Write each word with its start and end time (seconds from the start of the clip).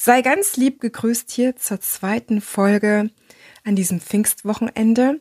Sei 0.00 0.22
ganz 0.22 0.56
lieb 0.56 0.80
gegrüßt 0.80 1.28
hier 1.28 1.56
zur 1.56 1.80
zweiten 1.80 2.40
Folge 2.40 3.10
an 3.64 3.74
diesem 3.74 4.00
Pfingstwochenende. 4.00 5.20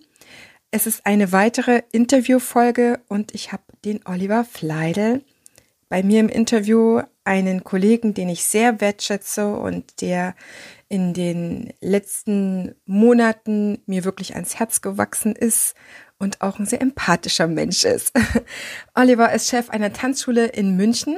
Es 0.69 0.85
ist 0.85 1.03
eine 1.03 1.31
weitere 1.31 1.81
Interviewfolge 1.91 2.99
und 3.07 3.33
ich 3.33 3.51
habe 3.51 3.63
den 3.83 4.05
Oliver 4.05 4.45
Fleidel 4.45 5.23
bei 5.89 6.03
mir 6.03 6.19
im 6.19 6.29
Interview, 6.29 7.01
einen 7.23 7.63
Kollegen, 7.63 8.13
den 8.13 8.29
ich 8.29 8.43
sehr 8.43 8.79
wertschätze 8.79 9.47
und 9.55 9.99
der 10.01 10.35
in 10.89 11.15
den 11.15 11.73
letzten 11.81 12.75
Monaten 12.85 13.81
mir 13.87 14.03
wirklich 14.03 14.35
ans 14.35 14.59
Herz 14.59 14.81
gewachsen 14.81 15.35
ist 15.35 15.73
und 16.19 16.41
auch 16.41 16.59
ein 16.59 16.67
sehr 16.67 16.81
empathischer 16.81 17.47
Mensch 17.47 17.83
ist. 17.83 18.13
Oliver 18.93 19.33
ist 19.33 19.49
Chef 19.49 19.71
einer 19.71 19.91
Tanzschule 19.91 20.45
in 20.45 20.77
München 20.77 21.17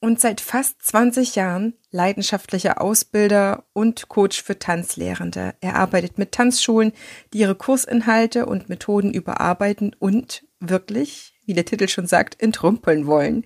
und 0.00 0.18
seit 0.20 0.40
fast 0.40 0.82
20 0.82 1.36
Jahren 1.36 1.74
leidenschaftlicher 1.90 2.80
Ausbilder 2.80 3.64
und 3.72 4.08
Coach 4.08 4.42
für 4.42 4.58
Tanzlehrende. 4.58 5.54
Er 5.60 5.76
arbeitet 5.76 6.18
mit 6.18 6.32
Tanzschulen, 6.32 6.92
die 7.32 7.38
ihre 7.38 7.54
Kursinhalte 7.54 8.46
und 8.46 8.68
Methoden 8.68 9.12
überarbeiten 9.12 9.94
und 9.98 10.44
wirklich, 10.58 11.34
wie 11.44 11.54
der 11.54 11.66
Titel 11.66 11.88
schon 11.88 12.06
sagt, 12.06 12.40
entrümpeln 12.40 13.06
wollen. 13.06 13.44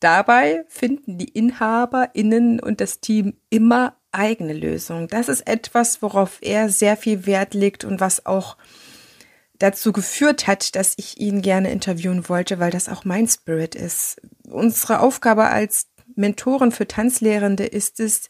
Dabei 0.00 0.64
finden 0.68 1.18
die 1.18 1.28
InhaberInnen 1.28 2.60
und 2.60 2.80
das 2.80 3.00
Team 3.00 3.34
immer 3.50 3.96
eigene 4.12 4.52
Lösungen. 4.52 5.08
Das 5.08 5.28
ist 5.28 5.46
etwas, 5.46 6.02
worauf 6.02 6.38
er 6.42 6.68
sehr 6.68 6.96
viel 6.96 7.26
Wert 7.26 7.54
legt 7.54 7.84
und 7.84 8.00
was 8.00 8.26
auch 8.26 8.56
dazu 9.62 9.92
geführt 9.92 10.46
hat, 10.46 10.74
dass 10.74 10.94
ich 10.96 11.20
ihn 11.20 11.40
gerne 11.40 11.70
interviewen 11.70 12.28
wollte, 12.28 12.58
weil 12.58 12.70
das 12.70 12.88
auch 12.88 13.04
mein 13.04 13.28
Spirit 13.28 13.74
ist. 13.74 14.20
Unsere 14.48 15.00
Aufgabe 15.00 15.44
als 15.44 15.86
Mentoren 16.16 16.72
für 16.72 16.88
Tanzlehrende 16.88 17.64
ist 17.64 18.00
es, 18.00 18.28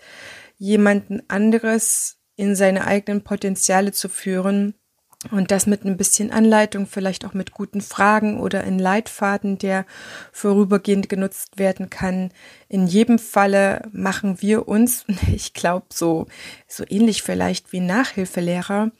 jemanden 0.58 1.22
anderes 1.28 2.18
in 2.36 2.55
seine 2.55 2.86
eigenen 2.86 3.24
Potenziale 3.24 3.92
zu 3.92 4.08
führen 4.08 4.75
und 5.30 5.50
das 5.50 5.66
mit 5.66 5.84
ein 5.84 5.97
bisschen 5.97 6.33
Anleitung, 6.33 6.86
vielleicht 6.86 7.25
auch 7.25 7.33
mit 7.33 7.53
guten 7.53 7.80
Fragen 7.80 8.41
oder 8.41 8.64
in 8.64 8.78
Leitfaden, 8.78 9.58
der 9.58 9.86
vorübergehend 10.33 11.08
genutzt 11.08 11.58
werden 11.58 11.91
kann. 11.91 12.30
In 12.69 12.86
jedem 12.86 13.19
Falle 13.19 13.88
machen 13.92 14.42
wir 14.42 14.69
uns, 14.69 15.05
ich 15.33 15.55
glaube 15.55 15.86
so, 15.92 16.27
so 16.66 16.84
ähnlich 16.88 17.22
vielleicht 17.22 17.72
wie 17.72 17.80
Nachhilfelehrer, 17.80 18.91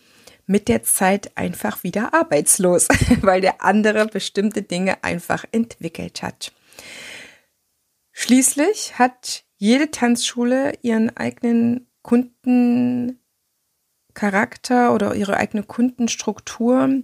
mit 0.53 0.69
der 0.69 0.85
Zeit 0.85 1.37
einfach 1.37 1.83
wieder 1.83 2.15
arbeitslos, 2.15 2.87
weil 3.23 3.41
der 3.41 3.65
andere 3.65 4.07
bestimmte 4.07 4.63
Dinge 4.63 5.03
einfach 5.03 5.45
entwickelt 5.51 6.23
hat. 6.23 6.53
Schließlich 8.13 8.97
hat 8.99 9.45
jede 9.57 9.91
Tanzschule 9.91 10.75
ihren 10.83 11.17
eigenen 11.17 11.89
Kundencharakter 12.03 14.93
oder 14.93 15.15
ihre 15.15 15.39
eigene 15.39 15.63
Kundenstruktur. 15.63 17.03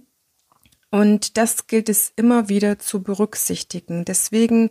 Und 0.91 1.37
das 1.37 1.65
gilt 1.65 1.89
es 1.89 2.13
immer 2.15 2.49
wieder 2.49 2.77
zu 2.77 3.01
berücksichtigen. 3.01 4.05
Deswegen 4.05 4.69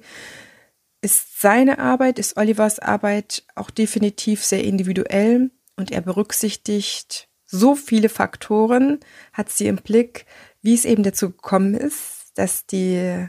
ist 1.01 1.41
seine 1.41 1.81
Arbeit, 1.81 2.20
ist 2.20 2.37
Olivers 2.37 2.79
Arbeit 2.79 3.42
auch 3.57 3.70
definitiv 3.70 4.45
sehr 4.45 4.63
individuell 4.63 5.51
und 5.77 5.91
er 5.91 6.01
berücksichtigt 6.01 7.28
so 7.51 7.75
viele 7.75 8.09
Faktoren 8.09 9.01
hat 9.33 9.51
sie 9.51 9.67
im 9.67 9.77
Blick, 9.77 10.27
wie 10.63 10.75
es 10.75 10.85
eben 10.85 11.03
dazu 11.03 11.31
gekommen 11.31 11.75
ist, 11.75 12.33
dass 12.35 12.67
die 12.67 13.29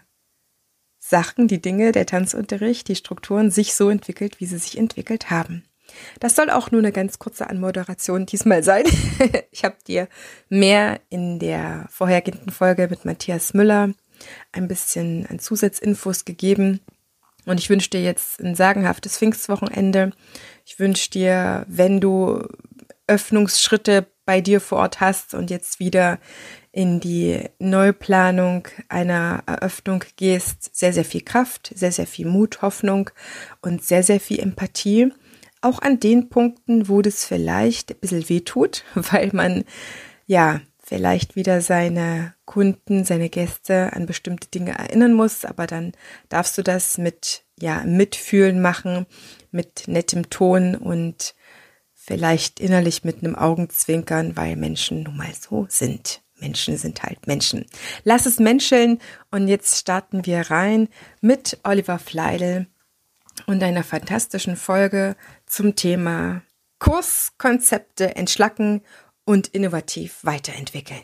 Sachen, 1.00 1.48
die 1.48 1.62
Dinge, 1.62 1.92
der 1.92 2.06
Tanzunterricht, 2.06 2.88
die 2.88 2.96
Strukturen 2.96 3.50
sich 3.50 3.74
so 3.74 3.90
entwickelt, 3.90 4.40
wie 4.40 4.46
sie 4.46 4.58
sich 4.58 4.78
entwickelt 4.78 5.32
haben. 5.32 5.64
Das 6.20 6.36
soll 6.36 6.52
auch 6.52 6.70
nur 6.70 6.82
eine 6.82 6.92
ganz 6.92 7.18
kurze 7.18 7.50
Anmoderation 7.50 8.28
diesmal 8.28 8.64
sein. 8.64 8.84
ich 9.52 9.64
habe 9.64 9.78
dir 9.88 10.08
mehr 10.50 11.00
in 11.10 11.40
der 11.40 11.88
vorhergehenden 11.90 12.52
Folge 12.52 12.88
mit 12.90 13.06
Matthias 13.06 13.54
Müller 13.54 13.94
ein 14.52 14.68
bisschen 14.68 15.26
an 15.28 15.40
Zusatzinfos 15.40 16.26
gegeben. 16.26 16.82
Und 17.46 17.60
ich 17.60 17.70
wünsche 17.70 17.90
dir 17.90 18.04
jetzt 18.04 18.40
ein 18.42 18.54
sagenhaftes 18.54 19.18
Pfingstwochenende. 19.18 20.12
Ich 20.66 20.78
wünsche 20.78 21.10
dir, 21.10 21.66
wenn 21.68 22.00
du 22.00 22.44
Öffnungsschritte 23.10 24.08
bei 24.26 24.42
dir 24.42 24.62
vor 24.62 24.80
Ort 24.80 25.02
hast 25.02 25.34
und 25.34 25.50
jetzt 25.50 25.80
wieder 25.80 26.20
in 26.72 27.00
die 27.00 27.44
Neuplanung 27.58 28.68
einer 28.90 29.44
Eröffnung 29.48 30.04
gehst, 30.18 30.76
sehr, 30.76 30.94
sehr 30.94 31.04
viel 31.04 31.22
Kraft, 31.22 31.72
sehr, 31.76 31.92
sehr 31.92 32.06
viel 32.06 32.28
Mut, 32.28 32.62
Hoffnung 32.62 33.10
und 33.62 33.84
sehr, 33.84 34.04
sehr 34.04 34.20
viel 34.20 34.40
Empathie. 34.40 35.12
Auch 35.62 35.80
an 35.82 36.00
den 36.00 36.30
Punkten, 36.30 36.88
wo 36.88 37.02
das 37.02 37.26
vielleicht 37.26 37.92
ein 37.92 38.00
bisschen 38.00 38.30
weh 38.30 38.42
tut, 38.42 38.84
weil 38.94 39.32
man 39.34 39.66
ja 40.28 40.62
vielleicht 40.84 41.36
wieder 41.36 41.62
seine 41.62 42.34
Kunden, 42.46 43.06
seine 43.06 43.30
Gäste 43.30 43.94
an 43.94 44.06
bestimmte 44.06 44.48
Dinge 44.48 44.72
erinnern 44.78 45.14
muss, 45.14 45.46
aber 45.46 45.68
dann 45.68 45.92
darfst 46.30 46.58
du 46.58 46.64
das 46.64 46.98
mit 46.98 47.44
ja, 47.60 47.84
Mitfühlen 47.84 48.62
machen, 48.62 49.06
mit 49.52 49.88
nettem 49.88 50.30
Ton 50.30 50.76
und 50.76 51.36
vielleicht 52.10 52.60
innerlich 52.60 53.04
mit 53.04 53.20
einem 53.20 53.36
Augenzwinkern, 53.36 54.36
weil 54.36 54.56
Menschen 54.56 55.04
nun 55.04 55.16
mal 55.16 55.32
so 55.40 55.68
sind. 55.70 56.24
Menschen 56.40 56.76
sind 56.76 57.04
halt 57.04 57.28
Menschen. 57.28 57.68
Lass 58.04 58.26
es 58.26 58.40
menscheln 58.40 58.98
und 59.30 59.48
jetzt 59.48 59.78
starten 59.78 60.26
wir 60.26 60.50
rein 60.50 60.90
mit 61.22 61.60
Oliver 61.64 62.00
Fleidel 62.00 62.66
und 63.46 63.62
einer 63.62 63.84
fantastischen 63.84 64.56
Folge 64.56 65.16
zum 65.46 65.76
Thema 65.76 66.42
Kurskonzepte 66.80 68.16
entschlacken 68.16 68.82
und 69.24 69.50
innovativ 69.50 70.18
weiterentwickeln. 70.24 71.04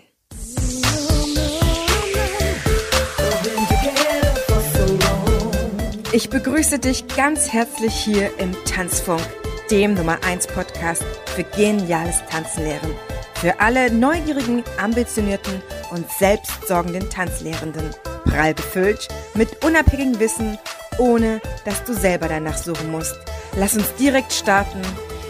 Ich 6.14 6.30
begrüße 6.32 6.80
dich 6.80 7.06
ganz 7.16 7.54
herzlich 7.54 7.94
hier 7.94 8.40
im 8.40 8.56
Tanzfunk 8.66 9.22
dem 9.72 9.94
Nummer 9.94 10.18
1 10.24 10.48
Podcast 10.48 11.04
für 11.36 11.44
geniales 11.44 12.24
Tanzlehren. 12.30 12.94
Für 13.36 13.60
alle 13.60 13.92
neugierigen, 13.92 14.64
ambitionierten 14.78 15.62
und 15.92 16.10
selbstsorgenden 16.12 17.10
Tanzlehrenden. 17.10 17.90
Prall 18.26 18.54
befüllt 18.54 19.08
mit 19.34 19.64
unabhängigem 19.64 20.20
Wissen, 20.20 20.58
ohne 20.98 21.42
dass 21.66 21.84
du 21.84 21.94
selber 21.94 22.28
danach 22.28 22.58
suchen 22.58 22.92
musst. 22.92 23.16
Lass 23.58 23.76
uns 23.76 23.94
direkt 23.96 24.34
starten. 24.34 24.82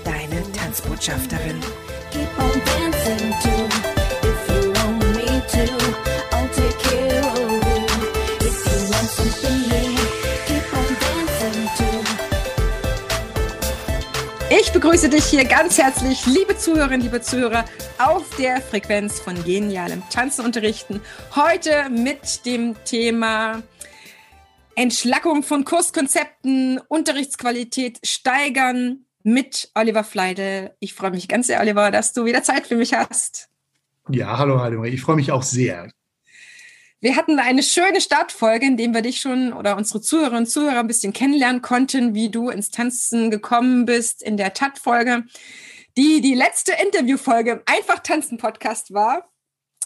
Deine 0.04 0.44
Tanzbotschafterin. 0.54 1.60
Keep 2.12 2.30
on 2.38 2.62
dancing 2.66 3.32
too, 3.42 3.66
if 4.28 4.64
you 4.64 4.72
want 4.74 5.04
me 5.16 5.42
to. 5.48 6.15
Ich 14.66 14.74
begrüße 14.74 15.10
dich 15.10 15.26
hier 15.26 15.46
ganz 15.46 15.78
herzlich, 15.78 16.26
liebe 16.26 16.58
Zuhörerinnen, 16.58 17.02
liebe 17.02 17.22
Zuhörer, 17.22 17.66
auf 18.00 18.36
der 18.36 18.60
Frequenz 18.60 19.20
von 19.20 19.42
genialem 19.44 20.02
Tanzen 20.10 20.44
unterrichten. 20.44 21.02
Heute 21.36 21.88
mit 21.92 22.48
dem 22.48 22.76
Thema 22.84 23.62
Entschlackung 24.76 25.44
von 25.44 25.66
Kurskonzepten, 25.66 26.80
Unterrichtsqualität 26.88 28.00
steigern 28.04 29.06
mit 29.22 29.70
Oliver 29.76 30.04
Fleide. 30.04 30.76
Ich 30.80 30.96
freue 30.96 31.12
mich 31.12 31.28
ganz 31.28 31.46
sehr, 31.46 31.62
Oliver, 31.62 31.92
dass 31.92 32.14
du 32.14 32.26
wieder 32.26 32.42
Zeit 32.42 32.66
für 32.66 32.76
mich 32.76 32.96
hast. 32.96 33.50
Ja, 34.10 34.40
hallo 34.40 34.60
Heidemarie. 34.60 34.90
Ich 34.90 35.02
freue 35.02 35.16
mich 35.16 35.32
auch 35.32 35.44
sehr. 35.44 35.92
Wir 37.06 37.18
hatten 37.18 37.38
eine 37.38 37.62
schöne 37.62 38.02
Startfolge, 38.02 38.66
in 38.66 38.78
dem 38.78 38.96
wir 38.96 39.04
dich 39.04 39.20
schon 39.20 39.54
oder 39.54 39.78
unsere 39.78 40.02
Zuhörerinnen 40.02 40.46
und 40.46 40.50
Zuhörer 40.50 40.80
ein 40.80 40.88
bisschen 40.88 41.14
kennenlernen 41.14 41.62
konnten, 41.62 42.16
wie 42.16 42.32
du 42.32 42.50
ins 42.50 42.72
Tanzen 42.72 43.30
gekommen 43.30 43.86
bist 43.86 44.24
in 44.24 44.38
der 44.38 44.56
TAT-Folge, 44.56 45.26
die 45.98 46.20
die 46.22 46.34
letzte 46.34 46.72
Interviewfolge 46.84 47.52
im 47.52 47.62
Einfach 47.68 48.00
Tanzen 48.00 48.40
Podcast 48.40 48.92
war. 48.92 49.30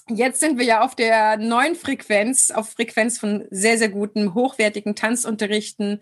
Jetzt 0.07 0.39
sind 0.39 0.57
wir 0.57 0.63
ja 0.63 0.79
auf 0.79 0.95
der 0.95 1.35
neuen 1.35 1.75
Frequenz, 1.75 2.51
auf 2.51 2.69
Frequenz 2.69 3.19
von 3.19 3.45
sehr, 3.51 3.77
sehr 3.77 3.89
guten, 3.89 4.33
hochwertigen 4.33 4.95
Tanzunterrichten. 4.95 5.99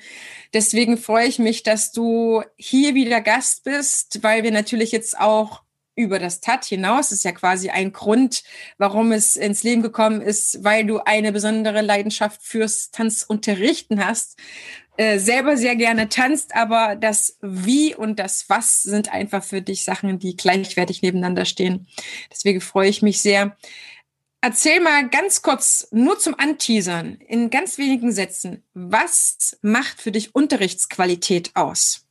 Deswegen 0.53 0.99
freue 0.99 1.25
ich 1.25 1.39
mich, 1.39 1.63
dass 1.63 1.91
du 1.93 2.43
hier 2.57 2.93
wieder 2.93 3.21
Gast 3.21 3.63
bist, 3.63 4.21
weil 4.21 4.43
wir 4.43 4.51
natürlich 4.51 4.91
jetzt 4.91 5.19
auch 5.19 5.63
über 5.97 6.19
das 6.19 6.39
TAT 6.39 6.63
hinaus. 6.63 7.09
Das 7.09 7.19
ist 7.19 7.25
ja 7.25 7.33
quasi 7.33 7.69
ein 7.69 7.91
Grund, 7.91 8.43
warum 8.77 9.11
es 9.11 9.35
ins 9.35 9.63
Leben 9.63 9.81
gekommen 9.81 10.21
ist, 10.21 10.63
weil 10.63 10.85
du 10.85 10.99
eine 10.99 11.33
besondere 11.33 11.81
Leidenschaft 11.81 12.41
fürs 12.41 12.91
Tanzunterrichten 12.91 14.05
hast. 14.05 14.37
Äh, 14.95 15.19
selber 15.19 15.57
sehr 15.57 15.75
gerne 15.75 16.07
tanzt, 16.09 16.55
aber 16.55 16.95
das 16.95 17.37
Wie 17.41 17.93
und 17.93 18.17
das 18.17 18.49
Was 18.49 18.81
sind 18.83 19.11
einfach 19.11 19.43
für 19.43 19.61
dich 19.61 19.83
Sachen, 19.83 20.17
die 20.19 20.37
gleichwertig 20.37 21.01
nebeneinander 21.01 21.45
stehen. 21.45 21.87
Deswegen 22.31 22.61
freue 22.61 22.89
ich 22.89 23.01
mich 23.01 23.21
sehr. 23.21 23.57
Erzähl 24.41 24.79
mal 24.79 25.09
ganz 25.09 25.41
kurz, 25.41 25.87
nur 25.91 26.19
zum 26.19 26.35
Anteasern, 26.37 27.15
in 27.27 27.49
ganz 27.49 27.77
wenigen 27.77 28.11
Sätzen, 28.11 28.63
was 28.73 29.57
macht 29.61 30.01
für 30.01 30.11
dich 30.11 30.35
Unterrichtsqualität 30.35 31.55
aus? 31.55 32.06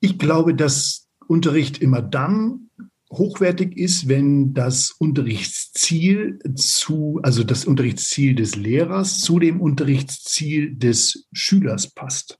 Ich 0.00 0.18
glaube, 0.18 0.54
dass 0.54 1.08
Unterricht 1.26 1.78
immer 1.78 2.02
dann 2.02 2.70
hochwertig 3.10 3.76
ist, 3.76 4.08
wenn 4.08 4.52
das 4.54 4.90
Unterrichtsziel 4.98 6.38
zu, 6.54 7.20
also 7.22 7.42
das 7.42 7.64
Unterrichtsziel 7.64 8.34
des 8.34 8.56
Lehrers 8.56 9.20
zu 9.20 9.38
dem 9.38 9.60
Unterrichtsziel 9.60 10.74
des 10.74 11.26
Schülers 11.32 11.90
passt. 11.90 12.38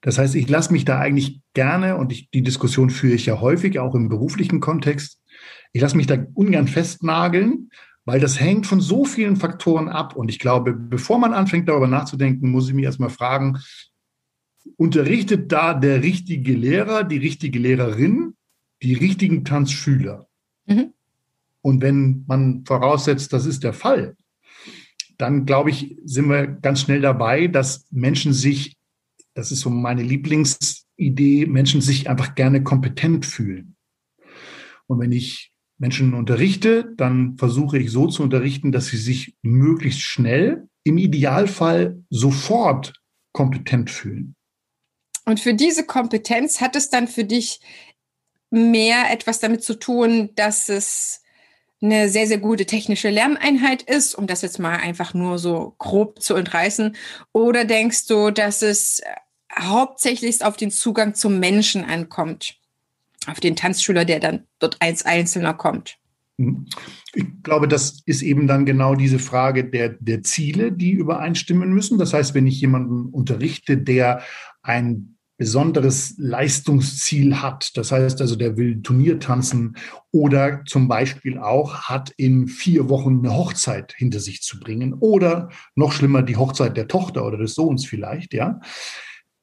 Das 0.00 0.18
heißt, 0.18 0.34
ich 0.34 0.48
lasse 0.48 0.72
mich 0.72 0.84
da 0.84 0.98
eigentlich 0.98 1.40
gerne, 1.54 1.96
und 1.96 2.12
ich, 2.12 2.30
die 2.30 2.42
Diskussion 2.42 2.90
führe 2.90 3.14
ich 3.14 3.26
ja 3.26 3.40
häufig, 3.40 3.78
auch 3.78 3.94
im 3.94 4.08
beruflichen 4.08 4.60
Kontext, 4.60 5.20
ich 5.72 5.82
lasse 5.82 5.96
mich 5.96 6.06
da 6.06 6.16
ungern 6.34 6.68
festnageln, 6.68 7.70
weil 8.04 8.20
das 8.20 8.40
hängt 8.40 8.66
von 8.66 8.80
so 8.80 9.04
vielen 9.04 9.36
Faktoren 9.36 9.88
ab. 9.88 10.16
Und 10.16 10.30
ich 10.30 10.38
glaube, 10.38 10.72
bevor 10.72 11.18
man 11.18 11.34
anfängt, 11.34 11.68
darüber 11.68 11.88
nachzudenken, 11.88 12.50
muss 12.50 12.68
ich 12.68 12.74
mich 12.74 12.86
erstmal 12.86 13.10
fragen, 13.10 13.58
unterrichtet 14.76 15.50
da 15.52 15.74
der 15.74 16.02
richtige 16.02 16.52
Lehrer, 16.52 17.04
die 17.04 17.18
richtige 17.18 17.58
Lehrerin, 17.58 18.34
die 18.82 18.94
richtigen 18.94 19.44
Tanzschüler? 19.44 20.28
Mhm. 20.66 20.92
Und 21.62 21.82
wenn 21.82 22.24
man 22.26 22.64
voraussetzt, 22.64 23.32
das 23.32 23.46
ist 23.46 23.64
der 23.64 23.72
Fall, 23.72 24.16
dann 25.16 25.46
glaube 25.46 25.70
ich, 25.70 25.96
sind 26.04 26.28
wir 26.28 26.46
ganz 26.46 26.80
schnell 26.82 27.00
dabei, 27.00 27.48
dass 27.48 27.86
Menschen 27.90 28.32
sich 28.32 28.78
das 29.38 29.52
ist 29.52 29.60
so 29.60 29.70
meine 29.70 30.02
Lieblingsidee, 30.02 31.46
Menschen 31.46 31.80
sich 31.80 32.10
einfach 32.10 32.34
gerne 32.34 32.64
kompetent 32.64 33.24
fühlen. 33.24 33.76
Und 34.88 34.98
wenn 34.98 35.12
ich 35.12 35.52
Menschen 35.78 36.12
unterrichte, 36.14 36.92
dann 36.96 37.36
versuche 37.36 37.78
ich 37.78 37.92
so 37.92 38.08
zu 38.08 38.24
unterrichten, 38.24 38.72
dass 38.72 38.86
sie 38.86 38.96
sich 38.96 39.36
möglichst 39.42 40.00
schnell, 40.00 40.66
im 40.82 40.98
Idealfall 40.98 42.02
sofort 42.10 42.94
kompetent 43.32 43.90
fühlen. 43.90 44.34
Und 45.28 45.40
für 45.40 45.52
diese 45.52 45.84
Kompetenz 45.84 46.62
hat 46.62 46.74
es 46.74 46.88
dann 46.88 47.06
für 47.06 47.24
dich 47.24 47.60
mehr 48.48 49.10
etwas 49.10 49.40
damit 49.40 49.62
zu 49.62 49.74
tun, 49.74 50.30
dass 50.36 50.70
es 50.70 51.20
eine 51.82 52.08
sehr, 52.08 52.26
sehr 52.26 52.38
gute 52.38 52.64
technische 52.64 53.10
Lerneinheit 53.10 53.82
ist, 53.82 54.14
um 54.14 54.26
das 54.26 54.40
jetzt 54.40 54.58
mal 54.58 54.78
einfach 54.78 55.12
nur 55.12 55.38
so 55.38 55.74
grob 55.76 56.22
zu 56.22 56.34
entreißen? 56.34 56.96
Oder 57.34 57.66
denkst 57.66 58.06
du, 58.06 58.30
dass 58.30 58.62
es 58.62 59.02
hauptsächlich 59.54 60.42
auf 60.42 60.56
den 60.56 60.70
Zugang 60.70 61.14
zum 61.14 61.38
Menschen 61.38 61.84
ankommt, 61.84 62.54
auf 63.26 63.38
den 63.38 63.54
Tanzschüler, 63.54 64.06
der 64.06 64.20
dann 64.20 64.46
dort 64.60 64.78
als 64.80 65.04
Einzelner 65.04 65.52
kommt. 65.52 65.98
Mhm. 66.38 66.68
Ich 67.12 67.26
glaube, 67.42 67.68
das 67.68 68.00
ist 68.06 68.22
eben 68.22 68.46
dann 68.46 68.64
genau 68.64 68.94
diese 68.94 69.18
Frage 69.18 69.68
der, 69.68 69.90
der 69.90 70.22
Ziele, 70.22 70.72
die 70.72 70.92
übereinstimmen 70.92 71.70
müssen. 71.70 71.98
Das 71.98 72.14
heißt, 72.14 72.32
wenn 72.32 72.46
ich 72.46 72.62
jemanden 72.62 73.10
unterrichte, 73.12 73.76
der 73.76 74.22
ein 74.62 75.17
besonderes 75.38 76.14
Leistungsziel 76.18 77.40
hat. 77.40 77.76
Das 77.76 77.92
heißt 77.92 78.20
also, 78.20 78.36
der 78.36 78.56
will 78.56 78.82
Turnier 78.82 79.20
tanzen 79.20 79.76
oder 80.10 80.64
zum 80.66 80.88
Beispiel 80.88 81.38
auch 81.38 81.82
hat 81.82 82.12
in 82.16 82.48
vier 82.48 82.88
Wochen 82.90 83.20
eine 83.20 83.34
Hochzeit 83.34 83.94
hinter 83.96 84.20
sich 84.20 84.42
zu 84.42 84.60
bringen 84.60 84.94
oder 84.94 85.48
noch 85.76 85.92
schlimmer 85.92 86.22
die 86.22 86.36
Hochzeit 86.36 86.76
der 86.76 86.88
Tochter 86.88 87.24
oder 87.24 87.38
des 87.38 87.54
Sohns 87.54 87.86
vielleicht, 87.86 88.34
ja 88.34 88.60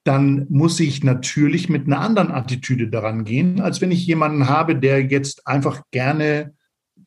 dann 0.06 0.46
muss 0.50 0.80
ich 0.80 1.04
natürlich 1.04 1.68
mit 1.68 1.88
einer 1.88 2.00
anderen 2.00 2.32
Attitüde 2.32 2.90
daran 2.90 3.26
gehen, 3.26 3.60
als 3.60 3.82
wenn 3.82 3.90
ich 3.90 4.06
jemanden 4.06 4.48
habe, 4.48 4.76
der 4.76 5.04
jetzt 5.04 5.48
einfach 5.48 5.82
gerne 5.90 6.54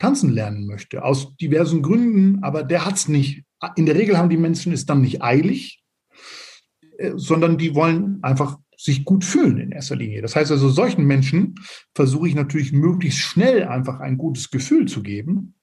tanzen 0.01 0.31
lernen 0.31 0.67
möchte, 0.67 1.05
aus 1.05 1.37
diversen 1.37 1.83
Gründen, 1.83 2.43
aber 2.43 2.65
der 2.65 2.85
hat 2.85 2.97
es 2.97 3.09
nicht. 3.09 3.45
In 3.77 3.87
der 3.87 3.95
Regel 3.95 4.19
haben 4.19 4.31
die 4.31 4.37
Menschen 4.37 4.73
es 4.73 4.85
dann 4.85 5.01
nicht 5.01 5.23
eilig, 5.23 5.83
äh, 6.99 7.13
sondern 7.15 7.57
die 7.57 7.77
wollen 7.77 8.19
einfach 8.23 8.59
sich 8.79 9.05
gut 9.05 9.25
fühlen 9.25 9.59
in 9.59 9.73
erster 9.73 9.97
Linie. 9.97 10.23
Das 10.23 10.37
heißt 10.37 10.53
also, 10.53 10.69
solchen 10.69 11.05
Menschen 11.05 11.57
versuche 11.95 12.29
ich 12.29 12.35
natürlich 12.35 12.73
möglichst 12.73 13.19
schnell 13.19 13.65
einfach 13.65 13.99
ein 13.99 14.17
gutes 14.17 14.51
Gefühl 14.51 14.87
zu 14.87 15.03
geben, 15.03 15.55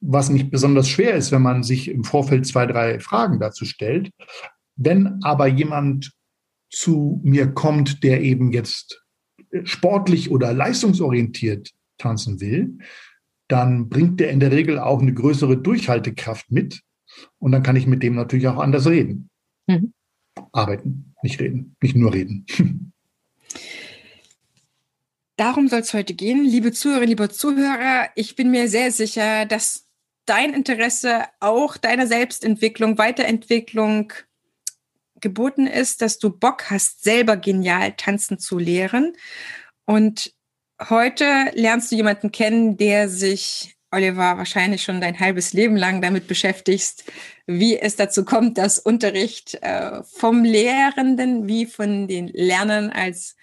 was 0.00 0.30
nicht 0.30 0.50
besonders 0.50 0.88
schwer 0.88 1.14
ist, 1.14 1.30
wenn 1.30 1.42
man 1.42 1.62
sich 1.62 1.88
im 1.88 2.02
Vorfeld 2.02 2.44
zwei, 2.46 2.66
drei 2.66 2.98
Fragen 2.98 3.38
dazu 3.38 3.64
stellt. 3.64 4.10
Wenn 4.74 5.22
aber 5.22 5.46
jemand 5.46 6.12
zu 6.70 7.20
mir 7.22 7.52
kommt, 7.52 8.02
der 8.02 8.20
eben 8.20 8.50
jetzt 8.50 9.04
sportlich 9.62 10.32
oder 10.32 10.52
leistungsorientiert 10.52 11.70
tanzen 11.98 12.40
will, 12.40 12.78
dann 13.46 13.88
bringt 13.88 14.18
der 14.18 14.30
in 14.30 14.40
der 14.40 14.50
Regel 14.50 14.80
auch 14.80 15.00
eine 15.00 15.14
größere 15.14 15.56
Durchhaltekraft 15.56 16.50
mit. 16.50 16.82
Und 17.38 17.52
dann 17.52 17.62
kann 17.62 17.76
ich 17.76 17.86
mit 17.86 18.02
dem 18.02 18.16
natürlich 18.16 18.48
auch 18.48 18.58
anders 18.58 18.88
reden. 18.88 19.30
Mhm. 19.68 19.92
Arbeiten, 20.50 21.13
nicht 21.24 21.40
reden, 21.40 21.74
nicht 21.82 21.96
nur 21.96 22.14
reden. 22.14 22.46
Darum 25.36 25.66
soll 25.66 25.80
es 25.80 25.92
heute 25.92 26.14
gehen, 26.14 26.44
liebe 26.44 26.70
Zuhörerinnen, 26.70 27.08
liebe 27.08 27.28
Zuhörer. 27.28 28.10
Ich 28.14 28.36
bin 28.36 28.52
mir 28.52 28.68
sehr 28.68 28.92
sicher, 28.92 29.46
dass 29.46 29.88
dein 30.26 30.54
Interesse 30.54 31.24
auch 31.40 31.76
deiner 31.76 32.06
Selbstentwicklung, 32.06 32.98
Weiterentwicklung 32.98 34.12
geboten 35.20 35.66
ist, 35.66 36.02
dass 36.02 36.18
du 36.18 36.30
Bock 36.30 36.70
hast, 36.70 37.02
selber 37.02 37.36
genial 37.36 37.94
tanzen 37.96 38.38
zu 38.38 38.58
lehren. 38.58 39.16
Und 39.86 40.32
heute 40.88 41.50
lernst 41.54 41.90
du 41.90 41.96
jemanden 41.96 42.30
kennen, 42.30 42.76
der 42.76 43.08
sich, 43.08 43.73
Oliver, 43.94 44.36
wahrscheinlich 44.36 44.82
schon 44.82 45.00
dein 45.00 45.18
halbes 45.18 45.52
Leben 45.52 45.76
lang 45.76 46.02
damit 46.02 46.26
beschäftigst, 46.26 47.04
wie 47.46 47.78
es 47.78 47.96
dazu 47.96 48.24
kommt, 48.24 48.58
dass 48.58 48.78
Unterricht 48.78 49.54
äh, 49.62 50.02
vom 50.04 50.44
Lehrenden 50.44 51.46
wie 51.46 51.66
von 51.66 52.08
den 52.08 52.28
Lernern 52.28 52.90
als 52.90 53.36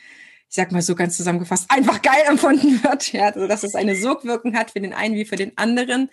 ich 0.52 0.56
sag 0.56 0.74
mal 0.74 0.82
so 0.82 0.96
ganz 0.96 1.16
zusammengefasst, 1.16 1.72
einfach 1.72 2.02
geil 2.02 2.24
empfunden 2.28 2.84
wird. 2.84 3.14
Ja, 3.14 3.28
also 3.28 3.48
dass 3.48 3.64
es 3.64 3.74
eine 3.74 3.96
Sogwirkung 3.96 4.54
hat 4.54 4.72
für 4.72 4.82
den 4.82 4.94
einen 4.94 5.16
wie 5.16 5.24
für 5.24 5.38
den 5.38 5.58
anderen. 5.58 6.10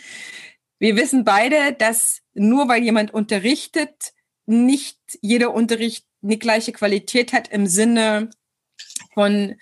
Wir 0.78 0.94
wissen 0.94 1.24
beide, 1.24 1.72
dass 1.72 2.20
nur 2.34 2.68
weil 2.68 2.84
jemand 2.84 3.12
unterrichtet, 3.12 4.12
nicht 4.46 5.00
jeder 5.22 5.52
Unterricht 5.52 6.06
eine 6.22 6.36
gleiche 6.36 6.72
Qualität 6.72 7.32
hat 7.32 7.48
im 7.48 7.66
Sinne 7.66 8.30
von 9.12 9.56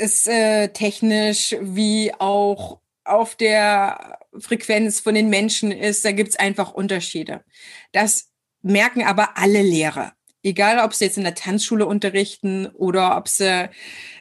ist 0.00 0.26
äh, 0.26 0.68
technisch 0.68 1.56
wie 1.60 2.12
auch 2.18 2.80
auf 3.04 3.34
der 3.34 4.18
Frequenz 4.38 5.00
von 5.00 5.14
den 5.14 5.28
Menschen 5.28 5.72
ist, 5.72 6.04
da 6.04 6.12
gibt 6.12 6.30
es 6.30 6.36
einfach 6.38 6.72
Unterschiede. 6.72 7.44
Das 7.92 8.30
merken 8.62 9.02
aber 9.02 9.36
alle 9.36 9.62
Lehrer 9.62 10.12
egal 10.42 10.78
ob 10.78 10.94
sie 10.94 11.04
jetzt 11.04 11.18
in 11.18 11.24
der 11.24 11.34
Tanzschule 11.34 11.86
unterrichten 11.86 12.66
oder 12.66 13.16
ob 13.16 13.28
sie 13.28 13.68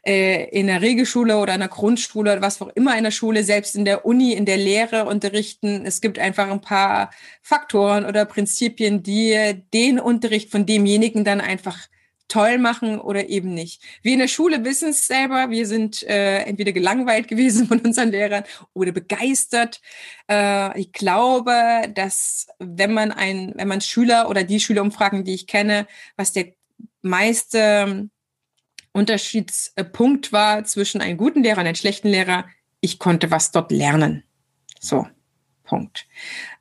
äh, 0.06 0.50
in 0.50 0.68
der 0.68 0.82
Regelschule 0.82 1.38
oder 1.38 1.54
in 1.54 1.60
der 1.60 1.70
Grundschule 1.70 2.34
oder 2.34 2.42
was 2.42 2.62
auch 2.62 2.70
immer 2.76 2.98
in 2.98 3.04
der 3.04 3.12
Schule, 3.12 3.44
selbst 3.44 3.76
in 3.76 3.86
der 3.86 4.06
Uni, 4.06 4.34
in 4.34 4.46
der 4.46 4.58
Lehre 4.58 5.06
unterrichten. 5.06 5.86
Es 5.86 6.02
gibt 6.02 6.20
einfach 6.20 6.50
ein 6.50 6.62
paar 6.62 7.12
Faktoren 7.42 8.06
oder 8.06 8.26
Prinzipien, 8.26 9.04
die 9.04 9.64
den 9.74 10.00
Unterricht 10.00 10.52
von 10.52 10.66
demjenigen 10.66 11.24
dann 11.24 11.42
einfach 11.42 11.88
toll 12.30 12.58
machen 12.58 13.00
oder 13.00 13.28
eben 13.28 13.54
nicht. 13.54 13.82
Wir 14.02 14.14
in 14.14 14.20
der 14.20 14.30
Schule 14.30 14.64
wissen 14.64 14.90
es 14.90 15.08
selber, 15.08 15.50
wir 15.50 15.68
sind 15.68 16.04
äh, 16.04 16.44
entweder 16.44 16.72
gelangweilt 16.72 17.28
gewesen 17.28 17.68
von 17.68 17.80
unseren 17.80 18.12
Lehrern 18.12 18.46
oder 18.74 18.94
begeistert. 18.94 19.82
Äh, 20.30 20.80
ich 20.80 20.94
glaube, 20.94 21.54
dass 21.94 22.48
wenn 22.60 22.94
man 22.94 23.12
ein, 23.12 23.54
wenn 23.56 23.68
man 23.68 23.82
Schüler 23.82 24.30
oder 24.30 24.44
die 24.44 24.60
Schüler 24.60 24.82
umfragen, 24.82 25.26
die 25.26 25.34
ich 25.34 25.48
kenne, 25.48 25.88
was 26.16 26.32
der 26.32 26.54
meiste 27.02 28.10
Unterschiedspunkt 28.94 30.32
war 30.32 30.64
zwischen 30.64 31.02
einem 31.02 31.18
guten 31.18 31.44
Lehrer 31.44 31.60
und 31.60 31.68
einem 31.68 31.76
schlechten 31.76 32.08
Lehrer, 32.08 32.46
ich 32.82 33.00
konnte 33.00 33.32
was 33.32 33.52
dort 33.52 33.72
lernen. 33.72 34.24
So. 34.80 35.08
Punkt. 35.70 36.08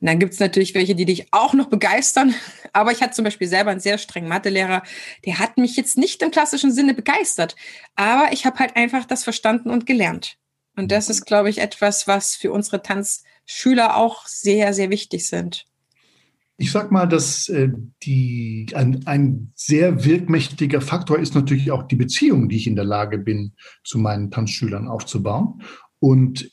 Und 0.01 0.07
dann 0.07 0.19
gibt 0.19 0.35
es 0.35 0.41
natürlich 0.41 0.75
welche, 0.75 0.95
die 0.95 1.07
dich 1.07 1.29
auch 1.33 1.55
noch 1.55 1.69
begeistern. 1.69 2.35
Aber 2.75 2.93
ich 2.93 3.03
hatte 3.03 3.15
zum 3.15 3.25
Beispiel 3.25 3.49
selber 3.49 3.71
einen 3.71 3.81
sehr 3.81 3.97
strengen 3.97 4.29
Mathelehrer, 4.29 4.83
der 5.25 5.39
hat 5.39 5.57
mich 5.57 5.77
jetzt 5.77 5.97
nicht 5.97 6.23
im 6.23 6.31
klassischen 6.31 6.73
Sinne 6.73 6.93
begeistert. 6.93 7.57
Aber 7.97 8.29
ich 8.33 8.45
habe 8.45 8.59
halt 8.59 8.77
einfach 8.77 9.07
das 9.07 9.25
verstanden 9.25 9.71
und 9.71 9.87
gelernt. 9.87 10.37
Und 10.77 10.93
das 10.93 11.09
ist, 11.09 11.25
glaube 11.25 11.49
ich, 11.49 11.59
etwas, 11.59 12.07
was 12.07 12.37
für 12.37 12.53
unsere 12.53 12.83
Tanzschüler 12.83 13.97
auch 13.97 14.27
sehr, 14.27 14.75
sehr 14.75 14.91
wichtig 14.91 15.27
sind. 15.27 15.65
Ich 16.61 16.71
sag 16.73 16.93
mal, 16.93 17.07
dass 17.07 17.49
äh, 17.49 17.71
die, 18.03 18.67
ein, 18.75 19.07
ein 19.07 19.53
sehr 19.55 20.05
wirkmächtiger 20.05 20.81
Faktor 20.81 21.19
ist 21.19 21.35
natürlich 21.35 21.71
auch 21.71 21.85
die 21.85 21.97
Beziehung, 21.97 22.49
die 22.49 22.57
ich 22.57 22.67
in 22.67 22.77
der 22.77 22.85
Lage 22.85 23.17
bin, 23.17 23.53
zu 23.85 23.99
meinen 23.99 24.31
Tanzschülern 24.31 24.89
aufzubauen. 24.89 25.63
Und 26.01 26.51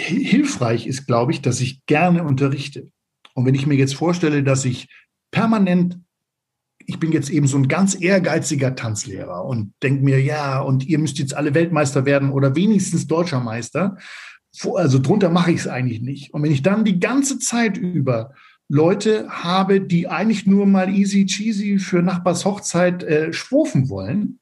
hilfreich 0.00 0.86
ist, 0.86 1.06
glaube 1.06 1.32
ich, 1.32 1.42
dass 1.42 1.60
ich 1.60 1.84
gerne 1.86 2.24
unterrichte. 2.24 2.88
Und 3.34 3.46
wenn 3.46 3.54
ich 3.54 3.66
mir 3.66 3.74
jetzt 3.74 3.94
vorstelle, 3.94 4.42
dass 4.42 4.64
ich 4.64 4.88
permanent, 5.30 5.98
ich 6.86 6.98
bin 6.98 7.12
jetzt 7.12 7.30
eben 7.30 7.46
so 7.46 7.56
ein 7.56 7.68
ganz 7.68 8.00
ehrgeiziger 8.00 8.74
Tanzlehrer 8.74 9.44
und 9.44 9.72
denke 9.82 10.02
mir, 10.02 10.20
ja, 10.20 10.60
und 10.60 10.86
ihr 10.86 10.98
müsst 10.98 11.18
jetzt 11.18 11.34
alle 11.34 11.54
Weltmeister 11.54 12.04
werden 12.04 12.32
oder 12.32 12.56
wenigstens 12.56 13.06
deutscher 13.06 13.40
Meister, 13.40 13.96
also 14.74 14.98
drunter 14.98 15.30
mache 15.30 15.52
ich 15.52 15.60
es 15.60 15.68
eigentlich 15.68 16.00
nicht. 16.00 16.34
Und 16.34 16.42
wenn 16.42 16.52
ich 16.52 16.62
dann 16.62 16.84
die 16.84 16.98
ganze 16.98 17.38
Zeit 17.38 17.76
über 17.76 18.34
Leute 18.68 19.28
habe, 19.28 19.80
die 19.80 20.08
eigentlich 20.08 20.46
nur 20.46 20.66
mal 20.66 20.94
easy 20.94 21.26
cheesy 21.26 21.78
für 21.78 22.02
Nachbars 22.02 22.44
Hochzeit 22.44 23.02
äh, 23.02 23.32
schwurfen 23.32 23.88
wollen, 23.88 24.38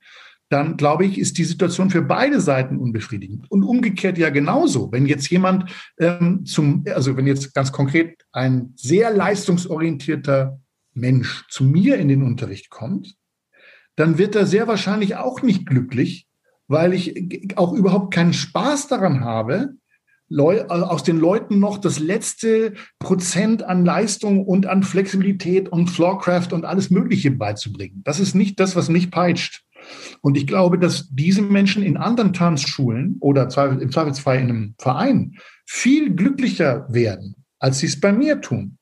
dann 0.48 0.76
glaube 0.76 1.04
ich, 1.04 1.18
ist 1.18 1.38
die 1.38 1.44
Situation 1.44 1.90
für 1.90 2.02
beide 2.02 2.40
Seiten 2.40 2.78
unbefriedigend. 2.78 3.50
Und 3.50 3.64
umgekehrt 3.64 4.18
ja 4.18 4.30
genauso. 4.30 4.90
Wenn 4.92 5.06
jetzt 5.06 5.28
jemand 5.30 5.70
ähm, 5.98 6.44
zum, 6.46 6.84
also 6.94 7.16
wenn 7.16 7.26
jetzt 7.26 7.54
ganz 7.54 7.70
konkret 7.70 8.24
ein 8.32 8.72
sehr 8.76 9.10
leistungsorientierter 9.10 10.58
Mensch 10.94 11.46
zu 11.48 11.64
mir 11.64 11.96
in 11.98 12.08
den 12.08 12.22
Unterricht 12.22 12.70
kommt, 12.70 13.14
dann 13.96 14.16
wird 14.16 14.36
er 14.36 14.46
sehr 14.46 14.68
wahrscheinlich 14.68 15.16
auch 15.16 15.42
nicht 15.42 15.66
glücklich, 15.66 16.26
weil 16.66 16.92
ich 16.94 17.56
auch 17.56 17.72
überhaupt 17.72 18.14
keinen 18.14 18.32
Spaß 18.32 18.88
daran 18.88 19.20
habe, 19.20 19.74
Leu 20.30 20.66
aus 20.66 21.02
den 21.02 21.18
Leuten 21.18 21.58
noch 21.58 21.78
das 21.78 21.98
letzte 21.98 22.74
Prozent 22.98 23.62
an 23.62 23.86
Leistung 23.86 24.44
und 24.44 24.66
an 24.66 24.82
Flexibilität 24.82 25.70
und 25.70 25.88
Floorcraft 25.88 26.52
und 26.52 26.66
alles 26.66 26.90
Mögliche 26.90 27.30
beizubringen. 27.30 28.02
Das 28.04 28.20
ist 28.20 28.34
nicht 28.34 28.60
das, 28.60 28.76
was 28.76 28.90
mich 28.90 29.10
peitscht. 29.10 29.64
Und 30.20 30.36
ich 30.36 30.46
glaube, 30.46 30.78
dass 30.78 31.08
diese 31.10 31.42
Menschen 31.42 31.82
in 31.82 31.96
anderen 31.96 32.32
Tanzschulen 32.32 33.16
oder 33.20 33.44
im 33.44 33.90
Zweifelsfall 33.90 34.38
in 34.38 34.48
einem 34.48 34.74
Verein 34.78 35.36
viel 35.66 36.14
glücklicher 36.14 36.86
werden, 36.90 37.36
als 37.58 37.78
sie 37.78 37.86
es 37.86 38.00
bei 38.00 38.12
mir 38.12 38.40
tun. 38.40 38.78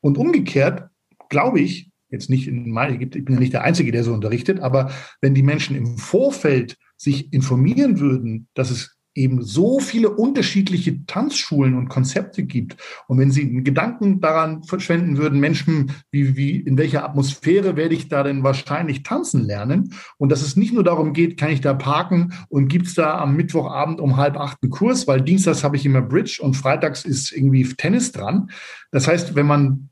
Und 0.00 0.18
umgekehrt 0.18 0.88
glaube 1.28 1.60
ich, 1.60 1.90
jetzt 2.10 2.30
nicht 2.30 2.48
in 2.48 2.70
meine, 2.70 3.02
ich 3.02 3.10
bin 3.10 3.34
ja 3.34 3.40
nicht 3.40 3.52
der 3.52 3.64
Einzige, 3.64 3.92
der 3.92 4.04
so 4.04 4.12
unterrichtet, 4.12 4.60
aber 4.60 4.90
wenn 5.20 5.34
die 5.34 5.42
Menschen 5.42 5.76
im 5.76 5.98
Vorfeld 5.98 6.76
sich 6.96 7.32
informieren 7.32 8.00
würden, 8.00 8.48
dass 8.54 8.70
es 8.70 8.95
eben 9.16 9.42
so 9.42 9.80
viele 9.80 10.10
unterschiedliche 10.10 11.04
Tanzschulen 11.06 11.74
und 11.74 11.88
Konzepte 11.88 12.44
gibt. 12.44 12.76
Und 13.08 13.18
wenn 13.18 13.30
Sie 13.30 13.42
einen 13.42 13.64
Gedanken 13.64 14.20
daran 14.20 14.62
verschwenden 14.62 15.16
würden, 15.16 15.40
Menschen, 15.40 15.92
wie, 16.10 16.36
wie, 16.36 16.60
in 16.60 16.76
welcher 16.76 17.04
Atmosphäre 17.04 17.76
werde 17.76 17.94
ich 17.94 18.08
da 18.08 18.22
denn 18.22 18.42
wahrscheinlich 18.42 19.02
tanzen 19.02 19.44
lernen? 19.44 19.94
Und 20.18 20.30
dass 20.30 20.42
es 20.42 20.56
nicht 20.56 20.74
nur 20.74 20.84
darum 20.84 21.12
geht, 21.12 21.38
kann 21.38 21.50
ich 21.50 21.60
da 21.60 21.74
parken 21.74 22.34
und 22.48 22.68
gibt 22.68 22.86
es 22.86 22.94
da 22.94 23.18
am 23.18 23.36
Mittwochabend 23.36 24.00
um 24.00 24.16
halb 24.16 24.36
acht 24.36 24.58
einen 24.62 24.70
Kurs, 24.70 25.06
weil 25.08 25.22
dienstags 25.22 25.64
habe 25.64 25.76
ich 25.76 25.86
immer 25.86 26.02
Bridge 26.02 26.38
und 26.42 26.54
freitags 26.54 27.04
ist 27.04 27.32
irgendwie 27.32 27.64
Tennis 27.64 28.12
dran. 28.12 28.50
Das 28.92 29.08
heißt, 29.08 29.34
wenn 29.34 29.46
man 29.46 29.90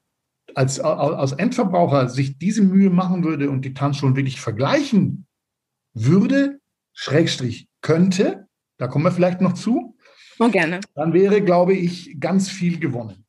als, 0.54 0.78
als 0.80 1.32
Endverbraucher 1.32 2.08
sich 2.08 2.38
diese 2.38 2.62
Mühe 2.62 2.90
machen 2.90 3.24
würde 3.24 3.50
und 3.50 3.64
die 3.64 3.74
Tanzschulen 3.74 4.16
wirklich 4.16 4.40
vergleichen 4.40 5.26
würde, 5.94 6.60
Schrägstrich 6.92 7.68
könnte, 7.80 8.46
da 8.78 8.88
kommen 8.88 9.04
wir 9.04 9.12
vielleicht 9.12 9.40
noch 9.40 9.54
zu. 9.54 9.96
Oh, 10.38 10.48
gerne. 10.48 10.80
Dann 10.94 11.12
wäre, 11.12 11.42
glaube 11.42 11.74
ich, 11.74 12.16
ganz 12.18 12.50
viel 12.50 12.78
gewonnen. 12.78 13.24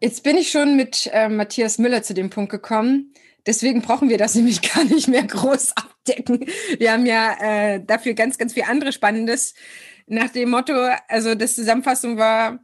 Jetzt 0.00 0.22
bin 0.22 0.36
ich 0.36 0.50
schon 0.50 0.76
mit 0.76 1.08
äh, 1.12 1.28
Matthias 1.28 1.78
Müller 1.78 2.02
zu 2.02 2.12
dem 2.12 2.28
Punkt 2.28 2.50
gekommen. 2.50 3.14
Deswegen 3.46 3.82
brauchen 3.82 4.08
wir 4.08 4.18
das 4.18 4.34
nämlich 4.34 4.60
gar 4.60 4.84
nicht 4.84 5.08
mehr 5.08 5.24
groß 5.24 5.76
abdecken. 5.76 6.46
Wir 6.78 6.92
haben 6.92 7.06
ja 7.06 7.36
äh, 7.40 7.84
dafür 7.84 8.14
ganz, 8.14 8.38
ganz 8.38 8.52
viel 8.52 8.64
anderes 8.64 8.94
Spannendes. 8.94 9.54
Nach 10.06 10.28
dem 10.28 10.50
Motto, 10.50 10.74
also 11.08 11.34
das 11.34 11.54
Zusammenfassung 11.54 12.18
war, 12.18 12.58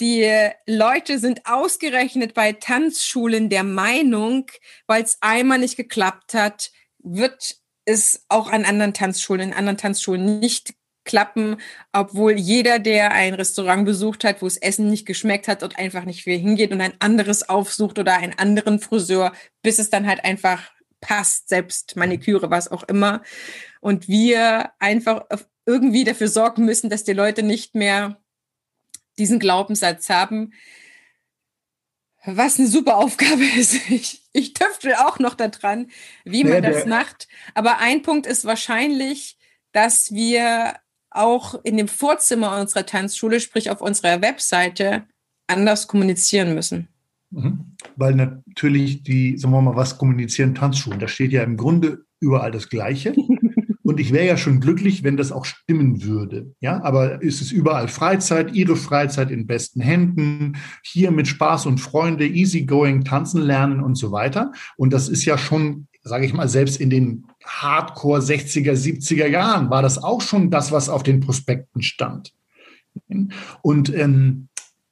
die 0.00 0.28
Leute 0.66 1.20
sind 1.20 1.42
ausgerechnet 1.44 2.34
bei 2.34 2.52
Tanzschulen 2.52 3.48
der 3.48 3.62
Meinung, 3.62 4.46
weil 4.88 5.04
es 5.04 5.18
einmal 5.20 5.60
nicht 5.60 5.76
geklappt 5.76 6.34
hat, 6.34 6.72
wird 6.98 7.56
es 7.86 8.24
auch 8.28 8.50
an 8.50 8.64
anderen 8.64 8.92
Tanzschulen, 8.92 9.48
in 9.48 9.54
anderen 9.54 9.78
Tanzschulen 9.78 10.38
nicht 10.38 10.74
klappen, 11.04 11.56
obwohl 11.92 12.32
jeder, 12.32 12.78
der 12.78 13.12
ein 13.12 13.32
Restaurant 13.32 13.86
besucht 13.86 14.24
hat, 14.24 14.42
wo 14.42 14.46
es 14.46 14.58
Essen 14.58 14.90
nicht 14.90 15.06
geschmeckt 15.06 15.48
hat 15.48 15.62
und 15.62 15.78
einfach 15.78 16.04
nicht 16.04 16.26
wieder 16.26 16.38
hingeht 16.38 16.72
und 16.72 16.82
ein 16.82 16.94
anderes 16.98 17.48
aufsucht 17.48 17.98
oder 17.98 18.16
einen 18.16 18.38
anderen 18.38 18.80
Friseur, 18.80 19.32
bis 19.62 19.78
es 19.78 19.88
dann 19.88 20.06
halt 20.06 20.24
einfach 20.24 20.70
passt, 21.00 21.48
selbst 21.48 21.96
Maniküre, 21.96 22.50
was 22.50 22.70
auch 22.70 22.82
immer. 22.82 23.22
Und 23.80 24.08
wir 24.08 24.72
einfach 24.80 25.24
irgendwie 25.64 26.04
dafür 26.04 26.28
sorgen 26.28 26.64
müssen, 26.64 26.90
dass 26.90 27.04
die 27.04 27.12
Leute 27.12 27.42
nicht 27.42 27.74
mehr 27.74 28.20
diesen 29.18 29.38
Glaubenssatz 29.38 30.10
haben, 30.10 30.52
was 32.26 32.58
eine 32.58 32.68
super 32.68 32.96
Aufgabe 32.96 33.44
ist. 33.56 33.90
Ich, 33.90 34.22
ich 34.32 34.52
tüftel 34.52 34.94
auch 34.94 35.18
noch 35.18 35.34
daran, 35.34 35.88
wie 36.24 36.44
man 36.44 36.62
das 36.62 36.86
macht. 36.86 37.28
Aber 37.54 37.78
ein 37.78 38.02
Punkt 38.02 38.26
ist 38.26 38.44
wahrscheinlich, 38.44 39.38
dass 39.72 40.12
wir 40.12 40.74
auch 41.10 41.54
in 41.64 41.76
dem 41.76 41.88
Vorzimmer 41.88 42.60
unserer 42.60 42.84
Tanzschule, 42.84 43.40
sprich 43.40 43.70
auf 43.70 43.80
unserer 43.80 44.20
Webseite, 44.20 45.04
anders 45.46 45.88
kommunizieren 45.88 46.54
müssen. 46.54 46.88
Mhm. 47.30 47.76
Weil 47.96 48.14
natürlich 48.14 49.02
die, 49.02 49.38
sagen 49.38 49.54
wir 49.54 49.62
mal, 49.62 49.76
was 49.76 49.98
kommunizieren 49.98 50.54
Tanzschulen? 50.54 50.98
Da 50.98 51.08
steht 51.08 51.32
ja 51.32 51.42
im 51.42 51.56
Grunde 51.56 52.04
überall 52.20 52.50
das 52.50 52.68
Gleiche. 52.68 53.14
Und 53.86 54.00
ich 54.00 54.12
wäre 54.12 54.26
ja 54.26 54.36
schon 54.36 54.58
glücklich, 54.58 55.04
wenn 55.04 55.16
das 55.16 55.30
auch 55.30 55.44
stimmen 55.44 56.02
würde. 56.02 56.52
Ja, 56.58 56.82
aber 56.82 57.22
ist 57.22 57.40
es 57.40 57.52
überall 57.52 57.86
Freizeit, 57.86 58.52
Ihre 58.52 58.74
Freizeit 58.74 59.30
in 59.30 59.46
besten 59.46 59.80
Händen, 59.80 60.56
hier 60.82 61.12
mit 61.12 61.28
Spaß 61.28 61.66
und 61.66 61.78
Freunde, 61.78 62.26
easygoing, 62.26 63.04
tanzen 63.04 63.40
lernen 63.40 63.80
und 63.80 63.94
so 63.94 64.10
weiter. 64.10 64.50
Und 64.76 64.92
das 64.92 65.08
ist 65.08 65.24
ja 65.24 65.38
schon, 65.38 65.86
sage 66.02 66.26
ich 66.26 66.34
mal, 66.34 66.48
selbst 66.48 66.80
in 66.80 66.90
den 66.90 67.26
Hardcore 67.44 68.18
60er, 68.18 68.72
70er 68.72 69.28
Jahren 69.28 69.70
war 69.70 69.82
das 69.82 70.02
auch 70.02 70.20
schon 70.20 70.50
das, 70.50 70.72
was 70.72 70.88
auf 70.88 71.04
den 71.04 71.20
Prospekten 71.20 71.80
stand. 71.80 72.32
Und 73.62 73.94
ähm, 73.94 74.48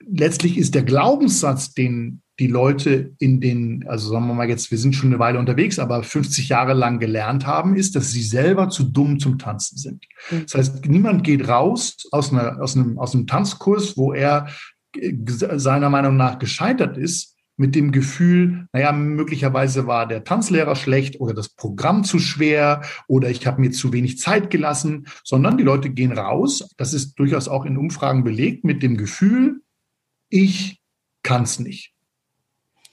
letztlich 0.07 0.57
ist 0.57 0.77
der 0.77 0.85
Glaubenssatz, 0.85 1.75
den 1.75 2.23
die 2.41 2.49
Leute 2.49 3.15
in 3.19 3.41
den, 3.41 3.85
also 3.87 4.11
sagen 4.11 4.27
wir 4.27 4.35
mal 4.35 4.49
jetzt, 4.49 4.71
wir 4.71 4.79
sind 4.79 4.95
schon 4.95 5.11
eine 5.11 5.21
Weile 5.21 5.39
unterwegs, 5.39 5.79
aber 5.79 6.03
50 6.03 6.49
Jahre 6.49 6.75
lang 6.75 6.99
gelernt 6.99 7.47
haben, 7.47 7.77
ist, 7.77 7.95
dass 7.95 8.11
sie 8.11 8.23
selber 8.23 8.69
zu 8.71 8.85
dumm 8.85 9.21
zum 9.21 9.39
Tanzen 9.39 9.79
sind. 9.79 10.05
Mhm. 10.31 10.43
Das 10.43 10.55
heißt, 10.55 10.87
niemand 10.87 11.23
geht 11.23 11.49
raus 11.49 11.97
aus, 12.11 12.33
einer, 12.33 12.61
aus, 12.61 12.77
einem, 12.77 12.99
aus 12.99 13.15
einem 13.15 13.27
Tanzkurs, 13.27 13.97
wo 13.97 14.13
er 14.13 14.49
äh, 14.97 15.13
seiner 15.27 15.91
Meinung 15.91 16.17
nach 16.17 16.39
gescheitert 16.39 16.97
ist, 16.97 17.35
mit 17.57 17.77
dem 17.77 17.93
Gefühl, 17.93 18.67
naja, 18.73 18.91
möglicherweise 18.91 19.87
war 19.87 20.09
der 20.09 20.25
Tanzlehrer 20.25 20.75
schlecht 20.75 21.21
oder 21.21 21.35
das 21.35 21.51
Programm 21.51 22.03
zu 22.03 22.19
schwer 22.19 22.83
oder 23.07 23.31
ich 23.31 23.47
habe 23.47 23.61
mir 23.61 23.71
zu 23.71 23.93
wenig 23.93 24.19
Zeit 24.19 24.51
gelassen, 24.51 25.07
sondern 25.23 25.57
die 25.57 25.63
Leute 25.63 25.91
gehen 25.91 26.11
raus, 26.11 26.69
das 26.77 26.93
ist 26.93 27.15
durchaus 27.15 27.47
auch 27.47 27.65
in 27.65 27.77
Umfragen 27.77 28.25
belegt, 28.25 28.65
mit 28.65 28.83
dem 28.83 28.97
Gefühl, 28.97 29.61
ich 30.31 30.81
kann 31.23 31.45
es 31.45 31.61
nicht. 31.61 31.94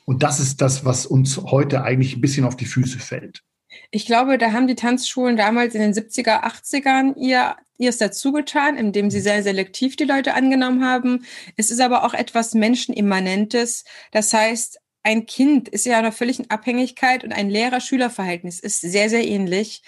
Und 0.05 0.23
das 0.23 0.39
ist 0.39 0.61
das, 0.61 0.85
was 0.85 1.05
uns 1.05 1.37
heute 1.37 1.83
eigentlich 1.83 2.15
ein 2.15 2.21
bisschen 2.21 2.45
auf 2.45 2.55
die 2.55 2.65
Füße 2.65 2.99
fällt. 2.99 3.43
Ich 3.89 4.05
glaube, 4.05 4.37
da 4.37 4.51
haben 4.51 4.67
die 4.67 4.75
Tanzschulen 4.75 5.37
damals 5.37 5.75
in 5.75 5.81
den 5.81 5.93
70er, 5.93 6.43
80ern 6.43 7.15
ihr 7.15 7.55
es 7.79 7.97
dazu 7.97 8.31
getan, 8.31 8.77
indem 8.77 9.09
sie 9.09 9.21
sehr 9.21 9.43
selektiv 9.43 9.95
die 9.95 10.03
Leute 10.03 10.33
angenommen 10.33 10.85
haben. 10.85 11.25
Es 11.57 11.71
ist 11.71 11.81
aber 11.81 12.03
auch 12.03 12.13
etwas 12.13 12.53
Menschenimmanentes. 12.53 13.85
Das 14.11 14.33
heißt, 14.33 14.79
ein 15.03 15.25
Kind 15.25 15.67
ist 15.67 15.85
ja 15.85 15.93
in 15.93 15.99
einer 15.99 16.11
völligen 16.11 16.49
Abhängigkeit 16.49 17.23
und 17.23 17.33
ein 17.33 17.49
Lehrer-Schüler-Verhältnis 17.49 18.59
ist 18.59 18.81
sehr, 18.81 19.09
sehr 19.09 19.27
ähnlich 19.27 19.81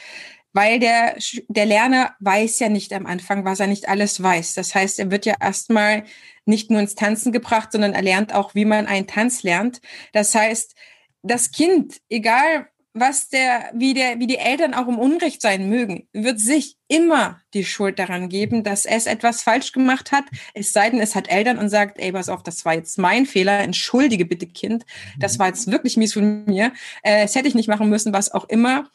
weil 0.54 0.80
der, 0.80 1.18
der 1.48 1.66
Lerner 1.66 2.16
weiß 2.20 2.60
ja 2.60 2.70
nicht 2.70 2.94
am 2.94 3.06
Anfang, 3.06 3.44
was 3.44 3.60
er 3.60 3.68
nicht 3.68 3.90
alles 3.90 4.22
weiß. 4.22 4.54
Das 4.54 4.74
heißt, 4.74 5.00
er 5.00 5.12
wird 5.12 5.26
ja 5.26 5.36
erstmal 5.40 6.04
nicht 6.46 6.72
nur 6.72 6.80
ins 6.80 6.96
Tanzen 6.96 7.32
gebracht, 7.32 7.72
sondern 7.72 7.94
er 7.94 8.02
lernt 8.02 8.34
auch, 8.34 8.56
wie 8.56 8.66
man 8.66 8.86
einen 8.86 9.08
Tanz 9.08 9.44
lernt. 9.44 9.82
Das 10.14 10.36
heißt, 10.36 10.76
das 11.24 11.52
Kind, 11.52 12.02
egal 12.10 12.68
was 12.94 13.30
der, 13.30 13.72
wie 13.74 13.96
der, 13.96 14.20
wie 14.20 14.28
die 14.28 14.38
Eltern 14.38 14.76
auch 14.76 14.88
im 14.88 15.00
Unrecht 15.00 15.42
sein 15.42 15.68
mögen, 15.68 16.08
wird 16.14 16.40
sich 16.40 16.78
immer 16.88 17.42
die 17.56 17.66
Schuld 17.66 17.98
daran 17.98 18.30
geben, 18.30 18.64
dass 18.64 18.86
es 18.86 19.08
etwas 19.08 19.42
falsch 19.42 19.72
gemacht 19.72 20.12
hat. 20.12 20.26
Es 20.54 20.74
sei 20.74 20.92
denn, 20.92 21.00
es 21.00 21.16
hat 21.16 21.28
Eltern 21.28 21.58
und 21.58 21.70
sagt, 21.70 21.98
ey, 21.98 22.12
pass 22.12 22.30
auf, 22.30 22.44
das 22.44 22.66
war 22.66 22.76
jetzt 22.76 23.00
mein 23.00 23.26
Fehler, 23.26 23.60
entschuldige 23.60 24.26
bitte 24.26 24.46
Kind, 24.46 24.86
das 25.18 25.40
war 25.40 25.48
jetzt 25.48 25.72
wirklich 25.72 25.98
mies 25.98 26.14
von 26.14 26.46
mir, 26.46 26.72
äh, 27.02 27.24
das 27.24 27.34
hätte 27.34 27.48
ich 27.48 27.56
nicht 27.56 27.68
machen 27.68 27.90
müssen, 27.90 28.14
was 28.14 28.32
auch 28.32 28.48
immer. 28.48 28.90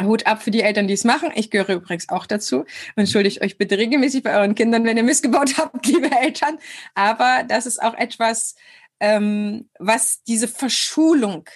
Hut 0.00 0.26
ab 0.26 0.42
für 0.42 0.50
die 0.50 0.62
Eltern, 0.62 0.88
die 0.88 0.94
es 0.94 1.04
machen. 1.04 1.30
Ich 1.34 1.50
gehöre 1.50 1.76
übrigens 1.76 2.08
auch 2.08 2.26
dazu. 2.26 2.64
Entschuldigt 2.96 3.42
euch 3.42 3.58
bitte 3.58 3.78
regelmäßig 3.78 4.22
bei 4.22 4.36
euren 4.36 4.54
Kindern, 4.54 4.84
wenn 4.84 4.96
ihr 4.96 5.02
missgebaut 5.02 5.54
habt, 5.58 5.86
liebe 5.86 6.10
Eltern. 6.10 6.58
Aber 6.94 7.44
das 7.46 7.66
ist 7.66 7.82
auch 7.82 7.94
etwas, 7.94 8.54
ähm, 9.00 9.68
was 9.78 10.22
diese 10.24 10.48
Verschulung 10.48 11.48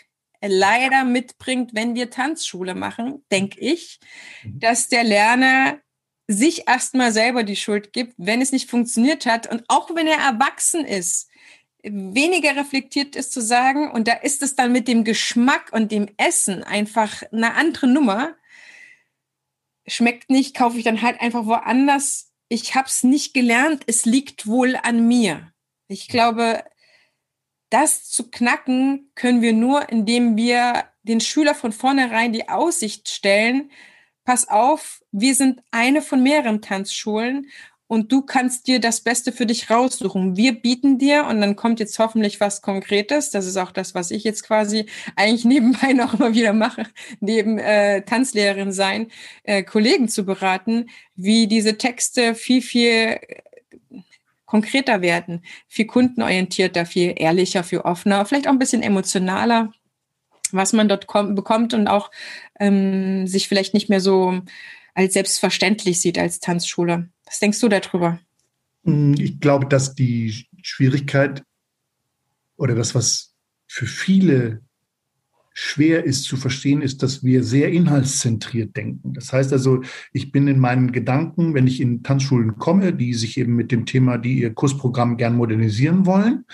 leider 0.43 1.05
mitbringt, 1.05 1.75
wenn 1.75 1.95
wir 1.95 2.11
Tanzschule 2.11 2.75
machen, 2.75 3.25
denke 3.31 3.61
ich, 3.61 3.99
mhm. 4.43 4.61
dass 4.61 4.89
der 4.89 5.05
Lerner 5.05 5.79
sich 6.27 6.69
erstmal 6.69 7.13
selber 7.13 7.43
die 7.43 7.57
Schuld 7.57 7.93
gibt, 7.93 8.15
wenn 8.17 8.41
es 8.41 8.53
nicht 8.53 8.71
funktioniert 8.71 9.27
hat. 9.27 9.51
Und 9.51 9.65
auch 9.69 9.95
wenn 9.95 10.07
er 10.07 10.19
erwachsen 10.19 10.85
ist, 10.85 11.29
weniger 11.83 12.57
reflektiert 12.57 13.17
ist 13.17 13.33
zu 13.33 13.41
sagen, 13.41 13.91
und 13.91 14.09
da 14.09 14.15
ist 14.15 14.43
es 14.43 14.57
dann 14.57 14.73
mit 14.73 14.89
dem 14.89 15.05
Geschmack 15.05 15.71
und 15.73 15.93
dem 15.93 16.09
Essen 16.17 16.63
einfach 16.63 17.23
eine 17.33 17.55
andere 17.55 17.87
Nummer. 17.87 18.35
Schmeckt 19.87 20.31
nicht, 20.31 20.57
kaufe 20.57 20.79
ich 20.79 20.85
dann 20.85 21.03
halt 21.03 21.21
einfach 21.21 21.47
woanders. 21.47 22.33
Ich 22.49 22.75
habe 22.75 22.89
es 22.89 23.03
nicht 23.03 23.35
gelernt, 23.35 23.85
es 23.87 24.05
liegt 24.05 24.47
wohl 24.47 24.77
an 24.77 25.07
mir. 25.07 25.53
Ich 25.89 26.09
glaube, 26.09 26.65
das 27.71 28.09
zu 28.11 28.31
knacken 28.31 29.11
können 29.15 29.43
wir 29.43 29.53
nur, 29.53 29.89
indem 29.89 30.37
wir 30.37 30.85
den 31.03 31.21
Schüler 31.21 31.55
von 31.55 31.73
vornherein 31.73 32.33
die 32.33 32.49
Aussicht 32.49 33.09
stellen, 33.09 33.71
pass 34.25 34.49
auf, 34.49 35.03
wir 35.13 35.35
sind 35.35 35.63
eine 35.71 36.03
von 36.03 36.23
mehreren 36.23 36.61
Tanzschulen 36.61 37.49
und 37.91 38.13
du 38.13 38.23
kannst 38.23 38.69
dir 38.69 38.79
das 38.79 39.01
Beste 39.01 39.33
für 39.33 39.47
dich 39.47 39.69
raussuchen. 39.69 40.37
Wir 40.37 40.53
bieten 40.53 40.99
dir, 40.99 41.27
und 41.27 41.41
dann 41.41 41.57
kommt 41.57 41.81
jetzt 41.81 41.99
hoffentlich 41.99 42.39
was 42.39 42.63
Konkretes, 42.63 43.31
das 43.31 43.47
ist 43.47 43.57
auch 43.57 43.73
das, 43.73 43.97
was 43.97 44.13
ich 44.13 44.23
jetzt 44.23 44.45
quasi 44.45 44.87
eigentlich 45.17 45.45
nebenbei 45.57 45.93
noch 45.93 46.15
immer 46.15 46.33
wieder 46.33 46.53
mache, 46.53 46.85
neben 47.19 47.59
äh, 47.59 48.03
Tanzlehrerin 48.03 48.71
sein, 48.71 49.09
äh, 49.43 49.65
Kollegen 49.65 50.09
zu 50.09 50.25
beraten, 50.25 50.89
wie 51.17 51.49
diese 51.49 51.79
Texte 51.79 52.37
viel, 52.37 52.63
viel 52.63 52.93
äh, 52.93 53.19
konkreter 54.47 55.03
werden, 55.03 55.45
viel 55.67 55.87
kundenorientierter, 55.87 56.87
viel 56.87 57.15
ehrlicher, 57.17 57.65
viel 57.65 57.81
offener, 57.81 58.25
vielleicht 58.25 58.47
auch 58.47 58.53
ein 58.53 58.61
bisschen 58.61 58.85
emotionaler, 58.85 59.73
was 60.53 60.73
man 60.73 60.89
dort 60.89 61.09
bekommt 61.09 61.75
und 61.75 61.89
auch 61.89 62.13
ähm, 62.61 63.27
sich 63.27 63.49
vielleicht 63.49 63.75
nicht 63.75 63.89
mehr 63.89 64.01
so 64.01 64.43
als 64.95 65.15
selbstverständlich 65.15 66.01
sieht 66.01 66.21
als 66.21 66.39
Tanzschule. 66.39 67.09
Was 67.31 67.39
denkst 67.39 67.61
du 67.61 67.69
darüber? 67.69 68.19
Hm, 68.85 69.15
ich 69.15 69.39
glaube, 69.39 69.67
dass 69.67 69.95
die 69.95 70.49
Schwierigkeit 70.63 71.45
oder 72.57 72.75
das, 72.75 72.95
was 72.97 73.37
für 73.69 73.87
viele 73.87 74.63
schwer 75.53 76.05
ist 76.05 76.25
zu 76.25 76.37
verstehen, 76.37 76.83
ist, 76.83 77.05
dass 77.05 77.23
wir 77.23 77.45
sehr 77.45 77.71
inhaltszentriert 77.71 78.77
denken. 78.77 79.15
Das 79.15 79.33
heißt 79.33 79.53
also, 79.53 79.83
ich 80.13 80.33
bin 80.33 80.49
in 80.49 80.59
meinen 80.59 80.91
Gedanken, 80.91 81.55
wenn 81.55 81.69
ich 81.69 81.81
in 81.81 82.03
Tanzschulen 82.03 82.57
komme, 82.59 82.93
die 82.93 83.15
sich 83.15 83.39
eben 83.39 83.55
mit 83.55 83.71
dem 83.71 83.87
Thema, 83.87 84.19
die 84.19 84.41
ihr 84.41 84.53
Kursprogramm 84.53 85.17
gern 85.17 85.37
modernisieren 85.37 86.07
wollen, 86.07 86.45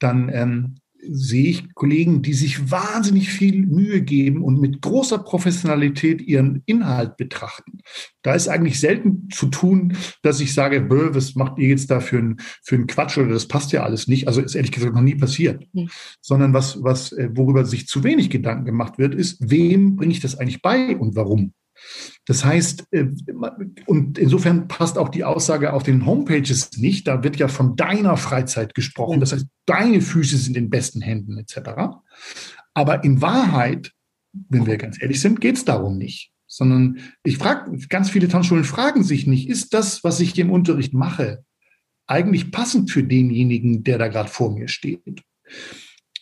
dann 0.00 0.28
ähm, 0.32 0.74
sehe 1.10 1.50
ich 1.50 1.74
Kollegen, 1.74 2.22
die 2.22 2.34
sich 2.34 2.70
wahnsinnig 2.70 3.30
viel 3.30 3.66
Mühe 3.66 4.02
geben 4.02 4.42
und 4.42 4.60
mit 4.60 4.80
großer 4.82 5.18
Professionalität 5.18 6.20
ihren 6.22 6.62
Inhalt 6.66 7.16
betrachten. 7.16 7.78
Da 8.22 8.34
ist 8.34 8.48
eigentlich 8.48 8.80
selten 8.80 9.28
zu 9.30 9.46
tun, 9.46 9.96
dass 10.22 10.40
ich 10.40 10.54
sage, 10.54 10.80
Bö, 10.80 11.14
was 11.14 11.34
macht 11.34 11.58
ihr 11.58 11.68
jetzt 11.68 11.90
da 11.90 12.00
für 12.00 12.18
einen 12.18 12.36
für 12.62 12.74
einen 12.74 12.86
Quatsch 12.86 13.18
oder 13.18 13.28
das 13.28 13.48
passt 13.48 13.72
ja 13.72 13.82
alles 13.84 14.08
nicht. 14.08 14.26
Also 14.28 14.40
ist 14.40 14.54
ehrlich 14.54 14.72
gesagt 14.72 14.94
noch 14.94 15.02
nie 15.02 15.14
passiert. 15.14 15.64
Mhm. 15.72 15.88
Sondern 16.20 16.52
was, 16.52 16.82
was, 16.82 17.12
äh, 17.12 17.28
worüber 17.32 17.64
sich 17.64 17.86
zu 17.86 18.04
wenig 18.04 18.30
Gedanken 18.30 18.64
gemacht 18.64 18.98
wird, 18.98 19.14
ist, 19.14 19.38
wem 19.40 19.96
bringe 19.96 20.12
ich 20.12 20.20
das 20.20 20.36
eigentlich 20.36 20.62
bei 20.62 20.96
und 20.96 21.16
warum? 21.16 21.52
Das 22.26 22.44
heißt, 22.44 22.84
äh, 22.90 23.06
und 23.86 24.18
insofern 24.18 24.68
passt 24.68 24.98
auch 24.98 25.08
die 25.08 25.24
Aussage 25.24 25.72
auf 25.72 25.82
den 25.82 26.06
Homepages 26.06 26.76
nicht. 26.78 27.06
Da 27.06 27.22
wird 27.22 27.36
ja 27.36 27.48
von 27.48 27.76
deiner 27.76 28.16
Freizeit 28.16 28.74
gesprochen. 28.74 29.20
Das 29.20 29.32
heißt, 29.32 29.46
deine 29.66 30.00
Füße 30.00 30.36
sind 30.36 30.56
in 30.56 30.70
besten 30.70 31.00
Händen 31.00 31.38
etc. 31.38 31.70
Aber 32.74 33.04
in 33.04 33.22
Wahrheit, 33.22 33.92
wenn 34.32 34.66
wir 34.66 34.76
ganz 34.76 35.00
ehrlich 35.00 35.20
sind, 35.20 35.40
geht 35.40 35.56
es 35.56 35.64
darum 35.64 35.98
nicht. 35.98 36.32
Sondern 36.46 36.98
ich 37.22 37.38
frage, 37.38 37.76
ganz 37.88 38.10
viele 38.10 38.28
Tanzschulen 38.28 38.64
fragen 38.64 39.02
sich 39.02 39.26
nicht, 39.26 39.48
ist 39.48 39.74
das, 39.74 40.04
was 40.04 40.20
ich 40.20 40.38
im 40.38 40.50
Unterricht 40.50 40.94
mache, 40.94 41.44
eigentlich 42.06 42.52
passend 42.52 42.90
für 42.90 43.02
denjenigen, 43.02 43.82
der 43.82 43.98
da 43.98 44.08
gerade 44.08 44.28
vor 44.28 44.52
mir 44.52 44.68
steht? 44.68 45.22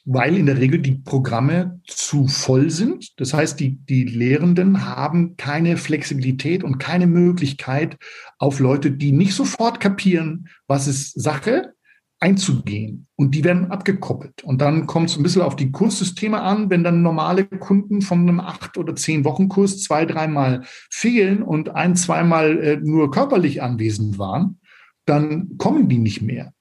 Weil 0.04 0.36
in 0.36 0.46
der 0.46 0.58
Regel 0.58 0.80
die 0.80 0.96
Programme 0.96 1.80
zu 1.86 2.28
voll 2.28 2.70
sind. 2.70 3.18
Das 3.18 3.32
heißt, 3.32 3.58
die, 3.58 3.76
die 3.76 4.04
Lehrenden 4.04 4.86
haben 4.86 5.36
keine 5.36 5.76
Flexibilität 5.76 6.62
und 6.62 6.78
keine 6.78 7.06
Möglichkeit, 7.06 7.96
auf 8.38 8.60
Leute, 8.60 8.90
die 8.90 9.12
nicht 9.12 9.34
sofort 9.34 9.80
kapieren, 9.80 10.48
was 10.66 10.86
ist 10.86 11.20
Sache, 11.20 11.74
einzugehen. 12.20 13.06
Und 13.16 13.34
die 13.34 13.44
werden 13.44 13.70
abgekoppelt. 13.70 14.44
Und 14.44 14.60
dann 14.60 14.86
kommt 14.86 15.10
es 15.10 15.16
ein 15.16 15.22
bisschen 15.22 15.42
auf 15.42 15.56
die 15.56 15.70
Kurssysteme 15.70 16.40
an, 16.40 16.70
wenn 16.70 16.84
dann 16.84 17.02
normale 17.02 17.44
Kunden 17.44 18.02
von 18.02 18.20
einem 18.20 18.40
acht 18.40 18.76
oder 18.76 18.96
zehn 18.96 19.24
Wochen 19.24 19.48
Kurs 19.48 19.82
zwei, 19.82 20.04
dreimal 20.06 20.62
fehlen 20.90 21.42
und 21.42 21.70
ein, 21.70 21.96
zweimal 21.96 22.58
äh, 22.58 22.76
nur 22.76 23.10
körperlich 23.10 23.62
anwesend 23.62 24.18
waren, 24.18 24.58
dann 25.06 25.56
kommen 25.58 25.88
die 25.88 25.98
nicht 25.98 26.22
mehr. 26.22 26.52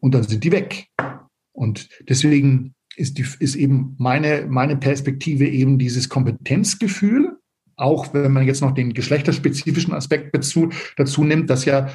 Und 0.00 0.14
dann 0.14 0.24
sind 0.24 0.44
die 0.44 0.52
weg. 0.52 0.88
Und 1.52 1.88
deswegen 2.08 2.74
ist, 2.96 3.18
die, 3.18 3.26
ist 3.40 3.56
eben 3.56 3.94
meine, 3.98 4.46
meine 4.48 4.76
Perspektive 4.76 5.46
eben 5.46 5.78
dieses 5.78 6.08
Kompetenzgefühl, 6.08 7.38
auch 7.76 8.14
wenn 8.14 8.32
man 8.32 8.46
jetzt 8.46 8.60
noch 8.60 8.72
den 8.72 8.94
geschlechterspezifischen 8.94 9.94
Aspekt 9.94 10.34
dazu, 10.34 10.70
dazu 10.96 11.24
nimmt, 11.24 11.50
dass 11.50 11.64
ja 11.64 11.88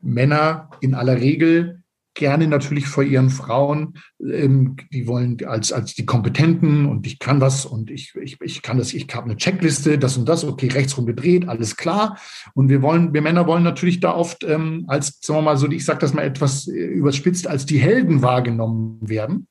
Männer 0.00 0.70
in 0.80 0.94
aller 0.94 1.20
Regel 1.20 1.82
gerne 2.14 2.46
natürlich 2.46 2.86
vor 2.86 3.02
ihren 3.02 3.30
Frauen, 3.30 3.94
ähm, 4.20 4.76
die 4.92 5.06
wollen 5.06 5.38
als, 5.46 5.72
als 5.72 5.94
die 5.94 6.04
Kompetenten 6.04 6.86
und 6.86 7.06
ich 7.06 7.18
kann 7.18 7.40
was 7.40 7.64
und 7.64 7.90
ich, 7.90 8.14
ich, 8.20 8.38
ich 8.40 8.62
kann 8.62 8.78
das, 8.78 8.92
ich 8.92 9.06
habe 9.14 9.24
eine 9.24 9.36
Checkliste, 9.36 9.98
das 9.98 10.16
und 10.18 10.28
das, 10.28 10.44
okay, 10.44 10.68
rechtsrum 10.68 11.06
gedreht, 11.06 11.48
alles 11.48 11.76
klar. 11.76 12.18
Und 12.54 12.68
wir 12.68 12.82
wollen, 12.82 13.14
wir 13.14 13.22
Männer 13.22 13.46
wollen 13.46 13.62
natürlich 13.62 14.00
da 14.00 14.14
oft 14.14 14.44
ähm, 14.44 14.84
als, 14.88 15.18
sagen 15.22 15.38
wir 15.38 15.42
mal 15.42 15.56
so, 15.56 15.70
ich 15.70 15.84
sage 15.84 16.00
das 16.00 16.12
mal 16.12 16.22
etwas 16.22 16.68
äh, 16.68 16.72
überspitzt, 16.72 17.46
als 17.46 17.64
die 17.64 17.78
Helden 17.78 18.20
wahrgenommen 18.20 18.98
werden. 19.00 19.48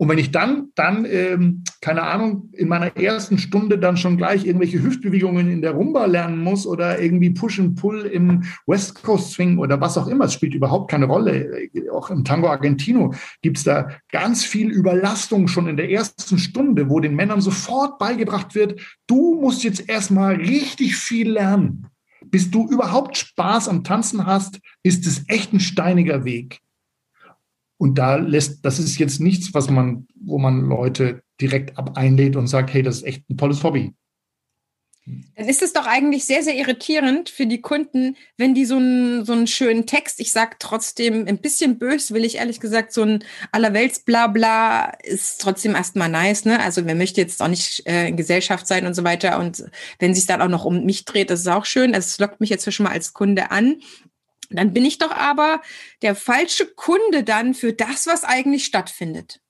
Und 0.00 0.08
wenn 0.08 0.16
ich 0.16 0.30
dann, 0.30 0.68
dann, 0.76 1.04
ähm, 1.04 1.62
keine 1.82 2.04
Ahnung, 2.04 2.48
in 2.54 2.68
meiner 2.68 2.96
ersten 2.96 3.36
Stunde 3.36 3.78
dann 3.78 3.98
schon 3.98 4.16
gleich 4.16 4.46
irgendwelche 4.46 4.82
Hüftbewegungen 4.82 5.50
in 5.50 5.60
der 5.60 5.72
Rumba 5.72 6.06
lernen 6.06 6.38
muss 6.38 6.66
oder 6.66 7.02
irgendwie 7.02 7.28
Push 7.28 7.60
and 7.60 7.78
Pull 7.78 8.06
im 8.06 8.44
West 8.66 9.02
Coast 9.02 9.32
Swing 9.32 9.58
oder 9.58 9.78
was 9.78 9.98
auch 9.98 10.06
immer, 10.06 10.24
es 10.24 10.32
spielt 10.32 10.54
überhaupt 10.54 10.90
keine 10.90 11.04
Rolle. 11.04 11.68
Auch 11.92 12.08
im 12.08 12.24
Tango 12.24 12.48
Argentino 12.48 13.12
gibt's 13.42 13.62
da 13.64 13.90
ganz 14.10 14.42
viel 14.42 14.70
Überlastung 14.70 15.48
schon 15.48 15.68
in 15.68 15.76
der 15.76 15.90
ersten 15.90 16.38
Stunde, 16.38 16.88
wo 16.88 17.00
den 17.00 17.14
Männern 17.14 17.42
sofort 17.42 17.98
beigebracht 17.98 18.54
wird, 18.54 18.80
du 19.06 19.38
musst 19.38 19.64
jetzt 19.64 19.86
erstmal 19.86 20.36
richtig 20.36 20.96
viel 20.96 21.30
lernen. 21.32 21.88
Bis 22.24 22.50
du 22.50 22.66
überhaupt 22.70 23.18
Spaß 23.18 23.68
am 23.68 23.84
Tanzen 23.84 24.24
hast, 24.24 24.60
ist 24.82 25.06
es 25.06 25.28
echt 25.28 25.52
ein 25.52 25.60
steiniger 25.60 26.24
Weg. 26.24 26.62
Und 27.80 27.94
da 27.94 28.16
lässt, 28.16 28.62
das 28.66 28.78
ist 28.78 28.98
jetzt 28.98 29.20
nichts, 29.20 29.54
was 29.54 29.70
man, 29.70 30.06
wo 30.14 30.38
man 30.38 30.68
Leute 30.68 31.22
direkt 31.40 31.78
ab 31.78 31.96
einlädt 31.96 32.36
und 32.36 32.46
sagt, 32.46 32.74
hey, 32.74 32.82
das 32.82 32.96
ist 32.96 33.04
echt 33.04 33.30
ein 33.30 33.38
tolles 33.38 33.64
Hobby. 33.64 33.94
Dann 35.34 35.48
ist 35.48 35.62
es 35.62 35.72
doch 35.72 35.86
eigentlich 35.86 36.26
sehr, 36.26 36.42
sehr 36.42 36.54
irritierend 36.56 37.30
für 37.30 37.46
die 37.46 37.62
Kunden, 37.62 38.18
wenn 38.36 38.54
die 38.54 38.66
so 38.66 38.76
einen, 38.76 39.24
so 39.24 39.32
einen 39.32 39.46
schönen 39.46 39.86
Text, 39.86 40.20
ich 40.20 40.30
sag 40.30 40.60
trotzdem 40.60 41.26
ein 41.26 41.38
bisschen 41.38 41.78
bös, 41.78 42.12
will 42.12 42.26
ich 42.26 42.36
ehrlich 42.36 42.60
gesagt, 42.60 42.92
so 42.92 43.02
ein 43.02 43.24
allerwelts 43.50 44.00
Blabla 44.00 44.92
ist 45.02 45.40
trotzdem 45.40 45.74
erstmal 45.74 46.10
nice, 46.10 46.44
ne? 46.44 46.60
Also 46.60 46.84
wer 46.84 46.94
möchte 46.94 47.22
jetzt 47.22 47.40
auch 47.40 47.48
nicht 47.48 47.86
äh, 47.86 48.08
in 48.08 48.16
Gesellschaft 48.18 48.66
sein 48.66 48.86
und 48.86 48.92
so 48.92 49.04
weiter. 49.04 49.38
Und 49.38 49.64
wenn 49.98 50.14
sich 50.14 50.26
dann 50.26 50.42
auch 50.42 50.48
noch 50.48 50.66
um 50.66 50.84
mich 50.84 51.06
dreht, 51.06 51.30
das 51.30 51.40
ist 51.40 51.48
auch 51.48 51.64
schön. 51.64 51.94
Also 51.94 52.08
es 52.08 52.18
lockt 52.18 52.40
mich 52.40 52.50
jetzt 52.50 52.70
schon 52.70 52.84
mal 52.84 52.92
als 52.92 53.14
Kunde 53.14 53.50
an. 53.50 53.80
Dann 54.50 54.72
bin 54.72 54.84
ich 54.84 54.98
doch 54.98 55.12
aber 55.12 55.60
der 56.02 56.14
falsche 56.14 56.66
Kunde 56.66 57.22
dann 57.24 57.54
für 57.54 57.72
das, 57.72 58.06
was 58.06 58.24
eigentlich 58.24 58.64
stattfindet. 58.64 59.40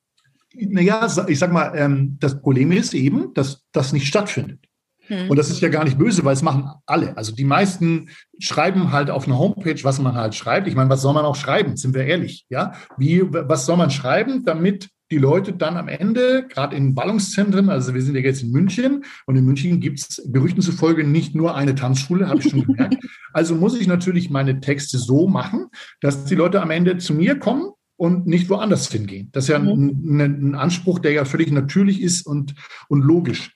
Naja, 0.54 1.08
ich 1.28 1.38
sag 1.38 1.52
mal, 1.52 1.72
ähm, 1.76 2.16
das 2.20 2.40
Problem 2.40 2.72
ist 2.72 2.92
eben, 2.92 3.32
dass 3.34 3.64
das 3.72 3.92
nicht 3.92 4.06
stattfindet. 4.06 4.60
Hm. 5.06 5.30
Und 5.30 5.36
das 5.36 5.50
ist 5.50 5.60
ja 5.60 5.68
gar 5.68 5.84
nicht 5.84 5.98
böse, 5.98 6.24
weil 6.24 6.34
es 6.34 6.42
machen 6.42 6.70
alle. 6.86 7.16
Also 7.16 7.34
die 7.34 7.44
meisten 7.44 8.10
schreiben 8.38 8.92
halt 8.92 9.10
auf 9.10 9.26
einer 9.26 9.38
Homepage, 9.38 9.82
was 9.82 10.00
man 10.00 10.14
halt 10.14 10.34
schreibt. 10.34 10.68
Ich 10.68 10.74
meine, 10.74 10.90
was 10.90 11.02
soll 11.02 11.14
man 11.14 11.24
auch 11.24 11.36
schreiben? 11.36 11.76
Sind 11.76 11.94
wir 11.94 12.04
ehrlich? 12.04 12.46
Ja, 12.48 12.74
wie, 12.96 13.22
was 13.24 13.66
soll 13.66 13.76
man 13.76 13.90
schreiben, 13.90 14.44
damit 14.44 14.90
die 15.10 15.18
Leute 15.18 15.52
dann 15.52 15.76
am 15.76 15.88
Ende, 15.88 16.46
gerade 16.48 16.76
in 16.76 16.94
Ballungszentren, 16.94 17.68
also 17.68 17.94
wir 17.94 18.02
sind 18.02 18.14
ja 18.14 18.20
jetzt 18.20 18.42
in 18.42 18.50
München 18.50 19.04
und 19.26 19.36
in 19.36 19.44
München 19.44 19.80
gibt 19.80 19.98
es 19.98 20.22
Gerüchten 20.26 20.62
zufolge 20.62 21.04
nicht 21.04 21.34
nur 21.34 21.56
eine 21.56 21.74
Tanzschule, 21.74 22.28
habe 22.28 22.40
ich 22.40 22.50
schon 22.50 22.64
gemerkt. 22.64 22.96
Also 23.32 23.54
muss 23.54 23.80
ich 23.80 23.86
natürlich 23.86 24.28
meine 24.28 24.60
Texte 24.60 24.98
so 24.98 25.28
machen, 25.28 25.66
dass 26.00 26.24
die 26.24 26.34
Leute 26.34 26.60
am 26.60 26.72
Ende 26.72 26.98
zu 26.98 27.14
mir 27.14 27.38
kommen 27.38 27.70
und 27.96 28.26
nicht 28.26 28.50
woanders 28.50 28.90
hingehen. 28.90 29.28
Das 29.30 29.44
ist 29.44 29.50
ja 29.50 29.56
ein, 29.56 30.00
mhm. 30.02 30.20
ein 30.20 30.54
Anspruch, 30.56 30.98
der 30.98 31.12
ja 31.12 31.24
völlig 31.24 31.52
natürlich 31.52 32.02
ist 32.02 32.26
und, 32.26 32.54
und 32.88 33.02
logisch. 33.02 33.54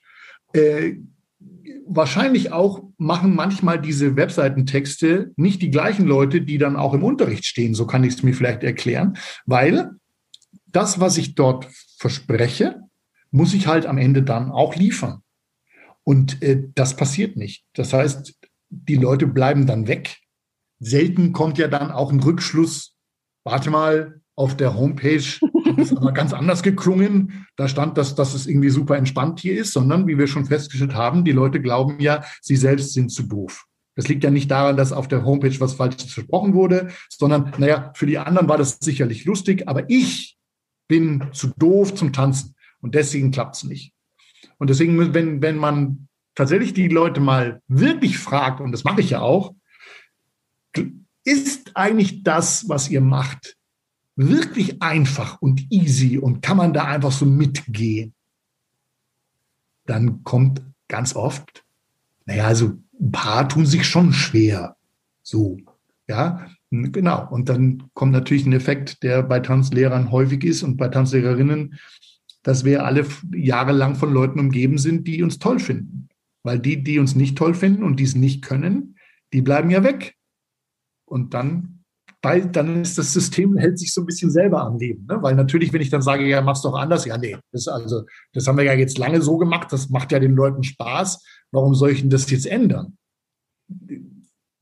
Äh, 0.53 0.93
wahrscheinlich 1.87 2.53
auch 2.53 2.83
machen 2.97 3.35
manchmal 3.35 3.81
diese 3.81 4.15
Webseitentexte 4.15 5.31
nicht 5.35 5.61
die 5.61 5.71
gleichen 5.71 6.05
Leute, 6.05 6.41
die 6.41 6.57
dann 6.57 6.75
auch 6.75 6.93
im 6.93 7.03
Unterricht 7.03 7.45
stehen. 7.45 7.73
So 7.73 7.85
kann 7.85 8.03
ich 8.03 8.13
es 8.13 8.23
mir 8.23 8.33
vielleicht 8.33 8.63
erklären, 8.63 9.17
weil 9.45 9.91
das, 10.75 10.99
was 10.99 11.17
ich 11.17 11.35
dort 11.35 11.67
verspreche, 11.97 12.81
muss 13.31 13.53
ich 13.53 13.67
halt 13.67 13.85
am 13.85 13.97
Ende 13.97 14.23
dann 14.23 14.51
auch 14.51 14.75
liefern. 14.75 15.21
Und 16.03 16.41
äh, 16.41 16.63
das 16.75 16.95
passiert 16.95 17.35
nicht. 17.35 17.65
Das 17.73 17.93
heißt, 17.93 18.35
die 18.69 18.95
Leute 18.95 19.27
bleiben 19.27 19.65
dann 19.65 19.87
weg. 19.87 20.17
Selten 20.79 21.33
kommt 21.33 21.57
ja 21.57 21.67
dann 21.67 21.91
auch 21.91 22.11
ein 22.11 22.19
Rückschluss. 22.19 22.95
Warte 23.43 23.69
mal, 23.69 24.21
auf 24.35 24.57
der 24.57 24.75
Homepage 24.75 25.23
es 25.77 25.95
aber 25.95 26.11
ganz 26.11 26.33
anders 26.33 26.61
geklungen. 26.61 27.47
Da 27.55 27.67
stand, 27.67 27.97
dass, 27.97 28.15
dass 28.15 28.33
es 28.33 28.47
irgendwie 28.47 28.69
super 28.69 28.97
entspannt 28.97 29.39
hier 29.39 29.57
ist, 29.57 29.73
sondern 29.73 30.07
wie 30.07 30.17
wir 30.17 30.27
schon 30.27 30.45
festgestellt 30.45 30.93
haben, 30.93 31.25
die 31.25 31.31
Leute 31.31 31.61
glauben 31.61 31.99
ja, 31.99 32.23
sie 32.41 32.55
selbst 32.55 32.93
sind 32.93 33.09
zu 33.09 33.23
doof. 33.23 33.65
Das 33.95 34.09
liegt 34.09 34.25
ja 34.25 34.29
nicht 34.29 34.51
daran, 34.51 34.75
dass 34.75 34.91
auf 34.91 35.07
der 35.07 35.23
Homepage 35.23 35.57
was 35.59 35.73
Falsches 35.73 36.11
versprochen 36.11 36.53
wurde, 36.53 36.89
sondern, 37.09 37.53
naja, 37.57 37.93
für 37.95 38.05
die 38.05 38.17
anderen 38.17 38.49
war 38.49 38.57
das 38.57 38.77
sicherlich 38.81 39.23
lustig, 39.23 39.69
aber 39.69 39.89
ich 39.89 40.37
bin 40.87 41.29
zu 41.33 41.51
doof 41.57 41.95
zum 41.95 42.13
Tanzen 42.13 42.55
und 42.81 42.95
deswegen 42.95 43.31
klappt 43.31 43.57
es 43.57 43.63
nicht. 43.63 43.93
Und 44.57 44.69
deswegen, 44.69 45.13
wenn, 45.13 45.41
wenn 45.41 45.57
man 45.57 46.07
tatsächlich 46.35 46.73
die 46.73 46.87
Leute 46.87 47.19
mal 47.19 47.61
wirklich 47.67 48.17
fragt, 48.17 48.61
und 48.61 48.71
das 48.71 48.83
mache 48.83 49.01
ich 49.01 49.11
ja 49.11 49.21
auch, 49.21 49.55
ist 51.23 51.75
eigentlich 51.75 52.23
das, 52.23 52.69
was 52.69 52.89
ihr 52.89 53.01
macht, 53.01 53.57
wirklich 54.15 54.81
einfach 54.81 55.41
und 55.41 55.71
easy 55.71 56.17
und 56.17 56.41
kann 56.41 56.57
man 56.57 56.73
da 56.73 56.85
einfach 56.85 57.11
so 57.11 57.25
mitgehen? 57.25 58.13
Dann 59.85 60.23
kommt 60.23 60.61
ganz 60.87 61.15
oft, 61.15 61.65
naja, 62.25 62.45
also 62.45 62.77
ein 62.99 63.11
paar 63.11 63.49
tun 63.49 63.65
sich 63.65 63.85
schon 63.85 64.13
schwer. 64.13 64.77
So, 65.21 65.57
ja, 66.07 66.47
genau. 66.91 67.27
Und 67.29 67.49
dann 67.49 67.83
kommt 67.93 68.11
natürlich 68.11 68.45
ein 68.45 68.53
Effekt, 68.53 69.03
der 69.03 69.23
bei 69.23 69.39
Tanzlehrern 69.39 70.11
häufig 70.11 70.43
ist 70.43 70.63
und 70.63 70.77
bei 70.77 70.87
Tanzlehrerinnen, 70.87 71.75
dass 72.43 72.63
wir 72.63 72.85
alle 72.85 73.05
jahrelang 73.33 73.95
von 73.95 74.13
Leuten 74.13 74.39
umgeben 74.39 74.77
sind, 74.77 75.07
die 75.07 75.23
uns 75.23 75.39
toll 75.39 75.59
finden. 75.59 76.09
Weil 76.43 76.59
die, 76.59 76.83
die 76.83 76.99
uns 76.99 77.15
nicht 77.15 77.37
toll 77.37 77.55
finden 77.55 77.83
und 77.83 77.99
die 77.99 78.03
es 78.03 78.15
nicht 78.15 78.43
können, 78.43 78.97
die 79.33 79.41
bleiben 79.41 79.71
ja 79.71 79.83
weg. 79.83 80.15
Und 81.05 81.33
dann, 81.33 81.83
weil 82.21 82.45
dann 82.47 82.81
ist 82.81 82.97
das 82.97 83.13
System, 83.13 83.57
hält 83.57 83.79
sich 83.79 83.93
so 83.93 84.01
ein 84.01 84.05
bisschen 84.05 84.29
selber 84.29 84.61
am 84.61 84.77
Leben. 84.77 85.05
Ne? 85.07 85.17
Weil 85.21 85.35
natürlich, 85.35 85.73
wenn 85.73 85.81
ich 85.81 85.89
dann 85.89 86.01
sage, 86.01 86.27
ja, 86.27 86.41
mach's 86.41 86.61
doch 86.61 86.75
anders, 86.75 87.05
ja, 87.05 87.17
nee, 87.17 87.35
das, 87.51 87.67
also, 87.67 88.03
das 88.33 88.47
haben 88.47 88.57
wir 88.57 88.63
ja 88.63 88.73
jetzt 88.73 88.97
lange 88.97 89.21
so 89.21 89.37
gemacht, 89.37 89.71
das 89.71 89.89
macht 89.89 90.11
ja 90.11 90.19
den 90.19 90.35
Leuten 90.35 90.63
Spaß. 90.63 91.23
Warum 91.51 91.73
soll 91.73 91.91
ich 91.91 92.01
denn 92.01 92.09
das 92.09 92.29
jetzt 92.29 92.45
ändern? 92.45 92.97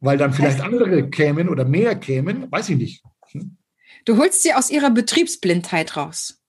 Weil 0.03 0.17
dann 0.17 0.33
vielleicht 0.33 0.59
andere 0.59 1.09
kämen 1.09 1.47
oder 1.47 1.63
mehr 1.63 1.95
kämen, 1.95 2.51
weiß 2.51 2.69
ich 2.69 2.77
nicht. 2.77 3.03
Hm? 3.31 3.57
Du 4.03 4.17
holst 4.17 4.43
sie 4.43 4.53
aus 4.53 4.69
ihrer 4.69 4.91
Betriebsblindheit 4.91 5.95
raus. 5.95 6.41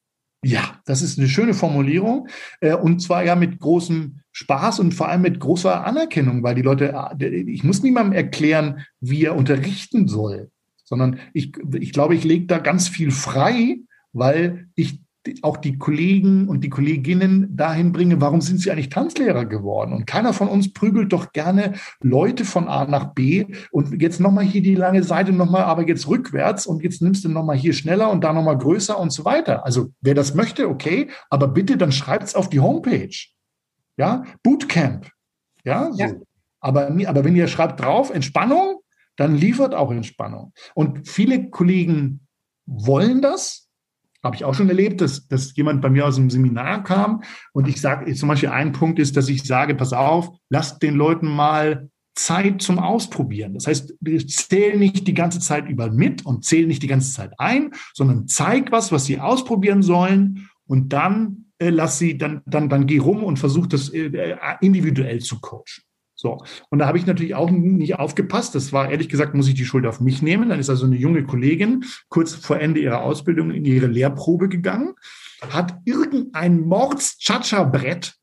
Ja, 0.44 0.80
das 0.86 1.02
ist 1.02 1.18
eine 1.18 1.28
schöne 1.28 1.54
Formulierung. 1.54 2.28
Äh, 2.60 2.74
und 2.74 3.00
zwar 3.00 3.24
ja 3.24 3.36
mit 3.36 3.60
großem 3.60 4.20
Spaß 4.32 4.80
und 4.80 4.92
vor 4.92 5.08
allem 5.08 5.22
mit 5.22 5.38
großer 5.38 5.86
Anerkennung, 5.86 6.42
weil 6.42 6.56
die 6.56 6.62
Leute, 6.62 6.94
äh, 7.18 7.26
ich 7.26 7.62
muss 7.62 7.84
niemandem 7.84 8.12
erklären, 8.12 8.84
wie 9.00 9.24
er 9.24 9.36
unterrichten 9.36 10.08
soll, 10.08 10.50
sondern 10.82 11.20
ich, 11.32 11.52
ich 11.78 11.92
glaube, 11.92 12.16
ich 12.16 12.24
lege 12.24 12.46
da 12.46 12.58
ganz 12.58 12.88
viel 12.88 13.12
frei, 13.12 13.78
weil 14.12 14.66
ich 14.74 14.98
auch 15.42 15.56
die 15.56 15.78
Kollegen 15.78 16.48
und 16.48 16.62
die 16.62 16.70
Kolleginnen 16.70 17.56
dahin 17.56 17.92
bringe, 17.92 18.20
warum 18.20 18.40
sind 18.40 18.60
sie 18.60 18.70
eigentlich 18.70 18.88
Tanzlehrer 18.88 19.44
geworden? 19.46 19.92
Und 19.92 20.06
keiner 20.06 20.32
von 20.32 20.48
uns 20.48 20.72
prügelt 20.72 21.12
doch 21.12 21.32
gerne 21.32 21.74
Leute 22.00 22.44
von 22.44 22.68
A 22.68 22.84
nach 22.84 23.14
B 23.14 23.46
und 23.70 24.00
jetzt 24.00 24.20
nochmal 24.20 24.44
hier 24.44 24.62
die 24.62 24.74
lange 24.74 25.02
Seite 25.02 25.32
nochmal, 25.32 25.64
aber 25.64 25.86
jetzt 25.86 26.08
rückwärts 26.08 26.66
und 26.66 26.82
jetzt 26.82 27.02
nimmst 27.02 27.24
du 27.24 27.28
nochmal 27.28 27.56
hier 27.56 27.72
schneller 27.72 28.10
und 28.10 28.22
da 28.22 28.32
nochmal 28.32 28.58
größer 28.58 28.98
und 28.98 29.10
so 29.10 29.24
weiter. 29.24 29.64
Also 29.64 29.90
wer 30.00 30.14
das 30.14 30.34
möchte, 30.34 30.68
okay, 30.68 31.10
aber 31.30 31.48
bitte 31.48 31.76
dann 31.76 31.92
schreibt 31.92 32.24
es 32.24 32.34
auf 32.34 32.48
die 32.48 32.60
Homepage. 32.60 33.16
Ja, 33.96 34.24
Bootcamp. 34.42 35.10
Ja, 35.64 35.92
so. 35.92 35.98
ja. 35.98 36.12
Aber, 36.60 36.96
aber 37.06 37.24
wenn 37.24 37.36
ihr 37.36 37.46
schreibt 37.46 37.80
drauf 37.80 38.10
Entspannung, 38.10 38.80
dann 39.16 39.34
liefert 39.34 39.74
auch 39.74 39.90
Entspannung. 39.90 40.52
Und 40.74 41.08
viele 41.08 41.50
Kollegen 41.50 42.26
wollen 42.66 43.20
das, 43.22 43.63
habe 44.24 44.34
ich 44.34 44.44
auch 44.44 44.54
schon 44.54 44.68
erlebt, 44.68 45.00
dass, 45.00 45.28
dass 45.28 45.54
jemand 45.54 45.82
bei 45.82 45.90
mir 45.90 46.06
aus 46.06 46.16
dem 46.16 46.30
Seminar 46.30 46.82
kam 46.82 47.22
und 47.52 47.68
ich 47.68 47.80
sage, 47.80 48.12
zum 48.14 48.28
Beispiel 48.28 48.48
ein 48.48 48.72
Punkt 48.72 48.98
ist, 48.98 49.16
dass 49.16 49.28
ich 49.28 49.44
sage, 49.44 49.74
pass 49.74 49.92
auf, 49.92 50.30
lasst 50.48 50.82
den 50.82 50.94
Leuten 50.94 51.28
mal 51.28 51.90
Zeit 52.14 52.62
zum 52.62 52.78
Ausprobieren. 52.78 53.54
Das 53.54 53.66
heißt, 53.66 53.94
zähl 54.28 54.78
nicht 54.78 55.06
die 55.06 55.14
ganze 55.14 55.40
Zeit 55.40 55.68
über 55.68 55.90
mit 55.90 56.24
und 56.24 56.44
zähl 56.44 56.66
nicht 56.66 56.82
die 56.82 56.88
ganze 56.88 57.12
Zeit 57.12 57.32
ein, 57.38 57.72
sondern 57.92 58.26
zeig 58.26 58.72
was, 58.72 58.92
was 58.92 59.04
sie 59.04 59.20
ausprobieren 59.20 59.82
sollen 59.82 60.48
und 60.66 60.92
dann 60.92 61.46
äh, 61.58 61.70
lass 61.70 61.98
sie, 61.98 62.16
dann, 62.16 62.40
dann, 62.46 62.68
dann 62.68 62.86
geh 62.86 62.98
rum 62.98 63.22
und 63.22 63.38
versuch 63.38 63.66
das 63.66 63.90
äh, 63.90 64.06
äh 64.06 64.36
individuell 64.60 65.20
zu 65.20 65.40
coachen. 65.40 65.84
So. 66.24 66.38
Und 66.70 66.78
da 66.78 66.86
habe 66.86 66.96
ich 66.96 67.04
natürlich 67.04 67.34
auch 67.34 67.50
nicht 67.50 67.98
aufgepasst. 67.98 68.54
Das 68.54 68.72
war 68.72 68.90
ehrlich 68.90 69.10
gesagt, 69.10 69.34
muss 69.34 69.46
ich 69.46 69.54
die 69.54 69.66
Schuld 69.66 69.84
auf 69.84 70.00
mich 70.00 70.22
nehmen. 70.22 70.48
Dann 70.48 70.58
ist 70.58 70.70
also 70.70 70.86
eine 70.86 70.96
junge 70.96 71.24
Kollegin 71.24 71.84
kurz 72.08 72.34
vor 72.34 72.58
Ende 72.58 72.80
ihrer 72.80 73.02
Ausbildung 73.02 73.50
in 73.50 73.66
ihre 73.66 73.88
Lehrprobe 73.88 74.48
gegangen, 74.48 74.94
hat 75.50 75.76
irgendein 75.84 76.60
Mords-Chacha-Brett 76.60 78.14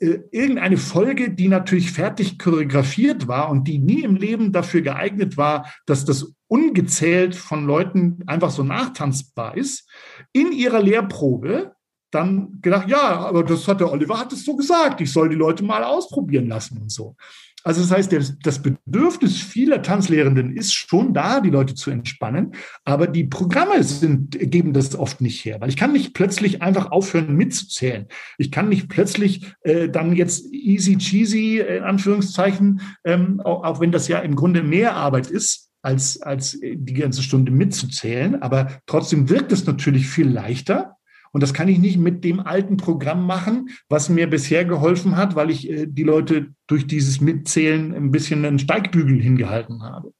äh, 0.00 0.18
irgendeine 0.32 0.78
Folge, 0.78 1.30
die 1.30 1.46
natürlich 1.46 1.92
fertig 1.92 2.40
choreografiert 2.40 3.28
war 3.28 3.50
und 3.50 3.68
die 3.68 3.78
nie 3.78 4.02
im 4.02 4.16
Leben 4.16 4.50
dafür 4.50 4.80
geeignet 4.80 5.36
war, 5.36 5.72
dass 5.86 6.04
das 6.04 6.34
ungezählt 6.48 7.36
von 7.36 7.66
Leuten 7.66 8.24
einfach 8.26 8.50
so 8.50 8.64
nachtanzbar 8.64 9.56
ist, 9.56 9.88
in 10.32 10.50
ihrer 10.50 10.82
Lehrprobe 10.82 11.76
dann 12.14 12.60
gedacht, 12.62 12.88
ja, 12.88 13.18
aber 13.18 13.42
das 13.42 13.66
hat 13.66 13.80
der 13.80 13.92
Oliver 13.92 14.18
hat 14.18 14.32
es 14.32 14.44
so 14.44 14.56
gesagt, 14.56 15.00
ich 15.00 15.12
soll 15.12 15.28
die 15.28 15.36
Leute 15.36 15.64
mal 15.64 15.82
ausprobieren 15.82 16.48
lassen 16.48 16.78
und 16.78 16.90
so. 16.90 17.16
Also 17.64 17.80
das 17.80 17.90
heißt, 17.90 18.14
das 18.42 18.62
Bedürfnis 18.62 19.40
vieler 19.40 19.80
Tanzlehrenden 19.80 20.54
ist 20.54 20.74
schon 20.74 21.14
da, 21.14 21.40
die 21.40 21.48
Leute 21.48 21.74
zu 21.74 21.90
entspannen, 21.90 22.52
aber 22.84 23.06
die 23.06 23.24
Programme 23.24 23.82
sind, 23.82 24.38
geben 24.38 24.74
das 24.74 24.94
oft 24.94 25.22
nicht 25.22 25.42
her, 25.46 25.60
weil 25.60 25.70
ich 25.70 25.78
kann 25.78 25.92
nicht 25.92 26.12
plötzlich 26.12 26.60
einfach 26.60 26.92
aufhören 26.92 27.34
mitzuzählen. 27.34 28.06
Ich 28.36 28.52
kann 28.52 28.68
nicht 28.68 28.90
plötzlich 28.90 29.54
äh, 29.62 29.88
dann 29.88 30.14
jetzt 30.14 30.52
easy 30.52 30.98
cheesy, 30.98 31.58
in 31.58 31.84
Anführungszeichen, 31.84 32.82
ähm, 33.02 33.40
auch, 33.40 33.64
auch 33.64 33.80
wenn 33.80 33.92
das 33.92 34.08
ja 34.08 34.18
im 34.18 34.36
Grunde 34.36 34.62
mehr 34.62 34.94
Arbeit 34.94 35.28
ist, 35.28 35.70
als, 35.80 36.20
als 36.20 36.58
die 36.60 36.94
ganze 36.94 37.22
Stunde 37.22 37.50
mitzuzählen, 37.52 38.40
aber 38.42 38.80
trotzdem 38.86 39.28
wirkt 39.28 39.52
es 39.52 39.66
natürlich 39.66 40.06
viel 40.06 40.28
leichter, 40.28 40.93
und 41.34 41.42
das 41.42 41.52
kann 41.52 41.66
ich 41.66 41.80
nicht 41.80 41.98
mit 41.98 42.22
dem 42.22 42.38
alten 42.38 42.76
Programm 42.76 43.26
machen, 43.26 43.70
was 43.88 44.08
mir 44.08 44.30
bisher 44.30 44.64
geholfen 44.64 45.16
hat, 45.16 45.34
weil 45.34 45.50
ich 45.50 45.68
äh, 45.68 45.86
die 45.88 46.04
Leute 46.04 46.54
durch 46.68 46.86
dieses 46.86 47.20
Mitzählen 47.20 47.92
ein 47.92 48.12
bisschen 48.12 48.44
einen 48.44 48.60
Steigbügel 48.60 49.20
hingehalten 49.20 49.82
habe. 49.82 50.14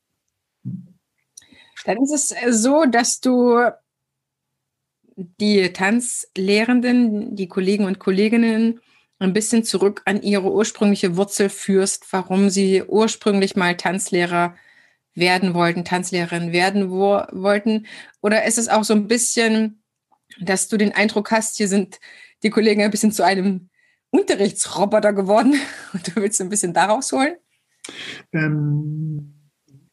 Dann 1.84 2.02
ist 2.02 2.12
es 2.12 2.32
äh, 2.32 2.52
so, 2.52 2.84
dass 2.84 3.20
du 3.20 3.60
die 5.14 5.72
Tanzlehrenden, 5.72 7.36
die 7.36 7.46
Kollegen 7.46 7.84
und 7.84 8.00
Kolleginnen 8.00 8.80
ein 9.20 9.32
bisschen 9.32 9.62
zurück 9.62 10.02
an 10.06 10.20
ihre 10.20 10.50
ursprüngliche 10.50 11.16
Wurzel 11.16 11.48
führst, 11.48 12.12
warum 12.12 12.50
sie 12.50 12.82
ursprünglich 12.82 13.54
mal 13.54 13.76
Tanzlehrer 13.76 14.56
werden 15.14 15.54
wollten, 15.54 15.84
Tanzlehrerin 15.84 16.50
werden 16.50 16.90
wo 16.90 17.22
wollten. 17.30 17.86
Oder 18.20 18.46
ist 18.46 18.58
es 18.58 18.68
auch 18.68 18.82
so 18.82 18.94
ein 18.94 19.06
bisschen 19.06 19.83
dass 20.40 20.68
du 20.68 20.76
den 20.76 20.92
Eindruck 20.92 21.30
hast, 21.30 21.56
hier 21.56 21.68
sind 21.68 21.98
die 22.42 22.50
Kollegen 22.50 22.82
ein 22.82 22.90
bisschen 22.90 23.12
zu 23.12 23.24
einem 23.24 23.68
Unterrichtsroboter 24.10 25.12
geworden 25.12 25.54
und 25.92 26.08
du 26.08 26.16
willst 26.16 26.40
ein 26.40 26.48
bisschen 26.48 26.72
daraus 26.72 27.12
holen? 27.12 27.36
Ähm, 28.32 29.50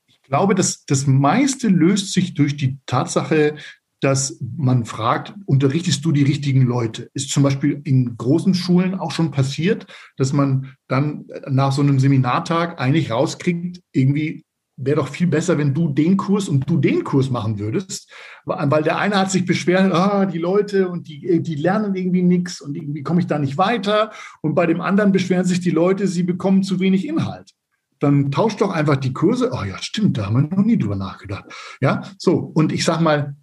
ich 0.07 0.21
glaube, 0.21 0.55
dass 0.55 0.85
das 0.85 1.07
meiste 1.07 1.67
löst 1.67 2.13
sich 2.13 2.33
durch 2.33 2.55
die 2.55 2.77
Tatsache, 2.85 3.55
dass 3.99 4.39
man 4.57 4.85
fragt, 4.85 5.33
unterrichtest 5.45 6.03
du 6.03 6.11
die 6.11 6.23
richtigen 6.23 6.63
Leute? 6.63 7.09
Ist 7.13 7.29
zum 7.29 7.43
Beispiel 7.43 7.81
in 7.83 8.17
großen 8.17 8.55
Schulen 8.55 8.95
auch 8.95 9.11
schon 9.11 9.31
passiert, 9.31 9.85
dass 10.17 10.33
man 10.33 10.73
dann 10.87 11.27
nach 11.47 11.71
so 11.71 11.81
einem 11.81 11.99
Seminartag 11.99 12.79
eigentlich 12.79 13.11
rauskriegt, 13.11 13.81
irgendwie 13.91 14.43
wäre 14.83 14.97
doch 14.97 15.07
viel 15.07 15.27
besser, 15.27 15.57
wenn 15.57 15.73
du 15.73 15.89
den 15.89 16.17
Kurs 16.17 16.49
und 16.49 16.69
du 16.69 16.77
den 16.77 17.03
Kurs 17.03 17.29
machen 17.29 17.59
würdest. 17.59 18.09
Weil 18.45 18.83
der 18.83 18.97
eine 18.97 19.17
hat 19.17 19.31
sich 19.31 19.45
beschwert, 19.45 19.93
ah, 19.93 20.25
die 20.25 20.39
Leute 20.39 20.89
und 20.89 21.07
die, 21.07 21.41
die 21.41 21.55
lernen 21.55 21.95
irgendwie 21.95 22.23
nichts 22.23 22.61
und 22.61 22.75
irgendwie 22.75 23.03
komme 23.03 23.21
ich 23.21 23.27
da 23.27 23.39
nicht 23.39 23.57
weiter. 23.57 24.11
Und 24.41 24.55
bei 24.55 24.65
dem 24.65 24.81
anderen 24.81 25.11
beschweren 25.11 25.45
sich 25.45 25.59
die 25.59 25.69
Leute, 25.69 26.07
sie 26.07 26.23
bekommen 26.23 26.63
zu 26.63 26.79
wenig 26.79 27.07
Inhalt. 27.07 27.51
Dann 27.99 28.31
tauscht 28.31 28.61
doch 28.61 28.71
einfach 28.71 28.97
die 28.97 29.13
Kurse. 29.13 29.51
Oh 29.53 29.63
ja, 29.63 29.77
stimmt, 29.79 30.17
da 30.17 30.25
haben 30.25 30.49
wir 30.49 30.55
noch 30.55 30.65
nie 30.65 30.77
drüber 30.77 30.95
nachgedacht. 30.95 31.45
Ja, 31.81 32.01
so. 32.17 32.33
Und 32.37 32.71
ich 32.71 32.83
sag 32.83 32.99
mal, 32.99 33.35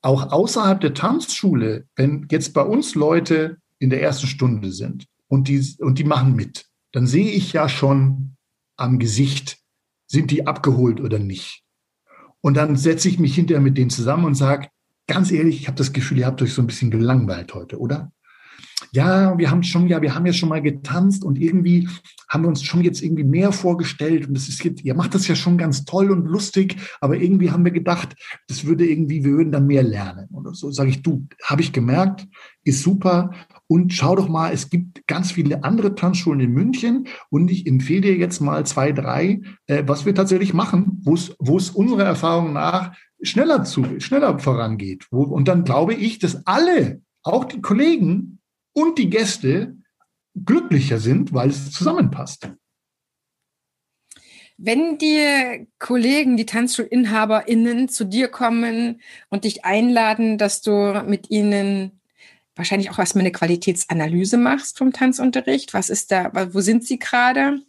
auch 0.00 0.32
außerhalb 0.32 0.80
der 0.80 0.94
Tanzschule, 0.94 1.86
wenn 1.96 2.26
jetzt 2.30 2.54
bei 2.54 2.62
uns 2.62 2.94
Leute 2.94 3.58
in 3.78 3.90
der 3.90 4.02
ersten 4.02 4.26
Stunde 4.26 4.72
sind 4.72 5.06
und 5.28 5.48
die, 5.48 5.62
und 5.80 5.98
die 5.98 6.04
machen 6.04 6.34
mit, 6.34 6.66
dann 6.92 7.06
sehe 7.06 7.30
ich 7.30 7.52
ja 7.52 7.68
schon 7.68 8.36
am 8.76 8.98
Gesicht, 8.98 9.58
sind 10.06 10.30
die 10.30 10.46
abgeholt 10.46 11.00
oder 11.00 11.18
nicht? 11.18 11.62
Und 12.40 12.56
dann 12.56 12.76
setze 12.76 13.08
ich 13.08 13.18
mich 13.18 13.34
hinterher 13.34 13.62
mit 13.62 13.76
denen 13.76 13.90
zusammen 13.90 14.24
und 14.24 14.34
sage, 14.34 14.68
ganz 15.06 15.30
ehrlich, 15.30 15.60
ich 15.60 15.68
habe 15.68 15.78
das 15.78 15.92
Gefühl, 15.92 16.18
ihr 16.18 16.26
habt 16.26 16.42
euch 16.42 16.52
so 16.52 16.62
ein 16.62 16.66
bisschen 16.66 16.90
gelangweilt 16.90 17.54
heute, 17.54 17.78
oder? 17.78 18.12
ja, 18.92 19.36
wir 19.38 19.50
haben 19.50 19.62
schon, 19.62 19.88
ja, 19.88 20.00
wir 20.02 20.14
haben 20.14 20.26
ja 20.26 20.32
schon 20.32 20.48
mal 20.48 20.62
getanzt 20.62 21.24
und 21.24 21.38
irgendwie 21.38 21.88
haben 22.28 22.42
wir 22.42 22.48
uns 22.48 22.62
schon 22.62 22.82
jetzt 22.82 23.02
irgendwie 23.02 23.24
mehr 23.24 23.52
vorgestellt 23.52 24.28
und 24.28 24.34
das 24.34 24.48
ist 24.48 24.62
jetzt, 24.64 24.84
ihr 24.84 24.94
macht 24.94 25.14
das 25.14 25.28
ja 25.28 25.34
schon 25.34 25.58
ganz 25.58 25.84
toll 25.84 26.10
und 26.10 26.26
lustig, 26.26 26.76
aber 27.00 27.16
irgendwie 27.16 27.50
haben 27.50 27.64
wir 27.64 27.72
gedacht, 27.72 28.14
das 28.48 28.64
würde 28.64 28.86
irgendwie, 28.86 29.24
wir 29.24 29.32
würden 29.32 29.52
dann 29.52 29.66
mehr 29.66 29.82
lernen 29.82 30.28
oder 30.32 30.54
so. 30.54 30.70
Sage 30.70 30.90
ich, 30.90 31.02
du, 31.02 31.26
habe 31.44 31.62
ich 31.62 31.72
gemerkt, 31.72 32.26
ist 32.64 32.82
super 32.82 33.30
und 33.68 33.92
schau 33.92 34.16
doch 34.16 34.28
mal, 34.28 34.52
es 34.52 34.70
gibt 34.70 35.06
ganz 35.06 35.32
viele 35.32 35.64
andere 35.64 35.94
Tanzschulen 35.94 36.40
in 36.40 36.52
München 36.52 37.08
und 37.30 37.50
ich 37.50 37.66
empfehle 37.66 38.02
dir 38.02 38.16
jetzt 38.16 38.40
mal 38.40 38.64
zwei, 38.66 38.92
drei, 38.92 39.40
äh, 39.66 39.82
was 39.86 40.06
wir 40.06 40.14
tatsächlich 40.14 40.54
machen, 40.54 41.00
wo 41.04 41.14
es, 41.14 41.70
unserer 41.70 42.04
Erfahrung 42.04 42.52
nach 42.52 42.96
schneller 43.22 43.64
zu, 43.64 43.98
schneller 43.98 44.38
vorangeht. 44.38 45.06
Wo, 45.10 45.22
und 45.22 45.48
dann 45.48 45.64
glaube 45.64 45.94
ich, 45.94 46.18
dass 46.18 46.46
alle, 46.46 47.00
auch 47.22 47.44
die 47.44 47.60
Kollegen 47.60 48.38
und 48.72 48.98
die 48.98 49.10
Gäste, 49.10 49.76
glücklicher 50.44 50.98
sind, 50.98 51.32
weil 51.32 51.48
es 51.48 51.72
zusammenpasst. 51.72 52.50
Wenn 54.58 54.98
die 54.98 55.66
Kollegen, 55.78 56.36
die 56.36 56.46
TanzschulinhaberInnen 56.46 57.88
zu 57.88 58.04
dir 58.04 58.28
kommen 58.28 59.00
und 59.28 59.44
dich 59.44 59.64
einladen, 59.64 60.38
dass 60.38 60.62
du 60.62 61.02
mit 61.06 61.30
ihnen 61.30 62.00
wahrscheinlich 62.56 62.90
auch 62.90 62.98
erstmal 62.98 63.22
eine 63.22 63.32
Qualitätsanalyse 63.32 64.38
machst 64.38 64.78
vom 64.78 64.92
Tanzunterricht. 64.92 65.74
Was 65.74 65.90
ist 65.90 66.10
da, 66.10 66.32
wo 66.52 66.60
sind 66.60 66.84
sie 66.84 66.98
gerade? 66.98 67.60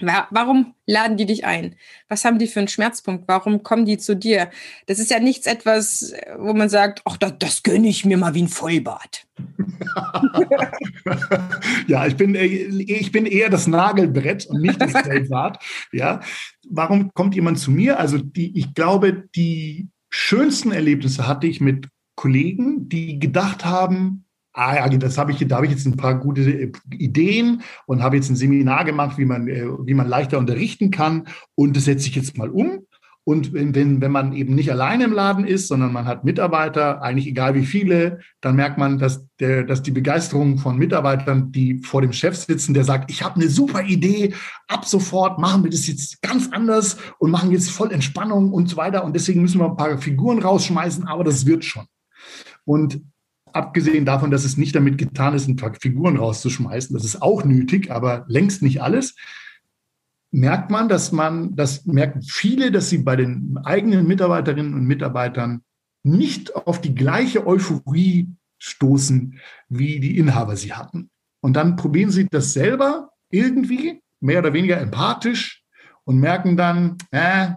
Warum 0.00 0.74
laden 0.86 1.16
die 1.16 1.26
dich 1.26 1.44
ein? 1.44 1.76
Was 2.08 2.24
haben 2.24 2.40
die 2.40 2.48
für 2.48 2.58
einen 2.58 2.68
Schmerzpunkt? 2.68 3.28
Warum 3.28 3.62
kommen 3.62 3.86
die 3.86 3.96
zu 3.96 4.16
dir? 4.16 4.50
Das 4.86 4.98
ist 4.98 5.10
ja 5.10 5.20
nichts 5.20 5.46
etwas, 5.46 6.12
wo 6.36 6.52
man 6.52 6.68
sagt, 6.68 7.02
ach, 7.04 7.16
das, 7.16 7.34
das 7.38 7.62
gönne 7.62 7.88
ich 7.88 8.04
mir 8.04 8.16
mal 8.16 8.34
wie 8.34 8.42
ein 8.42 8.48
Vollbad. 8.48 9.24
ja, 11.86 12.06
ich 12.06 12.16
bin, 12.16 12.34
äh, 12.34 12.44
ich 12.44 13.12
bin 13.12 13.26
eher 13.26 13.50
das 13.50 13.68
Nagelbrett 13.68 14.46
und 14.46 14.62
nicht 14.62 14.80
das 14.80 14.92
Vollbad. 14.92 15.62
Ja, 15.92 16.20
warum 16.68 17.12
kommt 17.14 17.36
jemand 17.36 17.60
zu 17.60 17.70
mir? 17.70 18.00
Also 18.00 18.18
die, 18.18 18.58
ich 18.58 18.74
glaube, 18.74 19.28
die 19.36 19.90
schönsten 20.10 20.72
Erlebnisse 20.72 21.28
hatte 21.28 21.46
ich 21.46 21.60
mit 21.60 21.88
Kollegen, 22.16 22.88
die 22.88 23.20
gedacht 23.20 23.64
haben, 23.64 24.23
ah 24.54 24.76
ja, 24.76 24.88
das 24.88 25.18
habe 25.18 25.32
ich, 25.32 25.46
da 25.46 25.56
habe 25.56 25.66
ich 25.66 25.72
jetzt 25.72 25.84
ein 25.84 25.96
paar 25.96 26.18
gute 26.18 26.42
äh, 26.42 26.72
Ideen 26.92 27.62
und 27.86 28.02
habe 28.02 28.16
jetzt 28.16 28.30
ein 28.30 28.36
Seminar 28.36 28.84
gemacht, 28.84 29.18
wie 29.18 29.26
man, 29.26 29.48
äh, 29.48 29.66
wie 29.84 29.94
man 29.94 30.08
leichter 30.08 30.38
unterrichten 30.38 30.90
kann 30.90 31.28
und 31.54 31.76
das 31.76 31.84
setze 31.84 32.08
ich 32.08 32.14
jetzt 32.14 32.38
mal 32.38 32.48
um. 32.48 32.86
Und 33.26 33.54
wenn, 33.54 33.74
wenn, 33.74 34.02
wenn 34.02 34.12
man 34.12 34.34
eben 34.34 34.54
nicht 34.54 34.70
alleine 34.70 35.04
im 35.04 35.12
Laden 35.12 35.46
ist, 35.46 35.68
sondern 35.68 35.94
man 35.94 36.04
hat 36.04 36.24
Mitarbeiter, 36.24 37.00
eigentlich 37.00 37.26
egal 37.26 37.54
wie 37.54 37.64
viele, 37.64 38.20
dann 38.42 38.54
merkt 38.54 38.76
man, 38.76 38.98
dass, 38.98 39.26
der, 39.40 39.64
dass 39.64 39.82
die 39.82 39.92
Begeisterung 39.92 40.58
von 40.58 40.76
Mitarbeitern, 40.76 41.50
die 41.50 41.78
vor 41.78 42.02
dem 42.02 42.12
Chef 42.12 42.36
sitzen, 42.36 42.74
der 42.74 42.84
sagt, 42.84 43.10
ich 43.10 43.22
habe 43.22 43.36
eine 43.36 43.48
super 43.48 43.82
Idee, 43.82 44.34
ab 44.68 44.84
sofort 44.84 45.38
machen 45.38 45.64
wir 45.64 45.70
das 45.70 45.86
jetzt 45.86 46.20
ganz 46.20 46.50
anders 46.52 46.98
und 47.18 47.30
machen 47.30 47.50
jetzt 47.50 47.70
voll 47.70 47.92
Entspannung 47.92 48.52
und 48.52 48.68
so 48.68 48.76
weiter. 48.76 49.02
Und 49.04 49.16
deswegen 49.16 49.40
müssen 49.40 49.58
wir 49.58 49.70
ein 49.70 49.76
paar 49.76 49.96
Figuren 49.96 50.40
rausschmeißen, 50.40 51.08
aber 51.08 51.24
das 51.24 51.46
wird 51.46 51.64
schon. 51.64 51.86
Und 52.66 53.00
abgesehen 53.54 54.04
davon, 54.04 54.30
dass 54.30 54.44
es 54.44 54.56
nicht 54.56 54.74
damit 54.74 54.98
getan 54.98 55.34
ist, 55.34 55.48
ein 55.48 55.56
paar 55.56 55.74
Figuren 55.74 56.16
rauszuschmeißen, 56.16 56.94
das 56.94 57.04
ist 57.04 57.22
auch 57.22 57.44
nötig, 57.44 57.90
aber 57.90 58.24
längst 58.28 58.62
nicht 58.62 58.82
alles, 58.82 59.14
merkt 60.30 60.70
man, 60.70 60.88
dass 60.88 61.12
man, 61.12 61.54
das 61.54 61.86
merken 61.86 62.22
viele, 62.22 62.72
dass 62.72 62.90
sie 62.90 62.98
bei 62.98 63.14
den 63.16 63.58
eigenen 63.64 64.06
Mitarbeiterinnen 64.06 64.74
und 64.74 64.84
Mitarbeitern 64.84 65.62
nicht 66.02 66.54
auf 66.56 66.80
die 66.80 66.94
gleiche 66.94 67.46
Euphorie 67.46 68.28
stoßen, 68.58 69.38
wie 69.68 70.00
die 70.00 70.18
Inhaber 70.18 70.56
sie 70.56 70.72
hatten. 70.72 71.10
Und 71.40 71.54
dann 71.54 71.76
probieren 71.76 72.10
sie 72.10 72.26
das 72.28 72.52
selber 72.52 73.10
irgendwie, 73.30 74.02
mehr 74.20 74.40
oder 74.40 74.52
weniger 74.52 74.80
empathisch 74.80 75.62
und 76.04 76.18
merken 76.18 76.56
dann, 76.56 76.96
äh, 77.10 77.50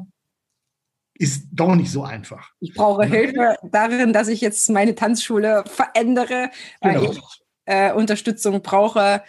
ist 1.19 1.47
doch 1.51 1.75
nicht 1.75 1.91
so 1.91 2.03
einfach. 2.03 2.51
Ich 2.59 2.73
brauche 2.73 3.05
Hilfe 3.05 3.55
darin, 3.71 4.13
dass 4.13 4.27
ich 4.27 4.41
jetzt 4.41 4.69
meine 4.69 4.95
Tanzschule 4.95 5.63
verändere, 5.65 6.49
weil 6.81 6.99
genau. 6.99 7.11
ich 7.11 7.19
äh, 7.65 7.91
Unterstützung 7.91 8.61
brauche, 8.61 9.23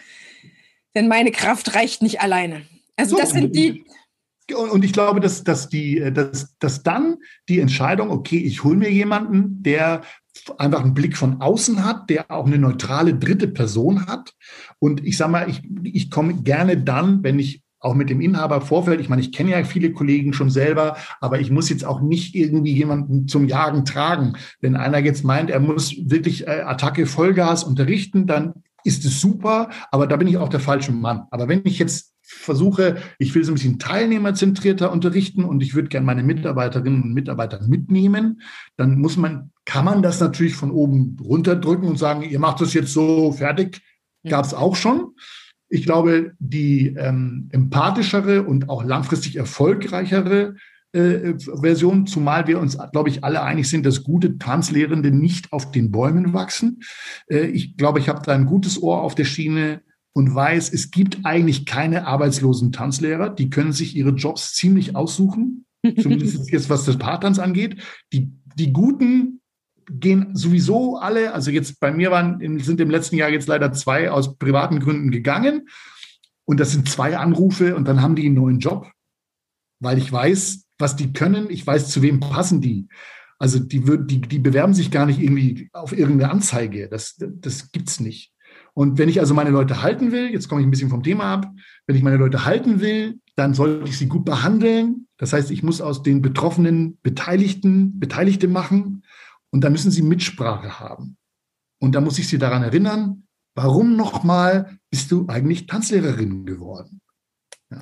denn 0.95 1.07
meine 1.07 1.31
Kraft 1.31 1.75
reicht 1.75 2.01
nicht 2.01 2.21
alleine. 2.21 2.63
Also 2.95 3.15
so, 3.15 3.21
das 3.21 3.31
sind 3.31 3.55
die. 3.55 3.85
Und 4.53 4.83
ich 4.83 4.93
glaube, 4.93 5.19
dass, 5.19 5.43
dass, 5.43 5.69
die, 5.69 5.99
äh, 5.99 6.11
dass, 6.11 6.57
dass 6.57 6.81
dann 6.83 7.17
die 7.47 7.59
Entscheidung, 7.59 8.09
okay, 8.09 8.39
ich 8.39 8.63
hole 8.63 8.77
mir 8.77 8.91
jemanden, 8.91 9.61
der 9.61 10.01
einfach 10.57 10.83
einen 10.83 10.93
Blick 10.93 11.17
von 11.17 11.41
außen 11.41 11.83
hat, 11.85 12.09
der 12.09 12.31
auch 12.31 12.45
eine 12.45 12.57
neutrale 12.57 13.13
dritte 13.13 13.47
Person 13.47 14.07
hat. 14.07 14.33
Und 14.79 15.05
ich 15.05 15.17
sage 15.17 15.31
mal, 15.31 15.49
ich, 15.49 15.61
ich 15.83 16.09
komme 16.09 16.41
gerne 16.41 16.77
dann, 16.77 17.23
wenn 17.23 17.39
ich 17.39 17.61
auch 17.79 17.95
mit 17.95 18.09
dem 18.09 18.21
Inhaber 18.21 18.61
Vorfeld. 18.61 18.99
Ich 19.01 19.09
meine, 19.09 19.21
ich 19.21 19.31
kenne 19.31 19.51
ja 19.51 19.63
viele 19.63 19.91
Kollegen 19.91 20.33
schon 20.33 20.49
selber, 20.49 20.97
aber 21.21 21.39
ich 21.39 21.51
muss 21.51 21.69
jetzt 21.69 21.85
auch 21.85 22.01
nicht 22.01 22.35
irgendwie 22.35 22.73
jemanden 22.73 23.27
zum 23.27 23.47
Jagen 23.47 23.85
tragen. 23.85 24.33
Wenn 24.61 24.75
einer 24.75 24.99
jetzt 24.99 25.23
meint, 25.23 25.49
er 25.49 25.59
muss 25.59 25.95
wirklich 25.97 26.47
äh, 26.47 26.61
Attacke 26.61 27.05
Vollgas 27.05 27.63
unterrichten, 27.63 28.27
dann 28.27 28.53
ist 28.83 29.05
es 29.05 29.19
super, 29.19 29.69
aber 29.91 30.07
da 30.07 30.15
bin 30.17 30.27
ich 30.27 30.37
auch 30.37 30.49
der 30.49 30.59
falsche 30.59 30.91
Mann. 30.91 31.23
Aber 31.31 31.47
wenn 31.47 31.61
ich 31.65 31.79
jetzt 31.79 32.13
versuche, 32.21 32.97
ich 33.17 33.33
will 33.33 33.43
so 33.43 33.51
ein 33.51 33.55
bisschen 33.55 33.79
teilnehmerzentrierter 33.79 34.91
unterrichten 34.91 35.43
und 35.43 35.63
ich 35.63 35.73
würde 35.73 35.89
gerne 35.89 36.05
meine 36.05 36.23
Mitarbeiterinnen 36.23 37.01
und 37.01 37.13
Mitarbeiter 37.13 37.59
mitnehmen, 37.67 38.41
dann 38.77 38.99
muss 38.99 39.17
man, 39.17 39.51
kann 39.65 39.85
man 39.85 40.03
das 40.03 40.19
natürlich 40.19 40.55
von 40.55 40.71
oben 40.71 41.17
runterdrücken 41.19 41.87
und 41.87 41.97
sagen, 41.97 42.21
ihr 42.21 42.39
macht 42.39 42.61
das 42.61 42.73
jetzt 42.73 42.93
so 42.93 43.31
fertig. 43.31 43.81
Gab 44.27 44.45
es 44.45 44.53
auch 44.53 44.75
schon. 44.75 45.15
Ich 45.69 45.83
glaube, 45.83 46.33
die 46.39 46.95
ähm, 46.97 47.49
empathischere 47.51 48.43
und 48.43 48.69
auch 48.69 48.83
langfristig 48.83 49.35
erfolgreichere 49.35 50.55
äh, 50.91 51.35
Version, 51.37 52.07
zumal 52.07 52.47
wir 52.47 52.59
uns, 52.59 52.77
glaube 52.91 53.09
ich, 53.09 53.23
alle 53.23 53.43
einig 53.43 53.69
sind, 53.69 53.85
dass 53.85 54.03
gute 54.03 54.39
Tanzlehrende 54.39 55.11
nicht 55.11 55.53
auf 55.53 55.71
den 55.71 55.91
Bäumen 55.91 56.33
wachsen. 56.33 56.79
Äh, 57.29 57.45
ich 57.47 57.77
glaube, 57.77 57.99
ich 57.99 58.09
habe 58.09 58.21
da 58.25 58.33
ein 58.33 58.47
gutes 58.47 58.81
Ohr 58.81 59.01
auf 59.01 59.13
der 59.13 59.25
Schiene 59.25 59.81
und 60.13 60.33
weiß, 60.33 60.73
es 60.73 60.89
gibt 60.89 61.19
eigentlich 61.23 61.65
keine 61.67 62.07
arbeitslosen 62.07 62.71
Tanzlehrer. 62.71 63.29
Die 63.29 63.51
können 63.51 63.71
sich 63.71 63.95
ihre 63.95 64.09
Jobs 64.09 64.53
ziemlich 64.55 64.95
aussuchen, 64.95 65.65
zumindest 66.01 66.49
jetzt 66.51 66.69
was 66.69 66.85
das 66.85 66.97
Paartanz 66.97 67.37
angeht. 67.37 67.77
Die, 68.11 68.31
die 68.55 68.73
guten 68.73 69.38
gehen 69.89 70.35
sowieso 70.35 70.97
alle, 70.97 71.33
also 71.33 71.51
jetzt 71.51 71.79
bei 71.79 71.91
mir 71.91 72.11
waren, 72.11 72.59
sind 72.59 72.79
im 72.79 72.89
letzten 72.89 73.15
Jahr 73.15 73.29
jetzt 73.29 73.47
leider 73.47 73.71
zwei 73.73 74.11
aus 74.11 74.37
privaten 74.37 74.79
Gründen 74.79 75.11
gegangen. 75.11 75.67
Und 76.45 76.59
das 76.59 76.71
sind 76.71 76.89
zwei 76.89 77.17
Anrufe 77.17 77.75
und 77.75 77.87
dann 77.87 78.01
haben 78.01 78.15
die 78.15 78.25
einen 78.25 78.35
neuen 78.35 78.59
Job, 78.59 78.91
weil 79.79 79.97
ich 79.97 80.11
weiß, 80.11 80.65
was 80.79 80.95
die 80.95 81.13
können, 81.13 81.49
ich 81.49 81.65
weiß, 81.65 81.89
zu 81.89 82.01
wem 82.01 82.19
passen 82.19 82.61
die. 82.61 82.87
Also 83.37 83.59
die, 83.59 83.81
die, 84.05 84.21
die 84.21 84.39
bewerben 84.39 84.73
sich 84.73 84.91
gar 84.91 85.05
nicht 85.05 85.19
irgendwie 85.19 85.69
auf 85.73 85.97
irgendeine 85.97 86.31
Anzeige. 86.31 86.89
Das, 86.89 87.15
das 87.17 87.71
gibt's 87.71 87.99
nicht. 87.99 88.33
Und 88.73 88.97
wenn 88.97 89.09
ich 89.09 89.19
also 89.19 89.33
meine 89.33 89.49
Leute 89.49 89.81
halten 89.81 90.11
will, 90.11 90.31
jetzt 90.31 90.47
komme 90.47 90.61
ich 90.61 90.67
ein 90.67 90.71
bisschen 90.71 90.89
vom 90.89 91.03
Thema 91.03 91.25
ab, 91.25 91.51
wenn 91.85 91.95
ich 91.95 92.03
meine 92.03 92.17
Leute 92.17 92.45
halten 92.45 92.79
will, 92.79 93.19
dann 93.35 93.53
sollte 93.53 93.89
ich 93.89 93.97
sie 93.97 94.07
gut 94.07 94.25
behandeln. 94.25 95.07
Das 95.17 95.33
heißt, 95.33 95.51
ich 95.51 95.63
muss 95.63 95.81
aus 95.81 96.03
den 96.03 96.21
Betroffenen 96.21 96.97
Beteiligten 97.01 97.99
Beteiligte 97.99 98.47
machen. 98.47 99.03
Und 99.51 99.61
da 99.61 99.69
müssen 99.69 99.91
Sie 99.91 100.01
Mitsprache 100.01 100.79
haben. 100.79 101.17
Und 101.79 101.95
da 101.95 102.01
muss 102.01 102.19
ich 102.19 102.27
Sie 102.27 102.37
daran 102.37 102.63
erinnern, 102.63 103.27
warum 103.55 103.95
nochmal 103.95 104.79
bist 104.89 105.11
du 105.11 105.27
eigentlich 105.27 105.65
Tanzlehrerin 105.65 106.45
geworden? 106.45 107.01
Ja. 107.71 107.81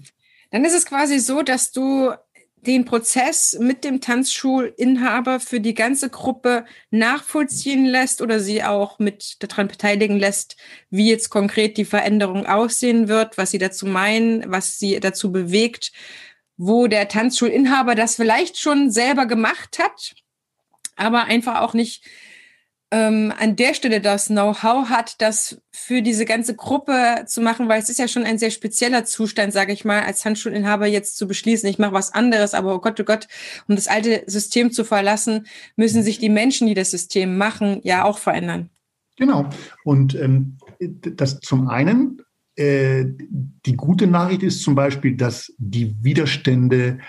Dann 0.51 0.65
ist 0.65 0.75
es 0.75 0.85
quasi 0.85 1.19
so, 1.19 1.41
dass 1.41 1.71
du 1.71 2.13
den 2.55 2.85
Prozess 2.85 3.57
mit 3.59 3.83
dem 3.83 4.01
Tanzschulinhaber 4.01 5.39
für 5.39 5.59
die 5.59 5.73
ganze 5.73 6.09
Gruppe 6.09 6.65
nachvollziehen 6.89 7.85
lässt 7.85 8.21
oder 8.21 8.39
sie 8.39 8.63
auch 8.63 8.99
mit 8.99 9.37
daran 9.39 9.67
beteiligen 9.67 10.17
lässt, 10.17 10.57
wie 10.89 11.09
jetzt 11.09 11.29
konkret 11.29 11.77
die 11.77 11.85
Veränderung 11.85 12.45
aussehen 12.45 13.07
wird, 13.07 13.37
was 13.37 13.51
sie 13.51 13.59
dazu 13.59 13.85
meinen, 13.85 14.51
was 14.51 14.79
sie 14.79 14.99
dazu 14.99 15.31
bewegt, 15.31 15.91
wo 16.57 16.87
der 16.87 17.07
Tanzschulinhaber 17.07 17.93
das 17.93 18.15
vielleicht 18.15 18.57
schon 18.57 18.89
selber 18.89 19.27
gemacht 19.27 19.79
hat 19.79 20.15
aber 20.97 21.25
einfach 21.25 21.61
auch 21.61 21.73
nicht 21.73 22.03
ähm, 22.89 23.33
an 23.37 23.55
der 23.55 23.73
Stelle 23.73 23.99
das 23.99 24.27
Know-how 24.27 24.89
hat, 24.89 25.21
das 25.21 25.61
für 25.71 26.01
diese 26.01 26.25
ganze 26.25 26.55
Gruppe 26.55 27.25
zu 27.25 27.41
machen, 27.41 27.67
weil 27.67 27.81
es 27.81 27.89
ist 27.89 27.99
ja 27.99 28.07
schon 28.07 28.23
ein 28.23 28.37
sehr 28.37 28.51
spezieller 28.51 29.03
Zustand, 29.03 29.51
sage 29.51 29.73
ich 29.73 29.83
mal, 29.83 30.03
als 30.03 30.23
Handschulinhaber 30.23 30.87
jetzt 30.87 31.17
zu 31.17 31.27
beschließen, 31.27 31.67
ich 31.69 31.79
mache 31.79 31.91
was 31.93 32.13
anderes, 32.13 32.53
aber 32.53 32.75
oh 32.75 32.79
Gott, 32.79 32.99
oh 32.99 33.03
Gott, 33.03 33.27
um 33.67 33.75
das 33.75 33.87
alte 33.87 34.23
System 34.27 34.71
zu 34.71 34.85
verlassen, 34.85 35.47
müssen 35.75 36.01
sich 36.01 36.19
die 36.19 36.29
Menschen, 36.29 36.67
die 36.67 36.75
das 36.75 36.91
System 36.91 37.37
machen, 37.37 37.81
ja 37.83 38.05
auch 38.05 38.19
verändern. 38.19 38.69
Genau. 39.17 39.49
Und 39.83 40.15
ähm, 40.15 40.57
das 40.79 41.39
zum 41.39 41.67
einen, 41.67 42.21
äh, 42.55 43.03
die 43.65 43.75
gute 43.75 44.07
Nachricht 44.07 44.43
ist 44.43 44.61
zum 44.61 44.75
Beispiel, 44.75 45.17
dass 45.17 45.53
die 45.57 45.95
Widerstände, 46.01 46.99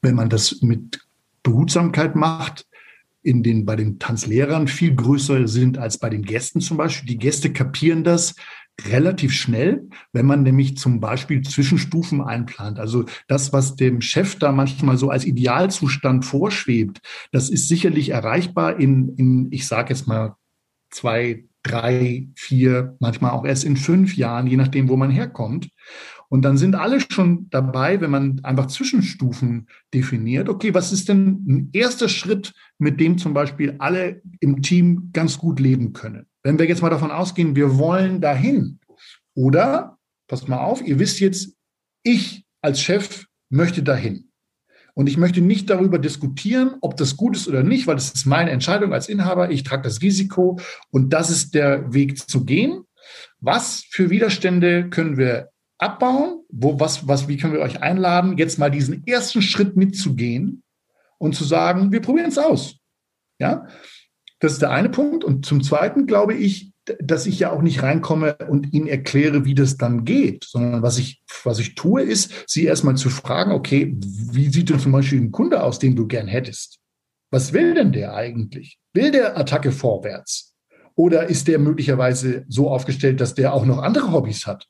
wenn 0.00 0.14
man 0.14 0.30
das 0.30 0.62
mit 0.62 1.00
Behutsamkeit 1.42 2.16
macht, 2.16 2.65
in 3.26 3.42
den, 3.42 3.66
bei 3.66 3.76
den 3.76 3.98
Tanzlehrern 3.98 4.68
viel 4.68 4.94
größer 4.94 5.48
sind 5.48 5.78
als 5.78 5.98
bei 5.98 6.08
den 6.08 6.22
Gästen 6.22 6.60
zum 6.60 6.76
Beispiel. 6.76 7.08
Die 7.08 7.18
Gäste 7.18 7.52
kapieren 7.52 8.04
das 8.04 8.34
relativ 8.84 9.32
schnell, 9.32 9.88
wenn 10.12 10.26
man 10.26 10.42
nämlich 10.42 10.76
zum 10.76 11.00
Beispiel 11.00 11.42
Zwischenstufen 11.42 12.20
einplant. 12.20 12.78
Also 12.78 13.04
das, 13.26 13.52
was 13.52 13.74
dem 13.74 14.00
Chef 14.00 14.38
da 14.38 14.52
manchmal 14.52 14.96
so 14.98 15.10
als 15.10 15.24
Idealzustand 15.24 16.24
vorschwebt, 16.24 17.00
das 17.32 17.48
ist 17.48 17.68
sicherlich 17.68 18.10
erreichbar 18.10 18.78
in, 18.78 19.14
in 19.16 19.48
ich 19.50 19.66
sage 19.66 19.94
jetzt 19.94 20.06
mal, 20.06 20.36
zwei, 20.90 21.44
drei, 21.62 22.28
vier, 22.36 22.96
manchmal 23.00 23.32
auch 23.32 23.44
erst 23.44 23.64
in 23.64 23.76
fünf 23.76 24.16
Jahren, 24.16 24.46
je 24.46 24.56
nachdem, 24.56 24.88
wo 24.88 24.96
man 24.96 25.10
herkommt. 25.10 25.68
Und 26.28 26.42
dann 26.42 26.56
sind 26.56 26.74
alle 26.74 27.00
schon 27.00 27.48
dabei, 27.50 28.00
wenn 28.00 28.10
man 28.10 28.40
einfach 28.42 28.66
Zwischenstufen 28.66 29.68
definiert. 29.94 30.48
Okay, 30.48 30.74
was 30.74 30.92
ist 30.92 31.08
denn 31.08 31.44
ein 31.46 31.70
erster 31.72 32.08
Schritt, 32.08 32.52
mit 32.78 33.00
dem 33.00 33.18
zum 33.18 33.34
Beispiel 33.34 33.76
alle 33.78 34.22
im 34.40 34.62
Team 34.62 35.10
ganz 35.12 35.38
gut 35.38 35.60
leben 35.60 35.92
können? 35.92 36.26
Wenn 36.42 36.58
wir 36.58 36.66
jetzt 36.66 36.82
mal 36.82 36.90
davon 36.90 37.10
ausgehen, 37.10 37.56
wir 37.56 37.78
wollen 37.78 38.20
dahin. 38.20 38.80
Oder, 39.34 39.98
passt 40.28 40.48
mal 40.48 40.58
auf, 40.58 40.82
ihr 40.82 40.98
wisst 40.98 41.20
jetzt, 41.20 41.54
ich 42.02 42.44
als 42.62 42.80
Chef 42.80 43.26
möchte 43.48 43.82
dahin. 43.82 44.30
Und 44.94 45.08
ich 45.08 45.18
möchte 45.18 45.42
nicht 45.42 45.68
darüber 45.68 45.98
diskutieren, 45.98 46.76
ob 46.80 46.96
das 46.96 47.18
gut 47.18 47.36
ist 47.36 47.48
oder 47.48 47.62
nicht, 47.62 47.86
weil 47.86 47.96
das 47.96 48.12
ist 48.12 48.24
meine 48.24 48.50
Entscheidung 48.50 48.94
als 48.94 49.10
Inhaber. 49.10 49.50
Ich 49.50 49.62
trage 49.62 49.82
das 49.82 50.00
Risiko 50.00 50.58
und 50.90 51.12
das 51.12 51.28
ist 51.28 51.54
der 51.54 51.92
Weg 51.92 52.18
zu 52.18 52.46
gehen. 52.46 52.84
Was 53.38 53.84
für 53.90 54.08
Widerstände 54.08 54.88
können 54.88 55.18
wir 55.18 55.50
abbauen? 55.78 56.44
Wo, 56.48 56.80
was, 56.80 57.06
was, 57.06 57.28
wie 57.28 57.36
können 57.36 57.52
wir 57.52 57.60
euch 57.60 57.82
einladen, 57.82 58.38
jetzt 58.38 58.58
mal 58.58 58.70
diesen 58.70 59.06
ersten 59.06 59.42
Schritt 59.42 59.76
mitzugehen 59.76 60.62
und 61.18 61.34
zu 61.34 61.44
sagen, 61.44 61.92
wir 61.92 62.00
probieren 62.00 62.28
es 62.28 62.38
aus. 62.38 62.76
Ja, 63.38 63.66
das 64.40 64.54
ist 64.54 64.62
der 64.62 64.70
eine 64.70 64.88
Punkt. 64.88 65.24
Und 65.24 65.46
zum 65.46 65.62
zweiten 65.62 66.06
glaube 66.06 66.34
ich, 66.34 66.72
dass 67.00 67.26
ich 67.26 67.38
ja 67.38 67.50
auch 67.50 67.62
nicht 67.62 67.82
reinkomme 67.82 68.36
und 68.48 68.72
ihnen 68.72 68.86
erkläre, 68.86 69.44
wie 69.44 69.54
das 69.54 69.76
dann 69.76 70.04
geht, 70.04 70.44
sondern 70.44 70.82
was 70.82 70.98
ich, 70.98 71.22
was 71.42 71.58
ich 71.58 71.74
tue, 71.74 72.02
ist, 72.02 72.32
sie 72.46 72.64
erstmal 72.64 72.96
zu 72.96 73.10
fragen, 73.10 73.52
okay, 73.52 73.96
wie 73.98 74.48
sieht 74.48 74.70
denn 74.70 74.78
zum 74.78 74.92
Beispiel 74.92 75.20
ein 75.20 75.32
Kunde 75.32 75.62
aus, 75.62 75.78
den 75.78 75.96
du 75.96 76.06
gern 76.06 76.28
hättest? 76.28 76.78
Was 77.30 77.52
will 77.52 77.74
denn 77.74 77.92
der 77.92 78.14
eigentlich? 78.14 78.78
Will 78.94 79.10
der 79.10 79.36
Attacke 79.36 79.72
vorwärts? 79.72 80.54
Oder 80.94 81.26
ist 81.26 81.48
der 81.48 81.58
möglicherweise 81.58 82.44
so 82.48 82.70
aufgestellt, 82.70 83.20
dass 83.20 83.34
der 83.34 83.52
auch 83.52 83.66
noch 83.66 83.78
andere 83.78 84.12
Hobbys 84.12 84.46
hat? 84.46 84.66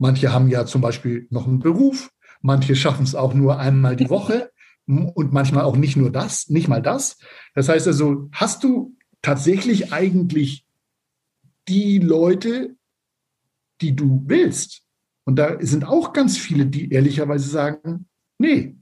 Manche 0.00 0.32
haben 0.32 0.48
ja 0.48 0.64
zum 0.64 0.80
Beispiel 0.80 1.26
noch 1.28 1.46
einen 1.46 1.58
Beruf. 1.58 2.10
Manche 2.40 2.74
schaffen 2.74 3.04
es 3.04 3.14
auch 3.14 3.34
nur 3.34 3.58
einmal 3.58 3.96
die 3.96 4.08
Woche 4.08 4.50
und 4.86 5.30
manchmal 5.30 5.64
auch 5.64 5.76
nicht 5.76 5.94
nur 5.94 6.10
das, 6.10 6.48
nicht 6.48 6.68
mal 6.68 6.80
das. 6.80 7.18
Das 7.54 7.68
heißt 7.68 7.86
also, 7.86 8.30
hast 8.32 8.64
du 8.64 8.96
tatsächlich 9.20 9.92
eigentlich 9.92 10.66
die 11.68 11.98
Leute, 11.98 12.76
die 13.82 13.94
du 13.94 14.22
willst? 14.24 14.84
Und 15.24 15.36
da 15.36 15.58
sind 15.60 15.86
auch 15.86 16.14
ganz 16.14 16.38
viele, 16.38 16.64
die 16.64 16.90
ehrlicherweise 16.90 17.50
sagen, 17.50 18.08
nee. 18.38 18.76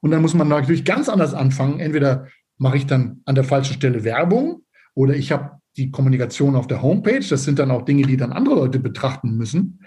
Und 0.00 0.10
dann 0.10 0.20
muss 0.20 0.34
man 0.34 0.48
natürlich 0.48 0.84
ganz 0.84 1.08
anders 1.08 1.32
anfangen. 1.32 1.80
Entweder 1.80 2.28
mache 2.58 2.76
ich 2.76 2.86
dann 2.86 3.22
an 3.24 3.36
der 3.36 3.44
falschen 3.44 3.72
Stelle 3.72 4.04
Werbung 4.04 4.66
oder 4.92 5.16
ich 5.16 5.32
habe 5.32 5.62
die 5.78 5.90
Kommunikation 5.90 6.56
auf 6.56 6.66
der 6.66 6.82
Homepage. 6.82 7.26
Das 7.26 7.44
sind 7.44 7.58
dann 7.58 7.70
auch 7.70 7.86
Dinge, 7.86 8.02
die 8.02 8.18
dann 8.18 8.32
andere 8.32 8.56
Leute 8.56 8.78
betrachten 8.78 9.34
müssen. 9.38 9.80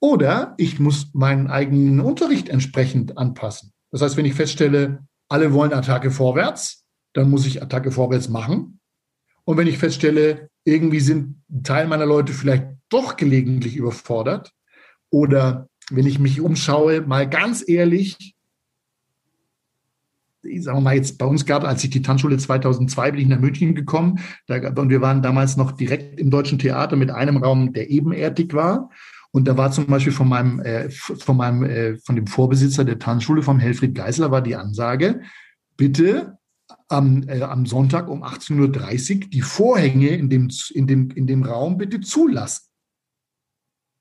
Oder 0.00 0.54
ich 0.58 0.78
muss 0.78 1.10
meinen 1.12 1.48
eigenen 1.48 2.00
Unterricht 2.00 2.48
entsprechend 2.48 3.18
anpassen. 3.18 3.72
Das 3.90 4.02
heißt, 4.02 4.16
wenn 4.16 4.24
ich 4.24 4.34
feststelle, 4.34 5.00
alle 5.28 5.52
wollen 5.52 5.72
Attacke 5.72 6.10
vorwärts, 6.10 6.84
dann 7.14 7.30
muss 7.30 7.46
ich 7.46 7.62
Attacke 7.62 7.90
vorwärts 7.90 8.28
machen. 8.28 8.80
Und 9.44 9.56
wenn 9.56 9.66
ich 9.66 9.78
feststelle, 9.78 10.50
irgendwie 10.64 11.00
sind 11.00 11.42
ein 11.50 11.62
Teil 11.62 11.88
meiner 11.88 12.06
Leute 12.06 12.32
vielleicht 12.32 12.66
doch 12.90 13.16
gelegentlich 13.16 13.76
überfordert, 13.76 14.52
oder 15.10 15.68
wenn 15.90 16.06
ich 16.06 16.18
mich 16.18 16.40
umschaue, 16.40 17.00
mal 17.00 17.28
ganz 17.28 17.66
ehrlich, 17.66 18.34
sagen 20.42 20.78
wir 20.78 20.82
mal 20.82 20.94
jetzt 20.94 21.18
bei 21.18 21.26
uns 21.26 21.46
gab, 21.46 21.64
als 21.64 21.82
ich 21.82 21.90
die 21.90 22.02
Tanzschule 22.02 22.36
2002 22.36 23.10
bin 23.12 23.20
ich 23.20 23.26
nach 23.26 23.40
München 23.40 23.74
gekommen, 23.74 24.20
da, 24.46 24.56
und 24.56 24.90
wir 24.90 25.00
waren 25.00 25.22
damals 25.22 25.56
noch 25.56 25.72
direkt 25.72 26.20
im 26.20 26.30
Deutschen 26.30 26.58
Theater 26.58 26.96
mit 26.96 27.10
einem 27.10 27.38
Raum, 27.38 27.72
der 27.72 27.90
ebenerdig 27.90 28.54
war. 28.54 28.90
Und 29.30 29.46
da 29.46 29.56
war 29.56 29.70
zum 29.70 29.86
Beispiel 29.86 30.12
von 30.12 30.28
meinem, 30.28 30.60
äh, 30.60 30.90
von 30.90 31.36
meinem, 31.36 31.62
äh, 31.64 31.98
von 31.98 32.16
dem 32.16 32.26
Vorbesitzer 32.26 32.84
der 32.84 32.98
Tanzschule, 32.98 33.42
vom 33.42 33.58
Helfried 33.58 33.94
Geisler, 33.94 34.30
war 34.30 34.40
die 34.40 34.56
Ansage, 34.56 35.22
bitte 35.76 36.38
am, 36.88 37.28
äh, 37.28 37.42
am 37.42 37.66
Sonntag 37.66 38.08
um 38.08 38.22
18.30 38.22 39.24
Uhr 39.24 39.30
die 39.30 39.42
Vorhänge 39.42 40.08
in 40.08 40.30
dem, 40.30 40.48
in, 40.70 40.86
dem, 40.86 41.10
in 41.10 41.26
dem 41.26 41.42
Raum 41.42 41.78
bitte 41.78 42.00
zulassen. 42.00 42.66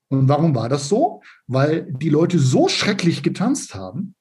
Und 0.10 0.30
warum 0.30 0.56
war 0.56 0.70
das 0.70 0.88
so? 0.88 1.22
Weil 1.48 1.92
die 1.92 2.10
Leute 2.10 2.40
so 2.40 2.70
schrecklich 2.70 3.24
getanzt 3.24 3.76
haben, 3.76 4.16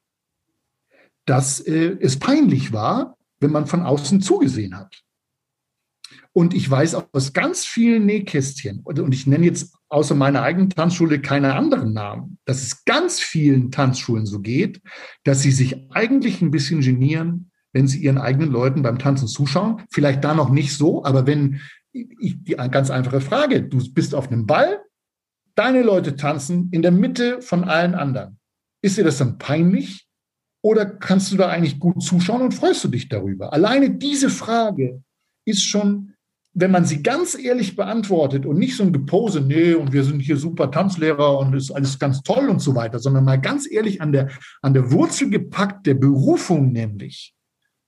dass 1.27 1.61
äh, 1.61 1.97
es 2.01 2.19
peinlich 2.19 2.73
war, 2.73 3.16
wenn 3.38 3.53
man 3.53 3.66
von 3.66 3.83
außen 3.83 4.21
zugesehen 4.21 4.77
hat. 4.77 5.03
Und 6.33 6.55
ich 6.55 6.69
weiß 6.69 6.95
aus 7.12 7.33
ganz 7.33 7.64
vielen 7.64 8.07
Nähkästchen, 8.07 8.81
und 8.81 9.12
ich 9.12 9.27
nenne 9.27 9.45
jetzt 9.45 9.76
außer 9.97 10.15
meiner 10.15 10.43
eigenen 10.43 10.69
Tanzschule 10.69 11.23
keine 11.23 11.55
anderen 11.55 11.95
Namen, 11.95 12.37
dass 12.45 12.63
es 12.63 12.85
ganz 12.85 13.19
vielen 13.19 13.71
Tanzschulen 13.71 14.27
so 14.27 14.41
geht, 14.41 14.83
dass 15.25 15.41
sie 15.41 15.51
sich 15.51 15.91
eigentlich 15.91 16.43
ein 16.43 16.51
bisschen 16.51 16.83
genieren, 16.83 17.51
wenn 17.73 17.89
sie 17.89 18.03
ihren 18.03 18.19
eigenen 18.19 18.51
Leuten 18.51 18.83
beim 18.83 18.99
Tanzen 18.99 19.27
zuschauen. 19.27 19.85
Vielleicht 19.91 20.23
da 20.23 20.35
noch 20.35 20.51
nicht 20.51 20.77
so, 20.77 21.03
aber 21.03 21.27
wenn 21.27 21.63
ich, 21.93 22.37
die 22.45 22.57
ganz 22.71 22.91
einfache 22.91 23.23
Frage, 23.23 23.63
du 23.63 23.79
bist 23.95 24.15
auf 24.15 24.31
einem 24.31 24.47
Ball, 24.47 24.83
deine 25.55 25.83
Leute 25.83 26.15
tanzen 26.15 26.69
in 26.73 26.83
der 26.83 26.93
Mitte 26.93 27.41
von 27.41 27.65
allen 27.65 27.95
anderen. 27.95 28.39
Ist 28.83 28.99
dir 28.99 29.05
das 29.05 29.17
dann 29.17 29.39
peinlich? 29.39 30.07
Oder 30.63 30.85
kannst 30.85 31.33
du 31.33 31.39
da 31.39 31.49
eigentlich 31.49 31.81
gut 31.81 32.03
zuschauen 32.03 32.43
und 32.43 32.53
freust 32.53 32.85
du 32.85 32.89
dich 32.89 33.09
darüber? 33.09 33.55
Alleine 33.55 33.97
diese 33.97 34.29
Frage 34.29 35.03
ist 35.47 35.65
schon 35.65 36.13
wenn 36.59 36.71
man 36.71 36.87
sie 36.87 37.03
ganz 37.03 37.38
ehrlich 37.38 37.77
beantwortet 37.77 38.47
und 38.47 38.59
nicht 38.59 38.77
so 38.77 38.83
ein 38.83 38.92
Gepose, 38.92 39.42
nee, 39.42 39.75
und 39.75 39.92
wir 39.92 40.05
sind 40.05 40.21
hier 40.21 40.38
super 40.38 40.71
Tanzlehrer 40.71 41.38
und 41.38 41.55
ist 41.55 41.71
alles 41.71 41.99
ganz 41.99 42.23
toll 42.23 42.49
und 42.49 42.61
so 42.61 42.75
weiter, 42.75 42.99
sondern 42.99 43.25
mal 43.25 43.38
ganz 43.38 43.71
ehrlich 43.71 44.01
an 44.01 44.11
der, 44.11 44.31
an 44.62 44.73
der 44.73 44.90
Wurzel 44.90 45.29
gepackt 45.29 45.87
der 45.87 45.95
Berufung 45.95 46.73
nämlich, 46.73 47.35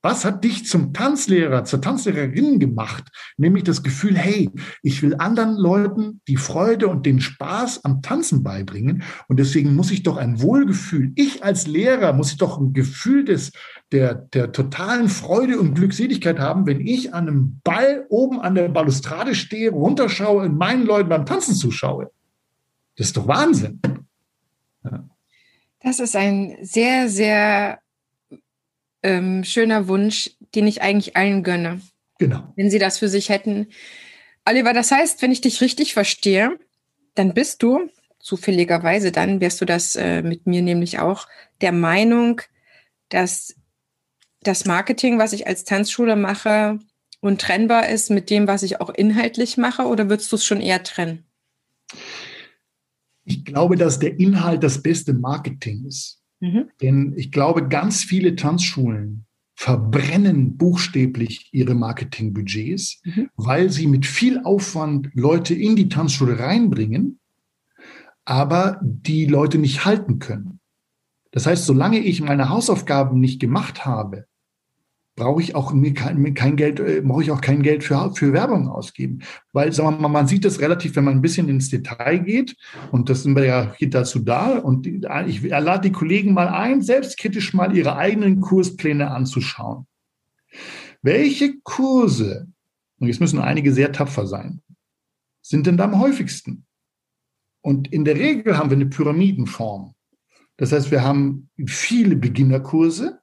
was 0.01 0.23
hat 0.23 0.43
dich 0.43 0.65
zum 0.65 0.93
Tanzlehrer, 0.93 1.65
zur 1.65 1.81
Tanzlehrerin 1.81 2.59
gemacht? 2.59 3.03
Nämlich 3.37 3.63
das 3.63 3.83
Gefühl, 3.83 4.15
hey, 4.15 4.49
ich 4.81 5.01
will 5.01 5.15
anderen 5.15 5.55
Leuten 5.57 6.21
die 6.27 6.37
Freude 6.37 6.87
und 6.87 7.05
den 7.05 7.19
Spaß 7.19 7.83
am 7.83 8.01
Tanzen 8.01 8.41
beibringen. 8.41 9.03
Und 9.27 9.39
deswegen 9.39 9.75
muss 9.75 9.91
ich 9.91 10.03
doch 10.03 10.15
ein 10.15 10.41
Wohlgefühl, 10.41 11.11
ich 11.15 11.43
als 11.43 11.67
Lehrer 11.67 12.13
muss 12.13 12.31
ich 12.31 12.37
doch 12.37 12.59
ein 12.59 12.71
Gefühl 12.71 13.25
des, 13.25 13.51
der, 13.91 14.13
der 14.13 14.51
totalen 14.51 15.09
Freude 15.09 15.59
und 15.59 15.73
Glückseligkeit 15.73 16.39
haben, 16.39 16.67
wenn 16.67 16.85
ich 16.85 17.13
an 17.13 17.27
einem 17.27 17.59
Ball 17.63 18.05
oben 18.09 18.39
an 18.39 18.55
der 18.55 18.69
Balustrade 18.69 19.33
stehe, 19.33 19.71
runterschaue 19.71 20.43
und 20.43 20.57
meinen 20.57 20.85
Leuten 20.85 21.09
beim 21.09 21.25
Tanzen 21.25 21.55
zuschaue. 21.55 22.11
Das 22.95 23.07
ist 23.07 23.17
doch 23.17 23.27
Wahnsinn. 23.27 23.79
Ja. 24.83 25.09
Das 25.81 25.99
ist 25.99 26.15
ein 26.15 26.57
sehr, 26.61 27.09
sehr 27.09 27.79
ähm, 29.01 29.43
schöner 29.43 29.87
Wunsch, 29.87 30.31
den 30.53 30.67
ich 30.67 30.81
eigentlich 30.81 31.15
allen 31.15 31.43
gönne. 31.43 31.81
Genau. 32.19 32.53
Wenn 32.55 32.69
sie 32.69 32.79
das 32.79 32.97
für 32.99 33.07
sich 33.07 33.29
hätten. 33.29 33.67
Oliver, 34.45 34.73
das 34.73 34.91
heißt, 34.91 35.21
wenn 35.21 35.31
ich 35.31 35.41
dich 35.41 35.61
richtig 35.61 35.93
verstehe, 35.93 36.59
dann 37.15 37.33
bist 37.33 37.63
du, 37.63 37.89
zufälligerweise 38.19 39.11
dann, 39.11 39.41
wirst 39.41 39.61
du 39.61 39.65
das 39.65 39.95
äh, 39.95 40.21
mit 40.21 40.45
mir 40.45 40.61
nämlich 40.61 40.99
auch, 40.99 41.27
der 41.61 41.71
Meinung, 41.71 42.41
dass 43.07 43.55
das 44.41 44.65
Marketing, 44.65 45.19
was 45.19 45.33
ich 45.33 45.47
als 45.47 45.63
Tanzschule 45.63 46.15
mache, 46.15 46.79
untrennbar 47.21 47.89
ist 47.89 48.09
mit 48.09 48.29
dem, 48.29 48.47
was 48.47 48.63
ich 48.63 48.79
auch 48.81 48.89
inhaltlich 48.89 49.57
mache, 49.57 49.83
oder 49.83 50.09
würdest 50.09 50.31
du 50.31 50.37
es 50.37 50.45
schon 50.45 50.61
eher 50.61 50.83
trennen? 50.83 51.25
Ich 53.25 53.45
glaube, 53.45 53.75
dass 53.75 53.99
der 53.99 54.19
Inhalt 54.19 54.63
das 54.63 54.81
beste 54.81 55.13
Marketing 55.13 55.85
ist. 55.85 56.21
Mhm. 56.39 56.69
Denn 56.81 57.13
ich 57.17 57.31
glaube, 57.31 57.67
ganz 57.67 58.03
viele 58.03 58.35
Tanzschulen 58.35 59.25
verbrennen 59.55 60.55
buchstäblich 60.55 61.49
ihre 61.51 61.75
Marketingbudgets, 61.75 63.01
mhm. 63.03 63.29
weil 63.35 63.69
sie 63.69 63.87
mit 63.87 64.05
viel 64.05 64.39
Aufwand 64.39 65.09
Leute 65.13 65.53
in 65.53 65.75
die 65.75 65.89
Tanzschule 65.89 66.39
reinbringen, 66.39 67.19
aber 68.23 68.79
die 68.81 69.25
Leute 69.25 69.57
nicht 69.57 69.83
halten 69.83 70.19
können. 70.19 70.61
Das 71.31 71.45
heißt, 71.45 71.65
solange 71.65 71.99
ich 71.99 72.21
meine 72.21 72.47
Hausaufgaben 72.47 73.19
nicht 73.19 73.41
gemacht 73.41 73.85
habe, 73.85 74.28
brauche 75.19 75.41
ich 75.41 75.53
auch 75.53 75.71
kein, 75.93 76.33
kein 76.33 76.55
Geld, 76.55 76.79
äh, 76.79 77.01
brauche 77.01 77.21
ich 77.21 77.29
auch 77.29 77.41
kein 77.41 77.61
Geld 77.61 77.83
für, 77.83 78.11
für 78.15 78.33
Werbung 78.33 78.67
ausgeben. 78.67 79.19
Weil, 79.53 79.71
sagen 79.71 79.97
wir 79.97 80.01
mal, 80.01 80.07
man 80.07 80.27
sieht 80.27 80.45
das 80.45 80.59
relativ, 80.59 80.95
wenn 80.95 81.03
man 81.03 81.15
ein 81.15 81.21
bisschen 81.21 81.47
ins 81.49 81.69
Detail 81.69 82.17
geht, 82.17 82.55
und 82.91 83.09
das 83.09 83.23
sind 83.23 83.35
wir 83.35 83.45
ja 83.45 83.73
hier 83.77 83.91
dazu 83.91 84.19
da, 84.19 84.57
und 84.57 84.87
ich 84.87 85.41
lade 85.41 85.87
die 85.87 85.91
Kollegen 85.91 86.33
mal 86.33 86.47
ein, 86.47 86.81
selbstkritisch 86.81 87.53
mal 87.53 87.75
ihre 87.75 87.95
eigenen 87.95 88.41
Kurspläne 88.41 89.11
anzuschauen. 89.11 89.85
welche 91.01 91.59
Kurse, 91.61 92.47
und 92.99 93.07
jetzt 93.07 93.21
müssen 93.21 93.39
einige 93.39 93.71
sehr 93.73 93.91
tapfer 93.91 94.25
sein, 94.25 94.61
sind 95.41 95.67
denn 95.67 95.77
da 95.77 95.85
am 95.85 95.99
häufigsten? 95.99 96.65
Und 97.61 97.91
in 97.91 98.05
der 98.05 98.15
Regel 98.15 98.57
haben 98.57 98.69
wir 98.69 98.77
eine 98.77 98.87
Pyramidenform. 98.87 99.93
Das 100.57 100.71
heißt, 100.71 100.91
wir 100.91 101.03
haben 101.03 101.49
viele 101.65 102.15
Beginnerkurse 102.15 103.19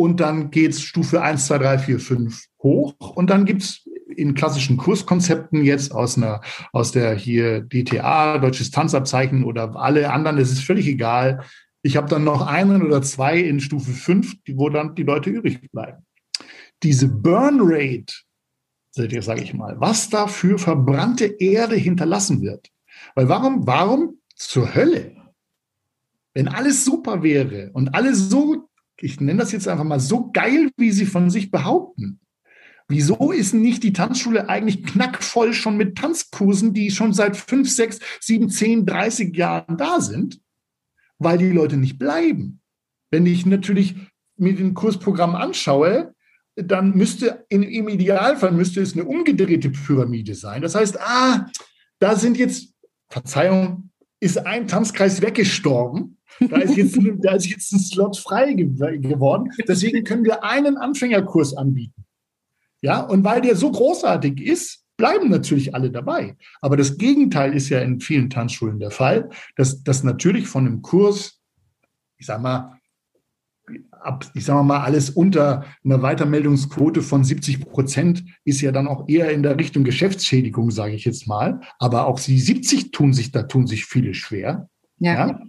und 0.00 0.18
dann 0.18 0.50
geht 0.50 0.72
es 0.72 0.80
Stufe 0.80 1.20
1, 1.20 1.46
2, 1.46 1.58
3, 1.58 1.78
4, 1.78 2.00
5 2.00 2.46
hoch 2.62 2.94
und 3.16 3.28
dann 3.28 3.44
gibt 3.44 3.60
es 3.60 3.86
in 4.16 4.34
klassischen 4.34 4.78
Kurskonzepten 4.78 5.62
jetzt 5.62 5.92
aus 5.92 6.16
einer, 6.16 6.40
aus 6.72 6.92
der 6.92 7.14
hier 7.14 7.60
DTA, 7.60 8.38
Deutsches 8.38 8.70
Tanzabzeichen 8.70 9.44
oder 9.44 9.76
alle 9.76 10.10
anderen, 10.10 10.38
es 10.38 10.50
ist 10.50 10.64
völlig 10.64 10.86
egal. 10.86 11.44
Ich 11.82 11.98
habe 11.98 12.08
dann 12.08 12.24
noch 12.24 12.46
einen 12.46 12.82
oder 12.82 13.02
zwei 13.02 13.38
in 13.38 13.60
Stufe 13.60 13.90
5, 13.90 14.36
wo 14.54 14.70
dann 14.70 14.94
die 14.94 15.02
Leute 15.02 15.28
übrig 15.28 15.70
bleiben. 15.70 16.06
Diese 16.82 17.06
Burn 17.06 17.58
Rate, 17.60 18.14
sage 18.94 19.42
ich 19.42 19.52
mal, 19.52 19.78
was 19.80 20.08
da 20.08 20.28
für 20.28 20.58
verbrannte 20.58 21.26
Erde 21.26 21.76
hinterlassen 21.76 22.40
wird. 22.40 22.68
Weil 23.14 23.28
warum, 23.28 23.66
warum 23.66 24.18
zur 24.34 24.74
Hölle? 24.74 25.14
Wenn 26.32 26.48
alles 26.48 26.86
super 26.86 27.22
wäre 27.22 27.70
und 27.74 27.94
alles 27.94 28.30
so, 28.30 28.69
ich 29.00 29.20
nenne 29.20 29.40
das 29.40 29.52
jetzt 29.52 29.68
einfach 29.68 29.84
mal 29.84 30.00
so 30.00 30.30
geil, 30.30 30.70
wie 30.76 30.90
sie 30.90 31.06
von 31.06 31.30
sich 31.30 31.50
behaupten, 31.50 32.20
Wieso 32.90 33.30
ist 33.30 33.54
nicht 33.54 33.84
die 33.84 33.92
Tanzschule 33.92 34.48
eigentlich 34.48 34.82
knackvoll 34.82 35.54
schon 35.54 35.76
mit 35.76 35.96
Tanzkursen, 35.96 36.74
die 36.74 36.90
schon 36.90 37.12
seit 37.12 37.36
fünf, 37.36 37.70
sechs, 37.70 38.00
sieben, 38.20 38.50
zehn, 38.50 38.84
dreißig 38.84 39.36
Jahren 39.36 39.76
da 39.76 40.00
sind? 40.00 40.40
Weil 41.20 41.38
die 41.38 41.52
Leute 41.52 41.76
nicht 41.76 42.00
bleiben. 42.00 42.60
Wenn 43.12 43.26
ich 43.26 43.46
natürlich 43.46 43.94
mir 44.36 44.56
den 44.56 44.74
Kursprogramm 44.74 45.36
anschaue, 45.36 46.16
dann 46.56 46.96
müsste 46.96 47.44
im 47.48 47.88
Idealfall 47.88 48.50
müsste 48.50 48.80
es 48.80 48.94
eine 48.94 49.04
umgedrehte 49.04 49.70
Pyramide 49.70 50.34
sein. 50.34 50.60
Das 50.60 50.74
heißt, 50.74 51.00
ah, 51.00 51.46
da 52.00 52.16
sind 52.16 52.38
jetzt, 52.38 52.74
Verzeihung, 53.08 53.89
ist 54.20 54.46
ein 54.46 54.68
Tanzkreis 54.68 55.22
weggestorben. 55.22 56.18
Da 56.38 56.58
ist 56.58 56.76
jetzt, 56.76 56.98
da 57.22 57.34
ist 57.34 57.46
jetzt 57.46 57.72
ein 57.72 57.80
Slot 57.80 58.18
frei 58.18 58.52
geworden. 58.54 59.50
Deswegen 59.66 60.04
können 60.04 60.24
wir 60.24 60.44
einen 60.44 60.76
Anfängerkurs 60.76 61.56
anbieten. 61.56 62.04
Ja, 62.82 63.00
und 63.00 63.24
weil 63.24 63.40
der 63.40 63.56
so 63.56 63.70
großartig 63.70 64.40
ist, 64.40 64.84
bleiben 64.96 65.30
natürlich 65.30 65.74
alle 65.74 65.90
dabei. 65.90 66.36
Aber 66.60 66.76
das 66.76 66.98
Gegenteil 66.98 67.54
ist 67.54 67.68
ja 67.68 67.80
in 67.80 68.00
vielen 68.00 68.30
Tanzschulen 68.30 68.78
der 68.78 68.90
Fall, 68.90 69.30
dass, 69.56 69.82
dass 69.82 70.02
natürlich 70.02 70.46
von 70.46 70.66
einem 70.66 70.82
Kurs, 70.82 71.40
ich 72.18 72.26
sag 72.26 72.40
mal, 72.40 72.79
ab, 74.02 74.24
ich 74.34 74.44
sage 74.44 74.64
mal, 74.64 74.80
alles 74.80 75.10
unter 75.10 75.64
einer 75.84 76.02
Weitermeldungsquote 76.02 77.02
von 77.02 77.24
70 77.24 77.60
Prozent 77.60 78.24
ist 78.44 78.60
ja 78.60 78.72
dann 78.72 78.88
auch 78.88 79.08
eher 79.08 79.30
in 79.30 79.42
der 79.42 79.58
Richtung 79.58 79.84
Geschäftsschädigung, 79.84 80.70
sage 80.70 80.94
ich 80.94 81.04
jetzt 81.04 81.26
mal. 81.26 81.60
Aber 81.78 82.06
auch 82.06 82.18
die 82.20 82.38
70 82.38 82.90
tun 82.90 83.12
sich, 83.12 83.32
da 83.32 83.44
tun 83.44 83.66
sich 83.66 83.84
viele 83.84 84.14
schwer. 84.14 84.68
Ja. 84.98 85.14
ja? 85.14 85.40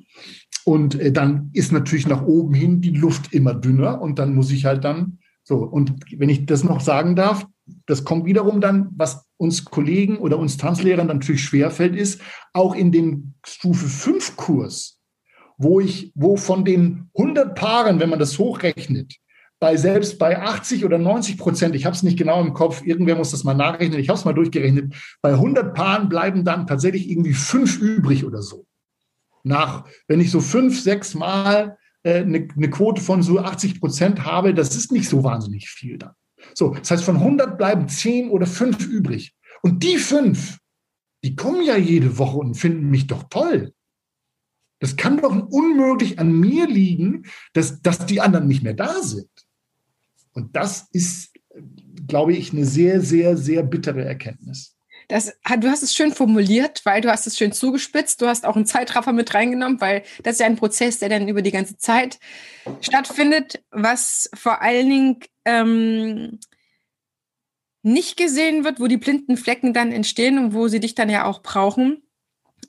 Und 0.64 1.00
äh, 1.00 1.12
dann 1.12 1.50
ist 1.54 1.72
natürlich 1.72 2.08
nach 2.08 2.24
oben 2.24 2.54
hin 2.54 2.82
die 2.82 2.92
Luft 2.92 3.34
immer 3.34 3.54
dünner 3.54 4.02
und 4.02 4.20
dann 4.20 4.36
muss 4.36 4.52
ich 4.52 4.66
halt 4.66 4.84
dann 4.84 5.20
so, 5.44 5.58
und 5.58 5.96
wenn 6.18 6.30
ich 6.30 6.46
das 6.46 6.64
noch 6.64 6.82
sagen 6.82 7.16
darf, 7.16 7.48
das 7.86 8.04
kommt 8.04 8.26
wiederum 8.26 8.62
dann, 8.62 8.90
was 8.96 9.26
uns 9.38 9.66
Kollegen 9.66 10.18
oder 10.18 10.38
uns 10.38 10.58
Tanzlehrern 10.58 11.08
natürlich 11.08 11.44
schwerfällt, 11.44 11.96
ist, 11.96 12.22
auch 12.54 12.76
in 12.76 12.92
dem 12.92 13.34
Stufe 13.46 13.88
5 13.88 14.36
Kurs, 14.36 15.00
wo 15.62 15.80
ich, 15.80 16.12
wo 16.16 16.38
von 16.38 16.66
den 16.66 17.10
100 17.18 17.56
Paaren, 17.56 18.00
wenn 18.00 18.10
man 18.10 18.20
das 18.20 18.38
hochrechnet, 18.40 19.16
bei 19.60 19.78
selbst 19.78 20.18
bei 20.18 20.42
80 20.42 20.86
oder 20.86 20.98
90 20.98 21.38
Prozent, 21.38 21.76
ich 21.76 21.86
habe 21.86 21.96
es 21.96 22.02
nicht 22.02 22.18
genau 22.18 22.42
im 22.42 22.54
Kopf, 22.54 22.84
irgendwer 22.84 23.16
muss 23.16 23.30
das 23.30 23.44
mal 23.44 23.54
nachrechnen, 23.54 24.00
ich 24.00 24.10
habe 24.10 24.18
es 24.18 24.26
mal 24.26 24.34
durchgerechnet, 24.34 24.96
bei 25.22 25.34
100 25.34 25.76
Paaren 25.76 26.10
bleiben 26.10 26.44
dann 26.44 26.66
tatsächlich 26.66 27.10
irgendwie 27.10 27.34
fünf 27.34 27.80
übrig 27.80 28.26
oder 28.26 28.42
so. 28.42 28.66
Nach, 29.44 29.86
wenn 30.08 30.20
ich 30.20 30.32
so 30.32 30.40
fünf, 30.40 30.82
sechs 30.82 31.14
Mal 31.14 31.78
eine, 32.04 32.38
äh, 32.38 32.48
eine 32.56 32.70
Quote 32.72 33.02
von 33.02 33.22
so 33.22 33.40
80 33.40 33.80
Prozent 33.80 34.26
habe, 34.26 34.56
das 34.56 34.76
ist 34.76 34.92
nicht 34.92 35.08
so 35.08 35.24
wahnsinnig 35.24 35.70
viel 35.70 36.00
dann. 36.00 36.14
So, 36.56 36.74
das 36.74 36.90
heißt, 36.90 37.04
von 37.04 37.18
100 37.18 37.58
bleiben 37.58 37.88
10 37.88 38.32
oder 38.32 38.48
5 38.48 38.88
übrig. 38.88 39.36
Und 39.62 39.84
die 39.84 39.98
5, 39.98 40.58
die 41.24 41.36
kommen 41.36 41.64
ja 41.64 41.78
jede 41.78 42.18
Woche 42.18 42.38
und 42.38 42.56
finden 42.56 42.90
mich 42.90 43.06
doch 43.06 43.24
toll. 43.30 43.74
Das 44.82 44.98
kann 44.98 45.18
doch 45.18 45.50
unmöglich 45.52 46.20
an 46.20 46.32
mir 46.34 46.68
liegen, 46.68 47.26
dass, 47.54 47.82
dass 47.84 48.08
die 48.08 48.20
anderen 48.20 48.48
nicht 48.48 48.64
mehr 48.64 48.74
da 48.74 49.02
sind. 49.02 49.30
Und 50.34 50.56
das 50.56 50.88
ist, 50.92 51.34
glaube 52.08 52.34
ich, 52.34 52.52
eine 52.52 52.66
sehr, 52.66 53.00
sehr, 53.00 53.38
sehr 53.38 53.62
bittere 53.62 54.04
Erkenntnis. 54.04 54.76
Das, 55.08 55.34
du 55.60 55.68
hast 55.68 55.84
es 55.84 55.94
schön 55.94 56.12
formuliert, 56.12 56.82
weil 56.84 57.02
du 57.02 57.12
hast 57.12 57.28
es 57.28 57.38
schön 57.38 57.52
zugespitzt. 57.52 58.22
Du 58.22 58.28
hast 58.28 58.44
auch 58.44 58.56
einen 58.56 58.66
Zeitraffer 58.66 59.14
mit 59.14 59.34
reingenommen, 59.36 59.80
weil 59.82 60.02
das 60.24 60.34
ist 60.34 60.40
ja 60.40 60.48
ein 60.48 60.56
Prozess, 60.56 60.98
der 60.98 61.10
dann 61.10 61.28
über 61.28 61.44
die 61.44 61.52
ganze 61.52 61.78
Zeit 61.78 62.20
stattfindet, 62.80 63.64
was 63.70 64.32
vor 64.34 64.64
allen 64.64 64.90
Dingen 64.90 65.20
ähm, 65.46 66.40
nicht 67.84 68.18
gesehen 68.18 68.64
wird, 68.64 68.80
wo 68.80 68.88
die 68.88 68.98
blinden 68.98 69.38
Flecken 69.38 69.74
dann 69.74 69.92
entstehen 69.92 70.40
und 70.40 70.54
wo 70.54 70.68
sie 70.68 70.80
dich 70.80 70.96
dann 70.96 71.10
ja 71.10 71.26
auch 71.26 71.44
brauchen, 71.44 72.02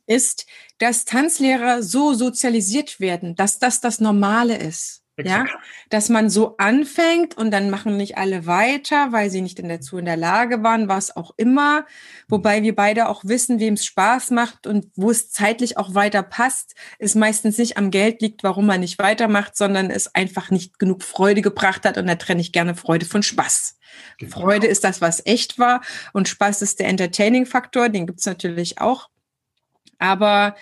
ist, 0.06 0.46
dass 0.78 1.04
Tanzlehrer 1.04 1.82
so 1.82 2.14
sozialisiert 2.14 3.00
werden, 3.00 3.36
dass 3.36 3.58
das 3.58 3.80
das 3.80 4.00
Normale 4.00 4.56
ist. 4.56 5.02
Ja, 5.18 5.44
dass 5.90 6.08
man 6.08 6.30
so 6.30 6.56
anfängt 6.56 7.36
und 7.36 7.50
dann 7.50 7.68
machen 7.68 7.98
nicht 7.98 8.16
alle 8.16 8.46
weiter, 8.46 9.12
weil 9.12 9.28
sie 9.30 9.42
nicht 9.42 9.58
in 9.58 9.68
dazu 9.68 9.98
in 9.98 10.06
der 10.06 10.16
Lage 10.16 10.62
waren, 10.62 10.88
was 10.88 11.14
auch 11.14 11.32
immer. 11.36 11.84
Wobei 12.28 12.62
wir 12.62 12.74
beide 12.74 13.08
auch 13.08 13.22
wissen, 13.26 13.60
wem 13.60 13.74
es 13.74 13.84
Spaß 13.84 14.30
macht 14.30 14.66
und 14.66 14.86
wo 14.96 15.10
es 15.10 15.30
zeitlich 15.30 15.76
auch 15.76 15.94
weiter 15.94 16.22
passt, 16.22 16.74
es 16.98 17.14
meistens 17.14 17.58
nicht 17.58 17.76
am 17.76 17.90
Geld 17.90 18.22
liegt, 18.22 18.42
warum 18.42 18.64
man 18.64 18.80
nicht 18.80 18.98
weitermacht, 18.98 19.54
sondern 19.54 19.90
es 19.90 20.14
einfach 20.14 20.50
nicht 20.50 20.78
genug 20.78 21.02
Freude 21.02 21.42
gebracht 21.42 21.84
hat 21.84 21.98
und 21.98 22.06
da 22.06 22.14
trenne 22.14 22.40
ich 22.40 22.50
gerne 22.50 22.74
Freude 22.74 23.04
von 23.04 23.22
Spaß. 23.22 23.78
Genau. 24.16 24.40
Freude 24.40 24.66
ist 24.66 24.82
das, 24.82 25.02
was 25.02 25.24
echt 25.26 25.58
war 25.58 25.82
und 26.14 26.26
Spaß 26.26 26.62
ist 26.62 26.80
der 26.80 26.88
Entertaining-Faktor, 26.88 27.90
den 27.90 28.06
gibt's 28.06 28.24
natürlich 28.24 28.80
auch. 28.80 29.10
Aber 30.02 30.56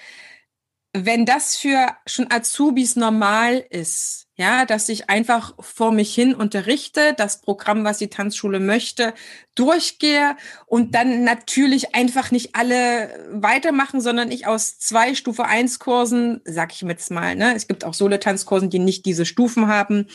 wenn 0.93 1.25
das 1.25 1.57
für 1.57 1.97
schon 2.07 2.31
Azubis 2.31 2.95
normal 2.95 3.65
ist, 3.71 4.29
ja, 4.41 4.65
dass 4.65 4.89
ich 4.89 5.11
einfach 5.11 5.53
vor 5.61 5.93
mich 5.93 6.15
hin 6.15 6.35
unterrichte, 6.35 7.13
das 7.15 7.43
Programm, 7.43 7.85
was 7.85 7.99
die 7.99 8.09
Tanzschule 8.09 8.59
möchte, 8.59 9.13
durchgehe 9.55 10.35
und 10.65 10.95
dann 10.95 11.25
natürlich 11.25 11.95
einfach 11.95 12.31
nicht 12.31 12.55
alle 12.55 13.29
weitermachen, 13.31 14.01
sondern 14.01 14.31
ich 14.31 14.47
aus 14.47 14.79
zwei 14.79 15.15
Stufe 15.15 15.45
1 15.45 15.79
Kursen, 15.79 16.41
sag 16.47 16.73
ich 16.73 16.81
jetzt 16.81 17.11
mal, 17.11 17.37
ne, 17.37 17.55
es 17.55 17.69
gibt 17.69 17.85
auch 17.85 17.93
Solo-Tanzkursen, 17.93 18.71
die 18.71 18.79
nicht 18.79 19.05
diese 19.05 19.27
Stufen 19.27 19.67
haben, 19.67 20.07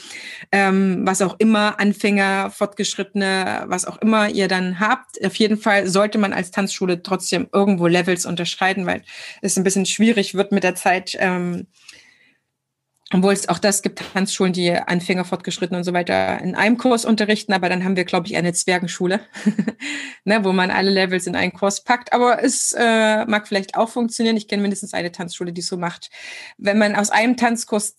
ähm, 0.52 1.02
was 1.04 1.22
auch 1.22 1.36
immer, 1.38 1.80
Anfänger, 1.80 2.50
Fortgeschrittene, 2.50 3.66
was 3.68 3.86
auch 3.86 4.02
immer 4.02 4.30
ihr 4.30 4.48
dann 4.48 4.80
habt. 4.80 5.24
Auf 5.24 5.36
jeden 5.36 5.60
Fall 5.60 5.88
sollte 5.88 6.18
man 6.18 6.34
als 6.34 6.50
Tanzschule 6.50 7.04
trotzdem 7.04 7.48
irgendwo 7.54 7.86
Levels 7.86 8.26
unterscheiden, 8.26 8.88
weil 8.88 9.04
es 9.44 9.56
ein 9.56 9.64
bisschen 9.64 9.86
schwierig 9.86 10.34
wird 10.34 10.52
mit 10.52 10.64
der 10.64 10.74
Zeit, 10.74 11.16
ähm, 11.20 11.68
obwohl 13.14 13.34
es 13.34 13.48
auch 13.50 13.60
das 13.60 13.84
gibt, 13.84 14.02
Tanzschulen, 14.14 14.52
die 14.52 14.72
Anfänger, 14.72 15.26
Fortgeschritten 15.26 15.78
und 15.78 15.84
so 15.84 15.94
weiter 15.94 16.42
in 16.42 16.56
einem 16.56 16.78
Kurs 16.78 17.06
unterrichten, 17.06 17.54
aber 17.54 17.70
dann 17.70 17.84
haben 17.84 17.96
wir, 17.96 18.04
glaube 18.04 18.26
ich, 18.28 18.36
eine 18.36 18.52
Zwergenschule, 18.52 19.20
ne, 20.26 20.44
wo 20.44 20.52
man 20.54 20.72
alle 20.72 20.90
Levels 20.90 21.28
in 21.28 21.36
einen 21.36 21.54
Kurs 21.54 21.84
packt. 21.84 22.14
Aber 22.14 22.44
es 22.44 22.74
äh, 22.78 23.26
mag 23.26 23.48
vielleicht 23.48 23.78
auch 23.78 23.90
funktionieren. 23.90 24.38
Ich 24.38 24.48
kenne 24.48 24.64
mindestens 24.64 24.96
eine 24.96 25.12
Tanzschule, 25.12 25.54
die 25.54 25.62
so 25.62 25.78
macht. 25.78 26.10
Wenn 26.58 26.80
man 26.80 26.96
aus 26.96 27.12
einem 27.12 27.38
Tanzkurs, 27.38 27.96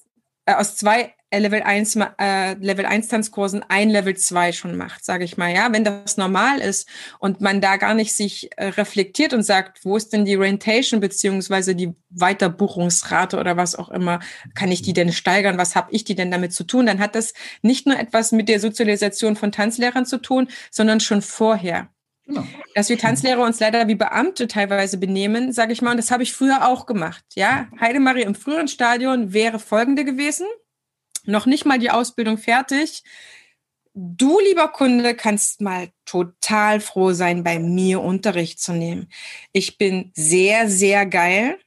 äh, 0.46 0.54
aus 0.54 0.76
zwei 0.76 1.12
Level 1.34 1.62
1, 1.62 1.96
äh, 2.18 2.54
Level 2.54 2.86
1 2.86 3.08
Tanzkursen 3.08 3.64
ein 3.68 3.90
Level 3.90 4.16
2 4.16 4.52
schon 4.52 4.76
macht, 4.76 5.04
sage 5.04 5.24
ich 5.24 5.36
mal. 5.36 5.52
Ja, 5.52 5.72
wenn 5.72 5.84
das 5.84 6.16
normal 6.16 6.60
ist 6.60 6.88
und 7.18 7.40
man 7.40 7.60
da 7.60 7.76
gar 7.76 7.94
nicht 7.94 8.14
sich 8.14 8.50
äh, 8.56 8.66
reflektiert 8.66 9.34
und 9.34 9.42
sagt, 9.42 9.84
wo 9.84 9.96
ist 9.96 10.12
denn 10.12 10.24
die 10.24 10.36
Rentation 10.36 11.00
beziehungsweise 11.00 11.74
die 11.74 11.94
Weiterbuchungsrate 12.10 13.38
oder 13.38 13.56
was 13.56 13.74
auch 13.74 13.88
immer, 13.88 14.20
kann 14.54 14.70
ich 14.70 14.82
die 14.82 14.92
denn 14.92 15.12
steigern? 15.12 15.58
Was 15.58 15.74
habe 15.74 15.92
ich 15.92 16.04
die 16.04 16.14
denn 16.14 16.30
damit 16.30 16.52
zu 16.52 16.64
tun? 16.64 16.86
Dann 16.86 17.00
hat 17.00 17.16
das 17.16 17.34
nicht 17.60 17.86
nur 17.86 17.98
etwas 17.98 18.30
mit 18.30 18.48
der 18.48 18.60
Sozialisation 18.60 19.34
von 19.36 19.50
Tanzlehrern 19.50 20.06
zu 20.06 20.18
tun, 20.18 20.48
sondern 20.70 21.00
schon 21.00 21.22
vorher. 21.22 21.88
Genau. 22.26 22.44
Dass 22.74 22.88
wir 22.88 22.98
Tanzlehrer 22.98 23.42
uns 23.44 23.60
leider 23.60 23.86
wie 23.88 23.94
Beamte 23.94 24.48
teilweise 24.48 24.98
benehmen, 24.98 25.52
sage 25.52 25.72
ich 25.72 25.80
mal, 25.80 25.92
und 25.92 25.96
das 25.96 26.10
habe 26.10 26.22
ich 26.22 26.32
früher 26.32 26.68
auch 26.68 26.86
gemacht. 26.86 27.24
Ja, 27.34 27.68
Heidemarie 27.80 28.22
im 28.22 28.34
früheren 28.34 28.68
Stadion 28.68 29.32
wäre 29.32 29.58
folgende 29.58 30.04
gewesen 30.04 30.46
noch 31.26 31.46
nicht 31.46 31.66
mal 31.66 31.78
die 31.78 31.90
Ausbildung 31.90 32.38
fertig. 32.38 33.02
Du, 33.94 34.38
lieber 34.40 34.68
Kunde, 34.68 35.14
kannst 35.14 35.60
mal 35.60 35.88
total 36.04 36.80
froh 36.80 37.12
sein, 37.12 37.42
bei 37.42 37.58
mir 37.58 38.02
Unterricht 38.02 38.60
zu 38.60 38.72
nehmen. 38.72 39.08
Ich 39.52 39.78
bin 39.78 40.12
sehr, 40.14 40.68
sehr 40.68 41.06
geil. 41.06 41.58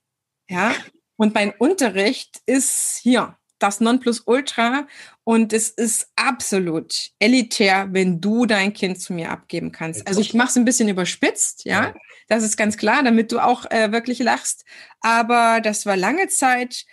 Ja. 0.47 0.73
Und 1.15 1.33
mein 1.33 1.51
Unterricht 1.51 2.41
ist 2.45 2.99
hier 3.01 3.35
das 3.59 3.79
Nonplusultra 3.79 4.87
und 5.23 5.53
es 5.53 5.69
ist 5.69 6.09
absolut 6.15 7.11
elitär, 7.19 7.89
wenn 7.91 8.19
du 8.21 8.45
dein 8.45 8.73
Kind 8.73 9.01
zu 9.01 9.13
mir 9.13 9.31
abgeben 9.31 9.71
kannst. 9.71 10.07
Also 10.07 10.21
ich 10.21 10.33
mache 10.33 10.49
es 10.49 10.57
ein 10.57 10.65
bisschen 10.65 10.89
überspitzt, 10.89 11.65
ja, 11.65 11.93
das 12.27 12.43
ist 12.43 12.57
ganz 12.57 12.77
klar, 12.77 13.03
damit 13.03 13.31
du 13.31 13.39
auch 13.39 13.69
äh, 13.69 13.91
wirklich 13.91 14.19
lachst. 14.19 14.65
Aber 15.01 15.61
das 15.61 15.85
war 15.85 15.97
lange 15.97 16.27
Zeit 16.27 16.85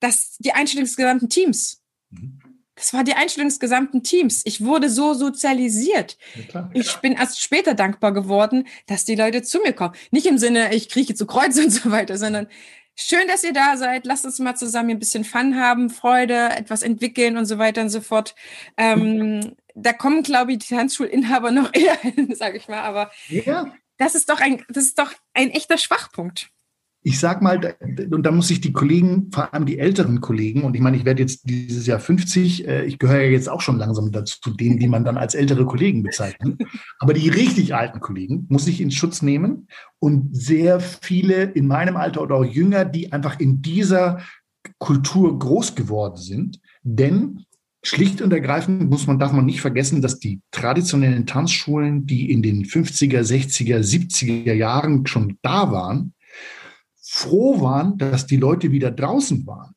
das, 0.00 0.36
die 0.38 0.52
Einstellung 0.52 0.84
des 0.84 0.96
gesamten 0.96 1.28
Teams. 1.28 1.82
Mhm. 2.10 2.40
Das 2.76 2.92
war 2.92 3.04
die 3.04 3.14
Einstellung 3.14 3.48
des 3.48 3.60
gesamten 3.60 4.02
Teams. 4.02 4.42
Ich 4.44 4.64
wurde 4.64 4.90
so 4.90 5.14
sozialisiert. 5.14 6.18
Ja, 6.52 6.70
ich 6.74 6.96
bin 6.96 7.12
erst 7.12 7.40
später 7.40 7.74
dankbar 7.74 8.12
geworden, 8.12 8.66
dass 8.86 9.04
die 9.04 9.14
Leute 9.14 9.42
zu 9.42 9.60
mir 9.60 9.72
kommen. 9.72 9.94
Nicht 10.10 10.26
im 10.26 10.38
Sinne, 10.38 10.74
ich 10.74 10.88
krieche 10.88 11.14
zu 11.14 11.26
Kreuz 11.26 11.56
und 11.64 11.70
so 11.70 11.90
weiter, 11.90 12.18
sondern 12.18 12.48
schön, 12.94 13.26
dass 13.28 13.44
ihr 13.44 13.52
da 13.52 13.76
seid. 13.76 14.06
Lasst 14.06 14.24
uns 14.24 14.38
mal 14.38 14.54
zusammen 14.54 14.90
ein 14.90 14.98
bisschen 14.98 15.24
Fun 15.24 15.56
haben, 15.58 15.90
Freude, 15.90 16.50
etwas 16.50 16.82
entwickeln 16.82 17.36
und 17.36 17.46
so 17.46 17.58
weiter 17.58 17.82
und 17.82 17.90
so 17.90 18.00
fort. 18.00 18.34
Ähm, 18.76 19.56
da 19.74 19.92
kommen, 19.92 20.22
glaube 20.22 20.52
ich, 20.52 20.58
die 20.58 20.74
Tanzschulinhaber 20.74 21.50
noch 21.50 21.70
eher 21.74 21.96
hin, 21.96 22.34
sage 22.34 22.56
ich 22.56 22.68
mal. 22.68 22.80
Aber 22.80 23.10
ja. 23.28 23.72
das 23.98 24.14
ist 24.14 24.30
doch 24.30 24.40
ein, 24.40 24.64
das 24.68 24.84
ist 24.84 24.98
doch 24.98 25.12
ein 25.32 25.50
echter 25.50 25.78
Schwachpunkt 25.78 26.50
ich 27.06 27.20
sag 27.20 27.42
mal, 27.42 27.76
und 28.10 28.22
da 28.24 28.30
muss 28.30 28.50
ich 28.50 28.62
die 28.62 28.72
Kollegen, 28.72 29.30
vor 29.30 29.52
allem 29.52 29.66
die 29.66 29.78
älteren 29.78 30.22
Kollegen, 30.22 30.62
und 30.62 30.74
ich 30.74 30.80
meine, 30.80 30.96
ich 30.96 31.04
werde 31.04 31.20
jetzt 31.20 31.42
dieses 31.44 31.86
Jahr 31.86 32.00
50, 32.00 32.66
äh, 32.66 32.84
ich 32.86 32.98
gehöre 32.98 33.20
ja 33.20 33.28
jetzt 33.28 33.50
auch 33.50 33.60
schon 33.60 33.76
langsam 33.76 34.10
dazu, 34.10 34.40
zu 34.40 34.50
denen, 34.50 34.78
die 34.78 34.88
man 34.88 35.04
dann 35.04 35.18
als 35.18 35.34
ältere 35.34 35.66
Kollegen 35.66 36.02
bezeichnet. 36.02 36.62
Aber 36.98 37.12
die 37.12 37.28
richtig 37.28 37.74
alten 37.74 38.00
Kollegen 38.00 38.46
muss 38.48 38.66
ich 38.66 38.80
in 38.80 38.90
Schutz 38.90 39.20
nehmen 39.20 39.68
und 39.98 40.34
sehr 40.34 40.80
viele 40.80 41.42
in 41.42 41.66
meinem 41.66 41.98
Alter 41.98 42.22
oder 42.22 42.36
auch 42.36 42.44
jünger, 42.44 42.86
die 42.86 43.12
einfach 43.12 43.38
in 43.38 43.60
dieser 43.60 44.22
Kultur 44.78 45.38
groß 45.38 45.74
geworden 45.74 46.16
sind. 46.16 46.58
Denn 46.82 47.44
Schlicht 47.82 48.22
und 48.22 48.32
ergreifend 48.32 48.88
muss 48.88 49.06
man, 49.06 49.18
darf 49.18 49.32
man 49.32 49.44
nicht 49.44 49.60
vergessen, 49.60 50.00
dass 50.00 50.18
die 50.18 50.40
traditionellen 50.52 51.26
Tanzschulen, 51.26 52.06
die 52.06 52.30
in 52.30 52.40
den 52.40 52.64
50er, 52.64 53.20
60er, 53.20 53.80
70er 53.80 54.54
Jahren 54.54 55.06
schon 55.06 55.36
da 55.42 55.70
waren, 55.70 56.13
froh 57.14 57.60
waren, 57.60 57.96
dass 57.96 58.26
die 58.26 58.36
Leute 58.36 58.72
wieder 58.72 58.90
draußen 58.90 59.46
waren. 59.46 59.72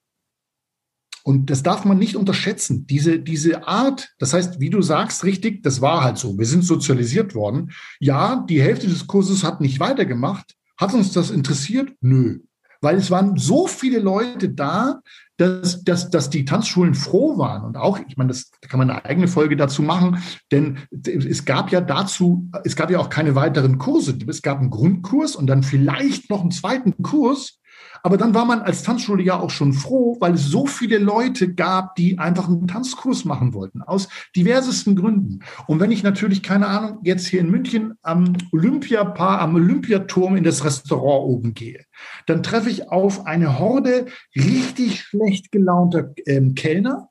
Und 1.24 1.50
das 1.50 1.62
darf 1.62 1.86
man 1.86 2.00
nicht 2.00 2.16
unterschätzen. 2.16 2.88
Diese, 2.88 3.20
diese 3.20 3.68
Art, 3.68 4.10
das 4.18 4.34
heißt, 4.34 4.60
wie 4.60 4.70
du 4.70 4.82
sagst, 4.82 5.24
richtig, 5.24 5.62
das 5.62 5.82
war 5.82 6.04
halt 6.04 6.18
so. 6.18 6.38
Wir 6.38 6.46
sind 6.46 6.64
sozialisiert 6.64 7.36
worden. 7.36 7.72
Ja, 8.00 8.46
die 8.50 8.62
Hälfte 8.62 8.88
des 8.88 9.06
Kurses 9.06 9.44
hat 9.44 9.62
nicht 9.62 9.80
weitergemacht. 9.80 10.56
Hat 10.78 10.94
uns 10.94 11.12
das 11.12 11.30
interessiert? 11.30 11.92
Nö 12.02 12.40
weil 12.82 12.98
es 12.98 13.12
waren 13.12 13.38
so 13.38 13.68
viele 13.68 14.00
Leute 14.00 14.50
da, 14.50 15.02
dass, 15.38 15.84
dass, 15.84 16.10
dass 16.10 16.30
die 16.30 16.46
Tanzschulen 16.46 16.96
froh 16.96 17.38
waren. 17.38 17.64
Und 17.64 17.78
auch, 17.78 18.00
ich 18.08 18.18
meine, 18.18 18.30
das 18.30 18.50
da 18.62 18.68
kann 18.68 18.80
man 18.80 18.90
eine 18.90 19.06
eigene 19.06 19.28
Folge 19.28 19.56
dazu 19.56 19.82
machen, 19.82 20.22
denn 20.52 20.80
es 20.92 21.46
gab 21.46 21.72
ja 21.72 21.80
dazu, 21.80 22.50
es 22.64 22.76
gab 22.76 22.90
ja 22.90 23.00
auch 23.00 23.10
keine 23.10 23.36
weiteren 23.36 23.78
Kurse. 23.78 24.18
Es 24.28 24.42
gab 24.42 24.60
einen 24.60 24.72
Grundkurs 24.72 25.36
und 25.36 25.48
dann 25.48 25.64
vielleicht 25.64 26.30
noch 26.30 26.42
einen 26.42 26.52
zweiten 26.52 27.02
Kurs. 27.04 27.60
Aber 28.08 28.16
dann 28.16 28.34
war 28.34 28.46
man 28.46 28.62
als 28.62 28.84
Tanzschule 28.84 29.22
ja 29.22 29.38
auch 29.38 29.50
schon 29.50 29.74
froh, 29.74 30.16
weil 30.22 30.36
es 30.36 30.46
so 30.46 30.66
viele 30.66 30.98
Leute 30.98 31.54
gab, 31.54 31.96
die 31.96 32.18
einfach 32.18 32.48
einen 32.48 32.66
Tanzkurs 32.66 33.26
machen 33.26 33.54
wollten, 33.54 33.82
aus 33.82 34.08
diversesten 34.34 34.96
Gründen. 34.96 35.42
Und 35.68 35.82
wenn 35.82 35.92
ich 35.92 36.04
natürlich, 36.04 36.42
keine 36.42 36.68
Ahnung, 36.68 37.00
jetzt 37.04 37.28
hier 37.28 37.42
in 37.42 37.52
München 37.52 37.96
am 38.04 38.32
Olympiapaar, 38.54 39.42
am 39.42 39.56
Olympiaturm 39.56 40.38
in 40.38 40.46
das 40.46 40.64
Restaurant 40.64 41.26
oben 41.26 41.54
gehe, 41.54 41.84
dann 42.28 42.44
treffe 42.44 42.70
ich 42.70 42.88
auf 42.88 43.26
eine 43.26 43.60
Horde 43.60 44.06
richtig 44.34 45.02
schlecht 45.02 45.52
gelaunter 45.52 46.14
ähm, 46.28 46.56
Kellner. 46.56 47.10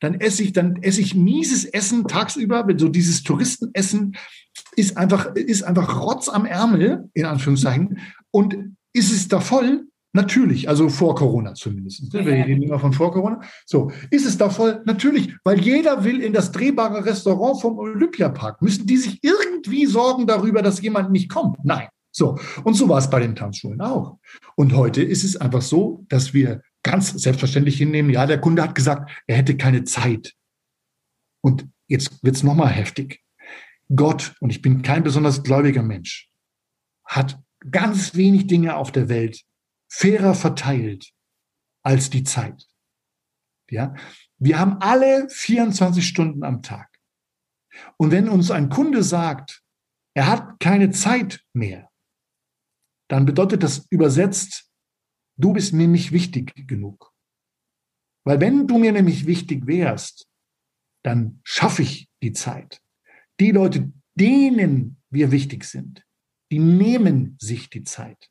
Dann 0.00 0.12
esse 0.12 0.42
ich, 0.42 0.52
dann 0.52 0.76
esse 0.82 1.00
ich 1.00 1.14
mieses 1.14 1.64
Essen 1.64 2.06
tagsüber, 2.06 2.66
so 2.76 2.90
dieses 2.90 3.22
Touristenessen 3.22 4.14
ist 4.76 4.98
einfach, 4.98 5.34
ist 5.36 5.62
einfach 5.62 6.02
Rotz 6.02 6.28
am 6.28 6.44
Ärmel, 6.44 7.08
in 7.14 7.24
Anführungszeichen. 7.24 7.98
Und 8.30 8.76
ist 8.92 9.10
es 9.10 9.28
da 9.28 9.40
voll, 9.40 9.86
Natürlich, 10.16 10.68
also 10.68 10.88
vor 10.88 11.16
Corona 11.16 11.54
zumindest. 11.54 12.12
Wir 12.12 12.24
reden 12.24 12.62
immer 12.62 12.78
von 12.78 12.92
vor 12.92 13.12
Corona. 13.12 13.40
So, 13.66 13.90
ist 14.10 14.24
es 14.24 14.38
da 14.38 14.48
voll? 14.48 14.80
Natürlich, 14.86 15.34
weil 15.42 15.60
jeder 15.60 16.04
will 16.04 16.20
in 16.20 16.32
das 16.32 16.52
drehbare 16.52 17.04
Restaurant 17.04 17.60
vom 17.60 17.78
Olympiapark. 17.78 18.62
Müssen 18.62 18.86
die 18.86 18.96
sich 18.96 19.18
irgendwie 19.24 19.86
sorgen 19.86 20.28
darüber, 20.28 20.62
dass 20.62 20.80
jemand 20.80 21.10
nicht 21.10 21.28
kommt? 21.28 21.58
Nein. 21.64 21.88
So, 22.12 22.38
und 22.62 22.74
so 22.74 22.88
war 22.88 22.98
es 22.98 23.10
bei 23.10 23.18
den 23.18 23.34
Tanzschulen 23.34 23.80
auch. 23.80 24.18
Und 24.54 24.72
heute 24.72 25.02
ist 25.02 25.24
es 25.24 25.36
einfach 25.36 25.62
so, 25.62 26.04
dass 26.08 26.32
wir 26.32 26.62
ganz 26.84 27.08
selbstverständlich 27.08 27.76
hinnehmen, 27.76 28.10
ja, 28.10 28.24
der 28.24 28.40
Kunde 28.40 28.62
hat 28.62 28.76
gesagt, 28.76 29.10
er 29.26 29.36
hätte 29.36 29.56
keine 29.56 29.82
Zeit. 29.82 30.32
Und 31.40 31.66
jetzt 31.88 32.22
wird 32.22 32.36
es 32.36 32.44
nochmal 32.44 32.68
heftig. 32.68 33.20
Gott, 33.92 34.36
und 34.38 34.50
ich 34.50 34.62
bin 34.62 34.82
kein 34.82 35.02
besonders 35.02 35.42
gläubiger 35.42 35.82
Mensch, 35.82 36.30
hat 37.04 37.36
ganz 37.68 38.14
wenig 38.14 38.46
Dinge 38.46 38.76
auf 38.76 38.92
der 38.92 39.08
Welt, 39.08 39.42
fairer 39.88 40.34
verteilt 40.34 41.12
als 41.82 42.10
die 42.10 42.24
Zeit. 42.24 42.66
Ja, 43.70 43.94
wir 44.38 44.58
haben 44.58 44.78
alle 44.80 45.28
24 45.30 46.06
Stunden 46.06 46.44
am 46.44 46.62
Tag. 46.62 46.90
Und 47.96 48.10
wenn 48.10 48.28
uns 48.28 48.50
ein 48.50 48.68
Kunde 48.68 49.02
sagt, 49.02 49.62
er 50.14 50.28
hat 50.28 50.60
keine 50.60 50.90
Zeit 50.90 51.44
mehr, 51.52 51.90
dann 53.08 53.26
bedeutet 53.26 53.62
das 53.62 53.86
übersetzt, 53.90 54.70
du 55.36 55.52
bist 55.52 55.72
mir 55.72 55.88
nicht 55.88 56.12
wichtig 56.12 56.52
genug. 56.68 57.12
Weil 58.24 58.40
wenn 58.40 58.66
du 58.66 58.78
mir 58.78 58.92
nämlich 58.92 59.26
wichtig 59.26 59.66
wärst, 59.66 60.28
dann 61.04 61.40
schaffe 61.44 61.82
ich 61.82 62.08
die 62.22 62.32
Zeit. 62.32 62.80
Die 63.40 63.50
Leute, 63.50 63.92
denen 64.14 65.02
wir 65.10 65.30
wichtig 65.30 65.64
sind, 65.64 66.04
die 66.50 66.58
nehmen 66.58 67.36
sich 67.40 67.68
die 67.68 67.82
Zeit. 67.82 68.30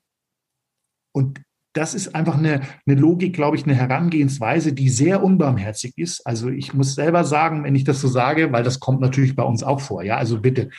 Und 1.14 1.42
das 1.76 1.96
ist 1.96 2.14
einfach 2.14 2.38
eine, 2.38 2.62
eine 2.86 3.00
Logik, 3.00 3.34
glaube 3.34 3.58
ich, 3.58 3.64
eine 3.64 3.74
Herangehensweise, 3.74 4.74
die 4.74 4.90
sehr 4.90 5.24
unbarmherzig 5.24 5.98
ist. 5.98 6.22
Also 6.26 6.50
ich 6.50 6.76
muss 6.76 6.94
selber 6.94 7.24
sagen, 7.24 7.64
wenn 7.64 7.74
ich 7.74 7.84
das 7.84 8.00
so 8.00 8.08
sage, 8.08 8.52
weil 8.52 8.64
das 8.64 8.80
kommt 8.80 9.02
natürlich 9.02 9.36
bei 9.36 9.42
uns 9.42 9.64
auch 9.64 9.82
vor. 9.82 10.04
Ja, 10.04 10.18
also 10.18 10.40
bitte, 10.40 10.70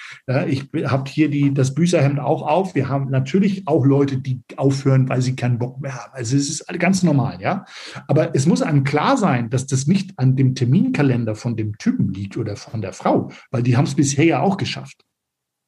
ich 0.47 0.69
habe 0.85 1.11
hier 1.11 1.29
die, 1.29 1.53
das 1.53 1.75
Büßerhemd 1.75 2.21
auch 2.21 2.43
auf. 2.43 2.77
Wir 2.77 2.89
haben 2.89 3.11
natürlich 3.11 3.67
auch 3.67 3.85
Leute, 3.85 4.19
die 4.19 4.43
aufhören, 4.57 5.09
weil 5.09 5.21
sie 5.21 5.35
keinen 5.35 5.59
Bock 5.59 5.81
mehr 5.81 5.97
haben. 5.97 6.13
Also 6.13 6.37
es 6.37 6.49
ist 6.49 6.67
ganz 6.79 7.03
normal, 7.03 7.41
ja. 7.41 7.65
Aber 8.07 8.33
es 8.37 8.47
muss 8.47 8.63
einem 8.63 8.85
klar 8.85 9.17
sein, 9.17 9.51
dass 9.51 9.67
das 9.67 9.89
nicht 9.89 10.17
an 10.17 10.37
dem 10.37 10.55
Terminkalender 10.55 11.35
von 11.35 11.57
dem 11.57 11.77
Typen 11.77 12.13
liegt 12.13 12.37
oder 12.37 12.55
von 12.55 12.83
der 12.83 12.93
Frau, 12.93 13.33
weil 13.51 13.65
die 13.65 13.77
haben 13.77 13.87
es 13.87 13.97
bisher 13.97 14.25
ja 14.25 14.41
auch 14.43 14.59
geschafft. 14.59 15.05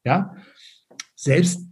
Ja, 0.05 0.37
selbst 1.17 1.66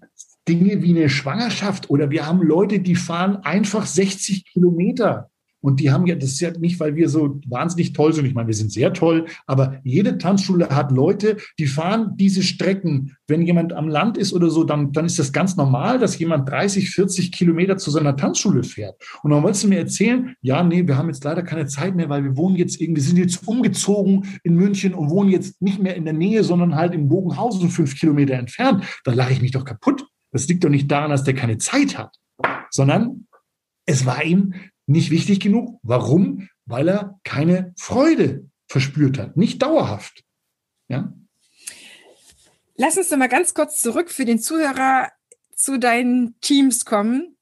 Dinge 0.49 0.83
wie 0.83 0.97
eine 0.97 1.09
Schwangerschaft 1.09 1.91
oder 1.91 2.11
wir 2.11 2.27
haben 2.27 2.43
Leute, 2.43 2.81
die 2.81 2.97
fahren 2.97 3.37
einfach 3.37 3.87
60 3.87 4.47
Kilometer. 4.47 5.31
Und 5.65 5.81
die 5.81 5.91
haben 5.91 6.05
ja, 6.05 6.15
das 6.15 6.33
ist 6.33 6.41
ja 6.41 6.51
nicht, 6.51 6.79
weil 6.79 6.95
wir 6.95 7.09
so 7.09 7.41
wahnsinnig 7.47 7.95
toll 7.95 8.13
sind. 8.13 8.27
Ich 8.27 8.35
meine, 8.35 8.49
wir 8.49 8.55
sind 8.55 8.71
sehr 8.71 8.93
toll, 8.93 9.25
aber 9.47 9.81
jede 9.83 10.19
Tanzschule 10.19 10.69
hat 10.69 10.93
Leute, 10.93 11.39
die 11.59 11.67
fahren 11.67 12.13
diese 12.17 12.43
Strecken. 12.43 13.17
Wenn 13.27 13.41
jemand 13.41 13.73
am 13.73 13.89
Land 13.89 14.19
ist 14.19 14.35
oder 14.35 14.51
so, 14.51 14.65
dann, 14.65 14.93
dann 14.93 15.07
ist 15.07 15.19
das 15.19 15.33
ganz 15.33 15.57
normal, 15.57 15.99
dass 15.99 16.19
jemand 16.19 16.51
30, 16.51 16.91
40 16.91 17.33
Kilometer 17.33 17.79
zu 17.79 17.91
seiner 17.91 18.15
Tanzschule 18.15 18.63
fährt. 18.63 19.03
Und 19.23 19.31
dann 19.31 19.43
wolltest 19.43 19.65
du 19.65 19.69
mir 19.69 19.79
erzählen, 19.79 20.37
ja, 20.43 20.63
nee, 20.63 20.87
wir 20.87 20.99
haben 20.99 21.09
jetzt 21.09 21.25
leider 21.25 21.43
keine 21.43 21.65
Zeit 21.65 21.97
mehr, 21.97 22.11
weil 22.11 22.25
wir 22.25 22.37
wohnen 22.37 22.57
jetzt 22.57 22.79
irgendwie, 22.79 23.01
sind 23.01 23.17
jetzt 23.17 23.49
umgezogen 23.49 24.27
in 24.43 24.57
München 24.57 24.93
und 24.93 25.09
wohnen 25.09 25.31
jetzt 25.31 25.63
nicht 25.63 25.81
mehr 25.81 25.97
in 25.97 26.05
der 26.05 26.13
Nähe, 26.13 26.45
sondern 26.45 26.75
halt 26.75 26.93
in 26.93 27.09
Bogenhausen 27.09 27.71
fünf 27.71 27.99
Kilometer 27.99 28.35
entfernt. 28.35 28.85
Da 29.05 29.15
lache 29.15 29.33
ich 29.33 29.41
mich 29.41 29.53
doch 29.53 29.65
kaputt. 29.65 30.05
Das 30.35 30.49
liegt 30.49 30.65
doch 30.65 30.69
nicht 30.69 30.91
daran, 30.91 31.11
dass 31.13 31.23
der 31.23 31.35
keine 31.35 31.59
Zeit 31.59 31.97
hat, 31.97 32.19
sondern 32.69 33.29
es 33.87 34.05
war 34.05 34.25
ihm 34.25 34.55
nicht 34.85 35.13
wichtig 35.13 35.39
genug. 35.39 35.79
Warum? 35.85 36.49
Weil 36.67 36.89
er 36.89 37.21
keine 37.23 37.73
Freude 37.79 38.51
verspürt 38.67 39.17
hat, 39.17 39.37
nicht 39.37 39.63
dauerhaft. 39.63 40.25
Ja? 40.89 41.15
Lass 42.75 42.99
uns 42.99 43.13
noch 43.13 43.19
mal 43.19 43.29
ganz 43.29 43.55
kurz 43.55 43.81
zurück 43.81 44.11
für 44.11 44.25
den 44.25 44.41
Zuhörer 44.41 45.13
zu 45.55 45.79
deinen 45.79 46.35
Teams 46.41 46.85
kommen 46.85 47.34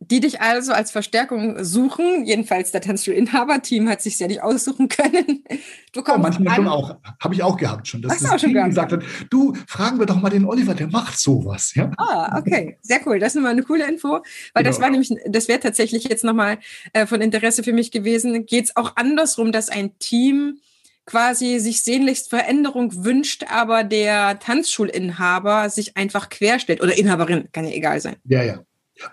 die 0.00 0.20
dich 0.20 0.40
also 0.40 0.72
als 0.72 0.90
Verstärkung 0.90 1.62
suchen. 1.64 2.24
Jedenfalls 2.24 2.72
der 2.72 2.80
Tanzstuhl-Inhaber-Team 2.80 3.88
hat 3.88 4.02
sich 4.02 4.18
ja 4.18 4.26
nicht 4.26 4.42
aussuchen 4.42 4.88
können. 4.88 5.44
Du 5.92 6.02
kommst 6.02 6.18
oh, 6.18 6.22
manchmal 6.22 6.48
an. 6.48 6.54
schon 6.56 6.66
auch, 6.66 6.96
habe 7.22 7.34
ich 7.34 7.42
auch 7.44 7.56
gehabt 7.56 7.86
schon, 7.86 8.02
dass 8.02 8.14
Ach, 8.24 8.32
das 8.32 8.40
Team 8.40 8.52
gesagt 8.52 8.90
hat, 8.90 9.04
du, 9.30 9.54
fragen 9.68 10.00
wir 10.00 10.06
doch 10.06 10.20
mal 10.20 10.28
den 10.28 10.44
Oliver, 10.44 10.74
der 10.74 10.88
macht 10.88 11.16
sowas. 11.16 11.72
Ja? 11.76 11.92
Ah, 11.98 12.36
okay, 12.36 12.78
sehr 12.82 12.98
cool. 13.06 13.20
Das 13.20 13.28
ist 13.28 13.34
nochmal 13.36 13.52
eine 13.52 13.62
coole 13.62 13.86
Info, 13.86 14.08
weil 14.08 14.24
genau. 14.64 14.70
das 14.70 14.80
war 14.80 14.90
nämlich, 14.90 15.14
das 15.28 15.46
wäre 15.46 15.60
tatsächlich 15.60 16.02
jetzt 16.02 16.24
nochmal 16.24 16.58
äh, 16.94 17.06
von 17.06 17.20
Interesse 17.20 17.62
für 17.62 17.72
mich 17.72 17.92
gewesen. 17.92 18.44
Geht 18.44 18.64
es 18.64 18.76
auch 18.76 18.96
andersrum, 18.96 19.52
dass 19.52 19.68
ein 19.68 19.96
Team 20.00 20.58
quasi 21.06 21.58
sich 21.58 21.82
sehnlichst 21.82 22.30
Veränderung 22.30 23.04
wünscht, 23.04 23.44
aber 23.48 23.84
der 23.84 24.38
Tanzschulinhaber 24.38 25.70
sich 25.70 25.96
einfach 25.96 26.28
querstellt 26.28 26.82
oder 26.82 26.96
Inhaberin, 26.96 27.48
kann 27.52 27.66
ja 27.66 27.72
egal 27.72 28.00
sein. 28.00 28.16
Ja, 28.24 28.42
ja. 28.42 28.64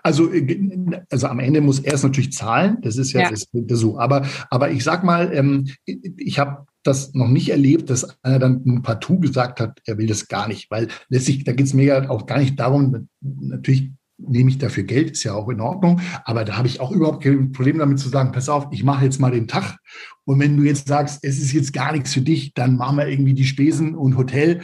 Also, 0.02 0.32
äh, 0.32 1.02
also 1.10 1.26
am 1.26 1.40
Ende 1.40 1.60
muss 1.60 1.80
er 1.80 1.94
es 1.94 2.02
natürlich 2.02 2.32
zahlen, 2.32 2.78
das 2.82 2.96
ist 2.96 3.12
ja, 3.12 3.22
ja. 3.22 3.30
Das, 3.30 3.48
das 3.52 3.78
so. 3.78 3.98
Aber, 3.98 4.26
aber 4.50 4.70
ich 4.70 4.84
sag 4.84 5.04
mal, 5.04 5.32
ähm, 5.32 5.68
ich 5.84 6.38
habe 6.38 6.66
das 6.82 7.14
noch 7.14 7.28
nicht 7.28 7.50
erlebt, 7.50 7.90
dass 7.90 8.16
einer 8.22 8.38
dann 8.38 8.62
ein 8.66 8.82
Partout 8.82 9.20
gesagt 9.20 9.60
hat, 9.60 9.80
er 9.86 9.98
will 9.98 10.06
das 10.06 10.28
gar 10.28 10.48
nicht, 10.48 10.70
weil 10.70 10.88
letztlich, 11.08 11.44
da 11.44 11.52
geht 11.52 11.66
es 11.66 11.74
mir 11.74 11.84
ja 11.84 12.10
auch 12.10 12.26
gar 12.26 12.38
nicht 12.38 12.58
darum, 12.58 13.08
natürlich 13.20 13.92
nehme 14.18 14.50
ich 14.50 14.58
dafür 14.58 14.84
Geld, 14.84 15.12
ist 15.12 15.24
ja 15.24 15.34
auch 15.34 15.48
in 15.48 15.60
Ordnung, 15.60 16.00
aber 16.24 16.44
da 16.44 16.56
habe 16.56 16.68
ich 16.68 16.80
auch 16.80 16.92
überhaupt 16.92 17.22
kein 17.22 17.52
Problem 17.52 17.78
damit 17.78 17.98
zu 17.98 18.08
sagen, 18.08 18.32
pass 18.32 18.48
auf, 18.48 18.68
ich 18.70 18.84
mache 18.84 19.04
jetzt 19.04 19.20
mal 19.20 19.30
den 19.30 19.48
Tag 19.48 19.78
und 20.24 20.38
wenn 20.38 20.56
du 20.56 20.62
jetzt 20.62 20.88
sagst, 20.88 21.20
es 21.22 21.38
ist 21.38 21.52
jetzt 21.52 21.72
gar 21.72 21.92
nichts 21.92 22.12
für 22.12 22.20
dich, 22.20 22.54
dann 22.54 22.76
machen 22.76 22.98
wir 22.98 23.08
irgendwie 23.08 23.34
die 23.34 23.44
Spesen 23.44 23.94
und 23.94 24.16
Hotel, 24.16 24.60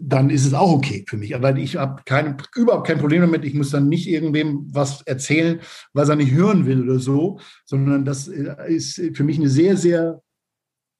dann 0.00 0.30
ist 0.30 0.46
es 0.46 0.54
auch 0.54 0.72
okay 0.72 1.04
für 1.08 1.16
mich. 1.16 1.34
Aber 1.34 1.56
ich 1.56 1.76
habe 1.76 2.02
keine, 2.04 2.36
überhaupt 2.54 2.86
kein 2.86 2.98
Problem 2.98 3.22
damit. 3.22 3.44
Ich 3.44 3.54
muss 3.54 3.70
dann 3.70 3.88
nicht 3.88 4.08
irgendwem 4.08 4.68
was 4.72 5.02
erzählen, 5.02 5.60
was 5.92 6.08
er 6.08 6.16
nicht 6.16 6.32
hören 6.32 6.66
will 6.66 6.88
oder 6.88 6.98
so, 6.98 7.40
sondern 7.64 8.04
das 8.04 8.28
äh, 8.28 8.54
ist 8.68 9.00
für 9.14 9.24
mich 9.24 9.38
eine 9.38 9.48
sehr, 9.48 9.76
sehr 9.76 10.22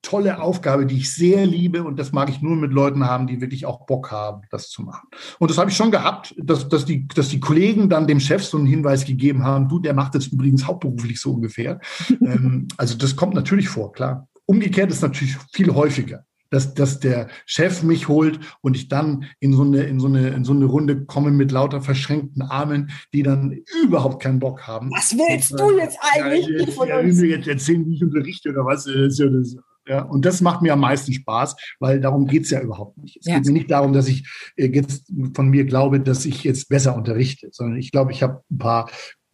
tolle 0.03 0.41
Aufgabe, 0.41 0.87
die 0.87 0.97
ich 0.97 1.13
sehr 1.13 1.45
liebe 1.45 1.83
und 1.85 1.99
das 1.99 2.13
mag 2.13 2.31
ich 2.31 2.41
nur 2.41 2.57
mit 2.57 2.73
Leuten 2.73 3.05
haben, 3.05 3.27
die 3.27 3.41
wirklich 3.41 3.67
auch 3.67 3.87
Bock 3.87 4.11
haben, 4.11 4.43
das 4.51 4.71
zu 4.71 4.83
machen. 4.83 5.09
Und 5.39 5.51
das 5.51 5.59
habe 5.59 5.71
ich 5.71 5.77
schon 5.77 5.91
gehabt, 5.91 6.35
dass, 6.39 6.69
dass, 6.69 6.85
die, 6.85 7.07
dass 7.09 7.29
die 7.29 7.41
Kollegen 7.41 7.91
dann 7.91 8.07
dem 8.07 8.21
Chef 8.21 8.43
so 8.43 8.57
einen 8.57 8.67
Hinweis 8.67 9.05
gegeben 9.05 9.45
haben, 9.45 9.69
du, 9.69 9.79
der 9.79 9.95
macht 9.95 10.15
das 10.15 10.29
übrigens 10.29 10.67
hauptberuflich 10.67 11.21
so 11.21 11.35
ungefähr. 11.35 11.81
ähm, 12.11 12.69
also 12.77 12.97
das 12.97 13.15
kommt 13.15 13.35
natürlich 13.35 13.69
vor, 13.69 13.93
klar. 13.93 14.27
Umgekehrt 14.47 14.91
ist 14.91 15.03
natürlich 15.03 15.37
viel 15.53 15.73
häufiger. 15.75 16.25
Dass, 16.51 16.75
dass 16.75 17.01
der 17.01 17.29
Chef 17.47 17.83
mich 17.83 18.09
holt 18.09 18.41
und 18.61 18.77
ich 18.77 18.89
dann 18.89 19.25
in 19.39 19.53
so, 19.53 19.63
eine, 19.63 19.85
in, 19.85 20.01
so 20.01 20.09
eine, 20.09 20.29
in 20.31 20.45
so 20.45 20.53
eine 20.53 20.65
Runde 20.65 21.05
komme 21.05 21.31
mit 21.31 21.53
lauter 21.53 21.81
verschränkten 21.81 22.43
Armen, 22.43 22.91
die 23.13 23.23
dann 23.23 23.61
überhaupt 23.85 24.23
keinen 24.23 24.41
Bock 24.41 24.67
haben. 24.67 24.91
Was 24.91 25.13
willst 25.13 25.53
und, 25.53 25.61
du 25.61 25.79
jetzt 25.79 25.99
eigentlich? 26.13 26.47
Ja, 26.47 26.59
jetzt, 26.59 26.79
ja, 26.79 27.01
jetzt, 27.01 27.23
jetzt 27.23 27.49
erzählen, 27.49 27.87
wie 27.87 27.95
ich 27.95 28.03
unterrichte 28.03 28.51
oder 28.51 28.65
was. 28.65 28.87
Ja 28.87 29.29
das, 29.29 29.57
ja, 29.91 30.03
und 30.03 30.25
das 30.25 30.41
macht 30.41 30.63
mir 30.63 30.75
am 30.75 30.81
meisten 30.81 31.13
Spaß, 31.13 31.57
weil 31.81 32.01
darum 32.01 32.27
geht 32.27 32.45
es 32.45 32.51
ja 32.51 32.61
überhaupt 32.61 32.99
nicht. 32.99 33.17
Es 33.17 33.27
ja. 33.27 33.37
geht 33.37 33.47
mir 33.47 33.53
nicht 33.53 33.71
darum, 33.71 33.93
dass 33.93 34.09
ich 34.09 34.29
äh, 34.57 34.67
jetzt 34.67 35.13
von 35.35 35.49
mir 35.49 35.65
glaube, 35.65 36.01
dass 36.01 36.27
ich 36.27 36.45
jetzt 36.45 36.69
besser 36.69 36.95
unterrichte, 36.95 37.49
sondern 37.51 37.79
ich 37.79 37.91
glaube, 37.91 38.13
ich 38.13 38.23
habe 38.23 38.43
ein 38.51 38.59
paar 38.59 38.91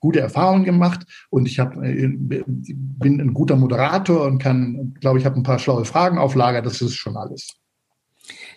gute 0.07 0.21
Erfahrungen 0.21 0.63
gemacht 0.63 1.01
und 1.31 1.49
ich 1.49 1.59
hab, 1.59 1.77
äh, 1.83 2.09
bin 2.17 3.21
ein 3.21 3.35
guter 3.35 3.57
Moderator 3.57 4.25
und 4.25 4.39
kann, 4.39 4.95
glaube 5.01 5.19
ich, 5.19 5.25
habe 5.25 5.35
ein 5.35 5.43
paar 5.43 5.59
schlaue 5.59 5.85
Fragen 5.85 6.19
auf 6.19 6.37
Lager. 6.37 6.63
Das 6.63 6.81
ist 6.81 6.95
schon 6.95 7.17
alles. 7.17 7.57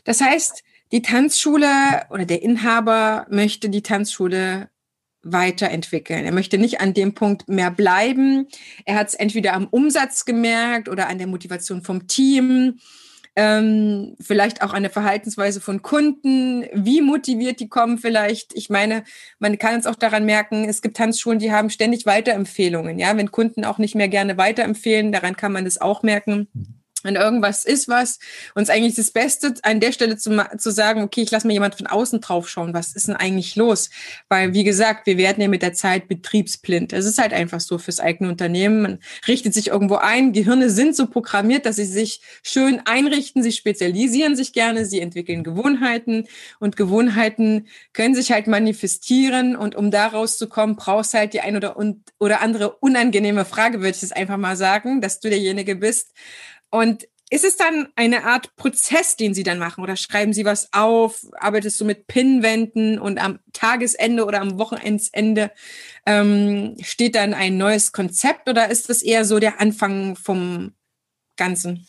Das 0.04 0.22
heißt, 0.22 0.64
die 0.91 1.02
Tanzschule 1.02 1.68
oder 2.12 2.26
der 2.26 2.43
Inhaber 2.43 3.26
möchte 3.32 3.70
die 3.70 3.82
Tanzschule 3.82 4.70
weiterentwickeln. 5.24 6.24
Er 6.24 6.32
möchte 6.32 6.60
nicht 6.60 6.82
an 6.82 6.93
dem 6.93 7.16
Punkt 7.16 7.50
mehr 7.50 7.72
bleiben. 7.72 8.47
Er 8.86 8.95
hat 8.95 9.08
es 9.08 9.16
entweder 9.16 9.54
am 9.54 9.66
Umsatz 9.66 10.26
gemerkt 10.26 10.88
oder 10.88 11.10
an 11.10 11.18
der 11.18 11.28
Motivation 11.28 11.82
vom 11.82 12.08
Team, 12.08 12.78
ähm, 13.36 14.15
vielleicht 14.19 14.61
auch 14.61 14.73
der 14.82 14.91
Verhaltensweise 14.91 15.61
von 15.61 15.82
Kunden, 15.82 16.65
wie 16.73 17.01
motiviert 17.01 17.59
die 17.59 17.69
kommen 17.69 17.97
vielleicht. 17.97 18.55
Ich 18.55 18.69
meine, 18.69 19.03
man 19.39 19.57
kann 19.57 19.80
es 19.80 19.86
auch 19.86 19.95
daran 19.95 20.25
merken, 20.25 20.65
es 20.67 20.82
gibt 20.82 20.97
Tanzschulen, 20.97 21.39
die 21.39 21.51
haben 21.51 21.69
ständig 21.69 22.05
Weiterempfehlungen. 22.05 22.99
Ja, 22.99 23.15
wenn 23.15 23.32
Kunden 23.32 23.65
auch 23.65 23.77
nicht 23.77 23.95
mehr 23.95 24.09
gerne 24.09 24.38
weiterempfehlen, 24.38 25.11
daran 25.11 25.36
kann 25.36 25.51
man 25.51 25.65
das 25.65 25.80
auch 25.80 26.03
merken. 26.03 26.47
Wenn 27.04 27.16
irgendwas 27.16 27.64
ist 27.64 27.88
was, 27.88 28.20
und 28.56 28.64
es 28.64 28.70
eigentlich 28.70 28.95
das 28.95 29.12
Beste 29.12 29.54
an 29.64 29.80
der 29.80 29.91
Stelle 29.91 30.18
zu, 30.18 30.45
zu 30.58 30.72
sagen, 30.72 31.02
okay, 31.02 31.22
ich 31.22 31.32
lasse 31.32 31.47
mir 31.47 31.54
jemand 31.54 31.76
von 31.76 31.88
außen 31.88 32.20
drauf 32.20 32.50
schauen, 32.50 32.74
was 32.74 32.93
ist 32.93 33.08
denn 33.08 33.16
eigentlich 33.16 33.56
los? 33.56 33.89
Weil, 34.28 34.54
wie 34.54 34.64
gesagt, 34.64 35.06
wir 35.06 35.18
werden 35.18 35.41
ja 35.41 35.47
mit 35.47 35.62
der 35.62 35.74
Zeit 35.74 36.08
betriebsblind. 36.08 36.91
Es 36.91 37.06
ist 37.06 37.18
halt 37.18 37.32
einfach 37.32 37.62
so 37.62 37.78
fürs 37.78 38.00
eigene 38.00 38.30
Unternehmen. 38.30 38.82
Man 38.82 39.00
richtet 39.28 39.54
sich 39.54 39.68
irgendwo 39.68 39.95
ein. 39.95 40.34
Gehirne 40.34 40.70
sind 40.70 40.95
so 40.95 41.08
programmiert, 41.08 41.66
dass 41.66 41.78
sie 41.78 41.86
sich 41.86 42.22
schön 42.43 42.82
einrichten, 42.86 43.43
sie 43.43 43.52
spezialisieren 43.52 44.36
sich 44.36 44.52
gerne, 44.52 44.86
sie 44.86 45.00
entwickeln 45.00 45.43
Gewohnheiten 45.43 46.26
und 46.60 46.76
Gewohnheiten 46.76 47.68
können 47.93 48.16
sich 48.16 48.32
halt 48.32 48.47
manifestieren 48.47 49.56
und 49.56 49.76
um 49.76 49.91
da 49.91 50.08
rauszukommen, 50.08 50.76
brauchst 50.76 51.14
halt 51.14 51.34
die 51.34 51.41
ein 51.41 51.56
oder, 51.56 51.78
oder 52.20 52.41
andere 52.41 52.72
unangenehme 52.78 53.45
Frage, 53.45 53.80
würde 53.80 53.95
ich 53.95 54.04
es 54.04 54.12
einfach 54.12 54.38
mal 54.38 54.56
sagen, 54.56 55.02
dass 55.02 55.20
du 55.20 55.30
derjenige 55.30 55.76
bist, 55.76 56.14
und 56.70 57.07
ist 57.32 57.45
es 57.45 57.57
dann 57.57 57.89
eine 57.95 58.24
Art 58.26 58.55
Prozess, 58.55 59.15
den 59.15 59.36
Sie 59.36 59.43
dann 59.43 59.59
machen 59.59 59.84
oder 59.84 59.95
schreiben 59.95 60.34
Sie 60.34 60.45
was 60.45 60.74
auf? 60.74 61.28
Arbeitest 61.39 61.80
du 61.80 61.86
mit 61.86 62.07
Pinwänden 62.07 62.97
und 62.97 63.24
am 63.24 63.38
Tagesende 63.53 64.26
oder 64.26 64.41
am 64.41 64.57
Wochenendsende 64.57 65.51
ähm, 66.07 66.76
steht 66.82 67.13
dann 67.13 67.36
ein 67.36 67.57
neues 67.57 67.91
Konzept 67.91 68.49
oder 68.49 68.72
ist 68.72 68.89
das 68.89 69.03
eher 69.03 69.26
so 69.26 69.38
der 69.38 69.61
Anfang 69.61 70.15
vom 70.15 70.72
Ganzen? 71.38 71.86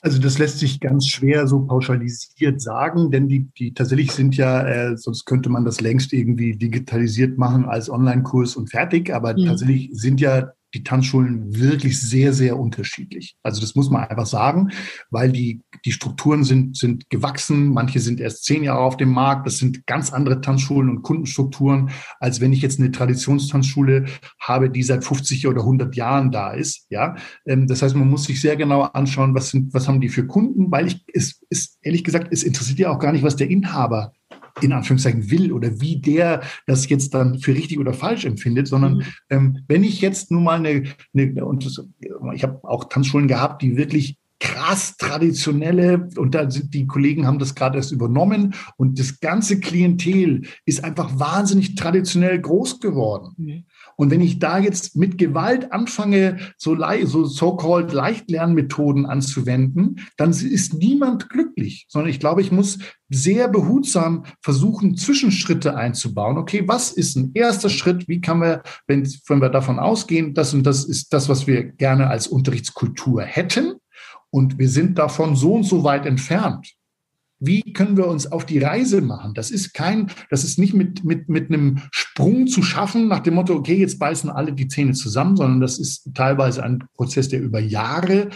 Also 0.00 0.18
das 0.18 0.38
lässt 0.38 0.58
sich 0.58 0.80
ganz 0.80 1.08
schwer 1.08 1.46
so 1.46 1.60
pauschalisiert 1.60 2.60
sagen, 2.60 3.10
denn 3.10 3.28
die, 3.28 3.48
die 3.58 3.72
tatsächlich 3.72 4.12
sind 4.12 4.36
ja, 4.36 4.66
äh, 4.66 4.96
sonst 4.98 5.24
könnte 5.24 5.48
man 5.48 5.64
das 5.64 5.80
längst 5.80 6.12
irgendwie 6.12 6.56
digitalisiert 6.56 7.38
machen 7.38 7.64
als 7.64 7.88
Online-Kurs 7.88 8.56
und 8.56 8.70
fertig, 8.70 9.14
aber 9.14 9.32
mhm. 9.32 9.46
tatsächlich 9.46 9.90
sind 9.92 10.20
ja 10.20 10.52
die 10.74 10.82
Tanzschulen 10.82 11.54
wirklich 11.58 12.00
sehr, 12.00 12.32
sehr 12.32 12.58
unterschiedlich. 12.58 13.36
Also 13.42 13.60
das 13.60 13.74
muss 13.74 13.90
man 13.90 14.04
einfach 14.04 14.26
sagen, 14.26 14.70
weil 15.10 15.32
die, 15.32 15.62
die 15.84 15.92
Strukturen 15.92 16.44
sind, 16.44 16.76
sind 16.76 17.08
gewachsen. 17.10 17.72
Manche 17.72 18.00
sind 18.00 18.20
erst 18.20 18.44
zehn 18.44 18.64
Jahre 18.64 18.80
auf 18.80 18.96
dem 18.96 19.10
Markt. 19.10 19.46
Das 19.46 19.58
sind 19.58 19.86
ganz 19.86 20.12
andere 20.12 20.40
Tanzschulen 20.40 20.90
und 20.90 21.02
Kundenstrukturen, 21.02 21.90
als 22.18 22.40
wenn 22.40 22.52
ich 22.52 22.60
jetzt 22.60 22.80
eine 22.80 22.90
Traditionstanzschule 22.90 24.06
habe, 24.40 24.68
die 24.68 24.82
seit 24.82 25.04
50 25.04 25.46
oder 25.46 25.60
100 25.60 25.94
Jahren 25.94 26.32
da 26.32 26.52
ist. 26.52 26.86
Ja, 26.90 27.14
ähm, 27.46 27.66
das 27.68 27.82
heißt, 27.82 27.94
man 27.94 28.10
muss 28.10 28.24
sich 28.24 28.40
sehr 28.40 28.56
genau 28.56 28.82
anschauen, 28.82 29.34
was 29.34 29.50
sind, 29.50 29.72
was 29.72 29.86
haben 29.86 30.00
die 30.00 30.08
für 30.08 30.26
Kunden, 30.26 30.70
weil 30.70 30.88
ich, 30.88 31.04
es 31.14 31.40
ist, 31.48 31.78
ehrlich 31.82 32.02
gesagt, 32.02 32.28
es 32.32 32.42
interessiert 32.42 32.80
ja 32.80 32.90
auch 32.90 32.98
gar 32.98 33.12
nicht, 33.12 33.22
was 33.22 33.36
der 33.36 33.48
Inhaber 33.48 34.12
in 34.60 34.72
Anführungszeichen 34.72 35.30
will 35.30 35.52
oder 35.52 35.80
wie 35.80 36.00
der 36.00 36.42
das 36.66 36.88
jetzt 36.88 37.14
dann 37.14 37.38
für 37.38 37.54
richtig 37.54 37.78
oder 37.78 37.92
falsch 37.92 38.24
empfindet, 38.24 38.68
sondern 38.68 38.96
mhm. 38.96 39.02
ähm, 39.30 39.58
wenn 39.68 39.84
ich 39.84 40.00
jetzt 40.00 40.30
nun 40.30 40.44
mal 40.44 40.58
eine, 40.58 40.84
eine 41.14 41.44
und 41.44 41.64
das, 41.64 41.84
ich 42.34 42.42
habe 42.42 42.60
auch 42.62 42.84
Tanzschulen 42.84 43.28
gehabt, 43.28 43.62
die 43.62 43.76
wirklich 43.76 44.16
krass 44.40 44.96
traditionelle, 44.98 46.08
und 46.16 46.34
da 46.34 46.50
sind 46.50 46.74
die 46.74 46.86
Kollegen 46.86 47.26
haben 47.26 47.38
das 47.38 47.54
gerade 47.54 47.78
erst 47.78 47.92
übernommen 47.92 48.54
und 48.76 48.98
das 48.98 49.20
ganze 49.20 49.58
Klientel 49.58 50.42
ist 50.66 50.84
einfach 50.84 51.18
wahnsinnig 51.18 51.76
traditionell 51.76 52.40
groß 52.40 52.80
geworden. 52.80 53.34
Mhm. 53.36 53.64
Und 53.96 54.10
wenn 54.10 54.20
ich 54.20 54.38
da 54.38 54.58
jetzt 54.58 54.96
mit 54.96 55.18
Gewalt 55.18 55.72
anfange, 55.72 56.38
so, 56.56 56.76
so 57.04 57.24
so-called 57.24 57.92
Leichtlernmethoden 57.92 59.06
anzuwenden, 59.06 60.00
dann 60.16 60.30
ist 60.30 60.74
niemand 60.74 61.28
glücklich, 61.28 61.86
sondern 61.88 62.10
ich 62.10 62.20
glaube, 62.20 62.40
ich 62.40 62.52
muss 62.52 62.78
sehr 63.08 63.48
behutsam 63.48 64.24
versuchen, 64.40 64.96
Zwischenschritte 64.96 65.76
einzubauen. 65.76 66.38
Okay, 66.38 66.64
was 66.66 66.92
ist 66.92 67.16
ein 67.16 67.30
erster 67.34 67.68
Schritt? 67.68 68.08
Wie 68.08 68.20
kann 68.20 68.38
man, 68.38 68.60
wenn, 68.86 69.08
wenn 69.26 69.40
wir 69.40 69.50
davon 69.50 69.78
ausgehen, 69.78 70.34
das 70.34 70.54
und 70.54 70.64
das 70.64 70.84
ist 70.84 71.12
das, 71.12 71.28
was 71.28 71.46
wir 71.46 71.64
gerne 71.64 72.08
als 72.08 72.26
Unterrichtskultur 72.26 73.22
hätten? 73.22 73.74
Und 74.30 74.58
wir 74.58 74.68
sind 74.68 74.98
davon 74.98 75.36
so 75.36 75.54
und 75.54 75.64
so 75.64 75.84
weit 75.84 76.06
entfernt. 76.06 76.74
Wie 77.46 77.72
können 77.72 77.96
wir 77.96 78.06
uns 78.06 78.30
auf 78.30 78.46
die 78.46 78.58
Reise 78.58 79.00
machen? 79.00 79.34
Das 79.34 79.50
ist 79.50 79.74
kein, 79.74 80.10
das 80.30 80.44
ist 80.44 80.58
nicht 80.58 80.74
mit, 80.74 81.04
mit, 81.04 81.28
mit 81.28 81.50
einem 81.50 81.82
Sprung 81.90 82.46
zu 82.46 82.62
schaffen 82.62 83.08
nach 83.08 83.20
dem 83.20 83.34
Motto, 83.34 83.54
okay, 83.54 83.76
jetzt 83.76 83.98
beißen 83.98 84.30
alle 84.30 84.52
die 84.52 84.68
Zähne 84.68 84.92
zusammen, 84.92 85.36
sondern 85.36 85.60
das 85.60 85.78
ist 85.78 86.10
teilweise 86.14 86.62
ein 86.62 86.84
Prozess, 86.94 87.28
der 87.28 87.40
über 87.40 87.60
Jahre 87.60 88.28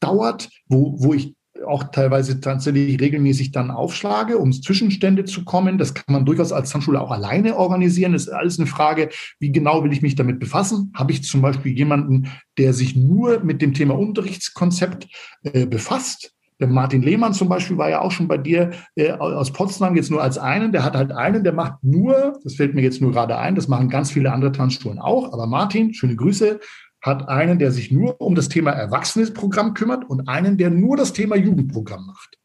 dauert, 0.00 0.48
wo, 0.68 0.96
wo 0.98 1.14
ich 1.14 1.34
auch 1.66 1.84
teilweise 1.84 2.40
tatsächlich 2.40 3.00
regelmäßig 3.00 3.52
dann 3.52 3.70
aufschlage, 3.70 4.38
um 4.38 4.52
Zwischenstände 4.52 5.24
zu 5.24 5.44
kommen. 5.44 5.78
Das 5.78 5.94
kann 5.94 6.12
man 6.12 6.24
durchaus 6.24 6.52
als 6.52 6.70
Tanzschule 6.70 7.00
auch 7.00 7.10
alleine 7.10 7.56
organisieren. 7.56 8.12
Das 8.12 8.22
ist 8.22 8.32
alles 8.32 8.58
eine 8.58 8.66
Frage, 8.66 9.10
wie 9.38 9.52
genau 9.52 9.84
will 9.84 9.92
ich 9.92 10.02
mich 10.02 10.14
damit 10.14 10.40
befassen? 10.40 10.92
Habe 10.94 11.12
ich 11.12 11.24
zum 11.24 11.40
Beispiel 11.40 11.76
jemanden, 11.76 12.28
der 12.58 12.72
sich 12.72 12.96
nur 12.96 13.40
mit 13.44 13.62
dem 13.62 13.74
Thema 13.74 13.96
Unterrichtskonzept 13.98 15.08
äh, 15.44 15.66
befasst? 15.66 16.32
Der 16.62 16.68
Martin 16.68 17.02
Lehmann 17.02 17.34
zum 17.34 17.48
Beispiel 17.48 17.76
war 17.76 17.90
ja 17.90 18.02
auch 18.02 18.12
schon 18.12 18.28
bei 18.28 18.38
dir 18.38 18.70
äh, 18.94 19.10
aus 19.10 19.52
Potsdam, 19.52 19.96
jetzt 19.96 20.12
nur 20.12 20.22
als 20.22 20.38
einen. 20.38 20.70
Der 20.70 20.84
hat 20.84 20.94
halt 20.94 21.10
einen, 21.10 21.42
der 21.42 21.52
macht 21.52 21.82
nur, 21.82 22.38
das 22.44 22.54
fällt 22.54 22.76
mir 22.76 22.82
jetzt 22.82 23.00
nur 23.00 23.10
gerade 23.10 23.36
ein, 23.36 23.56
das 23.56 23.66
machen 23.66 23.88
ganz 23.88 24.12
viele 24.12 24.32
andere 24.32 24.52
Tanzschulen 24.52 25.00
auch. 25.00 25.32
Aber 25.32 25.48
Martin, 25.48 25.92
schöne 25.92 26.14
Grüße, 26.14 26.60
hat 27.02 27.28
einen, 27.28 27.58
der 27.58 27.72
sich 27.72 27.90
nur 27.90 28.20
um 28.20 28.36
das 28.36 28.48
Thema 28.48 28.70
Erwachsenesprogramm 28.70 29.74
kümmert 29.74 30.08
und 30.08 30.28
einen, 30.28 30.56
der 30.56 30.70
nur 30.70 30.96
das 30.96 31.12
Thema 31.12 31.34
Jugendprogramm 31.34 32.06
macht. 32.06 32.38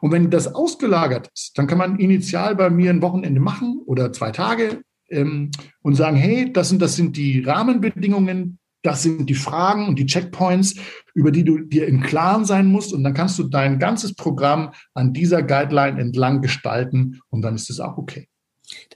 Und 0.00 0.12
wenn 0.12 0.28
das 0.28 0.54
ausgelagert 0.54 1.30
ist, 1.34 1.56
dann 1.56 1.66
kann 1.66 1.78
man 1.78 1.98
initial 1.98 2.54
bei 2.54 2.68
mir 2.68 2.90
ein 2.90 3.00
Wochenende 3.00 3.40
machen 3.40 3.80
oder 3.86 4.12
zwei 4.12 4.32
Tage 4.32 4.82
ähm, 5.08 5.50
und 5.80 5.94
sagen, 5.94 6.18
hey, 6.18 6.52
das 6.52 6.68
sind, 6.68 6.82
das 6.82 6.94
sind 6.94 7.16
die 7.16 7.40
Rahmenbedingungen, 7.40 8.58
das 8.82 9.02
sind 9.02 9.26
die 9.26 9.34
Fragen 9.34 9.86
und 9.88 9.98
die 9.98 10.06
Checkpoints, 10.06 10.74
über 11.14 11.30
die 11.30 11.44
du 11.44 11.58
dir 11.58 11.86
im 11.86 12.02
Klaren 12.02 12.44
sein 12.44 12.66
musst. 12.66 12.92
Und 12.92 13.04
dann 13.04 13.14
kannst 13.14 13.38
du 13.38 13.44
dein 13.44 13.78
ganzes 13.78 14.14
Programm 14.14 14.72
an 14.94 15.12
dieser 15.12 15.42
Guideline 15.42 16.00
entlang 16.00 16.42
gestalten 16.42 17.20
und 17.30 17.42
dann 17.42 17.54
ist 17.54 17.70
es 17.70 17.80
auch 17.80 17.96
okay. 17.96 18.28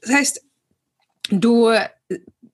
Das 0.02 0.12
heißt, 0.12 0.44
du 1.30 1.70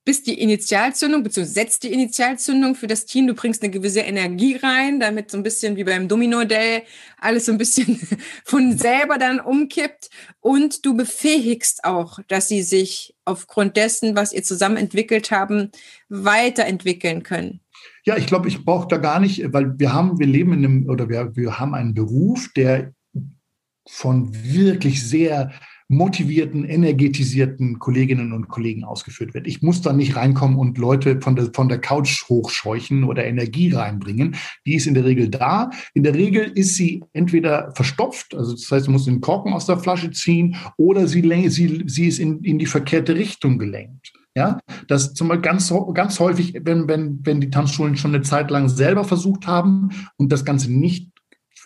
bist 0.05 0.27
die 0.27 0.41
Initialzündung, 0.41 1.23
beziehungsweise 1.23 1.55
setzt 1.55 1.85
die 1.85 1.93
Initialzündung 1.93 2.75
für 2.75 2.89
das 2.89 3.07
Team. 3.07 3.27
Du 3.27 3.35
bringst 3.35 3.63
eine 3.63 3.71
gewisse 3.71 4.01
Energie 4.01 4.57
rein, 4.57 4.99
damit 4.99 5.31
so 5.31 5.37
ein 5.37 5.45
bisschen 5.45 5.77
wie 5.77 5.85
beim 5.85 6.09
Domino-Day 6.09 6.83
alles 7.19 7.47
so 7.47 7.53
ein 7.53 7.59
bisschen 7.59 8.01
von 8.45 8.77
selber 8.77 9.19
dann 9.19 9.39
umkippt. 9.39 10.11
Und 10.41 10.85
du 10.85 10.97
befähigst 10.97 11.85
auch, 11.85 12.19
dass 12.29 12.49
sie 12.49 12.63
sich 12.63 13.15
aufgrund 13.25 13.77
dessen, 13.77 14.17
was 14.17 14.33
ihr 14.33 14.43
zusammen 14.43 14.77
entwickelt 14.77 15.31
haben, 15.31 15.71
weiterentwickeln 16.09 17.23
können. 17.23 17.61
Ja, 18.05 18.17
ich 18.17 18.27
glaube, 18.27 18.49
ich 18.49 18.65
brauche 18.65 18.89
da 18.89 18.97
gar 18.97 19.21
nicht, 19.21 19.53
weil 19.53 19.79
wir 19.79 19.93
haben, 19.93 20.19
wir 20.19 20.27
leben 20.27 20.53
in 20.53 20.65
einem, 20.65 20.89
oder 20.89 21.09
wir, 21.09 21.37
wir 21.37 21.61
haben 21.61 21.75
einen 21.75 21.95
Beruf, 21.95 22.49
der 22.57 22.93
von 23.89 24.33
wirklich 24.35 25.07
sehr 25.09 25.53
motivierten, 25.93 26.64
energetisierten 26.64 27.78
Kolleginnen 27.78 28.32
und 28.32 28.49
Kollegen 28.49 28.82
ausgeführt 28.82 29.34
wird. 29.34 29.47
Ich 29.47 29.61
muss 29.61 29.82
da 29.82 29.93
nicht 29.93 30.16
reinkommen 30.16 30.57
und 30.57 30.78
Leute 30.78 31.20
von 31.20 31.36
der, 31.36 31.51
von 31.53 31.68
der 31.68 31.80
Couch 31.80 32.24
hochscheuchen 32.28 33.05
oder 33.05 33.24
Energie 33.24 33.72
reinbringen. 33.72 34.34
Die 34.66 34.74
ist 34.74 34.86
in 34.86 34.95
der 34.95 35.05
Regel 35.05 35.28
da. 35.28 35.70
In 35.93 36.03
der 36.03 36.14
Regel 36.14 36.51
ist 36.55 36.76
sie 36.76 37.05
entweder 37.12 37.72
verstopft, 37.74 38.34
also 38.34 38.53
das 38.53 38.70
heißt, 38.70 38.86
du 38.86 38.90
musst 38.90 39.07
den 39.07 39.20
Korken 39.20 39.53
aus 39.53 39.66
der 39.66 39.78
Flasche 39.78 40.11
ziehen, 40.11 40.57
oder 40.78 41.07
sie, 41.07 41.22
sie, 41.51 41.84
sie 41.86 42.09
ist 42.09 42.18
in, 42.18 42.43
in 42.43 42.59
die 42.59 42.66
verkehrte 42.66 43.14
Richtung 43.14 43.59
gelenkt. 43.59 44.12
Ja, 44.34 44.61
das 44.88 45.12
zum 45.12 45.28
Beispiel 45.28 45.43
ganz, 45.43 45.74
ganz 45.93 46.18
häufig, 46.18 46.55
wenn, 46.62 46.88
wenn, 46.88 47.20
wenn 47.22 47.43
die 47.43 47.51
Tanzschulen 47.51 47.97
schon 47.97 48.14
eine 48.14 48.22
Zeit 48.22 48.51
lang 48.51 48.70
selber 48.70 49.05
versucht 49.05 49.47
haben 49.47 49.90
und 50.16 50.32
das 50.32 50.47
Ganze 50.47 50.72
nicht 50.72 51.12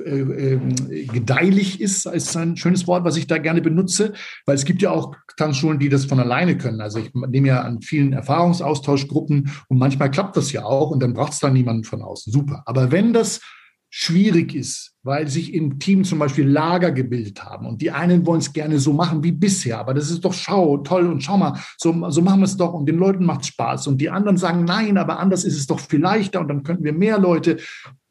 äh, 0.05 0.21
ähm, 0.53 0.75
gedeihlich 1.13 1.81
ist, 1.81 2.07
ist 2.07 2.37
ein 2.37 2.57
schönes 2.57 2.87
Wort, 2.87 3.05
was 3.05 3.17
ich 3.17 3.27
da 3.27 3.39
gerne 3.39 3.61
benutze, 3.61 4.13
weil 4.45 4.55
es 4.55 4.65
gibt 4.65 4.83
ja 4.83 4.91
auch 4.91 5.15
Tanzschulen, 5.37 5.79
die 5.79 5.89
das 5.89 6.05
von 6.05 6.21
alleine 6.21 6.59
können. 6.59 6.81
Also 6.81 6.99
ich 6.99 7.13
nehme 7.15 7.49
ja 7.49 7.63
an 7.63 7.83
vielen 7.83 8.13
Erfahrungsaustauschgruppen 8.13 9.51
und 9.69 9.79
manchmal 9.79 10.11
klappt 10.11 10.37
das 10.37 10.53
ja 10.53 10.65
auch 10.65 10.91
und 10.91 11.03
dann 11.03 11.15
braucht 11.15 11.33
es 11.33 11.41
da 11.41 11.51
niemanden 11.51 11.85
von 11.85 12.03
außen. 12.03 12.33
Super. 12.33 12.63
Aber 12.67 12.93
wenn 12.93 13.13
das 13.13 13.41
schwierig 13.89 14.55
ist, 14.55 14.95
weil 15.03 15.29
sich 15.29 15.55
im 15.55 15.79
Team 15.79 16.05
zum 16.05 16.19
Beispiel 16.19 16.47
Lager 16.47 16.91
gebildet 16.91 17.43
haben 17.45 17.67
und 17.67 17.81
die 17.81 17.93
einen 17.93 18.27
wollen 18.27 18.41
es 18.41 18.53
gerne 18.53 18.79
so 18.79 18.93
machen 18.93 19.23
wie 19.23 19.33
bisher, 19.33 19.79
aber 19.79 19.95
das 19.95 20.11
ist 20.11 20.25
doch 20.25 20.33
schau, 20.33 20.79
toll 20.79 21.07
und 21.07 21.23
schau 21.23 21.39
mal, 21.39 21.59
so, 21.79 22.11
so 22.11 22.21
machen 22.21 22.41
wir 22.41 22.45
es 22.47 22.57
doch 22.57 22.75
und 22.75 22.87
den 22.87 22.99
Leuten 22.99 23.25
macht 23.25 23.47
Spaß 23.47 23.87
und 23.87 24.01
die 24.01 24.11
anderen 24.11 24.37
sagen, 24.37 24.65
nein, 24.65 24.99
aber 24.99 25.19
anders 25.19 25.45
ist 25.45 25.57
es 25.57 25.67
doch 25.67 25.81
viel 25.81 26.01
leichter 26.01 26.41
und 26.41 26.49
dann 26.49 26.63
könnten 26.63 26.85
wir 26.85 26.93
mehr 26.93 27.19
Leute 27.19 27.59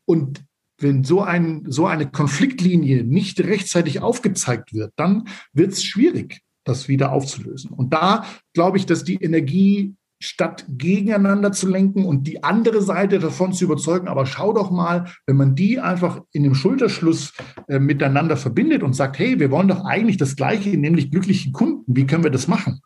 und 0.06 0.44
wenn 0.78 1.04
so, 1.04 1.22
ein, 1.22 1.64
so 1.68 1.86
eine 1.86 2.10
Konfliktlinie 2.10 3.04
nicht 3.04 3.40
rechtzeitig 3.40 4.02
aufgezeigt 4.02 4.74
wird, 4.74 4.94
dann 4.96 5.28
wird 5.54 5.74
es 5.74 5.84
schwierig, 5.84 6.42
das 6.64 6.88
wieder 6.88 7.12
aufzulösen. 7.12 7.72
Und 7.72 7.94
da 7.94 8.26
glaube 8.54 8.78
ich, 8.78 8.86
dass 8.86 9.04
die 9.04 9.16
Energie 9.16 9.96
statt 10.22 10.66
gegeneinander 10.70 11.52
zu 11.52 11.68
lenken 11.68 12.06
und 12.06 12.26
die 12.26 12.44
andere 12.44 12.82
Seite 12.82 13.20
davon 13.20 13.54
zu 13.54 13.66
überzeugen, 13.66 14.08
aber 14.08 14.26
schau 14.26 14.54
doch 14.54 14.72
mal, 14.72 15.12
wenn 15.28 15.36
man 15.36 15.56
die 15.56 15.80
einfach 15.80 16.22
in 16.32 16.44
dem 16.44 16.56
Schulterschluss 16.56 17.34
äh, 17.68 17.80
miteinander 17.80 18.38
verbindet 18.38 18.82
und 18.82 18.94
sagt, 18.94 19.20
hey, 19.20 19.40
wir 19.40 19.52
wollen 19.52 19.68
doch 19.68 19.84
eigentlich 19.84 20.18
das 20.18 20.36
Gleiche, 20.36 20.70
nämlich 20.78 21.12
glückliche 21.12 21.52
Kunden, 21.52 21.84
wie 21.96 22.08
können 22.08 22.24
wir 22.24 22.32
das 22.32 22.48
machen? 22.48 22.80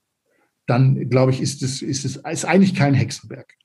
Dann 0.65 1.09
glaube 1.09 1.31
ich, 1.31 1.41
ist 1.41 1.63
es, 1.63 1.81
ist 1.81 2.03
es 2.03 2.17
ist 2.17 2.45
eigentlich 2.45 2.75
kein 2.75 2.93
Hexenwerk 2.93 3.58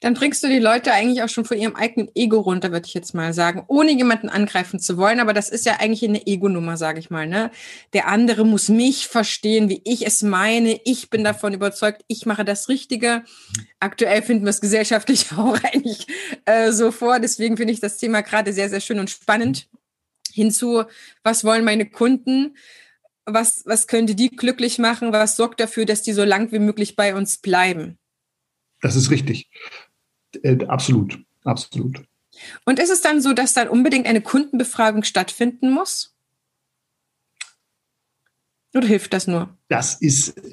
dann 0.00 0.14
bringst 0.14 0.42
du 0.42 0.48
die 0.48 0.58
Leute 0.58 0.92
eigentlich 0.92 1.22
auch 1.22 1.28
schon 1.28 1.44
von 1.44 1.58
ihrem 1.58 1.76
eigenen 1.76 2.10
Ego 2.14 2.40
runter, 2.40 2.72
würde 2.72 2.86
ich 2.86 2.94
jetzt 2.94 3.14
mal 3.14 3.34
sagen, 3.34 3.64
ohne 3.68 3.92
jemanden 3.92 4.30
angreifen 4.30 4.80
zu 4.80 4.96
wollen. 4.96 5.20
Aber 5.20 5.34
das 5.34 5.50
ist 5.50 5.66
ja 5.66 5.76
eigentlich 5.78 6.02
eine 6.02 6.26
Ego-Nummer, 6.26 6.78
sage 6.78 6.98
ich 6.98 7.10
mal. 7.10 7.26
Ne? 7.26 7.50
Der 7.92 8.08
andere 8.08 8.46
muss 8.46 8.70
mich 8.70 9.08
verstehen, 9.08 9.68
wie 9.68 9.82
ich 9.84 10.06
es 10.06 10.22
meine. 10.22 10.80
Ich 10.84 11.10
bin 11.10 11.22
davon 11.22 11.52
überzeugt, 11.52 12.02
ich 12.08 12.24
mache 12.24 12.46
das 12.46 12.70
Richtige. 12.70 13.24
Aktuell 13.78 14.22
finden 14.22 14.46
wir 14.46 14.50
es 14.50 14.62
gesellschaftlich 14.62 15.32
auch 15.36 15.62
eigentlich 15.62 16.06
äh, 16.46 16.72
so 16.72 16.92
vor. 16.92 17.20
Deswegen 17.20 17.58
finde 17.58 17.74
ich 17.74 17.80
das 17.80 17.98
Thema 17.98 18.22
gerade 18.22 18.54
sehr, 18.54 18.70
sehr 18.70 18.80
schön 18.80 19.00
und 19.00 19.10
spannend. 19.10 19.68
Hinzu, 20.32 20.84
was 21.22 21.44
wollen 21.44 21.64
meine 21.64 21.84
Kunden? 21.90 22.56
Was, 23.26 23.64
was 23.66 23.86
könnte 23.86 24.14
die 24.14 24.30
glücklich 24.30 24.78
machen? 24.78 25.12
Was 25.12 25.36
sorgt 25.36 25.60
dafür, 25.60 25.84
dass 25.84 26.00
die 26.00 26.14
so 26.14 26.24
lang 26.24 26.52
wie 26.52 26.58
möglich 26.58 26.96
bei 26.96 27.14
uns 27.14 27.36
bleiben? 27.36 27.98
Das 28.80 28.96
ist 28.96 29.10
richtig. 29.10 29.50
Äh, 30.42 30.64
absolut, 30.66 31.18
absolut. 31.44 32.02
Und 32.64 32.78
ist 32.78 32.90
es 32.90 33.00
dann 33.00 33.20
so, 33.20 33.32
dass 33.32 33.54
dann 33.54 33.68
unbedingt 33.68 34.06
eine 34.06 34.20
Kundenbefragung 34.20 35.02
stattfinden 35.02 35.72
muss? 35.72 36.14
Oder 38.72 38.86
hilft 38.86 39.12
das 39.12 39.26
nur? 39.26 39.56
Das 39.68 40.00
ist 40.00 40.36
äh, 40.38 40.50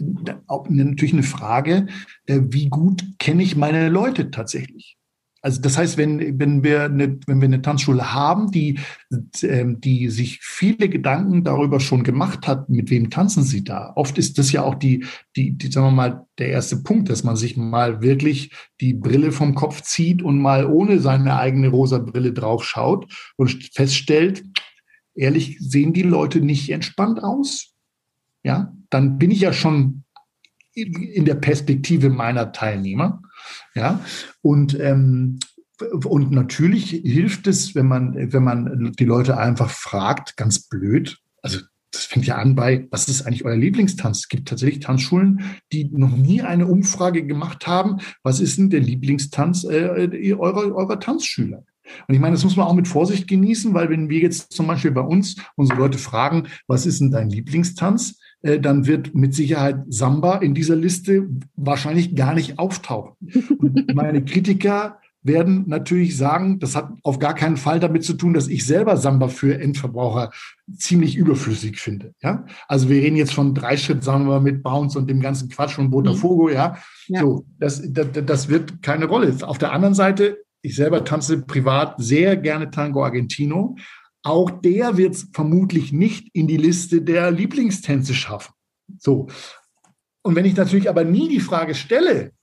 natürlich 0.70 1.14
eine 1.14 1.24
Frage, 1.24 1.88
äh, 2.26 2.40
wie 2.42 2.68
gut 2.68 3.04
kenne 3.20 3.44
ich 3.44 3.56
meine 3.56 3.90
Leute 3.90 4.32
tatsächlich? 4.32 4.97
Also 5.42 5.62
das 5.62 5.78
heißt, 5.78 5.98
wenn, 5.98 6.40
wenn, 6.40 6.64
wir 6.64 6.86
eine, 6.86 7.20
wenn 7.28 7.40
wir 7.40 7.46
eine 7.46 7.62
Tanzschule 7.62 8.14
haben, 8.14 8.52
die, 8.52 8.80
ähm, 9.44 9.80
die 9.80 10.10
sich 10.10 10.40
viele 10.42 10.90
Gedanken 10.90 11.44
darüber 11.44 11.80
schon 11.80 12.04
gemacht 12.04 12.48
hat, 12.48 12.70
mit 12.70 12.90
wem 12.90 13.10
tanzen 13.10 13.44
sie 13.44 13.64
da. 13.64 13.94
Oft 13.96 14.18
ist 14.18 14.38
das 14.38 14.52
ja 14.52 14.64
auch 14.64 14.76
die, 14.76 15.06
die, 15.36 15.52
die, 15.52 15.72
sagen 15.72 15.88
wir 15.88 15.92
mal, 15.92 16.26
der 16.40 16.50
erste 16.50 16.78
Punkt, 16.78 17.10
dass 17.10 17.24
man 17.24 17.36
sich 17.36 17.56
mal 17.56 18.02
wirklich 18.02 18.52
die 18.82 18.94
Brille 18.94 19.32
vom 19.32 19.56
Kopf 19.56 19.82
zieht 19.82 20.22
und 20.24 20.40
mal 20.40 20.66
ohne 20.66 21.00
seine 21.00 21.38
eigene 21.38 21.70
rosa 21.70 22.00
Brille 22.00 22.34
drauf 22.34 22.64
schaut 22.64 23.12
und 23.36 23.70
feststellt, 23.74 24.44
ehrlich, 25.14 25.58
sehen 25.60 25.94
die 25.94 26.04
Leute 26.04 26.42
nicht 26.42 26.70
entspannt 26.72 27.24
aus? 27.24 27.74
Ja, 28.44 28.74
dann 28.90 29.18
bin 29.18 29.32
ich 29.32 29.42
ja 29.42 29.54
schon 29.54 30.04
in 30.74 31.26
der 31.26 31.36
Perspektive 31.36 32.10
meiner 32.10 32.52
Teilnehmer. 32.52 33.22
Ja, 33.76 34.00
und, 34.42 34.80
ähm, 34.80 35.40
und 35.80 36.32
natürlich 36.32 36.90
hilft 36.90 37.48
es, 37.48 37.76
wenn 37.76 37.88
man, 37.88 38.34
wenn 38.34 38.44
man 38.44 38.94
die 38.98 39.06
Leute 39.06 39.38
einfach 39.38 39.70
fragt, 39.70 40.36
ganz 40.38 40.68
blöd. 40.68 41.20
Also 41.42 41.60
das 41.92 42.06
fängt 42.06 42.26
ja 42.26 42.36
an 42.36 42.56
bei, 42.56 42.88
was 42.92 43.08
ist 43.08 43.24
eigentlich 43.24 43.46
euer 43.46 43.56
Lieblingstanz? 43.56 44.20
Es 44.20 44.28
gibt 44.28 44.48
tatsächlich 44.48 44.82
Tanzschulen, 44.82 45.42
die 45.72 45.86
noch 45.86 46.16
nie 46.16 46.42
eine 46.42 46.68
Umfrage 46.68 47.26
gemacht 47.26 47.68
haben, 47.68 47.98
was 48.24 48.40
ist 48.40 48.58
denn 48.58 48.70
der 48.70 48.82
Lieblingstanz 48.82 49.64
äh, 49.64 50.34
eurer, 50.34 50.76
eurer 50.76 51.00
Tanzschüler? 51.00 51.64
Und 52.08 52.14
ich 52.14 52.20
meine, 52.20 52.36
das 52.36 52.44
muss 52.44 52.56
man 52.56 52.68
auch 52.68 52.74
mit 52.74 52.88
Vorsicht 52.88 53.28
genießen, 53.28 53.74
weil 53.74 53.90
wenn 53.90 54.10
wir 54.10 54.20
jetzt 54.20 54.52
zum 54.52 54.68
Beispiel 54.68 54.92
bei 54.92 55.02
uns 55.02 55.38
unsere 55.56 55.80
Leute 55.80 55.98
fragen, 55.98 56.48
was 56.68 56.86
ist 56.86 57.00
denn 57.00 57.12
dein 57.12 57.30
Lieblingstanz? 57.30 58.20
Äh, 58.42 58.60
dann 58.60 58.86
wird 58.86 59.16
mit 59.16 59.34
Sicherheit 59.34 59.84
Samba 59.90 60.38
in 60.38 60.54
dieser 60.54 60.76
Liste 60.76 61.28
wahrscheinlich 61.56 62.16
gar 62.16 62.34
nicht 62.34 62.60
auftauchen. 62.60 63.16
Und 63.58 63.96
meine 63.96 64.24
Kritiker 64.24 65.00
werden 65.24 65.66
natürlich 65.68 66.16
sagen, 66.16 66.60
das 66.60 66.76
hat 66.76 66.90
auf 67.04 67.20
gar 67.20 67.36
keinen 67.36 67.58
Fall 67.58 67.80
damit 67.80 68.04
zu 68.04 68.14
tun, 68.14 68.34
dass 68.34 68.48
ich 68.48 68.66
selber 68.66 68.98
Samba 68.98 69.28
für 69.28 69.60
Endverbraucher 69.60 70.32
ziemlich 70.76 71.16
überflüssig 71.16 71.80
finde. 71.80 72.14
Ja, 72.22 72.46
also 72.68 72.90
wir 72.90 73.02
reden 73.02 73.18
jetzt 73.18 73.34
von 73.34 73.54
Dreischritt, 73.54 74.06
mal, 74.06 74.40
mit 74.40 74.64
Bounce 74.64 74.98
und 74.98 75.10
dem 75.10 75.20
ganzen 75.20 75.50
Quatsch 75.50 75.74
von 75.74 75.90
Botafogo. 75.90 76.48
Mhm. 76.48 76.54
Ja, 76.54 76.78
ja. 77.08 77.22
so 77.22 77.46
das, 77.60 77.82
das, 77.92 78.08
das 78.26 78.50
wird 78.50 78.82
keine 78.82 79.06
Rolle. 79.06 79.36
Auf 79.42 79.58
der 79.58 79.74
anderen 79.74 79.94
Seite, 79.94 80.38
ich 80.62 80.76
selber 80.76 81.04
tanze 81.04 81.42
privat 81.42 81.96
sehr 81.98 82.38
gerne 82.38 82.72
Tango 82.72 83.04
Argentino, 83.04 83.76
auch 84.28 84.52
der 84.52 84.98
wird 84.98 85.16
es 85.16 85.30
vermutlich 85.32 85.94
nicht 85.94 86.30
in 86.34 86.48
die 86.48 86.58
Liste 86.58 87.02
der 87.02 87.32
Lieblingstänze 87.32 88.14
schaffen. 88.14 88.54
So. 89.00 89.28
Und 90.22 90.36
wenn 90.36 90.46
ich 90.46 90.56
natürlich 90.56 90.90
aber 90.90 91.06
nie 91.06 91.30
die 91.30 91.40
Frage 91.40 91.74
stelle, 91.74 92.34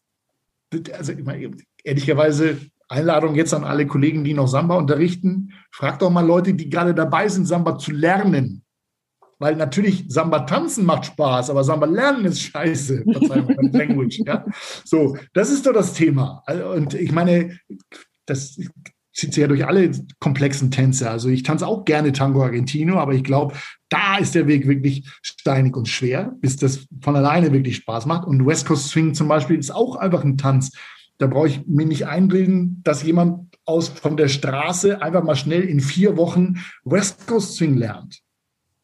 also 0.92 1.12
ehrlicherweise 1.84 2.58
Einladung 2.88 3.34
jetzt 3.34 3.52
an 3.52 3.64
alle 3.64 3.86
Kollegen, 3.86 4.24
die 4.24 4.32
noch 4.32 4.48
Samba 4.48 4.76
unterrichten, 4.76 5.52
fragt 5.70 6.00
doch 6.00 6.10
mal 6.10 6.26
Leute, 6.26 6.54
die 6.54 6.70
gerade 6.70 6.94
dabei 6.94 7.28
sind, 7.28 7.46
Samba 7.46 7.78
zu 7.78 7.92
lernen. 7.92 8.62
Weil 9.38 9.56
natürlich 9.56 10.06
Samba 10.08 10.40
tanzen 10.40 10.86
macht 10.86 11.06
Spaß, 11.06 11.50
aber 11.50 11.64
Samba 11.64 11.86
lernen 11.86 12.24
ist 12.24 12.40
scheiße. 12.40 13.04
Language, 13.72 14.22
ja? 14.24 14.46
So, 14.84 15.18
das 15.34 15.50
ist 15.50 15.66
doch 15.66 15.74
das 15.74 15.92
Thema. 15.92 16.42
Und 16.74 16.94
ich 16.94 17.12
meine, 17.12 17.58
das 18.24 18.58
zieht 19.14 19.32
sich 19.32 19.40
ja 19.42 19.48
durch 19.48 19.64
alle 19.66 19.90
komplexen 20.18 20.70
Tänze. 20.70 21.08
Also 21.08 21.28
ich 21.28 21.44
tanze 21.44 21.66
auch 21.66 21.84
gerne 21.84 22.12
Tango 22.12 22.42
Argentino, 22.42 22.98
aber 22.98 23.14
ich 23.14 23.22
glaube, 23.22 23.54
da 23.88 24.18
ist 24.18 24.34
der 24.34 24.48
Weg 24.48 24.66
wirklich 24.66 25.08
steinig 25.22 25.76
und 25.76 25.88
schwer, 25.88 26.34
bis 26.40 26.56
das 26.56 26.86
von 27.00 27.14
alleine 27.14 27.52
wirklich 27.52 27.76
Spaß 27.76 28.06
macht. 28.06 28.26
Und 28.26 28.44
West 28.44 28.66
Coast 28.66 28.88
Swing 28.88 29.14
zum 29.14 29.28
Beispiel 29.28 29.56
ist 29.56 29.72
auch 29.72 29.96
einfach 29.96 30.24
ein 30.24 30.36
Tanz. 30.36 30.72
Da 31.18 31.28
brauche 31.28 31.46
ich 31.46 31.64
mir 31.66 31.86
nicht 31.86 32.08
einbilden, 32.08 32.80
dass 32.82 33.04
jemand 33.04 33.56
aus 33.64 33.88
von 33.88 34.16
der 34.16 34.28
Straße 34.28 35.00
einfach 35.00 35.22
mal 35.22 35.36
schnell 35.36 35.62
in 35.62 35.80
vier 35.80 36.16
Wochen 36.16 36.56
West 36.84 37.26
Coast 37.28 37.54
Swing 37.54 37.76
lernt. 37.76 38.20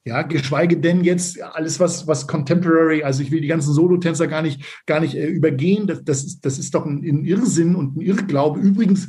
Ja, 0.04 0.22
geschweige 0.22 0.78
denn 0.78 1.04
jetzt 1.04 1.42
alles, 1.42 1.78
was, 1.78 2.06
was 2.06 2.26
Contemporary, 2.26 3.02
also 3.02 3.22
ich 3.22 3.30
will 3.30 3.42
die 3.42 3.48
ganzen 3.48 3.74
Solotänzer 3.74 4.28
gar 4.28 4.40
nicht, 4.40 4.82
gar 4.86 5.00
nicht 5.00 5.14
äh, 5.14 5.26
übergehen. 5.26 5.86
Das, 5.86 6.04
das, 6.04 6.24
ist, 6.24 6.40
das 6.44 6.58
ist 6.58 6.74
doch 6.74 6.86
ein, 6.86 7.04
ein 7.04 7.24
Irrsinn 7.24 7.74
und 7.74 7.96
ein 7.96 8.00
Irrglaube. 8.00 8.60
Übrigens 8.60 9.08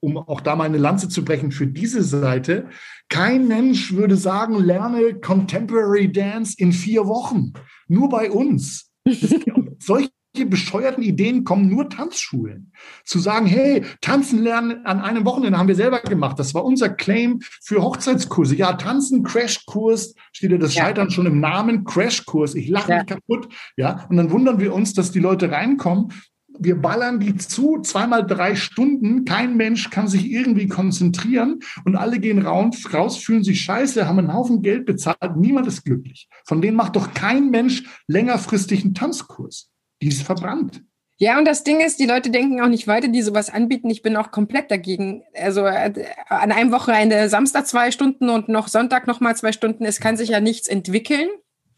um 0.00 0.16
auch 0.16 0.40
da 0.40 0.56
mal 0.56 0.64
eine 0.64 0.78
Lanze 0.78 1.08
zu 1.08 1.24
brechen 1.24 1.50
für 1.50 1.66
diese 1.66 2.02
Seite, 2.02 2.68
kein 3.08 3.48
Mensch 3.48 3.92
würde 3.92 4.16
sagen, 4.16 4.56
lerne 4.62 5.14
Contemporary 5.20 6.10
Dance 6.10 6.54
in 6.58 6.72
vier 6.72 7.06
Wochen. 7.06 7.52
Nur 7.88 8.08
bei 8.08 8.30
uns. 8.30 8.90
solche 9.78 10.10
bescheuerten 10.44 11.02
Ideen 11.02 11.44
kommen 11.44 11.68
nur 11.70 11.88
Tanzschulen. 11.88 12.72
Zu 13.04 13.18
sagen, 13.18 13.46
hey, 13.46 13.84
tanzen 14.00 14.42
lernen 14.42 14.84
an 14.84 15.00
einem 15.00 15.24
Wochenende 15.24 15.58
haben 15.58 15.68
wir 15.68 15.74
selber 15.74 16.00
gemacht. 16.00 16.38
Das 16.38 16.52
war 16.52 16.64
unser 16.64 16.90
Claim 16.90 17.40
für 17.62 17.82
Hochzeitskurse. 17.82 18.54
Ja, 18.56 18.74
tanzen, 18.74 19.22
Crashkurs, 19.22 20.14
steht 20.32 20.50
ja 20.50 20.58
das 20.58 20.74
ja. 20.74 20.84
Scheitern 20.84 21.10
schon 21.10 21.26
im 21.26 21.40
Namen, 21.40 21.84
Crashkurs. 21.84 22.54
Ich 22.54 22.68
lache 22.68 22.90
ja. 22.90 22.98
mich 22.98 23.06
kaputt. 23.06 23.48
Ja, 23.76 24.06
und 24.10 24.16
dann 24.16 24.30
wundern 24.30 24.60
wir 24.60 24.74
uns, 24.74 24.92
dass 24.92 25.10
die 25.10 25.20
Leute 25.20 25.50
reinkommen 25.50 26.12
wir 26.58 26.76
ballern 26.80 27.20
die 27.20 27.36
zu, 27.36 27.80
zweimal 27.82 28.26
drei 28.26 28.54
Stunden, 28.54 29.24
kein 29.24 29.56
Mensch 29.56 29.90
kann 29.90 30.08
sich 30.08 30.30
irgendwie 30.30 30.68
konzentrieren 30.68 31.60
und 31.84 31.96
alle 31.96 32.18
gehen 32.18 32.44
raus, 32.44 32.92
raus, 32.92 33.16
fühlen 33.16 33.44
sich 33.44 33.60
scheiße, 33.60 34.06
haben 34.06 34.18
einen 34.18 34.32
Haufen 34.32 34.62
Geld 34.62 34.86
bezahlt, 34.86 35.36
niemand 35.36 35.66
ist 35.66 35.84
glücklich. 35.84 36.28
Von 36.44 36.60
denen 36.60 36.76
macht 36.76 36.96
doch 36.96 37.14
kein 37.14 37.50
Mensch 37.50 37.84
längerfristig 38.06 38.84
einen 38.84 38.94
Tanzkurs. 38.94 39.70
Die 40.02 40.08
ist 40.08 40.22
verbrannt. 40.22 40.82
Ja, 41.18 41.38
und 41.38 41.46
das 41.46 41.64
Ding 41.64 41.80
ist, 41.80 41.98
die 41.98 42.06
Leute 42.06 42.30
denken 42.30 42.60
auch 42.60 42.68
nicht 42.68 42.86
weiter, 42.86 43.08
die 43.08 43.22
sowas 43.22 43.48
anbieten. 43.48 43.88
Ich 43.88 44.02
bin 44.02 44.16
auch 44.16 44.30
komplett 44.30 44.70
dagegen. 44.70 45.22
Also 45.34 45.64
äh, 45.64 45.92
an 46.28 46.52
einem 46.52 46.72
Wochenende 46.72 47.30
Samstag 47.30 47.66
zwei 47.66 47.90
Stunden 47.90 48.28
und 48.28 48.50
noch 48.50 48.68
Sonntag 48.68 49.06
noch 49.06 49.20
mal 49.20 49.34
zwei 49.34 49.52
Stunden. 49.52 49.86
Es 49.86 49.98
kann 49.98 50.18
sich 50.18 50.28
ja 50.28 50.40
nichts 50.40 50.68
entwickeln. 50.68 51.28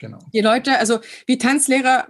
Genau. 0.01 0.19
Die 0.33 0.41
Leute, 0.41 0.79
also 0.79 0.99
wie 1.27 1.39
Tanzlehrer 1.39 2.09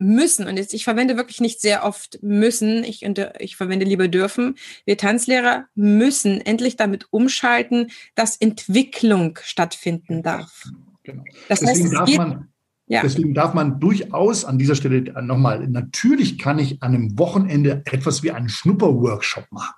müssen, 0.00 0.48
und 0.48 0.56
jetzt, 0.56 0.74
ich 0.74 0.84
verwende 0.84 1.16
wirklich 1.16 1.40
nicht 1.40 1.60
sehr 1.60 1.84
oft 1.84 2.18
müssen, 2.22 2.82
ich, 2.84 3.04
ich 3.38 3.56
verwende 3.56 3.84
lieber 3.84 4.08
dürfen, 4.08 4.56
wir 4.86 4.96
Tanzlehrer 4.96 5.66
müssen 5.74 6.40
endlich 6.40 6.76
damit 6.76 7.06
umschalten, 7.10 7.90
dass 8.14 8.36
Entwicklung 8.36 9.38
stattfinden 9.42 10.22
darf. 10.22 10.64
Genau. 11.04 11.22
Das 11.48 11.60
deswegen, 11.60 11.84
heißt, 11.84 11.94
darf 11.94 12.06
geht, 12.06 12.18
man, 12.18 12.48
ja. 12.86 13.02
deswegen 13.02 13.34
darf 13.34 13.54
man 13.54 13.78
durchaus 13.78 14.44
an 14.44 14.58
dieser 14.58 14.74
Stelle 14.74 15.02
nochmal, 15.22 15.68
natürlich 15.68 16.38
kann 16.38 16.58
ich 16.58 16.82
an 16.82 16.94
einem 16.94 17.18
Wochenende 17.18 17.82
etwas 17.84 18.22
wie 18.22 18.30
einen 18.30 18.48
Schnupperworkshop 18.48 19.46
machen. 19.50 19.74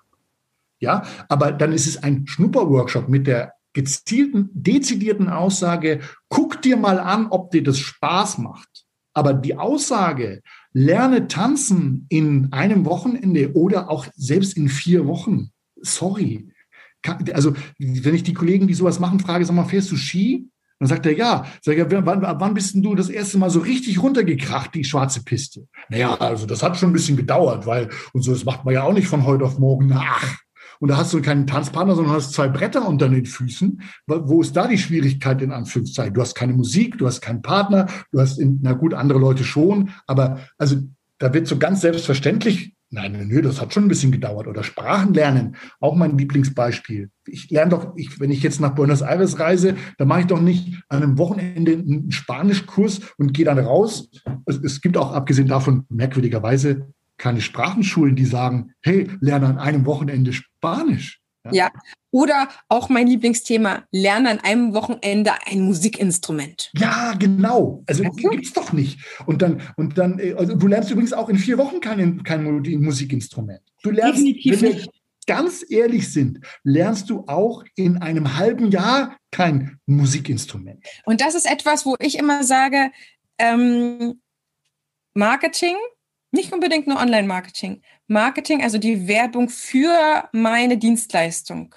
Ja, 0.79 1.03
aber 1.29 1.53
dann 1.53 1.73
ist 1.73 1.87
es 1.87 2.03
ein 2.03 2.27
Schnupperworkshop 2.27 3.09
mit 3.09 3.27
der 3.27 3.55
gezielten, 3.73 4.51
dezidierten 4.53 5.29
Aussage, 5.29 6.01
guck 6.29 6.61
dir 6.63 6.77
mal 6.77 6.99
an, 6.99 7.27
ob 7.31 7.51
dir 7.51 7.63
das 7.63 7.79
Spaß 7.79 8.39
macht. 8.39 8.69
Aber 9.15 9.35
die 9.35 9.57
Aussage, 9.57 10.43
lerne 10.73 11.29
tanzen 11.29 12.07
in 12.09 12.53
einem 12.53 12.85
Wochenende 12.85 13.55
oder 13.55 13.91
auch 13.91 14.07
selbst 14.15 14.57
in 14.57 14.69
vier 14.69 15.07
Wochen, 15.07 15.51
sorry. 15.81 16.49
Also, 17.33 17.55
wenn 17.79 18.15
ich 18.15 18.23
die 18.23 18.35
Kollegen, 18.35 18.67
die 18.67 18.75
sowas 18.75 19.01
machen, 19.01 19.21
frage, 19.21 19.45
sag 19.45 19.55
mal, 19.55 19.65
fährst 19.65 19.91
du 19.91 19.97
Ski? 19.97 20.49
Dann 20.79 20.89
sagt 20.89 21.07
er, 21.07 21.17
ja. 21.17 21.47
Sag 21.61 21.77
ich, 21.77 21.85
wann, 21.89 22.23
wann 22.23 22.55
bist 22.55 22.75
denn 22.75 22.83
du 22.83 22.95
das 22.95 23.09
erste 23.09 23.39
Mal 23.39 23.51
so 23.51 23.61
richtig 23.61 24.03
runtergekracht, 24.03 24.75
die 24.75 24.85
schwarze 24.85 25.23
Piste? 25.23 25.67
Naja, 25.89 26.15
also 26.15 26.47
das 26.47 26.63
hat 26.63 26.77
schon 26.77 26.91
ein 26.91 26.95
bisschen 26.95 27.17
gedauert, 27.17 27.67
weil, 27.67 27.91
und 28.13 28.23
so, 28.23 28.33
das 28.33 28.45
macht 28.45 28.65
man 28.65 28.75
ja 28.75 28.83
auch 28.83 28.93
nicht 28.93 29.09
von 29.09 29.25
heute 29.25 29.45
auf 29.45 29.59
morgen. 29.59 29.93
Ach, 29.95 30.39
und 30.83 30.89
da 30.89 30.97
hast 30.97 31.15
du 31.15 31.23
keinen 31.23 31.47
Tanzpartner, 31.47 31.95
sondern 31.95 32.13
hast 32.13 32.33
zwei 32.33 32.49
Bretter 32.49 32.89
unter 32.89 33.09
den 33.09 33.25
Füßen. 33.25 33.81
Wo 34.09 34.41
ist 34.41 34.57
da 34.57 34.67
die 34.67 34.79
Schwierigkeit 34.79 35.41
in 35.41 35.53
Anführungszeichen? 35.53 36.13
Du 36.13 36.21
hast 36.21 36.35
keine 36.35 36.55
Musik, 36.55 36.99
du 36.99 37.07
hast 37.07 37.21
keinen 37.21 37.41
Partner, 37.41 37.87
du 38.11 38.21
hast, 38.21 38.41
in, 38.41 38.59
na 38.63 38.73
gut, 38.73 38.93
andere 38.93 39.21
Leute 39.21 39.45
schon, 39.45 39.91
aber 40.09 40.41
also 40.59 40.79
da 41.19 41.33
wird 41.33 41.47
so 41.47 41.57
ganz 41.57 41.83
selbstverständlich 41.83 42.75
Nein, 42.95 43.27
nö, 43.27 43.41
das 43.41 43.59
hat 43.59 43.73
schon 43.73 43.85
ein 43.85 43.89
bisschen 43.89 44.13
gedauert. 44.13 44.47
Oder 44.47 44.63
Sprachen 44.63 45.15
lernen, 45.15 45.57
auch 45.81 45.95
mein 45.95 46.19
Lieblingsbeispiel. 46.19 47.09
Ich 47.27 47.49
lerne 47.49 47.71
doch, 47.71 47.95
ich, 47.97 48.21
wenn 48.21 48.31
ich 48.31 48.43
jetzt 48.43 48.61
nach 48.61 48.75
Buenos 48.75 49.01
Aires 49.01 49.39
reise, 49.39 49.77
dann 49.97 50.09
mache 50.09 50.21
ich 50.21 50.27
doch 50.27 50.43
nicht 50.43 50.83
an 50.91 51.03
einem 51.03 51.17
Wochenende 51.17 51.73
einen 51.73 52.11
Spanischkurs 52.13 53.01
und 53.17 53.33
gehe 53.33 53.47
dann 53.47 53.59
raus. 53.59 54.11
Es, 54.45 54.59
es 54.59 54.83
gibt 54.83 54.99
auch, 54.99 55.15
abgesehen 55.15 55.49
davon, 55.49 55.87
merkwürdigerweise, 55.89 56.93
keine 57.23 57.41
Sprachenschulen, 57.41 58.17
die 58.17 58.25
sagen, 58.25 58.75
hey, 58.83 59.09
lerne 59.21 59.47
an 59.47 59.59
einem 59.59 59.87
Wochenende 59.87 60.33
Spanisch. 60.33 61.21
Ja. 61.45 61.53
ja. 61.53 61.71
Oder 62.11 62.49
auch 62.69 62.89
mein 62.89 63.07
Lieblingsthema, 63.07 63.85
lerne 63.93 64.31
an 64.31 64.41
einem 64.41 64.75
Wochenende 64.75 65.33
ein 65.47 65.61
Musikinstrument. 65.61 66.73
Ja, 66.75 67.15
genau. 67.17 67.85
Also 67.87 68.05
okay. 68.05 68.29
gibt's 68.33 68.53
doch 68.53 68.73
nicht. 68.73 68.99
Und 69.25 69.41
dann, 69.41 69.63
und 69.77 69.99
dann, 69.99 70.21
also 70.37 70.57
du 70.57 70.67
lernst 70.67 70.91
übrigens 70.91 71.13
auch 71.13 71.29
in 71.29 71.39
vier 71.39 71.59
Wochen 71.59 71.81
kein, 71.81 72.25
kein 72.25 72.43
Musikinstrument. 72.43 73.63
Du 73.85 73.91
lernst, 73.91 74.19
Definitiv 74.19 74.61
wenn 74.61 74.75
wir 74.75 74.87
ganz 75.29 75.65
ehrlich 75.71 76.13
sind, 76.13 76.41
lernst 76.65 77.09
du 77.09 77.25
auch 77.29 77.63
in 77.77 77.99
einem 77.99 78.37
halben 78.37 78.73
Jahr 78.73 79.17
kein 79.31 79.79
Musikinstrument. 79.87 80.85
Und 81.05 81.21
das 81.21 81.37
ist 81.37 81.49
etwas, 81.49 81.87
wo 81.87 81.95
ich 82.01 82.19
immer 82.19 82.43
sage, 82.43 82.91
ähm, 83.39 84.21
Marketing 85.15 85.77
nicht 86.33 86.53
unbedingt 86.53 86.87
nur 86.87 86.99
Online-Marketing. 86.99 87.83
Marketing, 88.09 88.63
also 88.63 88.79
die 88.79 89.07
Werbung 89.07 89.49
für 89.49 90.29
meine 90.33 90.79
Dienstleistung. 90.79 91.75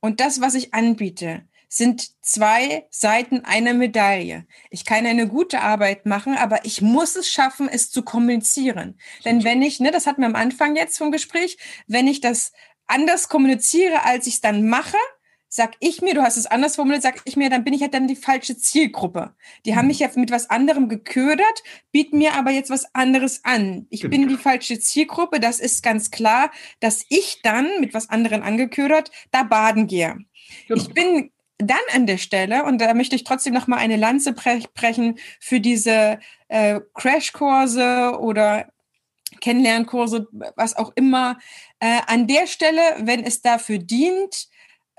Und 0.00 0.20
das, 0.20 0.40
was 0.40 0.54
ich 0.54 0.74
anbiete, 0.74 1.42
sind 1.68 2.10
zwei 2.22 2.86
Seiten 2.90 3.44
einer 3.44 3.74
Medaille. 3.74 4.46
Ich 4.70 4.84
kann 4.84 5.06
eine 5.06 5.26
gute 5.26 5.60
Arbeit 5.60 6.06
machen, 6.06 6.36
aber 6.36 6.64
ich 6.64 6.82
muss 6.82 7.16
es 7.16 7.28
schaffen, 7.28 7.68
es 7.68 7.90
zu 7.90 8.02
kommunizieren. 8.02 8.98
Denn 9.24 9.42
wenn 9.42 9.60
ich, 9.60 9.80
ne, 9.80 9.90
das 9.90 10.06
hatten 10.06 10.20
wir 10.20 10.28
am 10.28 10.36
Anfang 10.36 10.76
jetzt 10.76 10.98
vom 10.98 11.10
Gespräch, 11.10 11.58
wenn 11.88 12.06
ich 12.06 12.20
das 12.20 12.52
anders 12.86 13.28
kommuniziere, 13.28 14.04
als 14.04 14.26
ich 14.26 14.34
es 14.34 14.40
dann 14.40 14.68
mache, 14.68 14.98
sag 15.54 15.76
ich 15.78 16.02
mir, 16.02 16.14
du 16.14 16.22
hast 16.22 16.36
es 16.36 16.46
anders 16.46 16.74
formuliert, 16.74 17.04
sag 17.04 17.20
ich 17.26 17.36
mir, 17.36 17.48
dann 17.48 17.62
bin 17.62 17.74
ich 17.74 17.80
halt 17.80 17.94
dann 17.94 18.08
die 18.08 18.16
falsche 18.16 18.58
Zielgruppe. 18.58 19.36
Die 19.64 19.76
haben 19.76 19.84
mhm. 19.84 19.88
mich 19.88 20.00
ja 20.00 20.08
mit 20.16 20.32
was 20.32 20.50
anderem 20.50 20.88
geködert, 20.88 21.62
bieten 21.92 22.18
mir 22.18 22.34
aber 22.34 22.50
jetzt 22.50 22.70
was 22.70 22.92
anderes 22.92 23.44
an. 23.44 23.86
Ich 23.88 24.02
bin 24.02 24.26
die 24.26 24.36
falsche 24.36 24.80
Zielgruppe, 24.80 25.38
das 25.38 25.60
ist 25.60 25.84
ganz 25.84 26.10
klar, 26.10 26.50
dass 26.80 27.04
ich 27.08 27.40
dann 27.44 27.68
mit 27.78 27.94
was 27.94 28.10
anderem 28.10 28.42
angeködert 28.42 29.12
da 29.30 29.44
baden 29.44 29.86
gehe. 29.86 30.16
Genau. 30.66 30.82
Ich 30.82 30.88
bin 30.92 31.30
dann 31.58 31.78
an 31.94 32.08
der 32.08 32.18
Stelle, 32.18 32.64
und 32.64 32.80
da 32.80 32.92
möchte 32.92 33.14
ich 33.14 33.22
trotzdem 33.22 33.54
noch 33.54 33.68
mal 33.68 33.76
eine 33.76 33.96
Lanze 33.96 34.32
brechen 34.32 35.20
für 35.38 35.60
diese 35.60 36.18
äh, 36.48 36.80
Crashkurse 36.94 38.18
oder 38.18 38.66
Kennenlernkurse, 39.40 40.26
was 40.56 40.76
auch 40.76 40.92
immer. 40.96 41.38
Äh, 41.78 42.00
an 42.08 42.26
der 42.26 42.48
Stelle, 42.48 42.80
wenn 42.98 43.22
es 43.22 43.40
dafür 43.40 43.78
dient, 43.78 44.48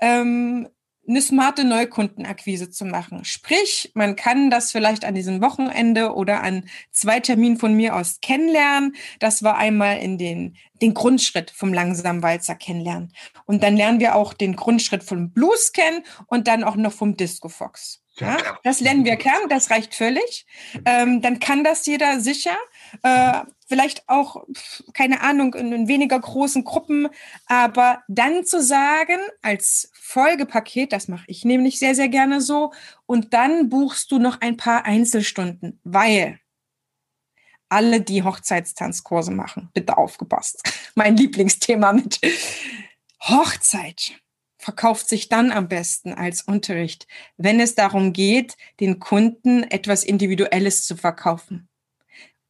ähm, 0.00 0.68
eine 1.08 1.22
smarte 1.22 1.64
Neukundenakquise 1.64 2.70
zu 2.70 2.84
machen. 2.84 3.24
Sprich, 3.24 3.92
man 3.94 4.16
kann 4.16 4.50
das 4.50 4.72
vielleicht 4.72 5.04
an 5.04 5.14
diesem 5.14 5.40
Wochenende 5.40 6.14
oder 6.14 6.42
an 6.42 6.68
zwei 6.90 7.20
Terminen 7.20 7.58
von 7.58 7.74
mir 7.74 7.94
aus 7.94 8.18
kennenlernen. 8.20 8.96
Das 9.20 9.42
war 9.42 9.56
einmal 9.56 9.98
in 9.98 10.18
den, 10.18 10.56
den 10.82 10.94
Grundschritt 10.94 11.50
vom 11.50 11.72
langsamen 11.72 12.22
Walzer 12.22 12.56
kennenlernen. 12.56 13.12
Und 13.44 13.62
dann 13.62 13.76
lernen 13.76 14.00
wir 14.00 14.16
auch 14.16 14.34
den 14.34 14.56
Grundschritt 14.56 15.04
vom 15.04 15.30
Blues 15.30 15.72
kennen 15.72 16.02
und 16.26 16.48
dann 16.48 16.64
auch 16.64 16.76
noch 16.76 16.92
vom 16.92 17.16
Disco 17.16 17.48
Fox. 17.48 18.02
Ja, 18.18 18.58
das 18.64 18.80
lernen 18.80 19.04
wir 19.04 19.16
kennen, 19.16 19.48
das 19.48 19.70
reicht 19.70 19.94
völlig. 19.94 20.46
Ähm, 20.86 21.20
dann 21.20 21.38
kann 21.38 21.64
das 21.64 21.84
jeder 21.84 22.20
sicher. 22.20 22.56
Äh, 23.02 23.42
vielleicht 23.68 24.08
auch, 24.08 24.44
keine 24.94 25.20
Ahnung, 25.20 25.54
in 25.54 25.86
weniger 25.86 26.18
großen 26.18 26.64
Gruppen. 26.64 27.08
Aber 27.46 28.02
dann 28.08 28.44
zu 28.44 28.62
sagen, 28.62 29.18
als 29.42 29.90
Folgepaket, 29.92 30.92
das 30.92 31.08
mache 31.08 31.24
ich 31.26 31.44
nämlich 31.44 31.78
sehr, 31.78 31.94
sehr 31.94 32.08
gerne 32.08 32.40
so, 32.40 32.72
und 33.04 33.34
dann 33.34 33.68
buchst 33.68 34.10
du 34.10 34.18
noch 34.18 34.40
ein 34.40 34.56
paar 34.56 34.84
Einzelstunden, 34.86 35.80
weil 35.84 36.40
alle, 37.68 38.00
die 38.00 38.22
Hochzeitstanzkurse 38.22 39.32
machen, 39.32 39.70
bitte 39.74 39.98
aufgepasst. 39.98 40.62
Mein 40.94 41.16
Lieblingsthema 41.16 41.92
mit 41.92 42.20
Hochzeit 43.20 44.12
verkauft 44.66 45.08
sich 45.08 45.28
dann 45.28 45.52
am 45.52 45.68
besten 45.68 46.12
als 46.12 46.42
Unterricht, 46.42 47.06
wenn 47.36 47.60
es 47.60 47.76
darum 47.76 48.12
geht, 48.12 48.56
den 48.80 48.98
Kunden 48.98 49.62
etwas 49.62 50.02
Individuelles 50.02 50.84
zu 50.84 50.96
verkaufen. 50.96 51.68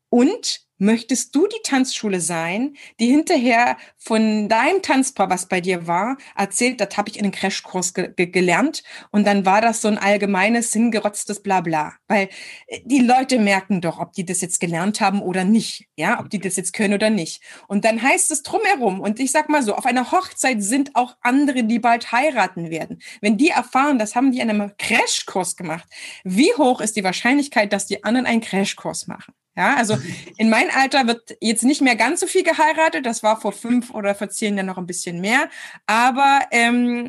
Und 0.09 0.66
Möchtest 0.78 1.34
du 1.34 1.46
die 1.46 1.62
Tanzschule 1.62 2.20
sein, 2.20 2.76
die 3.00 3.07
hinterher 3.07 3.78
von 3.96 4.46
deinem 4.50 4.82
Tanzpaar, 4.82 5.30
was 5.30 5.48
bei 5.48 5.62
dir 5.62 5.86
war, 5.86 6.18
erzählt, 6.36 6.82
das 6.82 6.98
habe 6.98 7.09
ich 7.09 7.16
in 7.16 7.24
einem 7.24 7.32
Crashkurs 7.32 7.94
ge 7.94 8.12
gelernt 8.14 8.82
und 9.11 9.26
dann 9.26 9.46
war 9.46 9.62
das 9.62 9.80
so 9.80 9.88
ein 9.88 9.96
allgemeines, 9.96 10.74
hingerotztes 10.74 11.42
Blabla. 11.42 11.94
Weil 12.09 12.28
äh, 12.66 12.80
die 12.84 12.98
Leute 12.98 13.38
merken 13.38 13.80
doch, 13.80 13.98
ob 13.98 14.12
die 14.12 14.26
das 14.26 14.42
jetzt 14.42 14.61
gelernt 14.61 15.00
haben 15.00 15.22
oder 15.22 15.44
nicht, 15.44 15.86
ja, 15.96 16.20
ob 16.20 16.28
die 16.28 16.40
das 16.40 16.57
jetzt 16.57 16.74
können 16.74 16.92
oder 16.92 17.09
nicht. 17.09 17.42
Und 17.68 17.86
dann 17.86 18.02
heißt 18.02 18.30
es 18.30 18.42
drumherum, 18.42 19.00
und 19.00 19.18
ich 19.18 19.32
sag 19.32 19.48
mal 19.48 19.62
so, 19.62 19.74
auf 19.74 19.86
einer 19.86 20.12
Hochzeit 20.12 20.62
sind 20.62 20.94
auch 20.94 21.16
andere, 21.22 21.64
die 21.64 21.78
bald 21.78 22.12
heiraten 22.12 22.68
werden. 22.68 23.00
Wenn 23.22 23.38
die 23.38 23.48
erfahren, 23.48 23.98
das 23.98 24.14
haben 24.14 24.30
die 24.30 24.40
in 24.40 24.50
einem 24.50 24.72
Crashkurs 24.76 25.57
gemacht, 25.57 25.88
wie 26.22 26.52
hoch 26.59 26.82
ist 26.82 26.96
die 26.96 27.04
Wahrscheinlichkeit, 27.04 27.72
dass 27.72 27.86
die 27.86 28.04
anderen 28.04 28.26
einen 28.26 28.42
Crashkurs 28.42 29.07
machen? 29.07 29.32
Ja, 29.57 29.76
also 29.76 29.96
in 30.36 30.50
mein 30.50 30.70
Alter 30.70 31.07
wird 31.07 31.36
jetzt 31.40 31.64
nicht 31.64 31.80
mehr 31.80 31.96
ganz 31.96 32.20
so 32.20 32.26
viel 32.26 32.42
geheiratet. 32.42 33.07
Das 33.07 33.22
war 33.22 33.40
vor 33.40 33.52
fünf 33.52 33.90
oder 33.90 34.14
vor 34.14 34.28
zehn 34.28 34.57
Jahren 34.57 34.66
noch 34.66 34.76
ein 34.76 34.86
bisschen 34.86 35.20
mehr. 35.20 35.48
Aber 35.86 36.40
ähm, 36.50 37.07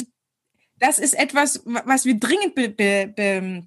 das 0.79 0.97
ist 0.97 1.13
etwas, 1.13 1.61
was 1.65 2.05
wir 2.05 2.17
dringend 2.19 2.55
be, 2.55 2.69
be, 2.69 3.13
be, 3.15 3.63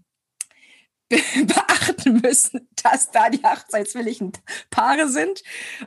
beachten 1.45 2.21
müssen, 2.23 2.69
dass 2.83 3.11
da 3.11 3.29
die 3.29 3.43
hochzeitswilligen 3.43 4.33
Paare 4.71 5.09
sind. 5.09 5.43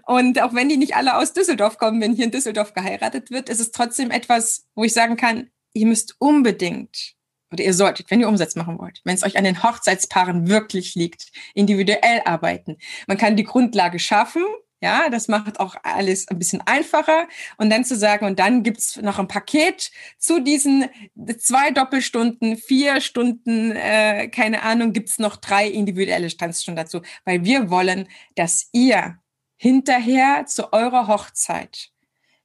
Und 0.06 0.40
auch 0.42 0.54
wenn 0.54 0.70
die 0.70 0.78
nicht 0.78 0.96
alle 0.96 1.16
aus 1.18 1.34
Düsseldorf 1.34 1.78
kommen, 1.78 2.02
wenn 2.02 2.14
hier 2.14 2.26
in 2.26 2.32
Düsseldorf 2.32 2.74
geheiratet 2.74 3.32
wird, 3.32 3.50
ist 3.50 3.60
es 3.60 3.72
trotzdem 3.72 4.12
etwas, 4.12 4.68
wo 4.76 4.84
ich 4.84 4.94
sagen 4.94 5.18
kann, 5.18 5.50
ihr 5.74 5.88
müsst 5.88 6.16
unbedingt 6.20 7.16
oder 7.54 7.64
ihr 7.64 7.74
solltet, 7.74 8.12
wenn 8.12 8.20
ihr 8.20 8.28
Umsatz 8.28 8.56
machen 8.56 8.78
wollt, 8.80 9.02
wenn 9.06 9.16
es 9.16 9.24
euch 9.24 9.38
an 9.38 9.46
den 9.46 9.64
Hochzeitspaaren 9.64 10.50
wirklich 10.50 10.96
liegt, 10.96 11.32
individuell 11.54 12.22
arbeiten. 12.26 12.78
Man 13.08 13.18
kann 13.18 13.38
die 13.38 13.44
Grundlage 13.44 14.00
schaffen, 14.00 14.44
ja, 14.84 15.10
das 15.10 15.30
macht 15.30 15.62
auch 15.62 15.78
alles 15.84 16.28
ein 16.28 16.38
bisschen 16.38 16.60
einfacher. 16.66 17.30
Und 17.56 17.70
dann 17.70 17.86
zu 17.86 17.96
sagen, 17.96 18.26
und 18.26 18.38
dann 18.38 18.64
gibt's 18.64 18.98
noch 18.98 19.18
ein 19.18 19.30
Paket 19.30 19.92
zu 20.18 20.42
diesen 20.42 20.90
zwei 21.38 21.72
Doppelstunden, 21.72 22.58
vier 22.58 23.00
Stunden, 23.00 23.72
äh, 23.72 24.28
keine 24.28 24.62
Ahnung, 24.62 24.92
gibt's 24.92 25.20
noch 25.20 25.38
drei 25.38 25.70
individuelle 25.70 26.28
Tanzstunden 26.28 26.84
dazu. 26.84 27.02
Weil 27.24 27.46
wir 27.46 27.70
wollen, 27.70 28.10
dass 28.36 28.68
ihr 28.74 29.20
hinterher 29.56 30.48
zu 30.48 30.74
eurer 30.74 31.08
Hochzeit 31.08 31.92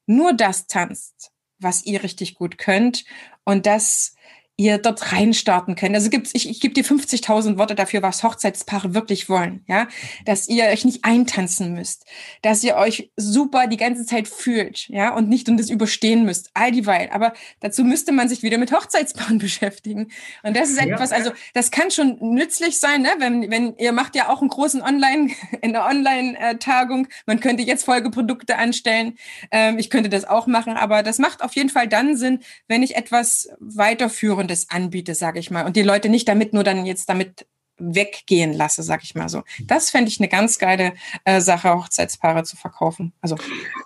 nur 0.07 0.33
das 0.33 0.69
tanzt, 0.69 1.33
was 1.59 1.85
ihr 1.87 2.05
richtig 2.05 2.37
gut 2.37 2.57
könnt. 2.57 3.05
Und 3.43 3.67
das 3.67 4.15
ihr 4.61 4.79
dort 4.79 5.13
reinstarten 5.13 5.77
könnt. 5.77 5.95
Also 5.95 6.11
gibt's, 6.11 6.33
ich, 6.35 6.51
ich 6.51 6.61
gebe 6.61 6.75
dir 6.75 6.85
50.000 6.85 7.59
Worte 7.59 7.77
dafür, 7.77 8.03
was 8.03 8.25
Hochzeitspaare 8.25 8.93
wirklich 8.93 9.29
wollen, 9.29 9.63
ja, 9.69 9.87
dass 10.25 10.49
ihr 10.49 10.65
euch 10.65 10.85
nicht 10.85 11.05
eintanzen 11.05 11.75
müsst, 11.75 12.05
dass 12.43 12.65
ihr 12.65 12.75
euch 12.75 13.13
super 13.17 13.69
die 13.69 13.77
ganze 13.77 14.05
Zeit 14.05 14.27
fühlt, 14.27 14.89
ja, 14.89 15.15
und 15.15 15.29
nicht 15.29 15.49
und 15.49 15.59
das 15.59 15.71
überstehen 15.71 16.25
müsst, 16.25 16.51
all 16.55 16.73
die 16.73 16.87
Weil. 16.87 17.09
Aber 17.11 17.35
dazu 17.61 17.85
müsste 17.85 18.11
man 18.11 18.29
sich 18.29 18.43
wieder 18.43 18.59
mit 18.59 18.73
Hochzeitspaaren 18.73 19.39
beschäftigen. 19.39 20.11
Und 20.43 20.57
das 20.57 20.71
ist 20.71 20.79
etwas, 20.79 21.13
also 21.13 21.31
das 21.55 21.71
kann 21.71 21.93
schon 21.93 22.19
nützlich 22.21 22.81
sein, 22.81 23.03
ne? 23.03 23.11
wenn, 23.19 23.49
wenn 23.53 23.77
ihr 23.77 23.93
macht 23.93 24.17
ja 24.17 24.29
auch 24.29 24.41
einen 24.41 24.51
großen 24.51 24.83
Online, 24.83 25.31
in 25.63 25.73
der 25.73 25.85
Online-Tagung, 25.85 27.07
man 27.27 27.39
könnte 27.39 27.63
jetzt 27.63 27.85
Folgeprodukte 27.85 28.57
anstellen, 28.57 29.17
ähm, 29.53 29.79
ich 29.79 29.89
könnte 29.89 30.09
das 30.09 30.25
auch 30.25 30.49
machen, 30.49 30.73
aber 30.73 31.05
das 31.05 31.21
macht 31.21 31.45
auf 31.45 31.55
jeden 31.55 31.71
Fall 31.71 31.87
dann 31.87 32.17
Sinn, 32.17 32.41
wenn 32.67 32.83
ich 32.83 32.97
etwas 32.97 33.51
weiterführen 33.61 34.48
das 34.49 34.71
anbiete, 34.71 35.15
sage 35.15 35.39
ich 35.39 35.51
mal, 35.51 35.67
und 35.67 35.77
die 35.77 35.83
Leute 35.83 36.09
nicht 36.09 36.29
damit 36.29 36.53
nur 36.53 36.65
dann 36.65 36.85
jetzt 36.85 37.09
damit 37.09 37.47
weggehen 37.79 38.53
lasse, 38.53 38.83
sag 38.83 39.05
ich 39.05 39.15
mal 39.15 39.29
so. 39.29 39.43
Das 39.65 39.91
fände 39.91 40.09
ich 40.09 40.19
eine 40.19 40.29
ganz 40.29 40.59
geile 40.59 40.95
äh, 41.25 41.41
Sache, 41.41 41.73
Hochzeitspaare 41.73 42.43
zu 42.43 42.57
verkaufen. 42.57 43.13
Also 43.21 43.37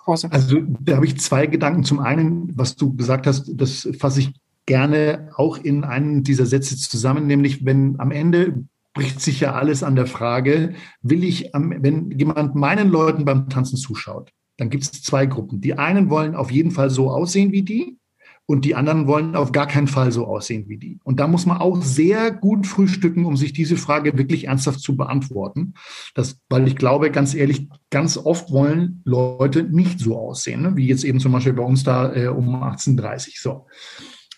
Kurse. 0.03 0.31
Also 0.31 0.61
da 0.79 0.95
habe 0.95 1.05
ich 1.05 1.19
zwei 1.19 1.45
Gedanken. 1.47 1.83
Zum 1.83 1.99
einen, 1.99 2.51
was 2.57 2.75
du 2.75 2.95
gesagt 2.95 3.27
hast, 3.27 3.51
das 3.53 3.87
fasse 3.99 4.21
ich 4.21 4.33
gerne 4.65 5.29
auch 5.35 5.57
in 5.57 5.83
einen 5.83 6.23
dieser 6.23 6.45
Sätze 6.45 6.77
zusammen, 6.77 7.27
nämlich 7.27 7.65
wenn 7.65 7.99
am 7.99 8.11
Ende 8.11 8.63
bricht 8.93 9.21
sich 9.21 9.39
ja 9.39 9.53
alles 9.53 9.83
an 9.83 9.95
der 9.95 10.05
Frage, 10.05 10.75
will 11.01 11.23
ich, 11.23 11.49
wenn 11.53 12.11
jemand 12.11 12.55
meinen 12.55 12.89
Leuten 12.89 13.25
beim 13.25 13.49
Tanzen 13.49 13.77
zuschaut, 13.77 14.31
dann 14.57 14.69
gibt 14.69 14.83
es 14.83 14.91
zwei 15.01 15.25
Gruppen. 15.25 15.61
Die 15.61 15.77
einen 15.77 16.09
wollen 16.09 16.35
auf 16.35 16.51
jeden 16.51 16.71
Fall 16.71 16.91
so 16.91 17.09
aussehen 17.09 17.51
wie 17.51 17.63
die 17.63 17.97
und 18.45 18.65
die 18.65 18.75
anderen 18.75 19.07
wollen 19.07 19.35
auf 19.35 19.51
gar 19.51 19.67
keinen 19.67 19.87
Fall 19.87 20.11
so 20.11 20.27
aussehen 20.27 20.67
wie 20.67 20.77
die. 20.77 20.99
Und 21.03 21.19
da 21.19 21.27
muss 21.27 21.45
man 21.45 21.57
auch 21.57 21.81
sehr 21.81 22.31
gut 22.31 22.67
frühstücken, 22.67 23.25
um 23.25 23.37
sich 23.37 23.53
diese 23.53 23.77
Frage 23.77 24.17
wirklich 24.17 24.45
ernsthaft 24.47 24.81
zu 24.81 24.97
beantworten. 24.97 25.75
Das, 26.13 26.39
weil 26.49 26.67
ich 26.67 26.75
glaube, 26.75 27.09
ganz 27.09 27.33
ehrlich, 27.33 27.69
ganz 27.89 28.17
oft 28.17 28.51
wollen 28.51 29.01
Leute 29.05 29.63
nicht 29.63 29.99
so 29.99 30.17
aussehen, 30.17 30.61
ne? 30.61 30.75
wie 30.75 30.87
jetzt 30.87 31.05
eben 31.05 31.19
zum 31.19 31.31
Beispiel 31.31 31.53
bei 31.53 31.63
uns 31.63 31.83
da 31.83 32.13
äh, 32.13 32.27
um 32.27 32.53
1830. 32.55 33.39
So. 33.39 33.67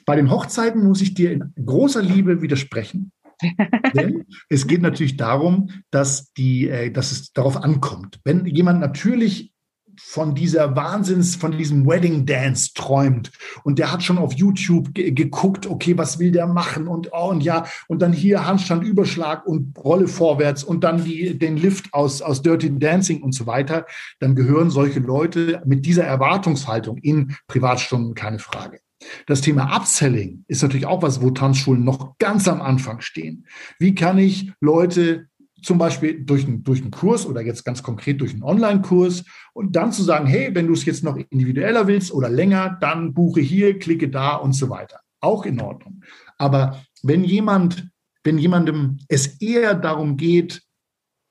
Bei 0.06 0.16
den 0.16 0.30
Hochzeiten 0.30 0.84
muss 0.84 1.02
ich 1.02 1.16
dir 1.16 1.32
in 1.32 1.54
großer 1.64 2.04
Liebe 2.04 2.44
widersprechen. 2.44 3.12
Denn 3.96 4.26
es 4.50 4.68
geht 4.68 4.82
natürlich 4.82 5.18
darum, 5.18 5.70
dass, 5.90 6.32
die, 6.34 6.70
äh, 6.70 6.92
dass 6.92 7.12
es 7.12 7.34
darauf 7.34 7.58
ankommt. 7.58 8.20
Wenn 8.24 8.46
jemand 8.46 8.80
natürlich 8.80 9.55
von 10.02 10.36
dieser 10.36 10.76
Wahnsinns, 10.76 11.36
von 11.36 11.58
diesem 11.58 11.86
Wedding 11.86 12.26
Dance 12.26 12.72
träumt. 12.74 13.32
Und 13.64 13.80
der 13.80 13.92
hat 13.92 14.04
schon 14.04 14.18
auf 14.18 14.34
YouTube 14.34 14.94
geguckt, 14.94 15.68
okay, 15.68 15.98
was 15.98 16.20
will 16.20 16.32
der 16.32 16.48
machen? 16.48 16.88
Und 16.88 17.10
oh, 17.12 17.30
und 17.30 17.44
ja, 17.44 17.66
und 17.88 18.02
dann 18.02 18.14
hier 18.14 18.46
Handstand, 18.46 18.84
Überschlag 18.84 19.46
und 19.46 19.78
Rolle 19.78 20.08
vorwärts 20.08 20.64
und 20.64 20.84
dann 20.84 21.04
die, 21.04 21.38
den 21.38 21.58
Lift 21.58 21.94
aus, 21.94 22.22
aus 22.22 22.42
Dirty 22.42 22.78
Dancing 22.78 23.22
und 23.22 23.34
so 23.34 23.48
weiter. 23.48 23.86
Dann 24.20 24.36
gehören 24.36 24.70
solche 24.70 25.00
Leute 25.00 25.62
mit 25.66 25.86
dieser 25.86 26.04
Erwartungshaltung 26.04 26.98
in 26.98 27.36
Privatstunden 27.48 28.16
keine 28.16 28.40
Frage. 28.40 28.80
Das 29.28 29.42
Thema 29.42 29.76
Upselling 29.76 30.46
ist 30.48 30.64
natürlich 30.64 30.86
auch 30.86 31.02
was, 31.02 31.22
wo 31.22 31.30
Tanzschulen 31.32 31.84
noch 31.84 32.18
ganz 32.18 32.48
am 32.48 32.62
Anfang 32.62 33.02
stehen. 33.02 33.46
Wie 33.80 33.94
kann 33.94 34.18
ich 34.18 34.52
Leute 34.62 35.28
zum 35.66 35.78
Beispiel 35.78 36.24
durch, 36.24 36.48
ein, 36.48 36.64
durch 36.64 36.82
einen 36.82 36.92
Kurs 36.92 37.26
oder 37.26 37.42
jetzt 37.42 37.66
ganz 37.66 37.82
konkret 37.82 38.22
durch 38.22 38.34
einen 38.34 38.44
Online-Kurs 38.44 39.24
und 39.54 39.76
dann 39.76 39.92
zu 39.92 40.04
sagen, 40.04 40.28
hey, 40.28 40.54
wenn 40.54 40.68
du 40.68 40.74
es 40.74 40.86
jetzt 40.86 41.04
noch 41.04 41.18
individueller 41.30 41.88
willst 41.88 42.14
oder 42.14 42.30
länger, 42.30 42.78
dann 42.82 43.14
buche 43.14 43.42
hier, 43.42 43.80
klicke 43.80 44.10
da 44.10 44.36
und 44.36 44.54
so 44.54 44.70
weiter. 44.70 45.00
Auch 45.22 45.46
in 45.46 45.60
Ordnung. 45.60 46.04
Aber 46.38 46.82
wenn 47.02 47.24
jemand, 47.24 47.88
wenn 48.24 48.38
jemandem 48.38 49.00
es 49.08 49.42
eher 49.42 49.74
darum 49.74 50.18
geht, 50.18 50.62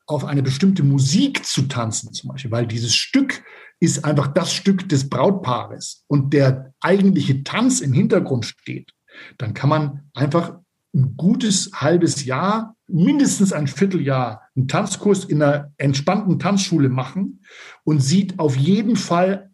auf 0.06 0.24
eine 0.24 0.42
bestimmte 0.42 0.82
Musik 0.82 1.46
zu 1.46 1.62
tanzen, 1.62 2.12
zum 2.12 2.30
Beispiel, 2.30 2.50
weil 2.50 2.66
dieses 2.66 2.94
Stück 2.94 3.42
ist 3.80 4.04
einfach 4.04 4.28
das 4.28 4.52
Stück 4.52 4.88
des 4.88 5.08
Brautpaares 5.08 6.04
und 6.08 6.32
der 6.32 6.74
eigentliche 6.80 7.42
Tanz 7.44 7.80
im 7.80 7.92
Hintergrund 7.92 8.44
steht, 8.44 8.92
dann 9.38 9.54
kann 9.54 9.70
man 9.70 10.10
einfach 10.12 10.58
ein 10.94 11.16
gutes 11.16 11.70
halbes 11.74 12.24
Jahr, 12.24 12.73
mindestens 12.86 13.52
ein 13.52 13.66
Vierteljahr, 13.66 14.42
einen 14.54 14.68
Tanzkurs 14.68 15.24
in 15.24 15.42
einer 15.42 15.72
entspannten 15.78 16.38
Tanzschule 16.38 16.88
machen 16.88 17.44
und 17.84 18.00
sieht 18.00 18.38
auf 18.38 18.56
jeden 18.56 18.96
Fall 18.96 19.50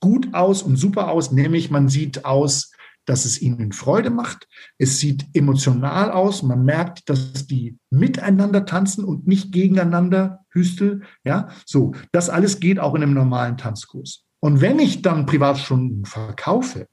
gut 0.00 0.34
aus 0.34 0.62
und 0.62 0.76
super 0.76 1.10
aus, 1.10 1.30
nämlich 1.30 1.70
man 1.70 1.88
sieht 1.88 2.24
aus, 2.24 2.72
dass 3.04 3.24
es 3.24 3.40
ihnen 3.42 3.72
Freude 3.72 4.10
macht. 4.10 4.48
Es 4.78 4.98
sieht 4.98 5.26
emotional 5.34 6.10
aus. 6.10 6.42
Man 6.42 6.64
merkt, 6.64 7.08
dass 7.08 7.46
die 7.46 7.76
miteinander 7.90 8.64
tanzen 8.64 9.04
und 9.04 9.26
nicht 9.26 9.52
gegeneinander 9.52 10.44
Hüstel. 10.50 11.02
Ja, 11.24 11.48
so. 11.66 11.92
Das 12.12 12.30
alles 12.30 12.60
geht 12.60 12.78
auch 12.78 12.94
in 12.94 13.02
einem 13.02 13.14
normalen 13.14 13.56
Tanzkurs. 13.56 14.24
Und 14.40 14.60
wenn 14.60 14.78
ich 14.78 15.02
dann 15.02 15.26
Privatstunden 15.26 16.04
verkaufe, 16.04 16.86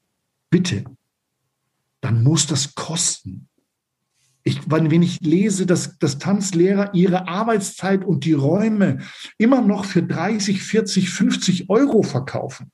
bitte, 0.50 0.86
dann 2.02 2.24
muss 2.24 2.48
das 2.48 2.76
kosten. 2.76 3.48
Ich, 4.50 4.60
wenn 4.68 5.02
ich 5.02 5.20
lese, 5.22 5.66
dass, 5.66 5.97
dass 6.00 6.18
Tanzlehrer 6.18 6.93
ihre 6.93 7.28
Arbeitszeit 7.28 8.04
und 8.04 8.26
die 8.26 8.34
Räume 8.34 9.00
immer 9.38 9.62
noch 9.62 9.86
für 9.86 10.04
30, 10.04 10.62
40, 10.64 11.10
50 11.10 11.70
Euro 11.70 12.04
verkaufen, 12.04 12.72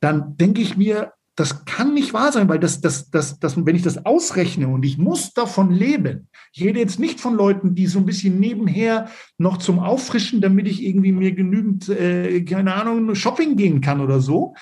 dann 0.00 0.36
denke 0.36 0.62
ich 0.62 0.76
mir, 0.76 1.12
das 1.36 1.66
kann 1.66 1.92
nicht 1.92 2.14
wahr 2.14 2.32
sein, 2.32 2.48
weil 2.48 2.58
das, 2.58 2.80
das, 2.80 3.10
das, 3.10 3.38
das, 3.38 3.56
wenn 3.64 3.76
ich 3.76 3.82
das 3.82 4.06
ausrechne 4.06 4.68
und 4.68 4.84
ich 4.84 4.96
muss 4.96 5.34
davon 5.34 5.70
leben, 5.70 6.28
ich 6.52 6.64
rede 6.64 6.78
jetzt 6.78 6.98
nicht 6.98 7.20
von 7.20 7.34
Leuten, 7.34 7.74
die 7.74 7.86
so 7.86 7.98
ein 7.98 8.06
bisschen 8.06 8.40
nebenher 8.40 9.10
noch 9.36 9.58
zum 9.58 9.78
Auffrischen, 9.78 10.40
damit 10.40 10.66
ich 10.66 10.82
irgendwie 10.82 11.12
mir 11.12 11.32
genügend, 11.32 11.90
äh, 11.90 12.42
keine 12.44 12.74
Ahnung, 12.74 13.14
Shopping 13.14 13.56
gehen 13.56 13.82
kann 13.82 14.00
oder 14.00 14.20
so. 14.20 14.54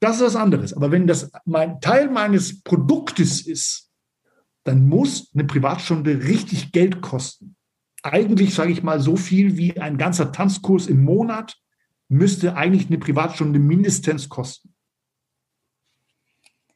Das 0.00 0.16
ist 0.16 0.22
was 0.22 0.36
anderes. 0.36 0.72
Aber 0.72 0.90
wenn 0.90 1.06
das 1.06 1.30
mein 1.44 1.80
Teil 1.80 2.10
meines 2.10 2.62
Produktes 2.62 3.46
ist, 3.46 3.83
dann 4.64 4.88
muss 4.88 5.30
eine 5.34 5.44
Privatstunde 5.44 6.24
richtig 6.24 6.72
Geld 6.72 7.00
kosten. 7.02 7.56
Eigentlich, 8.02 8.54
sage 8.54 8.72
ich 8.72 8.82
mal, 8.82 9.00
so 9.00 9.16
viel 9.16 9.56
wie 9.56 9.78
ein 9.80 9.96
ganzer 9.98 10.32
Tanzkurs 10.32 10.86
im 10.86 11.04
Monat 11.04 11.56
müsste 12.08 12.56
eigentlich 12.56 12.88
eine 12.88 12.98
Privatstunde 12.98 13.58
mindestens 13.58 14.28
kosten. 14.28 14.74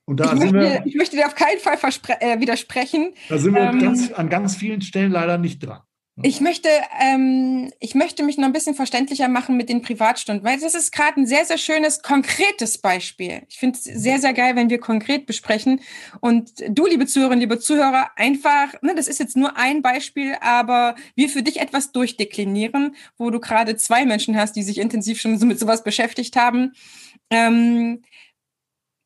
Und 0.05 0.21
da 0.21 0.33
ich, 0.33 0.41
möchte, 0.41 0.55
wir, 0.55 0.87
ich 0.87 0.95
möchte 0.95 1.17
dir 1.17 1.27
auf 1.27 1.35
keinen 1.35 1.59
Fall 1.61 1.77
äh, 2.21 2.41
widersprechen. 2.41 3.13
Da 3.29 3.37
sind 3.37 3.55
wir 3.55 3.63
ähm, 3.63 3.79
ganz, 3.79 4.11
an 4.11 4.31
ganz 4.31 4.57
vielen 4.57 4.81
Stellen 4.81 5.13
leider 5.13 5.37
nicht 5.37 5.59
dran. 5.59 5.83
Ich 6.23 6.41
möchte, 6.41 6.69
ähm, 6.99 7.73
ich 7.79 7.95
möchte 7.95 8.25
mich 8.25 8.39
noch 8.39 8.47
ein 8.47 8.53
bisschen 8.53 8.75
verständlicher 8.75 9.29
machen 9.29 9.57
mit 9.57 9.69
den 9.69 9.83
Privatstunden, 9.83 10.45
weil 10.45 10.59
das 10.59 10.75
ist 10.75 10.91
gerade 10.91 11.21
ein 11.21 11.27
sehr, 11.27 11.45
sehr 11.45 11.59
schönes, 11.59 12.03
konkretes 12.03 12.79
Beispiel. 12.79 13.43
Ich 13.49 13.59
finde 13.59 13.79
es 13.79 13.85
sehr, 13.85 14.19
sehr 14.19 14.33
geil, 14.33 14.57
wenn 14.57 14.69
wir 14.69 14.81
konkret 14.81 15.27
besprechen. 15.27 15.81
Und 16.21 16.53
du, 16.69 16.87
liebe 16.87 17.07
Zuhörerinnen, 17.07 17.41
liebe 17.41 17.61
Zuhörer, 17.61 18.11
einfach, 18.17 18.75
ne, 18.83 18.97
das 18.97 19.07
ist 19.07 19.21
jetzt 19.21 19.37
nur 19.37 19.57
ein 19.57 19.81
Beispiel, 19.81 20.35
aber 20.41 20.97
wir 21.15 21.29
für 21.29 21.45
dich 21.45 21.61
etwas 21.61 21.93
durchdeklinieren, 21.93 22.97
wo 23.17 23.31
du 23.31 23.39
gerade 23.39 23.77
zwei 23.77 24.05
Menschen 24.05 24.37
hast, 24.37 24.57
die 24.57 24.65
sich 24.65 24.79
intensiv 24.79 25.21
schon 25.21 25.39
mit 25.39 25.61
sowas 25.61 25.85
beschäftigt 25.85 26.35
haben. 26.35 26.73
Ähm, 27.31 28.03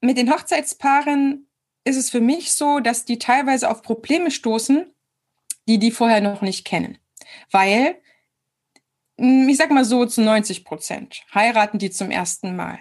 mit 0.00 0.16
den 0.16 0.32
Hochzeitspaaren 0.32 1.46
ist 1.84 1.96
es 1.96 2.08
für 2.08 2.20
mich 2.20 2.52
so, 2.52 2.80
dass 2.80 3.04
die 3.04 3.18
teilweise 3.18 3.68
auf 3.68 3.82
Probleme 3.82 4.30
stoßen, 4.30 4.86
die 5.68 5.78
die 5.78 5.90
vorher 5.90 6.22
noch 6.22 6.40
nicht 6.40 6.64
kennen 6.64 6.98
weil, 7.50 8.00
hm, 9.18 9.48
ich 9.48 9.56
sag 9.56 9.70
mal 9.70 9.84
so, 9.84 10.06
zu 10.06 10.22
90 10.22 10.64
Prozent 10.64 11.22
heiraten 11.34 11.78
die 11.78 11.90
zum 11.90 12.10
ersten 12.10 12.56
Mal. 12.56 12.78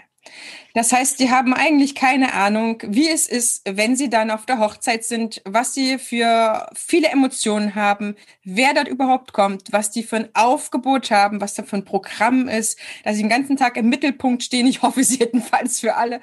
Das 0.74 0.94
heißt, 0.94 1.18
sie 1.18 1.32
haben 1.32 1.54
eigentlich 1.54 1.96
keine 1.96 2.34
Ahnung, 2.34 2.82
wie 2.88 3.10
es 3.10 3.28
ist, 3.28 3.62
wenn 3.66 3.96
sie 3.96 4.10
dann 4.10 4.32
auf 4.32 4.46
der 4.46 4.60
Hochzeit 4.60 5.04
sind, 5.04 5.42
was 5.44 5.74
sie 5.74 5.98
für 5.98 6.70
viele 6.76 7.10
Emotionen 7.10 7.76
haben, 7.76 8.16
wer 8.44 8.74
dort 8.74 8.88
überhaupt 8.88 9.34
kommt, 9.34 9.72
was 9.72 9.92
die 9.92 10.04
für 10.04 10.18
ein 10.18 10.30
Aufgebot 10.34 11.12
haben, 11.12 11.42
was 11.42 11.56
da 11.56 11.64
für 11.64 11.76
ein 11.78 11.86
Programm 11.86 12.48
ist, 12.48 12.80
dass 13.04 13.16
sie 13.16 13.24
den 13.24 13.30
ganzen 13.30 13.58
Tag 13.58 13.76
im 13.76 13.90
Mittelpunkt 13.90 14.44
stehen. 14.44 14.66
Ich 14.68 14.82
hoffe, 14.82 15.04
sie 15.04 15.20
jedenfalls 15.20 15.80
für 15.80 15.96
alle. 15.96 16.22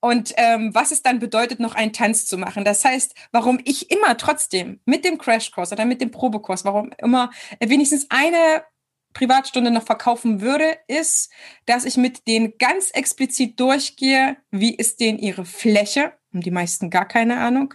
Und 0.00 0.32
ähm, 0.36 0.74
was 0.74 0.92
es 0.92 1.02
dann 1.02 1.18
bedeutet, 1.18 1.60
noch 1.60 1.74
einen 1.74 1.92
Tanz 1.92 2.24
zu 2.26 2.38
machen. 2.38 2.64
Das 2.64 2.84
heißt, 2.84 3.14
warum 3.32 3.60
ich 3.64 3.90
immer 3.90 4.16
trotzdem 4.16 4.80
mit 4.86 5.04
dem 5.04 5.18
Crashkurs 5.18 5.72
oder 5.72 5.84
mit 5.84 6.00
dem 6.00 6.10
Probekurs, 6.10 6.64
warum 6.64 6.90
immer 6.98 7.30
wenigstens 7.60 8.06
eine 8.08 8.64
Privatstunde 9.12 9.70
noch 9.70 9.84
verkaufen 9.84 10.40
würde, 10.40 10.78
ist, 10.86 11.30
dass 11.66 11.84
ich 11.84 11.96
mit 11.96 12.26
denen 12.28 12.56
ganz 12.58 12.90
explizit 12.90 13.58
durchgehe, 13.58 14.36
wie 14.50 14.74
ist 14.74 15.00
denen 15.00 15.18
ihre 15.18 15.44
Fläche? 15.44 16.12
Haben 16.32 16.42
die 16.42 16.52
meisten 16.52 16.90
gar 16.90 17.08
keine 17.08 17.40
Ahnung. 17.40 17.74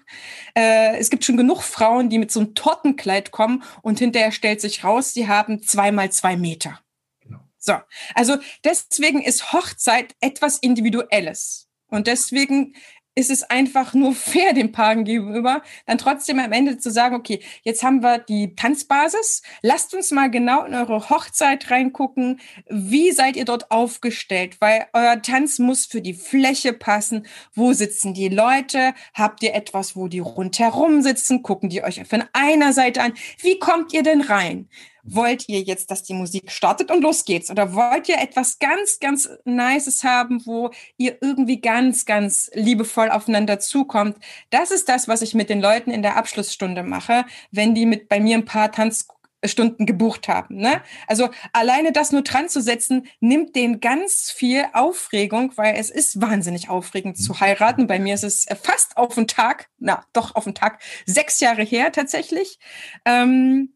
Äh, 0.56 0.98
es 0.98 1.10
gibt 1.10 1.26
schon 1.26 1.36
genug 1.36 1.62
Frauen, 1.62 2.10
die 2.10 2.20
mit 2.20 2.32
so 2.32 2.40
einem 2.40 2.56
Tortenkleid 2.56 3.32
kommen 3.32 3.64
und 3.82 4.00
hinterher 4.00 4.32
stellt 4.32 4.62
sich 4.62 4.84
raus, 4.84 5.12
die 5.12 5.28
haben 5.28 5.62
zwei 5.62 5.92
mal 5.92 6.10
zwei 6.12 6.38
Meter. 6.38 6.80
Genau. 7.22 7.40
So, 7.58 7.74
also 8.14 8.38
deswegen 8.64 9.22
ist 9.22 9.52
Hochzeit 9.52 10.16
etwas 10.22 10.58
Individuelles. 10.60 11.66
Und 11.88 12.08
deswegen 12.08 12.76
ist 13.16 13.32
es 13.32 13.44
einfach 13.44 13.94
nur 13.94 14.14
fair 14.16 14.54
dem 14.54 14.72
Paaren 14.72 15.06
gegenüber, 15.06 15.62
dann 15.86 15.98
trotzdem 15.98 16.40
am 16.40 16.52
Ende 16.52 16.78
zu 16.78 16.92
sagen, 16.92 17.16
okay, 17.16 17.40
jetzt 17.64 17.84
haben 17.84 18.04
wir 18.04 18.20
die 18.20 18.56
Tanzbasis, 18.56 19.42
lasst 19.62 19.94
uns 19.94 20.12
mal 20.12 20.30
genau 20.30 20.66
in 20.66 20.76
eure 20.76 21.10
Hochzeit 21.10 21.72
reingucken, 21.72 22.40
wie 22.70 23.12
seid 23.12 23.36
ihr 23.36 23.46
dort 23.46 23.72
aufgestellt, 23.72 24.58
weil 24.60 24.86
euer 24.94 25.22
Tanz 25.22 25.60
muss 25.60 25.86
für 25.86 26.02
die 26.02 26.14
Fläche 26.14 26.74
passen, 26.74 27.26
wo 27.54 27.74
sitzen 27.74 28.14
die 28.14 28.30
Leute, 28.30 28.94
habt 29.14 29.42
ihr 29.44 29.56
etwas, 29.56 29.96
wo 29.96 30.08
die 30.08 30.20
rundherum 30.20 31.02
sitzen, 31.02 31.42
gucken 31.42 31.70
die 31.70 31.84
euch 31.84 32.04
von 32.06 32.24
einer 32.34 32.74
Seite 32.74 33.02
an, 33.02 33.14
wie 33.40 33.60
kommt 33.60 33.94
ihr 33.94 34.04
denn 34.04 34.22
rein? 34.22 34.70
Wollt 35.06 35.48
ihr 35.48 35.62
jetzt, 35.62 35.92
dass 35.92 36.04
die 36.04 36.14
Musik 36.14 36.52
startet 36.52 36.92
und 36.92 37.02
los 37.02 37.26
geht's? 37.26 37.52
Oder 37.52 37.74
wollt 37.74 38.10
ihr 38.10 38.20
etwas 38.20 38.60
ganz, 38.60 39.00
ganz 39.00 39.30
Nices 39.46 40.04
haben, 40.04 40.46
wo 40.46 40.72
ihr 40.98 41.18
irgendwie 41.22 41.62
ganz, 41.62 42.06
ganz 42.06 42.50
liebevoll 42.54 43.10
aufeinander 43.10 43.60
zukommt? 43.60 44.18
Das 44.50 44.72
ist 44.72 44.90
das, 44.90 45.08
was 45.08 45.22
ich 45.22 45.36
mit 45.36 45.50
den 45.50 45.62
Leuten 45.62 45.92
in 45.92 46.02
der 46.02 46.18
Abschlussstunde 46.18 46.84
mache, 46.84 47.26
wenn 47.52 47.76
die 47.76 47.86
mit 47.86 48.10
bei 48.10 48.20
mir 48.20 48.36
ein 48.36 48.46
paar 48.46 48.72
Tanzstunden 48.72 49.86
gebucht 49.86 50.28
haben. 50.28 50.56
Ne? 50.56 50.82
Also 51.08 51.30
alleine 51.54 51.92
das 51.92 52.12
nur 52.12 52.24
dran 52.24 52.50
zu 52.50 52.60
setzen, 52.60 53.06
nimmt 53.20 53.56
denen 53.56 53.82
ganz 53.82 54.32
viel 54.32 54.66
Aufregung, 54.74 55.52
weil 55.56 55.76
es 55.76 55.92
ist 55.92 56.20
wahnsinnig 56.20 56.70
aufregend 56.70 57.18
zu 57.18 57.40
heiraten. 57.40 57.86
Bei 57.86 58.00
mir 58.00 58.16
ist 58.16 58.24
es 58.24 58.48
fast 58.64 58.98
auf 58.98 59.14
den 59.14 59.28
Tag, 59.28 59.70
na 59.78 60.04
doch 60.14 60.34
auf 60.34 60.46
den 60.46 60.56
Tag, 60.56 60.82
sechs 61.06 61.40
Jahre 61.40 61.62
her 61.64 61.92
tatsächlich. 61.92 62.58
Ähm, 63.06 63.75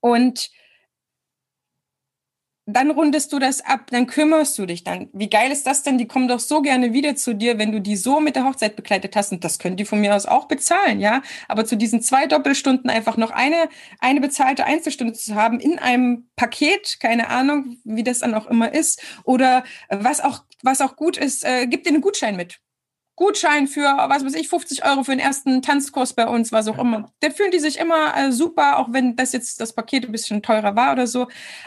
und 0.00 0.50
dann 2.68 2.90
rundest 2.90 3.32
du 3.32 3.38
das 3.38 3.64
ab, 3.64 3.86
dann 3.92 4.08
kümmerst 4.08 4.58
du 4.58 4.66
dich 4.66 4.82
dann. 4.82 5.08
Wie 5.12 5.30
geil 5.30 5.52
ist 5.52 5.68
das 5.68 5.84
denn? 5.84 5.98
Die 5.98 6.08
kommen 6.08 6.26
doch 6.26 6.40
so 6.40 6.62
gerne 6.62 6.92
wieder 6.92 7.14
zu 7.14 7.32
dir, 7.32 7.58
wenn 7.58 7.70
du 7.70 7.80
die 7.80 7.94
so 7.94 8.18
mit 8.18 8.34
der 8.34 8.44
Hochzeit 8.44 8.74
begleitet 8.74 9.14
hast. 9.14 9.30
Und 9.30 9.44
das 9.44 9.60
können 9.60 9.76
die 9.76 9.84
von 9.84 10.00
mir 10.00 10.16
aus 10.16 10.26
auch 10.26 10.48
bezahlen, 10.48 10.98
ja. 10.98 11.22
Aber 11.46 11.64
zu 11.64 11.76
diesen 11.76 12.02
zwei 12.02 12.26
Doppelstunden 12.26 12.90
einfach 12.90 13.16
noch 13.16 13.30
eine, 13.30 13.68
eine 14.00 14.20
bezahlte 14.20 14.64
Einzelstunde 14.64 15.12
zu 15.12 15.36
haben 15.36 15.60
in 15.60 15.78
einem 15.78 16.28
Paket, 16.34 16.98
keine 16.98 17.28
Ahnung, 17.28 17.76
wie 17.84 18.02
das 18.02 18.18
dann 18.18 18.34
auch 18.34 18.48
immer 18.48 18.74
ist. 18.74 19.00
Oder 19.22 19.62
was 19.88 20.20
auch, 20.20 20.42
was 20.64 20.80
auch 20.80 20.96
gut 20.96 21.16
ist, 21.16 21.44
äh, 21.44 21.68
gib 21.68 21.84
dir 21.84 21.90
einen 21.90 22.00
Gutschein 22.00 22.34
mit. 22.34 22.58
Gutschein 23.16 23.66
für, 23.66 23.82
was 23.82 24.24
weiß 24.24 24.34
ich, 24.34 24.48
50 24.48 24.84
Euro 24.84 25.02
für 25.02 25.12
den 25.12 25.20
ersten 25.20 25.62
Tanzkurs 25.62 26.12
bei 26.12 26.26
uns, 26.26 26.52
was 26.52 26.68
auch 26.68 26.78
immer. 26.78 27.10
Da 27.20 27.30
fühlen 27.30 27.50
die 27.50 27.58
sich 27.58 27.78
immer 27.78 28.14
äh, 28.14 28.30
super, 28.30 28.78
auch 28.78 28.92
wenn 28.92 29.16
das 29.16 29.32
jetzt 29.32 29.58
das 29.60 29.72
Paket 29.72 30.04
ein 30.04 30.12
bisschen 30.12 30.42
teurer 30.42 30.76
war 30.76 30.92
oder 30.92 31.06
so. 31.06 31.26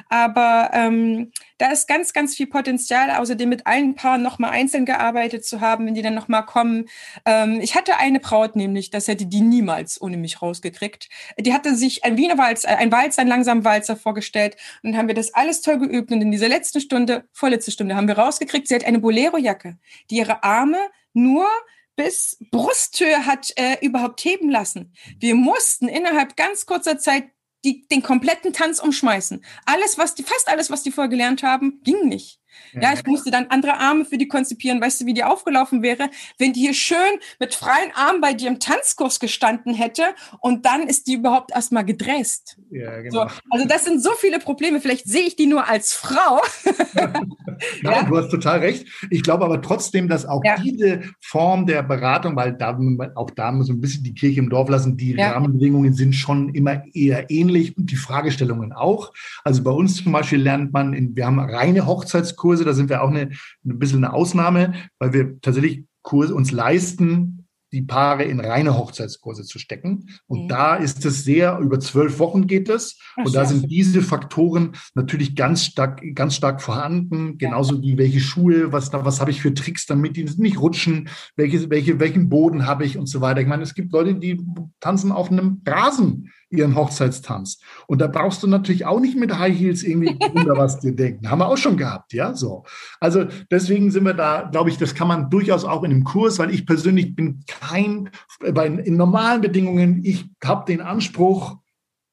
Aber 0.10 0.70
ähm, 0.74 1.32
da 1.58 1.72
ist 1.72 1.88
ganz, 1.88 2.14
ganz 2.14 2.36
viel 2.36 2.46
Potenzial, 2.46 3.10
außerdem 3.10 3.50
mit 3.50 3.66
allen 3.66 3.96
Paaren 3.96 4.22
nochmal 4.22 4.52
einzeln 4.52 4.86
gearbeitet 4.86 5.44
zu 5.44 5.60
haben, 5.60 5.88
wenn 5.88 5.96
die 5.96 6.04
dann 6.04 6.14
nochmal 6.14 6.46
kommen. 6.46 6.86
Ähm, 7.26 7.60
ich 7.62 7.76
hatte 7.76 7.98
eine 7.98 8.20
Braut 8.20 8.56
nämlich, 8.56 8.92
das 8.92 9.08
hätte 9.08 9.26
die 9.26 9.42
niemals 9.42 10.00
ohne 10.00 10.18
mich 10.18 10.44
rausgekriegt. 10.44 11.10
Die 11.40 11.54
hatte 11.54 11.76
sich 11.76 12.04
ein 12.06 12.16
Wiener 12.16 12.38
Walz, 12.38 12.64
äh, 12.64 12.68
ein 12.68 12.92
Walzer, 12.92 13.24
ein 13.24 13.28
langsamer 13.28 13.64
Walzer 13.64 13.96
vorgestellt 13.96 14.56
und 14.84 14.92
dann 14.92 15.00
haben 15.00 15.08
wir 15.08 15.16
das 15.16 15.34
alles 15.34 15.62
toll 15.62 15.80
geübt 15.80 16.12
und 16.12 16.22
in 16.22 16.32
dieser 16.32 16.48
letzten 16.48 16.80
Stunde, 16.80 17.26
vorletzte 17.34 17.72
Stunde, 17.72 17.96
haben 17.96 18.08
wir 18.08 18.20
rausgekriegt, 18.20 18.68
sie 18.68 18.76
hat 18.76 18.86
eine 18.86 19.00
Bolero-Jacke, 19.00 19.78
die 20.12 20.18
ihre 20.18 20.44
Arme 20.44 20.78
nur 21.14 21.48
bis 21.96 22.38
Brusthöhe 22.52 23.26
hat 23.26 23.52
äh, 23.58 23.78
überhaupt 23.82 24.24
heben 24.24 24.50
lassen. 24.50 24.94
Wir 25.20 25.36
mussten 25.36 25.90
innerhalb 25.90 26.38
ganz 26.38 26.66
kurzer 26.66 26.98
Zeit 26.98 27.26
die, 27.66 27.88
den 27.90 28.02
kompletten 28.02 28.54
Tanz 28.54 28.80
umschmeißen. 28.80 29.44
Alles, 29.66 29.98
was 29.98 30.16
die, 30.16 30.24
fast 30.24 30.48
alles, 30.48 30.70
was 30.70 30.84
die 30.84 30.92
vorher 30.92 31.10
gelernt 31.10 31.44
haben, 31.44 31.82
ging 31.84 32.08
nicht. 32.08 32.40
Ja, 32.74 32.94
ich 32.94 33.06
musste 33.06 33.32
dann 33.32 33.48
andere 33.48 33.78
Arme 33.78 34.06
für 34.06 34.18
die 34.18 34.28
konzipieren. 34.28 34.82
Weißt 34.82 35.02
du, 35.02 35.06
wie 35.06 35.14
die 35.14 35.24
aufgelaufen 35.24 35.82
wäre, 35.82 36.10
wenn 36.38 36.54
die 36.54 36.62
hier 36.62 36.74
schön 36.74 37.20
mit 37.40 37.56
freien 37.56 37.92
Armen 37.94 38.22
bei 38.22 38.34
dir 38.34 38.48
im 38.48 38.60
Tanzkurs 38.60 39.20
gestanden 39.20 39.74
hätte 39.74 40.16
und 40.40 40.66
dann 40.66 40.88
ist 40.88 41.08
die 41.08 41.14
überhaupt 41.14 41.52
erstmal 41.52 41.86
gedresst. 41.86 42.58
Ja, 42.70 43.02
genau. 43.02 43.28
So, 43.28 43.36
also 43.50 43.68
das 43.68 43.86
sind 43.86 44.02
so 44.02 44.12
viele 44.14 44.40
Probleme. 44.40 44.82
Vielleicht 44.82 45.06
sehe 45.06 45.24
ich 45.24 45.36
die 45.36 45.48
nur 45.48 45.68
als 45.68 45.94
Frau. 45.94 46.42
Nein, 47.82 47.94
ja. 47.94 48.04
du 48.04 48.18
hast 48.18 48.30
total 48.30 48.60
recht. 48.60 48.88
Ich 49.10 49.24
glaube 49.24 49.46
aber 49.46 49.62
trotzdem, 49.62 50.08
dass 50.08 50.26
auch 50.26 50.42
ja. 50.44 50.56
diese 50.62 51.02
Form 51.22 51.66
der 51.66 51.84
Beratung, 51.84 52.36
weil 52.36 52.54
da, 52.54 52.78
auch 53.16 53.30
da 53.32 53.52
muss 53.52 53.70
man 53.70 53.78
ein 53.78 53.82
bisschen 53.82 54.04
die 54.04 54.14
Kirche 54.14 54.40
im 54.40 54.50
Dorf 54.50 54.70
lassen, 54.70 54.98
die 54.98 55.14
ja. 55.14 55.32
Rahmenbedingungen 55.32 55.94
sind 55.94 56.14
schon 56.14 56.50
immer 56.50 56.84
eher 56.94 57.30
ähnlich 57.30 57.78
und 57.78 57.90
die 57.92 57.96
Fragestellungen 57.96 58.74
auch. 58.74 59.14
Also 59.44 59.64
bei 59.64 59.72
uns 59.72 60.04
zum 60.04 60.12
Beispiel 60.12 60.42
lernt 60.42 60.74
man, 60.74 60.94
in, 60.94 61.16
wir 61.16 61.26
haben 61.26 61.40
reine 61.40 61.86
Hochzeitskurse, 61.86 62.50
Kurse, 62.50 62.66
da 62.66 62.74
sind 62.74 62.90
wir 62.90 63.04
auch 63.04 63.10
eine, 63.10 63.30
ein 63.66 63.80
bisschen 63.80 64.04
eine 64.04 64.14
Ausnahme, 64.14 64.74
weil 64.98 65.14
wir 65.14 65.40
tatsächlich 65.42 65.84
Kurse 66.02 66.34
uns 66.34 66.52
leisten, 66.52 67.39
die 67.72 67.82
Paare 67.82 68.24
in 68.24 68.40
reine 68.40 68.78
Hochzeitskurse 68.78 69.44
zu 69.44 69.60
stecken. 69.60 70.10
Und 70.28 70.44
mhm. 70.44 70.48
da 70.48 70.76
ist 70.76 71.06
es 71.06 71.24
sehr, 71.24 71.60
über 71.60 71.80
zwölf 71.80 72.20
Wochen 72.20 72.48
geht 72.48 72.70
es. 72.70 72.98
Ach, 73.16 73.26
und 73.26 73.36
da 73.36 73.46
sind 73.46 73.70
diese 73.70 74.02
Faktoren 74.02 74.74
natürlich 74.96 75.36
ganz 75.36 75.66
stark, 75.66 76.02
ganz 76.16 76.36
stark 76.36 76.62
vorhanden. 76.62 77.38
Genauso 77.38 77.82
wie 77.82 77.98
welche 77.98 78.20
Schuhe, 78.20 78.72
was 78.72 78.90
da, 78.90 79.06
was 79.06 79.20
habe 79.22 79.32
ich 79.32 79.42
für 79.42 79.54
Tricks, 79.54 79.86
damit 79.86 80.16
die 80.16 80.26
nicht 80.38 80.60
rutschen, 80.60 81.10
welche, 81.36 81.70
welche, 81.70 82.00
welchen 82.00 82.30
Boden 82.30 82.66
habe 82.66 82.86
ich 82.86 82.98
und 82.98 83.08
so 83.08 83.22
weiter. 83.22 83.42
Ich 83.42 83.48
meine, 83.48 83.64
es 83.64 83.76
gibt 83.76 83.92
Leute, 83.94 84.16
die 84.16 84.42
tanzen 84.80 85.12
auf 85.12 85.32
einem 85.32 85.62
Rasen 85.66 86.32
ihren 86.50 86.76
Hochzeitstanz. 86.76 87.60
Und 87.88 88.02
da 88.02 88.08
brauchst 88.08 88.42
du 88.44 88.48
natürlich 88.48 88.86
auch 88.86 89.00
nicht 89.00 89.18
mit 89.18 89.38
High 89.38 89.58
Heels 89.58 89.84
irgendwie 89.84 90.18
unter 90.34 90.58
was 90.58 90.80
dir 90.80 90.96
denken. 90.96 91.30
Haben 91.30 91.40
wir 91.40 91.48
auch 91.48 91.58
schon 91.58 91.78
gehabt, 91.78 92.14
ja, 92.14 92.34
so. 92.34 92.64
Also 93.00 93.26
deswegen 93.52 93.92
sind 93.92 94.04
wir 94.04 94.14
da, 94.14 94.50
glaube 94.52 94.70
ich, 94.70 94.78
das 94.78 94.96
kann 94.96 95.08
man 95.08 95.30
durchaus 95.30 95.66
auch 95.66 95.84
in 95.84 95.92
einem 95.92 96.04
Kurs, 96.04 96.40
weil 96.40 96.54
ich 96.54 96.66
persönlich 96.66 97.16
bin 97.16 97.44
kein, 97.48 98.10
bei, 98.54 98.68
in 98.68 98.98
normalen 98.98 99.42
Bedingungen, 99.42 100.04
ich 100.04 100.26
habe 100.44 100.66
den 100.66 100.82
Anspruch, 100.82 101.58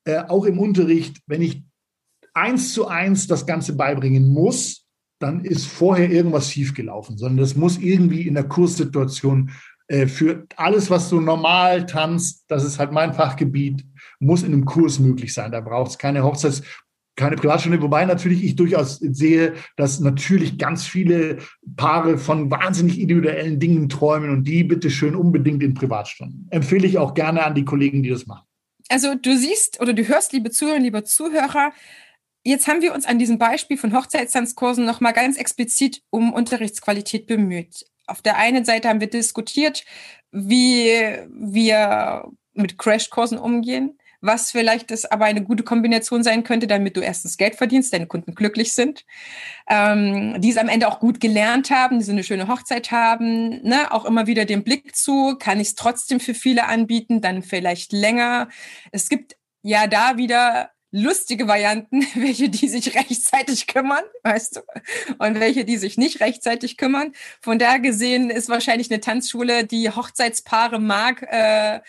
äh, 0.05 0.23
auch 0.29 0.45
im 0.45 0.59
Unterricht, 0.59 1.23
wenn 1.27 1.43
ich 1.43 1.65
eins 2.35 2.73
zu 2.73 2.87
eins 2.87 3.27
das 3.27 3.47
Ganze 3.47 3.75
beibringen 3.75 4.29
muss, 4.33 4.87
dann 5.19 5.45
ist 5.45 5.67
vorher 5.67 6.11
irgendwas 6.11 6.51
schiefgelaufen, 6.51 7.17
sondern 7.17 7.39
das 7.39 7.57
muss 7.57 7.79
irgendwie 7.79 8.27
in 8.27 8.35
der 8.35 8.45
Kurssituation 8.45 9.51
äh, 9.89 10.07
für 10.07 10.47
alles, 10.57 10.91
was 10.91 11.09
du 11.09 11.21
normal 11.21 11.87
tanzt, 11.87 12.45
das 12.49 12.65
ist 12.65 12.79
halt 12.79 12.93
mein 12.93 13.15
Fachgebiet, 13.15 13.85
muss 14.19 14.43
in 14.43 14.53
einem 14.53 14.65
Kurs 14.65 14.99
möglich 14.99 15.35
sein. 15.35 15.53
Da 15.53 15.61
braucht 15.61 15.91
es 15.91 15.99
keine 15.99 16.23
Hochzeits- 16.23 16.63
keine 17.17 17.37
Privatstunde, 17.37 17.81
wobei 17.81 18.05
natürlich 18.05 18.45
ich 18.45 18.57
durchaus 18.57 18.99
sehe, 18.99 19.55
dass 19.77 20.01
natürlich 20.01 20.59
ganz 20.59 20.87
viele 20.87 21.39
Paare 21.77 22.19
von 22.19 22.51
wahnsinnig 22.51 23.01
individuellen 23.01 23.59
Dingen 23.59 23.89
träumen 23.89 24.31
und 24.31 24.45
die 24.45 24.65
bitte 24.65 24.91
schön 24.91 25.17
unbedingt 25.17 25.63
in 25.63 25.73
Privatstunden. 25.73 26.47
Empfehle 26.51 26.87
ich 26.87 26.99
auch 26.99 27.15
gerne 27.15 27.43
an 27.45 27.55
die 27.55 27.65
Kollegen, 27.65 28.03
die 28.03 28.11
das 28.11 28.27
machen. 28.27 28.45
Also 28.89 29.15
du 29.15 29.37
siehst 29.37 29.81
oder 29.81 29.95
du 29.95 30.07
hörst, 30.07 30.33
liebe 30.33 30.51
Zuhörer, 30.51 30.79
liebe 30.79 31.05
Zuhörer, 31.05 31.73
jetzt 32.45 32.69
haben 32.69 32.83
wir 32.83 32.95
uns 32.95 33.07
an 33.07 33.19
diesem 33.19 33.39
Beispiel 33.39 33.79
von 33.79 33.95
Hochzeitstanzkursen 33.95 34.85
nochmal 34.85 35.15
ganz 35.15 35.39
explizit 35.39 36.03
um 36.11 36.33
Unterrichtsqualität 36.33 37.27
bemüht. 37.27 37.87
Auf 38.07 38.23
der 38.23 38.37
einen 38.37 38.65
Seite 38.65 38.89
haben 38.89 39.01
wir 39.01 39.11
diskutiert, 39.11 39.85
wie 40.31 40.91
wir 41.29 42.31
mit 42.55 42.79
Crashkursen 42.79 43.39
umgehen 43.39 43.99
was 44.21 44.51
vielleicht 44.51 44.91
das 44.91 45.05
aber 45.05 45.25
eine 45.25 45.43
gute 45.43 45.63
Kombination 45.63 46.23
sein 46.23 46.45
könnte, 46.45 46.67
damit 46.67 46.97
du 46.97 47.01
erstens 47.01 47.37
Geld 47.37 47.55
verdienst, 47.55 47.93
deine 47.93 48.07
Kunden 48.07 48.35
glücklich 48.35 48.73
sind, 48.73 49.05
ähm, 49.69 50.41
die 50.41 50.51
es 50.51 50.57
am 50.57 50.69
Ende 50.69 50.89
auch 50.89 51.01
gut 51.01 51.21
gelernt 51.21 51.71
haben, 51.71 51.99
die 51.99 52.05
so 52.05 52.13
eine 52.13 52.25
schöne 52.25 52.49
Hochzeit 52.49 52.91
haben, 52.91 53.63
ne? 53.63 53.93
auch 53.93 54.05
immer 54.05 54.27
wieder 54.27 54.45
den 54.45 54.65
Blick 54.65 54.97
zu, 54.97 55.37
kann 55.39 55.61
ich 55.61 55.69
es 55.69 55.75
trotzdem 55.75 56.21
für 56.21 56.35
viele 56.35 56.67
anbieten, 56.67 57.21
dann 57.21 57.43
vielleicht 57.43 57.93
länger. 57.93 58.49
Es 58.93 59.09
gibt 59.09 59.37
ja 59.63 59.87
da 59.87 60.17
wieder 60.17 60.71
lustige 60.97 61.47
Varianten, 61.47 62.07
welche 62.15 62.49
die 62.49 62.69
sich 62.69 62.95
rechtzeitig 62.95 63.67
kümmern, 63.67 64.05
weißt 64.23 64.57
du, 64.57 64.61
und 65.19 65.39
welche 65.41 65.65
die 65.65 65.77
sich 65.77 65.99
nicht 65.99 66.21
rechtzeitig 66.21 66.77
kümmern. 66.77 67.13
Von 67.41 67.59
daher 67.59 67.81
gesehen 67.81 68.31
ist 68.31 68.49
wahrscheinlich 68.49 68.91
eine 68.91 69.01
Tanzschule, 69.01 69.65
die 69.67 69.91
Hochzeitspaare 69.91 70.81
mag, 70.81 71.23
äh, 71.31 71.81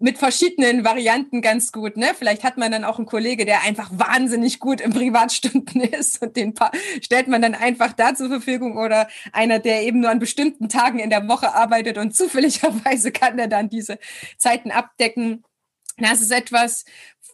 mit 0.00 0.18
verschiedenen 0.18 0.84
Varianten 0.84 1.40
ganz 1.40 1.70
gut. 1.70 1.96
Ne? 1.96 2.08
Vielleicht 2.18 2.42
hat 2.42 2.58
man 2.58 2.72
dann 2.72 2.84
auch 2.84 2.98
einen 2.98 3.06
Kollege, 3.06 3.46
der 3.46 3.62
einfach 3.62 3.90
wahnsinnig 3.92 4.58
gut 4.58 4.80
im 4.80 4.92
Privatstunden 4.92 5.80
ist 5.82 6.20
und 6.20 6.36
den 6.36 6.54
stellt 7.00 7.28
man 7.28 7.40
dann 7.40 7.54
einfach 7.54 7.92
da 7.92 8.14
zur 8.14 8.28
Verfügung 8.28 8.76
oder 8.76 9.08
einer, 9.32 9.60
der 9.60 9.82
eben 9.82 10.00
nur 10.00 10.10
an 10.10 10.18
bestimmten 10.18 10.68
Tagen 10.68 10.98
in 10.98 11.10
der 11.10 11.28
Woche 11.28 11.54
arbeitet 11.54 11.96
und 11.96 12.14
zufälligerweise 12.14 13.12
kann 13.12 13.38
er 13.38 13.48
dann 13.48 13.68
diese 13.68 13.98
Zeiten 14.36 14.72
abdecken. 14.72 15.44
Das 15.96 16.20
ist 16.20 16.32
etwas, 16.32 16.84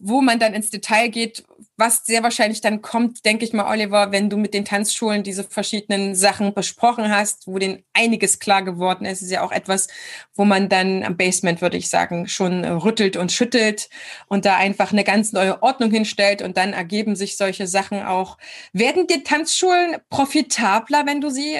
wo 0.00 0.22
man 0.22 0.38
dann 0.38 0.54
ins 0.54 0.70
Detail 0.70 1.08
geht, 1.08 1.44
was 1.76 2.04
sehr 2.04 2.22
wahrscheinlich 2.22 2.60
dann 2.60 2.82
kommt, 2.82 3.24
denke 3.24 3.44
ich 3.44 3.52
mal, 3.52 3.70
Oliver, 3.70 4.12
wenn 4.12 4.30
du 4.30 4.36
mit 4.36 4.54
den 4.54 4.64
Tanzschulen 4.64 5.22
diese 5.22 5.44
verschiedenen 5.44 6.14
Sachen 6.14 6.54
besprochen 6.54 7.10
hast, 7.10 7.46
wo 7.46 7.58
denen 7.58 7.82
einiges 7.92 8.38
klar 8.38 8.62
geworden 8.62 9.04
ist, 9.04 9.22
ist 9.22 9.30
ja 9.30 9.42
auch 9.42 9.52
etwas, 9.52 9.88
wo 10.34 10.44
man 10.44 10.68
dann 10.68 11.02
am 11.04 11.16
Basement, 11.16 11.60
würde 11.60 11.76
ich 11.76 11.88
sagen, 11.88 12.28
schon 12.28 12.64
rüttelt 12.64 13.16
und 13.16 13.30
schüttelt 13.30 13.90
und 14.28 14.44
da 14.46 14.56
einfach 14.56 14.92
eine 14.92 15.04
ganz 15.04 15.32
neue 15.32 15.62
Ordnung 15.62 15.90
hinstellt 15.90 16.42
und 16.42 16.56
dann 16.56 16.72
ergeben 16.72 17.14
sich 17.14 17.36
solche 17.36 17.66
Sachen 17.66 18.02
auch. 18.02 18.38
Werden 18.72 19.06
die 19.06 19.22
Tanzschulen 19.22 19.98
profitabler, 20.08 21.04
wenn 21.06 21.20
du 21.20 21.30
sie 21.30 21.58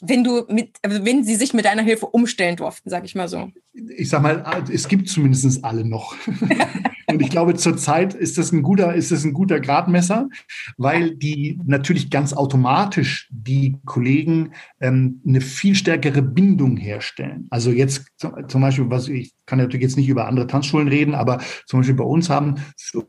wenn 0.00 0.24
du 0.24 0.44
mit, 0.48 0.76
also 0.82 1.04
wenn 1.04 1.24
sie 1.24 1.36
sich 1.36 1.54
mit 1.54 1.64
deiner 1.64 1.82
Hilfe 1.82 2.06
umstellen 2.06 2.56
durften, 2.56 2.90
sag 2.90 3.04
ich 3.04 3.14
mal 3.14 3.28
so? 3.28 3.50
Ich 3.72 4.08
sag 4.08 4.22
mal, 4.22 4.64
es 4.72 4.88
gibt 4.88 5.08
zumindest 5.08 5.64
alle 5.64 5.84
noch. 5.84 6.14
Und 7.10 7.22
ich 7.22 7.30
glaube, 7.30 7.54
zurzeit 7.54 8.14
ist 8.14 8.38
das 8.38 8.52
ein 8.52 8.62
guter, 8.62 8.94
ist 8.94 9.10
das 9.10 9.24
ein 9.24 9.32
guter 9.32 9.58
Gradmesser, 9.58 10.28
weil 10.76 11.16
die 11.16 11.58
natürlich 11.64 12.08
ganz 12.08 12.32
automatisch 12.32 13.28
die 13.32 13.78
Kollegen 13.84 14.52
ähm, 14.80 15.20
eine 15.26 15.40
viel 15.40 15.74
stärkere 15.74 16.22
Bindung 16.22 16.76
herstellen. 16.76 17.48
Also 17.50 17.72
jetzt 17.72 18.06
zum 18.18 18.60
Beispiel, 18.60 18.90
was 18.90 19.08
ich 19.08 19.34
kann 19.50 19.58
natürlich 19.58 19.82
jetzt 19.82 19.96
nicht 19.96 20.08
über 20.08 20.28
andere 20.28 20.46
Tanzschulen 20.46 20.86
reden, 20.86 21.16
aber 21.16 21.38
zum 21.66 21.80
Beispiel 21.80 21.96
bei 21.96 22.04
uns 22.04 22.30
haben, 22.30 22.54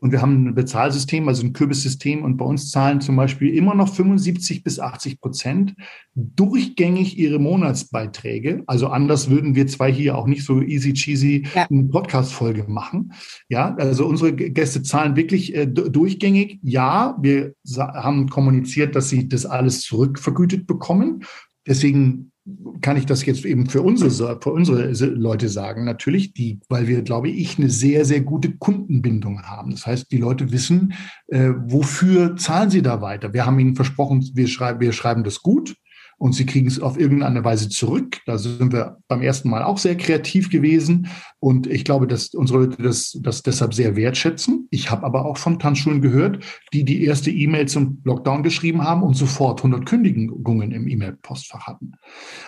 und 0.00 0.10
wir 0.10 0.20
haben 0.20 0.48
ein 0.48 0.54
Bezahlsystem, 0.56 1.28
also 1.28 1.46
ein 1.46 1.52
Kürbissystem, 1.52 2.24
und 2.24 2.36
bei 2.36 2.44
uns 2.44 2.72
zahlen 2.72 3.00
zum 3.00 3.14
Beispiel 3.14 3.54
immer 3.54 3.76
noch 3.76 3.94
75 3.94 4.64
bis 4.64 4.80
80 4.80 5.20
Prozent 5.20 5.74
durchgängig 6.14 6.81
ihre 6.90 7.38
Monatsbeiträge. 7.38 8.62
Also 8.66 8.88
anders 8.88 9.30
würden 9.30 9.54
wir 9.54 9.66
zwei 9.66 9.92
hier 9.92 10.16
auch 10.16 10.26
nicht 10.26 10.44
so 10.44 10.60
easy 10.60 10.92
cheesy 10.92 11.46
ja. 11.54 11.66
eine 11.70 11.84
Podcast-Folge 11.84 12.64
machen. 12.68 13.12
Ja, 13.48 13.74
also 13.76 14.06
unsere 14.06 14.32
Gäste 14.32 14.82
zahlen 14.82 15.16
wirklich 15.16 15.54
äh, 15.54 15.66
durchgängig. 15.66 16.58
Ja, 16.62 17.16
wir 17.20 17.54
haben 17.78 18.28
kommuniziert, 18.28 18.96
dass 18.96 19.08
sie 19.08 19.28
das 19.28 19.46
alles 19.46 19.82
zurückvergütet 19.82 20.66
bekommen. 20.66 21.24
Deswegen 21.66 22.32
kann 22.80 22.96
ich 22.96 23.06
das 23.06 23.24
jetzt 23.24 23.44
eben 23.44 23.66
für 23.66 23.82
unsere, 23.82 24.40
für 24.40 24.50
unsere 24.50 24.90
Leute 25.06 25.48
sagen, 25.48 25.84
natürlich, 25.84 26.34
die, 26.34 26.58
weil 26.68 26.88
wir, 26.88 27.02
glaube 27.02 27.28
ich, 27.28 27.56
eine 27.56 27.70
sehr, 27.70 28.04
sehr 28.04 28.20
gute 28.20 28.56
Kundenbindung 28.56 29.42
haben. 29.42 29.70
Das 29.70 29.86
heißt, 29.86 30.10
die 30.10 30.18
Leute 30.18 30.50
wissen, 30.50 30.94
äh, 31.28 31.50
wofür 31.66 32.36
zahlen 32.36 32.70
sie 32.70 32.82
da 32.82 33.00
weiter. 33.00 33.32
Wir 33.32 33.46
haben 33.46 33.60
ihnen 33.60 33.76
versprochen, 33.76 34.28
wir 34.34 34.48
schreiben, 34.48 34.80
wir 34.80 34.92
schreiben 34.92 35.22
das 35.22 35.42
gut 35.42 35.76
und 36.22 36.34
sie 36.34 36.46
kriegen 36.46 36.68
es 36.68 36.78
auf 36.78 37.00
irgendeine 37.00 37.44
Weise 37.44 37.68
zurück. 37.68 38.20
Da 38.26 38.38
sind 38.38 38.72
wir 38.72 38.98
beim 39.08 39.22
ersten 39.22 39.50
Mal 39.50 39.64
auch 39.64 39.76
sehr 39.76 39.96
kreativ 39.96 40.50
gewesen 40.50 41.08
und 41.40 41.66
ich 41.66 41.84
glaube, 41.84 42.06
dass 42.06 42.32
unsere 42.32 42.60
Leute 42.60 42.80
das, 42.80 43.18
das 43.20 43.42
deshalb 43.42 43.74
sehr 43.74 43.96
wertschätzen. 43.96 44.68
Ich 44.70 44.88
habe 44.88 45.04
aber 45.04 45.24
auch 45.24 45.36
von 45.36 45.58
Tanzschulen 45.58 46.00
gehört, 46.00 46.44
die 46.72 46.84
die 46.84 47.04
erste 47.04 47.32
E-Mail 47.32 47.66
zum 47.66 48.00
Lockdown 48.04 48.44
geschrieben 48.44 48.84
haben 48.84 49.02
und 49.02 49.14
sofort 49.14 49.64
100 49.64 49.84
Kündigungen 49.84 50.70
im 50.70 50.86
E-Mail-Postfach 50.86 51.66
hatten. 51.66 51.94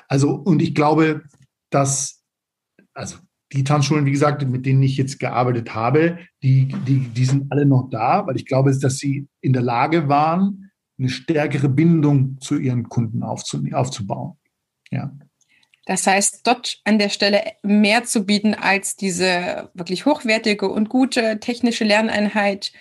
Also 0.07 0.37
und 0.37 0.63
ich 0.63 0.77
glaube, 0.77 1.23
dass 1.71 2.23
also 2.93 3.17
die 3.53 3.65
Tanzschulen, 3.65 4.07
wie 4.07 4.13
gesagt, 4.13 4.49
mit 4.49 4.67
denen 4.67 4.85
ich 4.85 4.97
jetzt 4.97 5.19
gearbeitet 5.19 5.75
habe, 5.75 6.19
die, 6.45 6.69
die, 6.87 7.09
die 7.09 7.25
sind 7.25 7.51
alle 7.51 7.67
noch 7.67 7.89
da, 7.91 8.25
weil 8.25 8.37
ich 8.37 8.47
glaube, 8.47 8.73
dass 8.79 8.99
sie 8.99 9.27
in 9.41 9.53
der 9.53 9.63
Lage 9.63 10.09
waren, 10.09 10.64
eine 10.99 11.09
stärkere 11.09 11.69
Bindung 11.69 12.39
zu 12.41 12.59
ihren 12.59 12.89
Kunden 12.89 13.23
aufzubauen. 13.23 14.37
Ja. 14.91 15.13
Das 15.87 16.07
heißt, 16.07 16.47
dort 16.47 16.81
an 16.85 16.99
der 16.99 17.11
Stelle 17.11 17.43
mehr 17.63 18.05
zu 18.05 18.25
bieten 18.25 18.55
als 18.55 18.97
diese 18.97 19.71
wirklich 19.75 20.07
hochwertige 20.07 20.69
und 20.69 20.89
gute 20.89 21.41
technische 21.41 21.85
Lerneinheit 21.85 22.73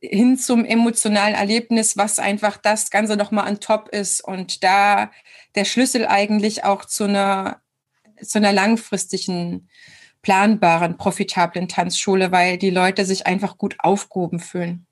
hin 0.00 0.38
zum 0.38 0.64
emotionalen 0.64 1.34
Erlebnis, 1.34 1.96
was 1.96 2.18
einfach 2.18 2.56
das 2.56 2.90
Ganze 2.90 3.16
nochmal 3.16 3.46
an 3.46 3.60
top 3.60 3.88
ist 3.88 4.22
und 4.24 4.64
da 4.64 5.10
der 5.54 5.64
Schlüssel 5.64 6.06
eigentlich 6.06 6.64
auch 6.64 6.84
zu 6.84 7.04
einer, 7.04 7.60
zu 8.22 8.38
einer 8.38 8.52
langfristigen, 8.52 9.68
planbaren, 10.22 10.96
profitablen 10.96 11.68
Tanzschule, 11.68 12.32
weil 12.32 12.56
die 12.56 12.70
Leute 12.70 13.04
sich 13.04 13.26
einfach 13.26 13.58
gut 13.58 13.76
aufgehoben 13.78 14.38
fühlen. 14.38 14.86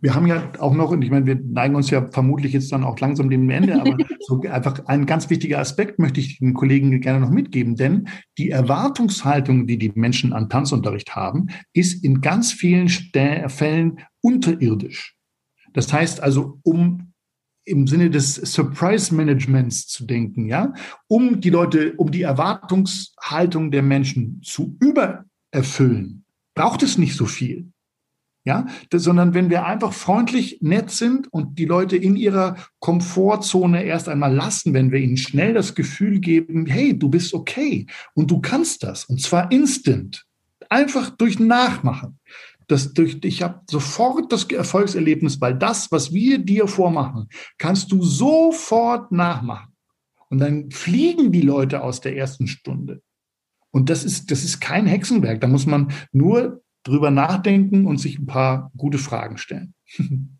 Wir 0.00 0.14
haben 0.14 0.26
ja 0.26 0.52
auch 0.58 0.74
noch, 0.74 0.90
und 0.90 1.02
ich 1.02 1.10
meine, 1.10 1.26
wir 1.26 1.40
neigen 1.42 1.74
uns 1.74 1.90
ja 1.90 2.08
vermutlich 2.10 2.52
jetzt 2.52 2.72
dann 2.72 2.84
auch 2.84 2.98
langsam 2.98 3.30
dem 3.30 3.48
Ende, 3.50 3.80
aber 3.80 3.96
so 4.20 4.40
einfach 4.42 4.86
ein 4.86 5.06
ganz 5.06 5.30
wichtiger 5.30 5.58
Aspekt 5.58 5.98
möchte 5.98 6.20
ich 6.20 6.38
den 6.38 6.54
Kollegen 6.54 7.00
gerne 7.00 7.20
noch 7.20 7.30
mitgeben, 7.30 7.76
denn 7.76 8.08
die 8.38 8.50
Erwartungshaltung, 8.50 9.66
die 9.66 9.78
die 9.78 9.92
Menschen 9.94 10.32
an 10.32 10.48
Tanzunterricht 10.48 11.14
haben, 11.16 11.48
ist 11.72 12.04
in 12.04 12.20
ganz 12.20 12.52
vielen 12.52 12.88
Fällen 12.88 13.98
unterirdisch. 14.20 15.16
Das 15.72 15.92
heißt 15.92 16.22
also, 16.22 16.58
um 16.62 17.12
im 17.64 17.86
Sinne 17.86 18.10
des 18.10 18.34
Surprise 18.34 19.14
Managements 19.14 19.86
zu 19.86 20.04
denken, 20.04 20.46
ja, 20.46 20.74
um 21.06 21.40
die 21.40 21.50
Leute, 21.50 21.94
um 21.96 22.10
die 22.10 22.22
Erwartungshaltung 22.22 23.70
der 23.70 23.82
Menschen 23.82 24.40
zu 24.42 24.76
übererfüllen, 24.80 26.24
braucht 26.54 26.82
es 26.82 26.98
nicht 26.98 27.16
so 27.16 27.26
viel. 27.26 27.71
Ja, 28.44 28.66
sondern 28.92 29.34
wenn 29.34 29.50
wir 29.50 29.66
einfach 29.66 29.92
freundlich 29.92 30.58
nett 30.62 30.90
sind 30.90 31.32
und 31.32 31.60
die 31.60 31.64
Leute 31.64 31.96
in 31.96 32.16
ihrer 32.16 32.56
Komfortzone 32.80 33.84
erst 33.84 34.08
einmal 34.08 34.34
lassen, 34.34 34.74
wenn 34.74 34.90
wir 34.90 34.98
ihnen 34.98 35.16
schnell 35.16 35.54
das 35.54 35.76
Gefühl 35.76 36.18
geben, 36.18 36.66
hey, 36.66 36.98
du 36.98 37.08
bist 37.08 37.34
okay 37.34 37.86
und 38.14 38.32
du 38.32 38.40
kannst 38.40 38.82
das 38.82 39.04
und 39.04 39.20
zwar 39.20 39.52
instant, 39.52 40.24
einfach 40.68 41.10
durch 41.10 41.38
Nachmachen. 41.38 42.18
Das 42.66 42.92
durch, 42.94 43.18
ich 43.22 43.42
habe 43.42 43.60
sofort 43.70 44.32
das 44.32 44.44
Erfolgserlebnis, 44.44 45.40
weil 45.40 45.54
das, 45.54 45.92
was 45.92 46.12
wir 46.12 46.38
dir 46.38 46.66
vormachen, 46.66 47.28
kannst 47.58 47.92
du 47.92 48.02
sofort 48.02 49.12
nachmachen. 49.12 49.72
Und 50.30 50.38
dann 50.38 50.70
fliegen 50.70 51.30
die 51.30 51.42
Leute 51.42 51.82
aus 51.82 52.00
der 52.00 52.16
ersten 52.16 52.46
Stunde. 52.46 53.02
Und 53.70 53.90
das 53.90 54.04
ist, 54.04 54.30
das 54.30 54.44
ist 54.44 54.60
kein 54.60 54.86
Hexenwerk. 54.86 55.40
Da 55.40 55.48
muss 55.48 55.66
man 55.66 55.92
nur 56.12 56.61
drüber 56.82 57.10
nachdenken 57.10 57.86
und 57.86 57.98
sich 57.98 58.18
ein 58.18 58.26
paar 58.26 58.70
gute 58.76 58.98
Fragen 58.98 59.38
stellen. 59.38 59.74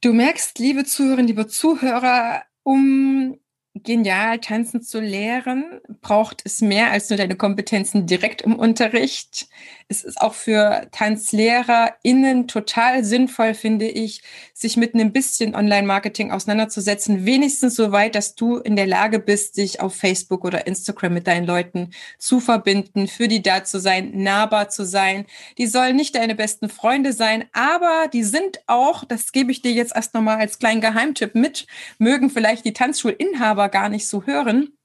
Du 0.00 0.12
merkst, 0.12 0.60
liebe 0.60 0.84
Zuhörerinnen, 0.84 1.26
liebe 1.26 1.48
Zuhörer, 1.48 2.44
um 2.62 3.36
genial 3.74 4.38
tanzen 4.38 4.80
zu 4.80 5.00
lehren, 5.00 5.80
braucht 6.00 6.42
es 6.44 6.60
mehr 6.60 6.92
als 6.92 7.10
nur 7.10 7.16
deine 7.16 7.34
Kompetenzen 7.34 8.06
direkt 8.06 8.42
im 8.42 8.54
Unterricht. 8.54 9.48
Es 9.90 10.04
ist 10.04 10.20
auch 10.20 10.34
für 10.34 10.86
TanzlehrerInnen 10.92 12.46
total 12.46 13.04
sinnvoll, 13.04 13.54
finde 13.54 13.88
ich, 13.88 14.22
sich 14.52 14.76
mit 14.76 14.92
einem 14.92 15.12
bisschen 15.12 15.54
Online-Marketing 15.54 16.30
auseinanderzusetzen. 16.30 17.24
Wenigstens 17.24 17.74
so 17.74 17.90
weit, 17.90 18.14
dass 18.14 18.34
du 18.34 18.58
in 18.58 18.76
der 18.76 18.86
Lage 18.86 19.18
bist, 19.18 19.56
dich 19.56 19.80
auf 19.80 19.94
Facebook 19.94 20.44
oder 20.44 20.66
Instagram 20.66 21.14
mit 21.14 21.26
deinen 21.26 21.46
Leuten 21.46 21.94
zu 22.18 22.38
verbinden, 22.38 23.08
für 23.08 23.28
die 23.28 23.40
da 23.40 23.64
zu 23.64 23.80
sein, 23.80 24.10
nahbar 24.14 24.68
zu 24.68 24.84
sein. 24.84 25.24
Die 25.56 25.66
sollen 25.66 25.96
nicht 25.96 26.14
deine 26.16 26.34
besten 26.34 26.68
Freunde 26.68 27.14
sein, 27.14 27.46
aber 27.54 28.08
die 28.12 28.24
sind 28.24 28.60
auch, 28.66 29.04
das 29.04 29.32
gebe 29.32 29.52
ich 29.52 29.62
dir 29.62 29.72
jetzt 29.72 29.96
erst 29.96 30.12
nochmal 30.12 30.36
als 30.36 30.58
kleinen 30.58 30.82
Geheimtipp 30.82 31.34
mit, 31.34 31.66
mögen 31.98 32.28
vielleicht 32.28 32.66
die 32.66 32.74
Tanzschulinhaber 32.74 33.70
gar 33.70 33.88
nicht 33.88 34.06
so 34.06 34.24
hören 34.26 34.77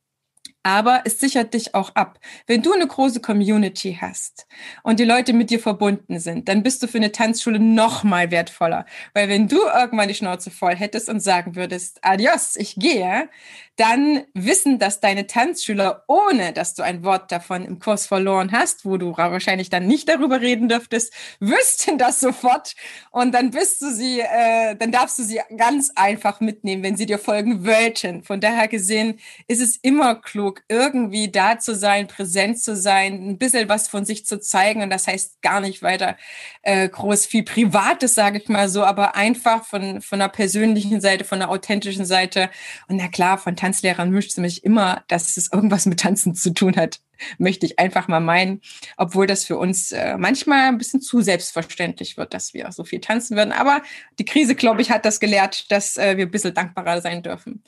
aber 0.63 1.01
es 1.05 1.19
sichert 1.19 1.53
dich 1.53 1.75
auch 1.75 1.93
ab. 1.95 2.19
Wenn 2.47 2.61
du 2.61 2.73
eine 2.73 2.87
große 2.87 3.19
Community 3.19 3.97
hast 3.99 4.47
und 4.83 4.99
die 4.99 5.05
Leute 5.05 5.33
mit 5.33 5.49
dir 5.49 5.59
verbunden 5.59 6.19
sind, 6.19 6.47
dann 6.47 6.63
bist 6.63 6.81
du 6.81 6.87
für 6.87 6.97
eine 6.97 7.11
Tanzschule 7.11 7.59
noch 7.59 8.03
mal 8.03 8.31
wertvoller. 8.31 8.85
Weil 9.13 9.29
wenn 9.29 9.47
du 9.47 9.57
irgendwann 9.57 10.07
die 10.07 10.15
Schnauze 10.15 10.51
voll 10.51 10.75
hättest 10.75 11.09
und 11.09 11.19
sagen 11.19 11.55
würdest, 11.55 11.99
adios, 12.01 12.55
ich 12.55 12.75
gehe, 12.75 13.29
dann 13.75 14.23
wissen 14.33 14.77
dass 14.77 14.99
deine 14.99 15.25
Tanzschüler, 15.25 16.03
ohne 16.07 16.53
dass 16.53 16.75
du 16.75 16.83
ein 16.83 17.03
Wort 17.03 17.31
davon 17.31 17.65
im 17.65 17.79
Kurs 17.79 18.05
verloren 18.05 18.51
hast, 18.51 18.85
wo 18.85 18.97
du 18.97 19.17
wahrscheinlich 19.17 19.69
dann 19.69 19.87
nicht 19.87 20.07
darüber 20.07 20.41
reden 20.41 20.69
dürftest, 20.69 21.11
wüssten 21.39 21.97
das 21.97 22.19
sofort 22.19 22.75
und 23.11 23.33
dann 23.33 23.51
bist 23.51 23.81
du 23.81 23.89
sie, 23.91 24.19
äh, 24.19 24.75
dann 24.75 24.91
darfst 24.91 25.17
du 25.17 25.23
sie 25.23 25.41
ganz 25.57 25.91
einfach 25.95 26.39
mitnehmen, 26.39 26.83
wenn 26.83 26.97
sie 26.97 27.07
dir 27.07 27.17
folgen 27.17 27.65
wollten. 27.65 28.23
Von 28.23 28.39
daher 28.41 28.67
gesehen 28.67 29.19
ist 29.47 29.61
es 29.61 29.77
immer 29.77 30.15
klug, 30.15 30.52
genug, 30.53 30.63
irgendwie 30.69 31.31
da 31.31 31.59
zu 31.59 31.75
sein, 31.75 32.07
präsent 32.07 32.59
zu 32.59 32.75
sein, 32.75 33.29
ein 33.29 33.37
bisschen 33.37 33.69
was 33.69 33.87
von 33.87 34.05
sich 34.05 34.25
zu 34.25 34.39
zeigen. 34.39 34.81
Und 34.81 34.89
das 34.89 35.07
heißt 35.07 35.41
gar 35.41 35.59
nicht 35.59 35.81
weiter 35.81 36.17
äh, 36.61 36.87
groß 36.89 37.25
viel 37.25 37.43
Privates, 37.43 38.13
sage 38.13 38.39
ich 38.39 38.49
mal 38.49 38.69
so, 38.69 38.83
aber 38.83 39.15
einfach 39.15 39.65
von, 39.65 40.01
von 40.01 40.19
der 40.19 40.29
persönlichen 40.29 41.01
Seite, 41.01 41.23
von 41.23 41.39
der 41.39 41.49
authentischen 41.49 42.05
Seite. 42.05 42.49
Und 42.87 42.97
na 42.97 43.07
klar, 43.07 43.37
von 43.37 43.55
Tanzlehrern 43.55 44.13
wünscht 44.13 44.31
es 44.31 44.37
mich 44.37 44.63
immer, 44.63 45.03
dass 45.07 45.37
es 45.37 45.51
irgendwas 45.51 45.85
mit 45.85 45.99
Tanzen 45.99 46.35
zu 46.35 46.53
tun 46.53 46.75
hat 46.75 46.99
möchte 47.37 47.65
ich 47.65 47.79
einfach 47.79 48.09
mal 48.09 48.19
meinen, 48.19 48.59
obwohl 48.97 49.27
das 49.27 49.45
für 49.45 49.57
uns 49.57 49.93
äh, 49.93 50.17
manchmal 50.17 50.67
ein 50.67 50.77
bisschen 50.77 50.99
zu 50.99 51.21
selbstverständlich 51.21 52.17
wird, 52.17 52.33
dass 52.33 52.53
wir 52.53 52.69
so 52.73 52.83
viel 52.83 52.99
tanzen 52.99 53.37
würden. 53.37 53.53
Aber 53.53 53.81
die 54.19 54.25
Krise, 54.25 54.55
glaube 54.55 54.81
ich, 54.81 54.91
hat 54.91 55.05
das 55.05 55.21
gelehrt, 55.21 55.71
dass 55.71 55.95
äh, 55.95 56.17
wir 56.17 56.25
ein 56.25 56.31
bisschen 56.31 56.53
dankbarer 56.53 56.99
sein 56.99 57.23
dürfen. 57.23 57.63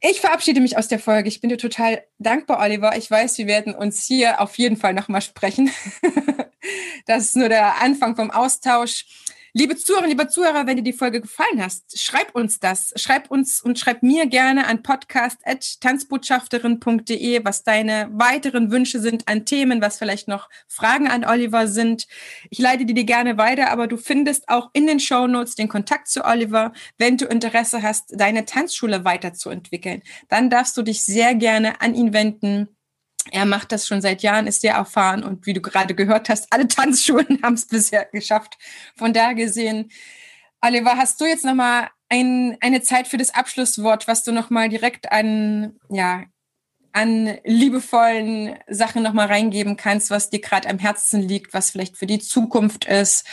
Ich 0.00 0.20
verabschiede 0.20 0.60
mich 0.60 0.78
aus 0.78 0.86
der 0.86 1.00
Folge. 1.00 1.28
Ich 1.28 1.40
bin 1.40 1.50
dir 1.50 1.58
total 1.58 2.04
dankbar, 2.18 2.60
Oliver. 2.60 2.96
Ich 2.96 3.10
weiß, 3.10 3.36
wir 3.38 3.46
werden 3.46 3.74
uns 3.74 4.04
hier 4.04 4.40
auf 4.40 4.56
jeden 4.56 4.76
Fall 4.76 4.94
nochmal 4.94 5.22
sprechen. 5.22 5.70
das 7.06 7.24
ist 7.24 7.36
nur 7.36 7.48
der 7.48 7.82
Anfang 7.82 8.14
vom 8.14 8.30
Austausch. 8.30 9.06
Liebe 9.58 9.74
Zuhörerinnen, 9.74 10.16
liebe 10.16 10.28
Zuhörer, 10.28 10.68
wenn 10.68 10.76
dir 10.76 10.84
die 10.84 10.92
Folge 10.92 11.20
gefallen 11.20 11.60
hat, 11.60 11.72
schreib 11.92 12.32
uns 12.32 12.60
das. 12.60 12.92
Schreib 12.94 13.28
uns 13.28 13.60
und 13.60 13.76
schreib 13.76 14.04
mir 14.04 14.26
gerne 14.26 14.68
an 14.68 14.84
podcast.tanzbotschafterin.de, 14.84 17.44
was 17.44 17.64
deine 17.64 18.08
weiteren 18.12 18.70
Wünsche 18.70 19.00
sind 19.00 19.26
an 19.26 19.46
Themen, 19.46 19.82
was 19.82 19.98
vielleicht 19.98 20.28
noch 20.28 20.48
Fragen 20.68 21.08
an 21.08 21.24
Oliver 21.24 21.66
sind. 21.66 22.06
Ich 22.50 22.60
leite 22.60 22.86
die 22.86 22.94
dir 22.94 23.02
gerne 23.02 23.36
weiter, 23.36 23.72
aber 23.72 23.88
du 23.88 23.96
findest 23.96 24.48
auch 24.48 24.70
in 24.74 24.86
den 24.86 25.00
Show 25.00 25.26
Notes 25.26 25.56
den 25.56 25.66
Kontakt 25.66 26.06
zu 26.06 26.24
Oliver. 26.24 26.72
Wenn 26.96 27.16
du 27.16 27.26
Interesse 27.26 27.82
hast, 27.82 28.12
deine 28.16 28.44
Tanzschule 28.44 29.04
weiterzuentwickeln, 29.04 30.02
dann 30.28 30.50
darfst 30.50 30.76
du 30.76 30.82
dich 30.82 31.02
sehr 31.02 31.34
gerne 31.34 31.80
an 31.80 31.96
ihn 31.96 32.12
wenden. 32.12 32.68
Er 33.30 33.46
macht 33.46 33.72
das 33.72 33.86
schon 33.86 34.00
seit 34.00 34.22
Jahren, 34.22 34.46
ist 34.46 34.62
sehr 34.62 34.74
erfahren 34.74 35.22
und 35.22 35.46
wie 35.46 35.52
du 35.52 35.60
gerade 35.60 35.94
gehört 35.94 36.28
hast, 36.28 36.52
alle 36.52 36.68
Tanzschulen 36.68 37.40
haben 37.42 37.54
es 37.54 37.66
bisher 37.66 38.06
geschafft. 38.06 38.58
Von 38.96 39.12
da 39.12 39.32
gesehen, 39.32 39.90
Oliver, 40.60 40.96
hast 40.96 41.20
du 41.20 41.24
jetzt 41.24 41.44
nochmal 41.44 41.88
ein, 42.08 42.56
eine 42.60 42.82
Zeit 42.82 43.06
für 43.06 43.16
das 43.16 43.34
Abschlusswort, 43.34 44.08
was 44.08 44.24
du 44.24 44.32
nochmal 44.32 44.68
direkt 44.68 45.12
an, 45.12 45.76
ja, 45.88 46.24
an 46.92 47.38
liebevollen 47.44 48.56
Sachen 48.66 49.02
nochmal 49.02 49.28
reingeben 49.28 49.76
kannst, 49.76 50.10
was 50.10 50.30
dir 50.30 50.40
gerade 50.40 50.68
am 50.68 50.78
Herzen 50.78 51.20
liegt, 51.20 51.54
was 51.54 51.70
vielleicht 51.70 51.96
für 51.96 52.06
die 52.06 52.18
Zukunft 52.18 52.86
ist 52.86 53.24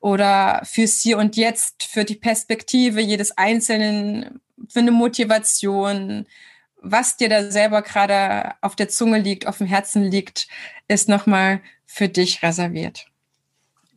oder 0.00 0.62
fürs 0.64 1.00
Hier 1.00 1.18
und 1.18 1.36
Jetzt, 1.36 1.82
für 1.82 2.04
die 2.04 2.14
Perspektive 2.14 3.00
jedes 3.00 3.36
Einzelnen, 3.36 4.40
für 4.68 4.78
eine 4.78 4.92
Motivation, 4.92 6.26
was 6.82 7.16
dir 7.16 7.28
da 7.28 7.50
selber 7.50 7.82
gerade 7.82 8.54
auf 8.60 8.76
der 8.76 8.88
Zunge 8.88 9.18
liegt, 9.18 9.46
auf 9.46 9.58
dem 9.58 9.66
Herzen 9.66 10.02
liegt, 10.02 10.48
ist 10.88 11.08
nochmal 11.08 11.60
für 11.86 12.08
dich 12.08 12.42
reserviert. 12.42 13.06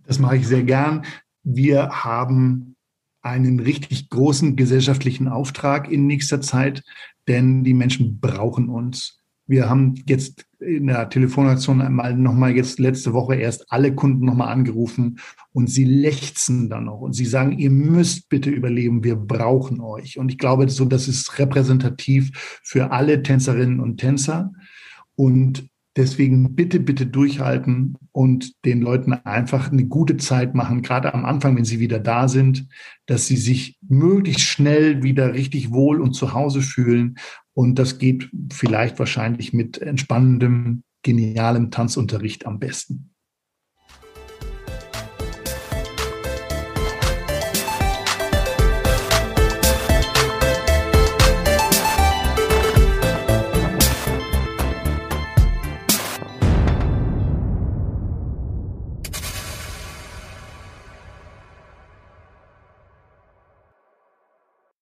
Das 0.05 0.19
mache 0.19 0.37
ich 0.37 0.47
sehr 0.47 0.63
gern. 0.63 1.05
Wir 1.43 2.03
haben 2.03 2.75
einen 3.21 3.59
richtig 3.59 4.09
großen 4.09 4.55
gesellschaftlichen 4.55 5.27
Auftrag 5.27 5.89
in 5.89 6.07
nächster 6.07 6.41
Zeit, 6.41 6.83
denn 7.27 7.63
die 7.63 7.73
Menschen 7.73 8.19
brauchen 8.19 8.69
uns. 8.69 9.22
Wir 9.45 9.69
haben 9.69 9.95
jetzt 10.07 10.45
in 10.59 10.87
der 10.87 11.09
Telefonaktion 11.09 11.81
einmal 11.81 12.15
nochmal 12.15 12.55
jetzt 12.55 12.79
letzte 12.79 13.13
Woche 13.13 13.35
erst 13.35 13.71
alle 13.71 13.93
Kunden 13.93 14.25
nochmal 14.25 14.49
angerufen 14.49 15.19
und 15.51 15.69
sie 15.69 15.83
lechzen 15.83 16.69
dann 16.69 16.85
noch 16.85 17.01
und 17.01 17.13
sie 17.13 17.25
sagen, 17.25 17.57
ihr 17.59 17.69
müsst 17.69 18.29
bitte 18.29 18.49
überleben, 18.49 19.03
wir 19.03 19.17
brauchen 19.17 19.81
euch. 19.81 20.17
Und 20.17 20.31
ich 20.31 20.37
glaube, 20.37 20.69
so, 20.69 20.85
das 20.85 21.07
ist 21.07 21.39
repräsentativ 21.39 22.31
für 22.63 22.91
alle 22.91 23.21
Tänzerinnen 23.21 23.79
und 23.79 23.97
Tänzer. 23.97 24.53
Und 25.15 25.69
deswegen 25.95 26.55
bitte, 26.55 26.79
bitte 26.79 27.05
durchhalten 27.05 27.95
und 28.11 28.65
den 28.65 28.81
Leuten 28.81 29.13
einfach 29.13 29.71
eine 29.71 29.85
gute 29.85 30.17
Zeit 30.17 30.55
machen, 30.55 30.81
gerade 30.81 31.13
am 31.13 31.25
Anfang, 31.25 31.55
wenn 31.55 31.65
sie 31.65 31.79
wieder 31.79 31.99
da 31.99 32.27
sind, 32.27 32.67
dass 33.05 33.27
sie 33.27 33.37
sich 33.37 33.77
möglichst 33.87 34.41
schnell 34.41 35.03
wieder 35.03 35.33
richtig 35.33 35.71
wohl 35.71 36.01
und 36.01 36.13
zu 36.13 36.33
Hause 36.33 36.61
fühlen 36.61 37.15
und 37.53 37.77
das 37.77 37.99
geht 37.99 38.29
vielleicht 38.51 38.99
wahrscheinlich 38.99 39.53
mit 39.53 39.77
entspannendem, 39.77 40.83
genialem 41.03 41.69
Tanzunterricht 41.69 42.45
am 42.45 42.59
besten. 42.59 43.12